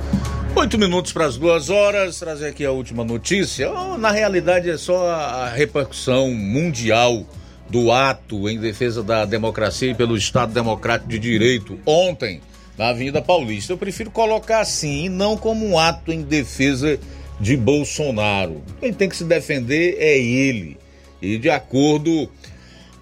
Oito 0.58 0.78
minutos 0.78 1.12
para 1.12 1.26
as 1.26 1.36
duas 1.36 1.68
horas, 1.68 2.18
trazer 2.18 2.46
aqui 2.46 2.64
a 2.64 2.72
última 2.72 3.04
notícia. 3.04 3.70
Oh, 3.70 3.98
na 3.98 4.10
realidade 4.10 4.70
é 4.70 4.78
só 4.78 5.06
a 5.06 5.50
repercussão 5.50 6.30
mundial 6.30 7.26
do 7.68 7.92
ato 7.92 8.48
em 8.48 8.58
defesa 8.58 9.02
da 9.02 9.26
democracia 9.26 9.90
e 9.90 9.94
pelo 9.94 10.16
Estado 10.16 10.54
Democrático 10.54 11.10
de 11.10 11.18
Direito 11.18 11.78
ontem 11.84 12.40
na 12.78 12.88
Avenida 12.88 13.20
Paulista. 13.20 13.74
Eu 13.74 13.76
prefiro 13.76 14.10
colocar 14.10 14.60
assim 14.60 15.10
não 15.10 15.36
como 15.36 15.66
um 15.66 15.78
ato 15.78 16.10
em 16.10 16.22
defesa 16.22 16.98
de 17.38 17.54
Bolsonaro. 17.54 18.62
Quem 18.80 18.94
tem 18.94 19.10
que 19.10 19.16
se 19.16 19.24
defender 19.24 19.98
é 19.98 20.18
ele. 20.18 20.78
E 21.20 21.36
de 21.36 21.50
acordo 21.50 22.30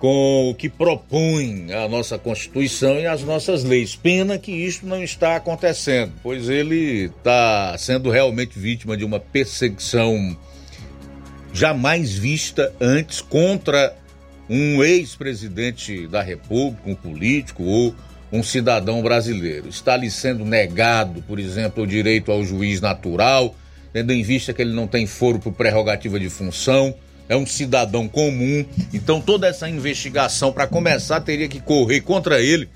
com 0.04 0.50
o 0.50 0.54
que 0.54 0.68
propõe 0.68 1.72
a 1.72 1.88
nossa 1.88 2.18
Constituição 2.18 3.00
e 3.00 3.06
as 3.06 3.22
nossas 3.22 3.64
leis. 3.64 3.96
Pena 3.96 4.36
que 4.36 4.52
isso 4.52 4.84
não 4.84 5.02
está 5.02 5.34
acontecendo, 5.34 6.12
pois 6.22 6.50
ele 6.50 7.04
está 7.06 7.74
sendo 7.78 8.10
realmente 8.10 8.58
vítima 8.58 8.98
de 8.98 9.04
uma 9.06 9.18
perseguição 9.18 10.36
jamais 11.54 12.12
vista 12.12 12.70
antes 12.78 13.22
contra 13.22 13.96
um 14.46 14.84
ex-presidente 14.84 16.06
da 16.06 16.20
República, 16.20 16.82
um 16.84 16.94
político 16.94 17.62
ou 17.62 17.94
um 18.30 18.42
cidadão 18.42 19.00
brasileiro. 19.00 19.70
Está 19.70 19.96
lhe 19.96 20.10
sendo 20.10 20.44
negado, 20.44 21.22
por 21.22 21.38
exemplo, 21.38 21.82
o 21.82 21.86
direito 21.86 22.30
ao 22.30 22.44
juiz 22.44 22.78
natural, 22.78 23.56
tendo 23.90 24.12
em 24.12 24.22
vista 24.22 24.52
que 24.52 24.60
ele 24.60 24.74
não 24.74 24.86
tem 24.86 25.06
foro 25.06 25.38
por 25.38 25.54
prerrogativa 25.54 26.20
de 26.20 26.28
função, 26.28 26.94
é 27.28 27.36
um 27.36 27.46
cidadão 27.46 28.08
comum. 28.08 28.64
Então 28.92 29.20
toda 29.20 29.46
essa 29.46 29.68
investigação, 29.68 30.52
para 30.52 30.66
começar, 30.66 31.20
teria 31.20 31.48
que 31.48 31.60
correr 31.60 32.00
contra 32.00 32.40
ele 32.40 32.68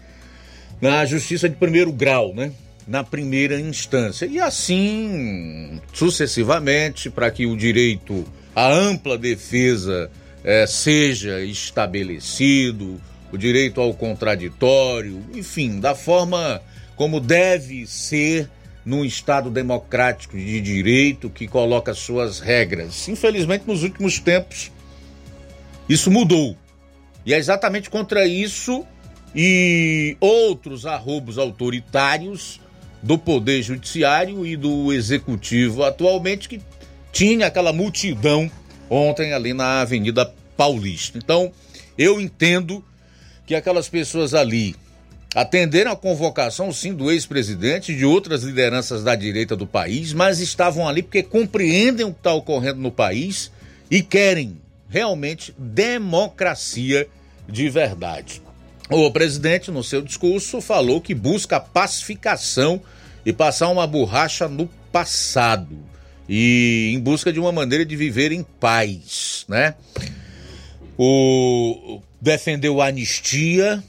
na 0.80 1.04
justiça 1.04 1.48
de 1.48 1.56
primeiro 1.56 1.92
grau, 1.92 2.34
né? 2.34 2.52
Na 2.86 3.04
primeira 3.04 3.60
instância. 3.60 4.26
E 4.26 4.40
assim 4.40 5.80
sucessivamente, 5.92 7.10
para 7.10 7.30
que 7.30 7.46
o 7.46 7.56
direito 7.56 8.24
à 8.54 8.72
ampla 8.72 9.18
defesa 9.18 10.10
é, 10.42 10.66
seja 10.66 11.40
estabelecido, 11.40 13.00
o 13.30 13.36
direito 13.36 13.80
ao 13.80 13.92
contraditório, 13.92 15.22
enfim, 15.34 15.80
da 15.80 15.94
forma 15.94 16.60
como 16.96 17.20
deve 17.20 17.86
ser 17.86 18.48
num 18.88 19.04
Estado 19.04 19.50
democrático 19.50 20.34
de 20.34 20.62
direito 20.62 21.28
que 21.28 21.46
coloca 21.46 21.92
suas 21.92 22.40
regras. 22.40 23.06
Infelizmente, 23.06 23.64
nos 23.66 23.82
últimos 23.82 24.18
tempos, 24.18 24.72
isso 25.86 26.10
mudou. 26.10 26.56
E 27.26 27.34
é 27.34 27.36
exatamente 27.36 27.90
contra 27.90 28.26
isso 28.26 28.86
e 29.34 30.16
outros 30.18 30.86
arrobos 30.86 31.36
autoritários 31.36 32.62
do 33.02 33.18
Poder 33.18 33.62
Judiciário 33.62 34.46
e 34.46 34.56
do 34.56 34.90
Executivo 34.90 35.84
atualmente 35.84 36.48
que 36.48 36.58
tinha 37.12 37.46
aquela 37.48 37.74
multidão 37.74 38.50
ontem 38.88 39.34
ali 39.34 39.52
na 39.52 39.82
Avenida 39.82 40.32
Paulista. 40.56 41.18
Então, 41.18 41.52
eu 41.98 42.18
entendo 42.18 42.82
que 43.44 43.54
aquelas 43.54 43.86
pessoas 43.86 44.32
ali 44.32 44.74
atenderam 45.34 45.92
a 45.92 45.96
convocação, 45.96 46.72
sim, 46.72 46.94
do 46.94 47.10
ex-presidente 47.10 47.92
e 47.92 47.96
de 47.96 48.04
outras 48.04 48.42
lideranças 48.42 49.02
da 49.04 49.14
direita 49.14 49.54
do 49.54 49.66
país, 49.66 50.12
mas 50.12 50.40
estavam 50.40 50.88
ali 50.88 51.02
porque 51.02 51.22
compreendem 51.22 52.06
o 52.06 52.12
que 52.12 52.20
está 52.20 52.32
ocorrendo 52.32 52.80
no 52.80 52.90
país 52.90 53.50
e 53.90 54.02
querem 54.02 54.56
realmente 54.88 55.54
democracia 55.58 57.06
de 57.48 57.68
verdade. 57.68 58.42
O 58.90 59.10
presidente, 59.10 59.70
no 59.70 59.84
seu 59.84 60.00
discurso, 60.00 60.60
falou 60.60 61.00
que 61.00 61.14
busca 61.14 61.60
pacificação 61.60 62.80
e 63.24 63.32
passar 63.32 63.68
uma 63.68 63.86
borracha 63.86 64.48
no 64.48 64.66
passado 64.90 65.78
e 66.26 66.90
em 66.94 67.00
busca 67.00 67.32
de 67.32 67.38
uma 67.38 67.52
maneira 67.52 67.84
de 67.84 67.96
viver 67.96 68.32
em 68.32 68.42
paz, 68.42 69.44
né? 69.48 69.74
O 70.96 72.00
defendeu 72.20 72.80
a 72.80 72.88
anistia 72.88 73.82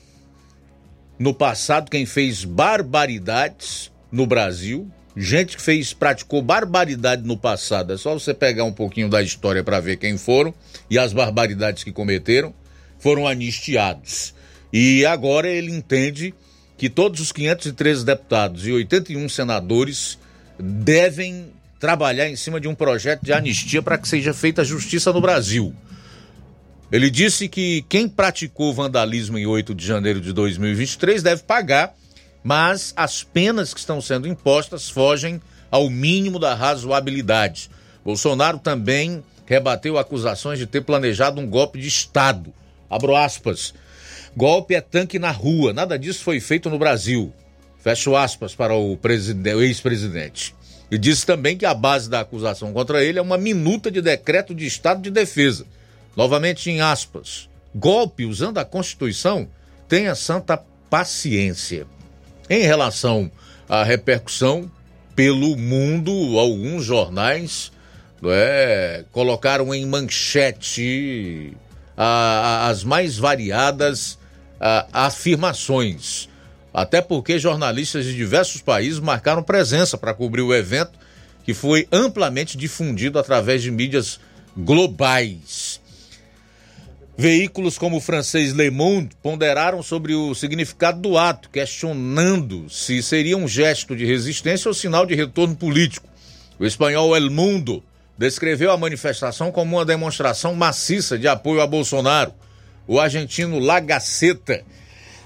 no 1.20 1.34
passado 1.34 1.92
quem 1.92 2.06
fez 2.06 2.46
barbaridades 2.46 3.92
no 4.10 4.26
Brasil, 4.26 4.90
gente 5.16 5.58
que 5.58 5.62
fez 5.62 5.92
praticou 5.92 6.42
barbaridade 6.42 7.28
no 7.28 7.38
passado, 7.38 7.94
é 7.94 7.98
só 7.98 8.14
você 8.14 8.34
pegar 8.34 8.64
um 8.64 8.72
pouquinho 8.72 9.10
da 9.10 9.22
história 9.22 9.62
para 9.62 9.82
ver 9.82 9.98
quem 9.98 10.18
foram 10.18 10.54
e 10.90 10.98
as 10.98 11.12
barbaridades 11.12 11.84
que 11.84 11.92
cometeram, 11.92 12.54
foram 12.98 13.28
anistiados. 13.28 14.34
E 14.72 15.06
agora 15.06 15.50
ele 15.50 15.72
entende 15.72 16.34
que 16.78 16.90
todos 16.90 17.20
os 17.20 17.34
513 17.34 18.06
deputados 18.06 18.66
e 18.66 18.72
81 18.72 19.28
senadores 19.28 20.18
devem 20.58 21.48
trabalhar 21.80 22.30
em 22.30 22.36
cima 22.36 22.60
de 22.60 22.68
um 22.68 22.76
projeto 22.76 23.24
de 23.24 23.34
anistia 23.34 23.82
para 23.82 23.98
que 23.98 24.08
seja 24.08 24.34
feita 24.34 24.64
justiça 24.64 25.12
no 25.12 25.20
Brasil. 25.20 25.74
Ele 26.92 27.12
disse 27.12 27.48
que 27.48 27.86
quem 27.88 28.10
praticou 28.10 28.74
vandalismo 28.74 29.38
em 29.38 29.46
8 29.46 29.76
de 29.76 29.86
janeiro 29.86 30.20
de 30.20 30.34
2023 30.34 31.22
deve 31.22 31.44
pagar, 31.44 31.96
mas 32.44 32.94
as 32.96 33.24
penas 33.24 33.74
que 33.74 33.80
estão 33.80 34.02
sendo 34.02 34.28
impostas 34.28 34.90
fogem 34.90 35.40
ao 35.70 35.88
mínimo 35.88 36.40
da 36.40 36.56
razoabilidade. 36.56 37.70
Bolsonaro 38.04 38.58
também 38.58 39.24
rebateu 39.46 40.00
acusações 40.00 40.58
de 40.58 40.66
ter 40.66 40.82
planejado 40.82 41.40
um 41.40 41.48
golpe 41.48 41.80
de 41.80 41.88
Estado. 41.88 42.52
Abro 42.90 43.16
aspas. 43.16 43.74
Golpe 44.36 44.74
é 44.74 44.82
tanque 44.82 45.20
na 45.20 45.32
rua. 45.32 45.74
Nada 45.74 45.98
disso 45.98 46.24
foi 46.24 46.40
feito 46.40 46.72
no 46.72 46.80
Brasil. 46.80 47.32
Fecho 47.80 48.16
aspas 48.16 48.56
para 48.56 48.76
o, 48.76 48.98
ex-presidente. 49.62 50.56
E 50.90 50.98
disse 50.98 51.24
também 51.24 51.56
que 51.56 51.66
a 51.66 51.74
base 51.74 52.10
da 52.10 52.22
acusação 52.22 52.74
contra 52.74 53.04
ele 53.04 53.20
é 53.20 53.22
uma 53.22 53.38
minuta 53.38 53.92
de 53.92 54.02
decreto 54.02 54.56
de 54.56 54.66
estado 54.66 55.02
de 55.02 55.12
defesa. 55.12 55.66
Novamente 56.16 56.70
em 56.70 56.82
aspas. 56.82 57.50
Golpe 57.74 58.26
usando 58.26 58.58
a 58.58 58.66
Constituição? 58.66 59.48
Tenha 59.88 60.16
santa 60.16 60.58
paciência. 60.90 61.86
Em 62.50 62.62
relação 62.62 63.32
à 63.68 63.84
repercussão 63.84 64.72
pelo 65.16 65.56
mundo, 65.56 66.12
alguns 66.40 66.84
jornais 66.84 67.72
é, 68.24 69.06
colocaram 69.12 69.74
em 69.74 69.86
manchete 69.86 71.54
a, 71.96 72.06
a, 72.06 72.68
as 72.70 72.84
mais 72.84 73.18
variadas 73.18 74.18
a, 74.60 74.88
afirmações 75.06 76.30
até 76.74 77.02
porque 77.02 77.40
jornalistas 77.40 78.06
de 78.06 78.16
diversos 78.16 78.62
países 78.62 79.00
marcaram 79.00 79.44
presença 79.44 79.98
para 79.98 80.14
cobrir 80.14 80.42
o 80.42 80.54
evento, 80.54 80.98
que 81.44 81.54
foi 81.54 81.88
amplamente 81.92 82.58
difundido 82.58 83.18
através 83.18 83.62
de 83.62 83.72
mídias 83.72 84.20
globais. 84.56 85.69
Veículos 87.20 87.78
como 87.78 87.98
o 87.98 88.00
francês 88.00 88.54
Le 88.54 88.72
Monde 88.72 89.10
ponderaram 89.22 89.84
sobre 89.84 90.16
o 90.16 90.34
significado 90.34 91.02
do 91.02 91.18
ato, 91.18 91.50
questionando 91.50 92.70
se 92.70 93.04
seria 93.04 93.36
um 93.36 93.46
gesto 93.46 93.94
de 93.94 94.06
resistência 94.06 94.70
ou 94.70 94.74
sinal 94.74 95.06
de 95.06 95.16
retorno 95.16 95.54
político. 95.54 96.08
O 96.58 96.66
espanhol 96.66 97.14
El 97.18 97.30
Mundo 97.30 97.84
descreveu 98.18 98.72
a 98.72 98.78
manifestação 98.78 99.52
como 99.52 99.76
uma 99.76 99.84
demonstração 99.84 100.56
maciça 100.56 101.20
de 101.20 101.28
apoio 101.28 101.60
a 101.60 101.68
Bolsonaro. 101.68 102.34
O 102.88 103.02
argentino 103.02 103.60
La 103.60 103.82
Gaceta 103.82 104.64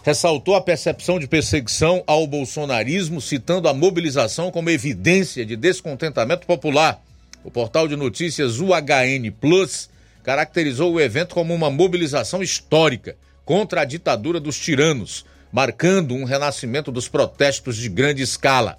ressaltou 0.01 0.55
a 0.55 0.61
percepção 0.61 1.19
de 1.19 1.27
perseguição 1.27 2.03
ao 2.07 2.25
bolsonarismo, 2.25 3.21
citando 3.21 3.67
a 3.67 3.73
mobilização 3.73 4.49
como 4.49 4.71
evidência 4.71 5.45
de 5.45 5.55
descontentamento 5.55 6.47
popular. 6.47 6.99
O 7.43 7.51
portal 7.51 7.87
de 7.87 7.95
notícias 7.95 8.59
UHN 8.59 9.31
Plus 9.39 9.92
caracterizou 10.23 10.93
o 10.93 11.01
evento 11.01 11.35
como 11.35 11.53
uma 11.53 11.69
mobilização 11.69 12.41
histórica 12.41 13.15
contra 13.45 13.81
a 13.81 13.85
ditadura 13.85 14.39
dos 14.39 14.57
tiranos, 14.57 15.25
marcando 15.51 16.15
um 16.15 16.23
renascimento 16.23 16.91
dos 16.91 17.07
protestos 17.09 17.75
de 17.75 17.89
grande 17.89 18.23
escala. 18.23 18.77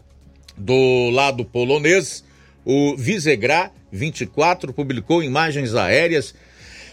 Do 0.56 1.10
lado 1.10 1.44
polonês, 1.44 2.24
o 2.64 2.96
Visegrad 2.96 3.70
24 3.92 4.72
publicou 4.72 5.22
imagens 5.22 5.74
aéreas 5.74 6.34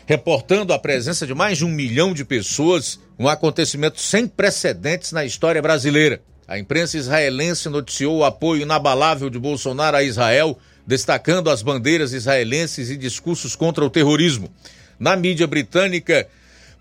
reportando 0.05 0.73
a 0.73 0.79
presença 0.79 1.25
de 1.25 1.33
mais 1.33 1.57
de 1.57 1.65
um 1.65 1.69
milhão 1.69 2.13
de 2.13 2.25
pessoas, 2.25 2.99
um 3.17 3.29
acontecimento 3.29 4.01
sem 4.01 4.27
precedentes 4.27 5.13
na 5.13 5.23
história 5.23 5.61
brasileira. 5.61 6.21
A 6.47 6.59
imprensa 6.59 6.97
israelense 6.97 7.69
noticiou 7.69 8.17
o 8.17 8.25
apoio 8.25 8.63
inabalável 8.63 9.29
de 9.29 9.39
Bolsonaro 9.39 9.95
a 9.95 10.03
Israel, 10.03 10.59
destacando 10.85 11.49
as 11.49 11.61
bandeiras 11.61 12.13
israelenses 12.13 12.89
e 12.89 12.97
discursos 12.97 13.55
contra 13.55 13.85
o 13.85 13.89
terrorismo. 13.89 14.49
Na 14.99 15.15
mídia 15.15 15.47
britânica, 15.47 16.27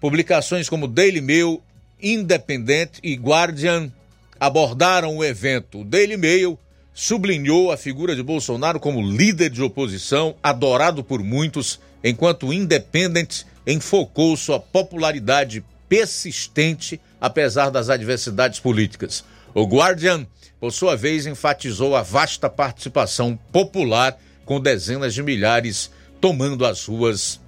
publicações 0.00 0.68
como 0.68 0.88
Daily 0.88 1.20
Mail, 1.20 1.62
Independent 2.02 2.98
e 3.02 3.14
Guardian 3.14 3.90
abordaram 4.38 5.18
o 5.18 5.24
evento. 5.24 5.80
O 5.80 5.84
Daily 5.84 6.16
Mail 6.16 6.58
sublinhou 6.94 7.70
a 7.70 7.76
figura 7.76 8.16
de 8.16 8.22
Bolsonaro 8.22 8.80
como 8.80 9.00
líder 9.00 9.50
de 9.50 9.62
oposição, 9.62 10.34
adorado 10.42 11.04
por 11.04 11.22
muitos 11.22 11.78
enquanto 12.02 12.48
o 12.48 12.52
Independent 12.52 13.42
enfocou 13.66 14.36
sua 14.36 14.58
popularidade 14.58 15.62
persistente 15.88 17.00
apesar 17.20 17.70
das 17.70 17.90
adversidades 17.90 18.58
políticas. 18.60 19.24
O 19.54 19.64
Guardian, 19.64 20.26
por 20.60 20.72
sua 20.72 20.96
vez, 20.96 21.26
enfatizou 21.26 21.96
a 21.96 22.02
vasta 22.02 22.48
participação 22.48 23.38
popular, 23.52 24.18
com 24.44 24.60
dezenas 24.60 25.14
de 25.14 25.22
milhares 25.22 25.90
tomando 26.20 26.64
as 26.64 26.84
ruas 26.84 27.40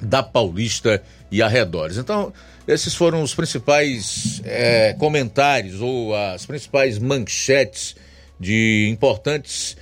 da 0.00 0.22
Paulista 0.22 1.02
e 1.30 1.42
arredores. 1.42 1.96
Então, 1.96 2.32
esses 2.66 2.94
foram 2.94 3.22
os 3.22 3.34
principais 3.34 4.40
é, 4.44 4.94
comentários 4.98 5.80
ou 5.80 6.14
as 6.14 6.46
principais 6.46 6.98
manchetes 6.98 7.94
de 8.38 8.88
importantes 8.90 9.76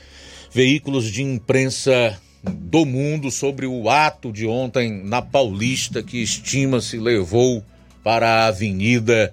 veículos 0.53 1.11
de 1.11 1.23
imprensa 1.23 2.19
do 2.43 2.85
mundo 2.85 3.31
sobre 3.31 3.67
o 3.67 3.89
ato 3.89 4.33
de 4.33 4.47
ontem 4.47 5.03
na 5.05 5.23
Paulista, 5.23 6.03
que 6.03 6.23
estima-se 6.23 6.99
levou 6.99 7.65
para 8.03 8.29
a 8.29 8.47
avenida 8.47 9.33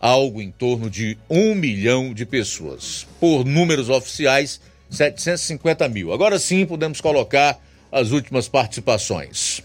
algo 0.00 0.40
em 0.40 0.50
torno 0.50 0.88
de 0.88 1.16
um 1.28 1.54
milhão 1.54 2.12
de 2.12 2.24
pessoas. 2.24 3.06
Por 3.18 3.44
números 3.44 3.88
oficiais, 3.88 4.60
750 4.90 5.88
mil. 5.88 6.12
Agora 6.12 6.38
sim 6.38 6.64
podemos 6.66 7.00
colocar 7.00 7.58
as 7.90 8.10
últimas 8.10 8.48
participações. 8.48 9.62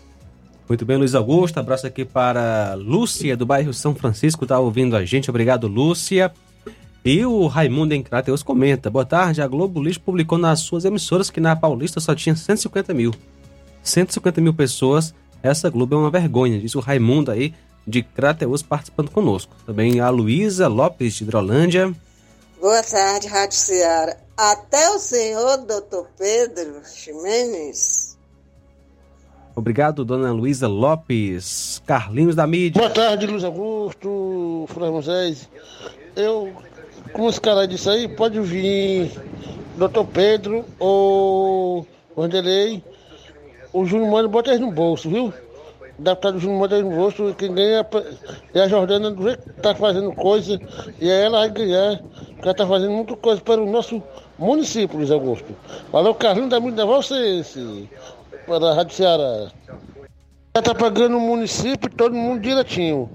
Muito 0.68 0.86
bem, 0.86 0.98
Luiz 0.98 1.14
Augusto. 1.14 1.60
Abraço 1.60 1.86
aqui 1.86 2.06
para 2.06 2.76
Lúcia, 2.76 3.36
do 3.36 3.46
bairro 3.46 3.74
São 3.74 3.94
Francisco, 3.94 4.46
está 4.46 4.58
ouvindo 4.58 4.96
a 4.96 5.04
gente. 5.04 5.30
Obrigado, 5.30 5.68
Lúcia. 5.68 6.32
E 7.04 7.26
o 7.26 7.48
Raimundo 7.48 7.94
em 7.94 8.02
Crateus 8.02 8.44
comenta: 8.44 8.90
Boa 8.90 9.04
tarde, 9.04 9.42
a 9.42 9.48
Globo 9.48 9.82
Lixo 9.82 10.00
publicou 10.00 10.38
nas 10.38 10.60
suas 10.62 10.86
emissoras 10.86 11.30
que 11.30 11.40
na 11.40 11.56
Paulista 11.56 12.00
só 12.00 12.16
tinha 12.16 12.36
150 12.36 12.94
mil. 12.94 13.14
150 13.84 14.40
mil 14.40 14.54
pessoas, 14.54 15.14
essa 15.42 15.70
Globo 15.70 15.96
é 15.96 15.98
uma 15.98 16.12
vergonha, 16.12 16.60
diz 16.60 16.76
o 16.76 16.80
Raimundo 16.80 17.32
aí 17.32 17.54
de 17.86 18.04
Crateus 18.04 18.62
participando 18.62 19.10
conosco. 19.10 19.56
Também 19.66 20.00
a 20.00 20.10
Luísa 20.10 20.68
Lopes 20.68 21.16
de 21.16 21.24
Hidrolândia. 21.24 21.94
Boa 22.60 22.84
tarde, 22.84 23.28
Rádio 23.28 23.58
Ceará. 23.58 24.18
Até 24.38 24.90
o 24.92 25.00
senhor 25.00 25.58
doutor 25.58 26.08
Pedro 26.18 26.82
Ximenes 26.86 28.12
Obrigado, 29.56 30.06
dona 30.06 30.32
Luísa 30.32 30.68
Lopes. 30.68 31.82
Carlinhos 31.86 32.36
da 32.36 32.48
mídia. 32.48 32.80
Boa 32.80 32.92
tarde, 32.92 33.28
Luiz 33.28 33.44
Augusto, 33.44 34.66
Flávio 34.70 34.94
Moisés. 34.94 35.50
Eu, 36.16 36.54
como 37.12 37.30
esse 37.30 37.42
cara 37.42 37.68
disse 37.68 37.90
aí, 37.90 38.08
pode 38.08 38.40
vir 38.40 39.12
doutor 39.78 40.06
Pedro 40.06 40.66
ou 40.80 41.86
Vanderlei. 42.16 42.82
O 43.74 43.86
Júnior 43.86 44.10
Mano 44.10 44.30
bota 44.30 44.52
eles 44.52 44.62
no 44.62 44.72
bolso, 44.72 45.10
viu? 45.10 45.34
Deputado 46.02 46.40
Júnior 46.40 46.72
eles 46.72 46.84
no 46.84 46.96
bolso. 46.96 47.36
Quem 47.38 47.54
ganha 47.54 47.86
é 48.54 48.62
a 48.62 48.68
Jordana 48.68 49.12
do 49.12 49.24
jeito 49.24 49.44
que 49.44 49.62
tá 49.62 49.76
fazendo 49.76 50.12
coisa. 50.14 50.60
E 51.00 51.10
aí 51.10 51.26
ela 51.26 51.40
vai 51.40 51.50
ganhar. 51.52 51.98
Porque 51.98 52.48
ela 52.48 52.54
tá 52.56 52.66
fazendo 52.66 52.92
muita 52.92 53.16
coisa 53.16 53.40
para 53.42 53.62
o 53.62 53.70
nosso 53.70 54.02
município, 54.38 54.98
Luiz 54.98 55.12
Augusto. 55.12 55.56
Valeu, 55.92 56.16
Carlinhos 56.16 56.50
da 56.50 56.60
mídia, 56.60 56.86
você, 56.86 57.40
esse 57.40 57.88
para 58.48 58.72
a 58.72 58.74
Rádio 58.74 58.96
Ceará. 58.96 59.52
Ela 60.54 60.60
está 60.60 60.74
pagando 60.74 61.18
o 61.18 61.22
município 61.22 61.90
todo 61.90 62.16
mundo 62.16 62.42
direitinho. 62.42 63.10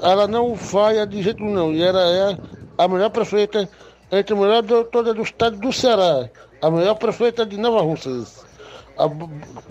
Ela 0.00 0.26
não 0.26 0.56
falha 0.56 1.06
de 1.06 1.22
jeito 1.22 1.44
nenhum. 1.44 1.72
E 1.72 1.82
ela 1.82 2.02
é 2.02 2.38
a 2.78 2.88
melhor 2.88 3.10
prefeita, 3.10 3.68
entre 4.10 4.34
a 4.34 4.36
melhor 4.36 4.62
doutora 4.62 5.12
do 5.12 5.22
estado 5.22 5.58
do 5.58 5.72
Ceará. 5.72 6.30
A 6.62 6.70
melhor 6.70 6.94
prefeita 6.94 7.44
de 7.44 7.58
Nova 7.58 7.82
Russas. 7.82 8.49
A 9.00 9.08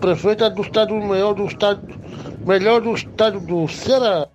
prefeita 0.00 0.50
do 0.50 0.62
estado 0.62 0.92
melhor 0.94 1.34
do 1.34 1.46
estado, 1.46 1.86
melhor 2.44 2.80
do 2.80 2.92
estado 2.92 3.38
do 3.38 3.68
Ceará. 3.68 4.26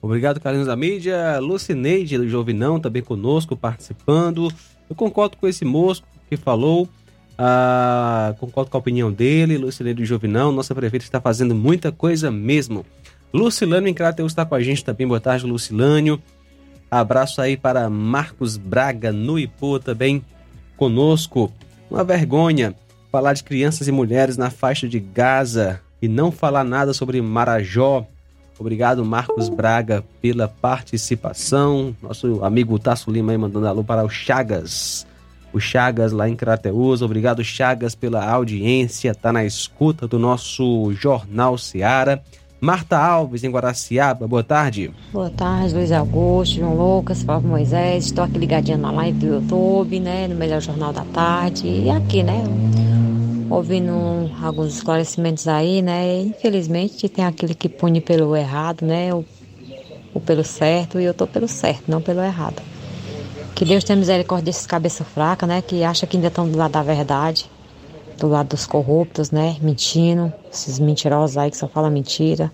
Obrigado, 0.00 0.40
Carlinhos 0.40 0.66
da 0.66 0.74
mídia. 0.74 1.38
Lucineide 1.38 2.26
Jovinão 2.28 2.80
também 2.80 3.02
conosco, 3.02 3.54
participando. 3.54 4.50
Eu 4.88 4.96
concordo 4.96 5.36
com 5.36 5.46
esse 5.46 5.66
moço 5.66 6.02
que 6.30 6.36
falou. 6.36 6.88
Ah, 7.36 8.34
concordo 8.38 8.70
com 8.70 8.76
a 8.76 8.80
opinião 8.80 9.12
dele, 9.12 9.58
Lucilene 9.58 10.04
Jovinão, 10.04 10.50
nossa 10.50 10.74
prefeita 10.74 11.04
está 11.04 11.20
fazendo 11.20 11.54
muita 11.54 11.92
coisa 11.92 12.30
mesmo. 12.30 12.86
Lucilânio 13.32 13.88
em 13.88 13.94
Crateus 13.94 14.32
está 14.32 14.46
com 14.46 14.54
a 14.54 14.62
gente 14.62 14.84
também, 14.84 15.06
boa 15.06 15.20
tarde, 15.20 15.46
Lucilânio. 15.46 16.22
Abraço 16.90 17.40
aí 17.40 17.56
para 17.56 17.88
Marcos 17.90 18.56
Braga, 18.56 19.12
no 19.12 19.38
Ipu, 19.38 19.78
também 19.78 20.22
conosco. 20.76 21.52
Uma 21.90 22.04
vergonha 22.04 22.74
falar 23.12 23.34
de 23.34 23.44
crianças 23.44 23.86
e 23.86 23.92
mulheres 23.92 24.38
na 24.38 24.50
faixa 24.50 24.88
de 24.88 24.98
Gaza 24.98 25.80
e 26.00 26.08
não 26.08 26.32
falar 26.32 26.64
nada 26.64 26.94
sobre 26.94 27.20
Marajó. 27.20 28.06
Obrigado, 28.58 29.04
Marcos 29.04 29.50
Braga, 29.50 30.02
pela 30.22 30.48
participação. 30.48 31.94
Nosso 32.02 32.42
amigo 32.42 32.78
Tasso 32.78 33.10
Lima 33.10 33.32
aí 33.32 33.38
mandando 33.38 33.66
alô 33.66 33.84
para 33.84 34.02
o 34.02 34.08
Chagas 34.08 35.06
o 35.52 35.60
Chagas 35.60 36.12
lá 36.12 36.28
em 36.28 36.34
Crateus. 36.34 37.02
Obrigado, 37.02 37.44
Chagas, 37.44 37.94
pela 37.94 38.24
audiência, 38.24 39.14
tá 39.14 39.32
na 39.32 39.44
escuta 39.44 40.08
do 40.08 40.18
nosso 40.18 40.90
Jornal 40.94 41.58
Seara. 41.58 42.22
Marta 42.64 42.96
Alves, 42.96 43.42
em 43.42 43.50
Guaraciaba, 43.50 44.28
boa 44.28 44.44
tarde. 44.44 44.94
Boa 45.12 45.28
tarde, 45.28 45.74
Luiz 45.74 45.90
Augusto, 45.90 46.58
João 46.58 46.76
Lucas, 46.76 47.20
Fábio 47.24 47.48
Moisés. 47.48 48.04
Estou 48.04 48.22
aqui 48.22 48.38
ligadinha 48.38 48.78
na 48.78 48.92
live 48.92 49.18
do 49.18 49.26
YouTube, 49.26 49.98
né? 49.98 50.28
No 50.28 50.36
Melhor 50.36 50.60
Jornal 50.60 50.92
da 50.92 51.04
Tarde. 51.06 51.66
E 51.66 51.90
aqui, 51.90 52.22
né? 52.22 52.44
Ouvindo 53.50 54.30
alguns 54.40 54.76
esclarecimentos 54.76 55.48
aí, 55.48 55.82
né? 55.82 56.20
Infelizmente 56.20 57.08
tem 57.08 57.24
aquele 57.24 57.52
que 57.52 57.68
pune 57.68 58.00
pelo 58.00 58.36
errado, 58.36 58.86
né? 58.86 59.12
Ou 59.12 59.24
pelo 60.24 60.44
certo, 60.44 61.00
e 61.00 61.04
eu 61.04 61.12
tô 61.12 61.26
pelo 61.26 61.48
certo, 61.48 61.90
não 61.90 62.00
pelo 62.00 62.22
errado. 62.22 62.62
Que 63.56 63.64
Deus 63.64 63.82
tenha 63.82 63.98
misericórdia 63.98 64.44
desses 64.44 64.66
cabeça 64.66 65.02
fraca, 65.02 65.48
né? 65.48 65.62
Que 65.62 65.82
acha 65.82 66.06
que 66.06 66.16
ainda 66.16 66.28
estão 66.28 66.48
do 66.48 66.56
lado 66.56 66.70
da 66.70 66.82
verdade, 66.84 67.50
do 68.22 68.28
lado 68.28 68.50
dos 68.50 68.66
corruptos, 68.66 69.32
né? 69.32 69.56
Mentindo, 69.60 70.32
esses 70.52 70.78
mentirosos 70.78 71.36
aí 71.36 71.50
que 71.50 71.56
só 71.56 71.66
falam 71.66 71.90
mentira. 71.90 72.52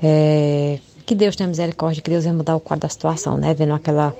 É, 0.00 0.78
que 1.04 1.14
Deus 1.14 1.34
tenha 1.34 1.48
misericórdia, 1.48 2.00
que 2.00 2.08
Deus 2.08 2.22
venha 2.22 2.34
mudar 2.34 2.54
o 2.54 2.60
quadro 2.60 2.82
da 2.82 2.88
situação, 2.88 3.36
né? 3.36 3.52
Vendo 3.52 3.74
aquela 3.74 4.14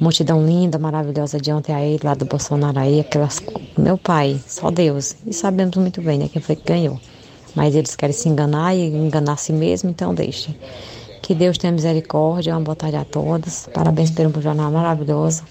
multidão 0.00 0.46
linda, 0.46 0.78
maravilhosa 0.78 1.40
de 1.40 1.52
ontem 1.52 1.74
aí, 1.74 1.98
lá 2.02 2.14
do 2.14 2.24
Bolsonaro 2.24 2.78
aí, 2.78 3.00
aquelas. 3.00 3.42
Meu 3.76 3.98
pai, 3.98 4.40
só 4.46 4.70
Deus. 4.70 5.16
E 5.26 5.32
sabemos 5.32 5.76
muito 5.76 6.00
bem, 6.00 6.18
né? 6.18 6.28
Quem 6.28 6.40
foi 6.40 6.54
que 6.54 6.64
ganhou. 6.64 7.00
Mas 7.56 7.74
eles 7.74 7.96
querem 7.96 8.14
se 8.14 8.28
enganar 8.28 8.76
e 8.76 8.86
enganar 8.86 9.32
a 9.32 9.36
si 9.36 9.52
mesmo, 9.52 9.90
então 9.90 10.14
deixem. 10.14 10.56
Que 11.22 11.34
Deus 11.34 11.58
tenha 11.58 11.72
misericórdia. 11.72 12.54
Uma 12.54 12.60
boa 12.60 12.76
tarde 12.76 12.96
a 12.96 13.04
todos. 13.04 13.68
Parabéns 13.74 14.12
pelo 14.12 14.40
jornal 14.40 14.70
maravilhoso. 14.70 15.42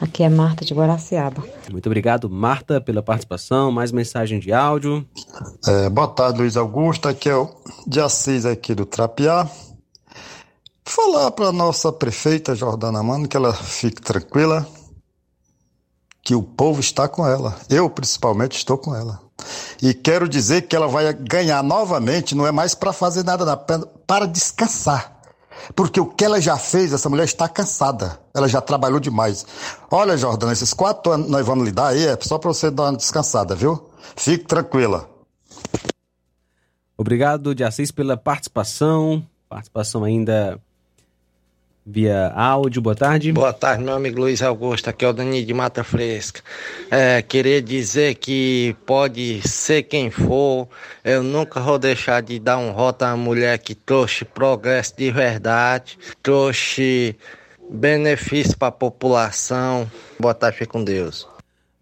Aqui 0.00 0.22
é 0.22 0.28
Marta 0.28 0.64
de 0.64 0.74
Guaraciaba. 0.74 1.42
Muito 1.70 1.86
obrigado, 1.86 2.28
Marta, 2.28 2.80
pela 2.80 3.02
participação. 3.02 3.70
Mais 3.70 3.92
mensagem 3.92 4.38
de 4.38 4.52
áudio. 4.52 5.06
É, 5.66 5.88
boa 5.88 6.08
tarde, 6.08 6.38
Luiz 6.38 6.56
Augusto. 6.56 7.08
Aqui 7.08 7.28
é 7.28 7.36
o 7.36 7.48
dia 7.86 8.08
6 8.08 8.46
aqui 8.46 8.74
do 8.74 8.84
Trapiá. 8.84 9.48
Falar 10.84 11.30
para 11.30 11.52
nossa 11.52 11.92
prefeita 11.92 12.54
Jordana 12.54 13.02
Mano 13.02 13.28
que 13.28 13.36
ela 13.36 13.52
fique 13.52 14.02
tranquila, 14.02 14.66
que 16.22 16.34
o 16.34 16.42
povo 16.42 16.80
está 16.80 17.06
com 17.06 17.26
ela. 17.26 17.56
Eu, 17.68 17.88
principalmente, 17.88 18.56
estou 18.56 18.76
com 18.76 18.94
ela. 18.94 19.20
E 19.80 19.94
quero 19.94 20.28
dizer 20.28 20.62
que 20.62 20.76
ela 20.76 20.88
vai 20.88 21.12
ganhar 21.14 21.62
novamente, 21.62 22.34
não 22.34 22.46
é 22.46 22.52
mais 22.52 22.74
para 22.74 22.92
fazer 22.92 23.24
nada, 23.24 23.56
para 23.56 24.26
descansar. 24.26 25.19
Porque 25.74 26.00
o 26.00 26.06
que 26.06 26.24
ela 26.24 26.40
já 26.40 26.56
fez, 26.56 26.92
essa 26.92 27.08
mulher 27.08 27.24
está 27.24 27.48
cansada. 27.48 28.20
Ela 28.34 28.48
já 28.48 28.60
trabalhou 28.60 29.00
demais. 29.00 29.46
Olha, 29.90 30.16
Jordana, 30.16 30.52
esses 30.52 30.72
quatro 30.72 31.12
anos 31.12 31.28
nós 31.28 31.44
vamos 31.46 31.64
lhe 31.64 31.72
dar 31.72 31.88
aí, 31.88 32.06
é 32.06 32.18
só 32.20 32.38
para 32.38 32.52
você 32.52 32.70
dar 32.70 32.84
uma 32.84 32.96
descansada, 32.96 33.54
viu? 33.54 33.90
Fique 34.16 34.44
tranquila. 34.44 35.08
Obrigado, 36.96 37.54
de 37.54 37.64
Assis, 37.64 37.90
pela 37.90 38.16
participação. 38.16 39.26
Participação 39.48 40.04
ainda 40.04 40.60
via 41.90 42.32
áudio. 42.34 42.80
Boa 42.80 42.94
tarde. 42.94 43.32
Boa 43.32 43.52
tarde, 43.52 43.82
meu 43.82 43.94
amigo 43.94 44.20
Luiz 44.20 44.40
Augusto. 44.42 44.88
Aqui 44.88 45.04
é 45.04 45.08
o 45.08 45.12
Dani 45.12 45.44
de 45.44 45.52
Mata 45.52 45.82
Fresca. 45.82 46.40
É, 46.90 47.20
queria 47.20 47.60
dizer 47.60 48.14
que 48.14 48.76
pode 48.86 49.46
ser 49.46 49.82
quem 49.82 50.10
for, 50.10 50.68
eu 51.04 51.22
nunca 51.22 51.60
vou 51.60 51.78
deixar 51.78 52.22
de 52.22 52.38
dar 52.38 52.58
um 52.58 52.70
rota 52.70 53.08
à 53.08 53.16
mulher 53.16 53.58
que 53.58 53.74
trouxe 53.74 54.24
progresso 54.24 54.94
de 54.96 55.10
verdade, 55.10 55.98
trouxe 56.22 57.16
benefício 57.68 58.56
para 58.56 58.68
a 58.68 58.72
população. 58.72 59.90
Boa 60.18 60.34
tarde, 60.34 60.58
fique 60.58 60.70
com 60.70 60.84
Deus. 60.84 61.28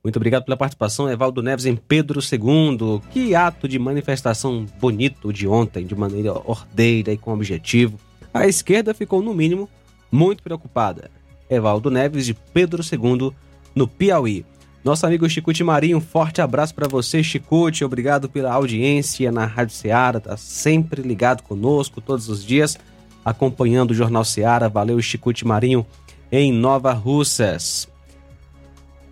Muito 0.03 0.17
obrigado 0.17 0.45
pela 0.45 0.57
participação, 0.57 1.11
Evaldo 1.11 1.43
Neves, 1.43 1.67
em 1.67 1.77
Pedro 1.77 2.21
II. 2.21 3.03
Que 3.11 3.35
ato 3.35 3.69
de 3.69 3.79
manifestação 3.79 4.65
bonito 4.81 5.33
de 5.33 5.47
ontem, 5.47 5.85
de 5.85 5.95
maneira 5.95 6.33
ordeira 6.33 7.13
e 7.13 7.19
com 7.19 7.35
objetivo. 7.35 7.99
A 8.33 8.47
esquerda 8.47 8.95
ficou, 8.95 9.21
no 9.21 9.35
mínimo, 9.35 9.69
muito 10.11 10.43
preocupada. 10.43 11.11
Evaldo 11.49 11.91
Neves, 11.91 12.27
de 12.27 12.35
Pedro 12.35 12.83
II, 12.83 13.33
no 13.75 13.89
Piauí. 13.89 14.45
Nosso 14.85 15.07
amigo 15.07 15.29
Chicute 15.29 15.65
Marinho, 15.65 16.01
forte 16.01 16.41
abraço 16.41 16.75
para 16.75 16.89
você, 16.89 17.23
Chicute. 17.23 17.85
Obrigado 17.85 18.29
pela 18.29 18.53
audiência 18.53 19.33
na 19.33 19.45
Rádio 19.45 19.75
Ceará. 19.75 20.21
Tá 20.21 20.37
sempre 20.37 21.03
ligado 21.03 21.43
conosco 21.43 22.01
todos 22.01 22.29
os 22.29 22.45
dias, 22.45 22.79
acompanhando 23.25 23.91
o 23.91 23.95
Jornal 23.95 24.25
Ceará. 24.25 24.69
Valeu, 24.69 25.01
Chicute 25.03 25.47
Marinho, 25.47 25.85
em 26.31 26.53
Nova 26.53 26.93
Russas. 26.93 27.89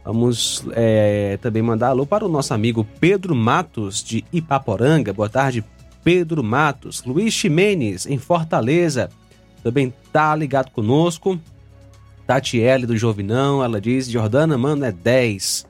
Vamos 0.04 0.64
é, 0.70 1.36
também 1.42 1.62
mandar 1.62 1.88
alô 1.88 2.06
para 2.06 2.24
o 2.24 2.28
nosso 2.28 2.54
amigo 2.54 2.86
Pedro 3.00 3.34
Matos, 3.34 4.04
de 4.04 4.24
Ipaporanga. 4.32 5.12
Boa 5.12 5.28
tarde, 5.28 5.64
Pedro 6.04 6.44
Matos. 6.44 7.02
Luiz 7.04 7.34
Ximenes, 7.34 8.06
em 8.06 8.16
Fortaleza 8.16 9.10
também 9.62 9.92
tá 10.12 10.34
ligado 10.34 10.70
conosco. 10.70 11.38
Tatiele 12.26 12.86
do 12.86 12.96
Jovinão, 12.96 13.62
ela 13.62 13.80
diz: 13.80 14.08
Jordana, 14.08 14.58
mano, 14.58 14.84
é 14.84 14.92
10. 14.92 15.66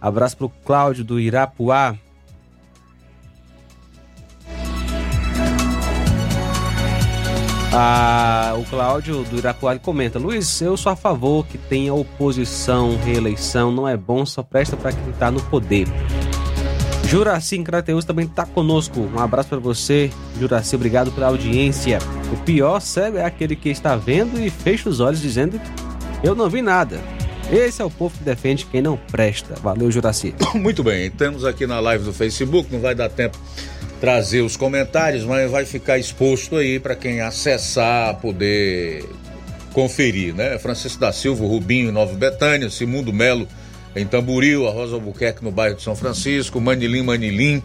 Abraço 0.00 0.36
pro 0.36 0.48
Cláudio 0.48 1.04
do 1.04 1.20
Irapuá. 1.20 1.96
Ah, 7.74 8.54
o 8.58 8.64
Cláudio 8.64 9.24
do 9.24 9.38
Irapuá 9.38 9.78
comenta: 9.78 10.18
Luiz, 10.18 10.60
eu 10.60 10.76
sou 10.76 10.92
a 10.92 10.96
favor 10.96 11.46
que 11.46 11.56
tenha 11.56 11.94
oposição, 11.94 12.98
reeleição. 13.02 13.72
Não 13.72 13.88
é 13.88 13.96
bom, 13.96 14.26
só 14.26 14.42
presta 14.42 14.76
para 14.76 14.92
quem 14.92 15.10
está 15.10 15.30
no 15.30 15.42
poder. 15.44 15.86
Juraci 17.12 17.56
em 17.56 17.62
Crateus 17.62 18.06
também 18.06 18.24
está 18.24 18.46
conosco. 18.46 19.00
Um 19.00 19.18
abraço 19.18 19.50
para 19.50 19.58
você, 19.58 20.10
Juraci. 20.40 20.74
Obrigado 20.74 21.12
pela 21.12 21.26
audiência. 21.26 21.98
O 22.32 22.38
pior 22.38 22.80
cego 22.80 23.18
é 23.18 23.24
aquele 23.26 23.54
que 23.54 23.68
está 23.68 23.94
vendo 23.94 24.40
e 24.40 24.48
fecha 24.48 24.88
os 24.88 24.98
olhos 24.98 25.20
dizendo: 25.20 25.60
Eu 26.24 26.34
não 26.34 26.48
vi 26.48 26.62
nada. 26.62 26.98
Esse 27.52 27.82
é 27.82 27.84
o 27.84 27.90
povo 27.90 28.16
que 28.16 28.24
defende 28.24 28.64
quem 28.64 28.80
não 28.80 28.96
presta. 28.96 29.56
Valeu, 29.56 29.90
Juraci. 29.90 30.34
Muito 30.56 30.82
bem, 30.82 31.10
temos 31.10 31.44
aqui 31.44 31.66
na 31.66 31.80
live 31.80 32.02
do 32.02 32.14
Facebook, 32.14 32.72
não 32.72 32.80
vai 32.80 32.94
dar 32.94 33.10
tempo 33.10 33.36
trazer 34.00 34.40
os 34.40 34.56
comentários, 34.56 35.22
mas 35.22 35.50
vai 35.50 35.66
ficar 35.66 35.98
exposto 35.98 36.56
aí 36.56 36.80
para 36.80 36.96
quem 36.96 37.20
acessar, 37.20 38.18
poder 38.22 39.04
conferir, 39.74 40.34
né? 40.34 40.58
Francisco 40.58 40.98
da 40.98 41.12
Silva, 41.12 41.44
Rubinho 41.44 41.92
Nova 41.92 42.14
Betânia, 42.14 42.70
Simundo 42.70 43.12
Melo 43.12 43.46
em 43.94 44.06
Tamboril, 44.06 44.66
a 44.66 44.70
Rosa 44.70 44.94
Albuquerque 44.94 45.44
no 45.44 45.50
bairro 45.50 45.76
de 45.76 45.82
São 45.82 45.94
Francisco, 45.94 46.60
Manilim 46.60 47.02
Manilim, 47.02 47.62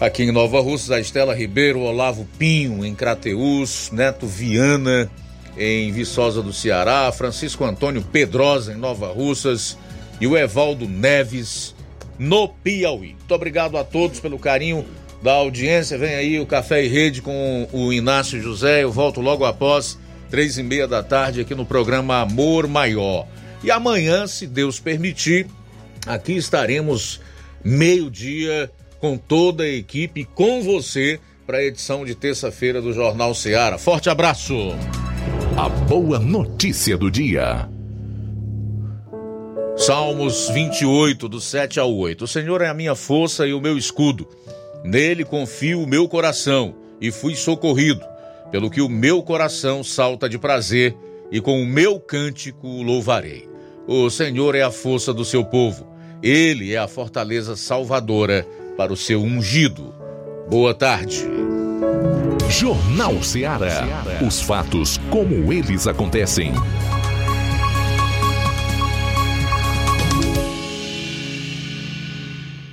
Aqui 0.00 0.24
em 0.24 0.32
Nova 0.32 0.60
Russa, 0.60 0.96
a 0.96 1.00
Estela 1.00 1.34
Ribeiro, 1.34 1.80
Olavo 1.80 2.26
Pinho, 2.36 2.84
em 2.84 2.94
Crateus, 2.94 3.90
Neto 3.92 4.26
Viana, 4.26 5.08
em 5.56 5.92
Viçosa 5.92 6.42
do 6.42 6.52
Ceará, 6.52 7.10
Francisco 7.12 7.64
Antônio 7.64 8.02
Pedrosa, 8.02 8.72
em 8.72 8.76
Nova 8.76 9.12
Russas, 9.12 9.78
e 10.20 10.26
o 10.26 10.36
Evaldo 10.36 10.88
Neves, 10.88 11.76
no 12.18 12.48
Piauí. 12.48 13.10
Muito 13.10 13.34
obrigado 13.34 13.78
a 13.78 13.84
todos 13.84 14.18
pelo 14.18 14.38
carinho 14.38 14.84
da 15.22 15.34
audiência. 15.34 15.96
Vem 15.96 16.16
aí 16.16 16.40
o 16.40 16.46
Café 16.46 16.84
e 16.84 16.88
Rede 16.88 17.22
com 17.22 17.68
o 17.72 17.92
Inácio 17.92 18.42
José. 18.42 18.82
Eu 18.82 18.90
volto 18.90 19.20
logo 19.20 19.44
após 19.44 19.96
três 20.28 20.58
e 20.58 20.62
meia 20.62 20.88
da 20.88 21.04
tarde 21.04 21.40
aqui 21.40 21.54
no 21.54 21.64
programa 21.64 22.20
Amor 22.20 22.66
Maior. 22.66 23.28
E 23.64 23.70
amanhã, 23.70 24.26
se 24.26 24.46
Deus 24.46 24.78
permitir, 24.78 25.46
aqui 26.06 26.34
estaremos 26.36 27.18
meio-dia 27.64 28.70
com 29.00 29.16
toda 29.16 29.64
a 29.64 29.68
equipe, 29.68 30.26
com 30.26 30.62
você, 30.62 31.18
para 31.46 31.56
a 31.56 31.64
edição 31.64 32.04
de 32.04 32.14
terça-feira 32.14 32.82
do 32.82 32.92
Jornal 32.92 33.34
Seara. 33.34 33.78
Forte 33.78 34.10
abraço! 34.10 34.54
A 35.56 35.66
boa 35.66 36.18
notícia 36.18 36.98
do 36.98 37.10
dia. 37.10 37.66
Salmos 39.78 40.50
28, 40.50 41.26
do 41.26 41.40
7 41.40 41.80
ao 41.80 41.90
8. 41.90 42.24
O 42.24 42.28
Senhor 42.28 42.60
é 42.60 42.68
a 42.68 42.74
minha 42.74 42.94
força 42.94 43.46
e 43.46 43.54
o 43.54 43.62
meu 43.62 43.78
escudo. 43.78 44.28
Nele 44.84 45.24
confio 45.24 45.80
o 45.80 45.86
meu 45.86 46.06
coração 46.06 46.74
e 47.00 47.10
fui 47.10 47.34
socorrido, 47.34 48.04
pelo 48.50 48.70
que 48.70 48.82
o 48.82 48.90
meu 48.90 49.22
coração 49.22 49.82
salta 49.82 50.28
de 50.28 50.38
prazer 50.38 50.94
e 51.32 51.40
com 51.40 51.62
o 51.62 51.66
meu 51.66 51.98
cântico 51.98 52.68
o 52.68 52.82
louvarei. 52.82 53.53
O 53.86 54.08
Senhor 54.08 54.54
é 54.54 54.62
a 54.62 54.70
força 54.70 55.12
do 55.12 55.24
seu 55.24 55.44
povo. 55.44 55.86
Ele 56.22 56.72
é 56.72 56.78
a 56.78 56.88
fortaleza 56.88 57.54
salvadora 57.54 58.46
para 58.78 58.92
o 58.92 58.96
seu 58.96 59.20
ungido. 59.20 59.94
Boa 60.48 60.72
tarde. 60.72 61.24
Jornal 62.48 63.22
Ceará. 63.22 63.84
Os 64.26 64.40
fatos 64.40 64.98
como 65.10 65.52
eles 65.52 65.86
acontecem. 65.86 66.52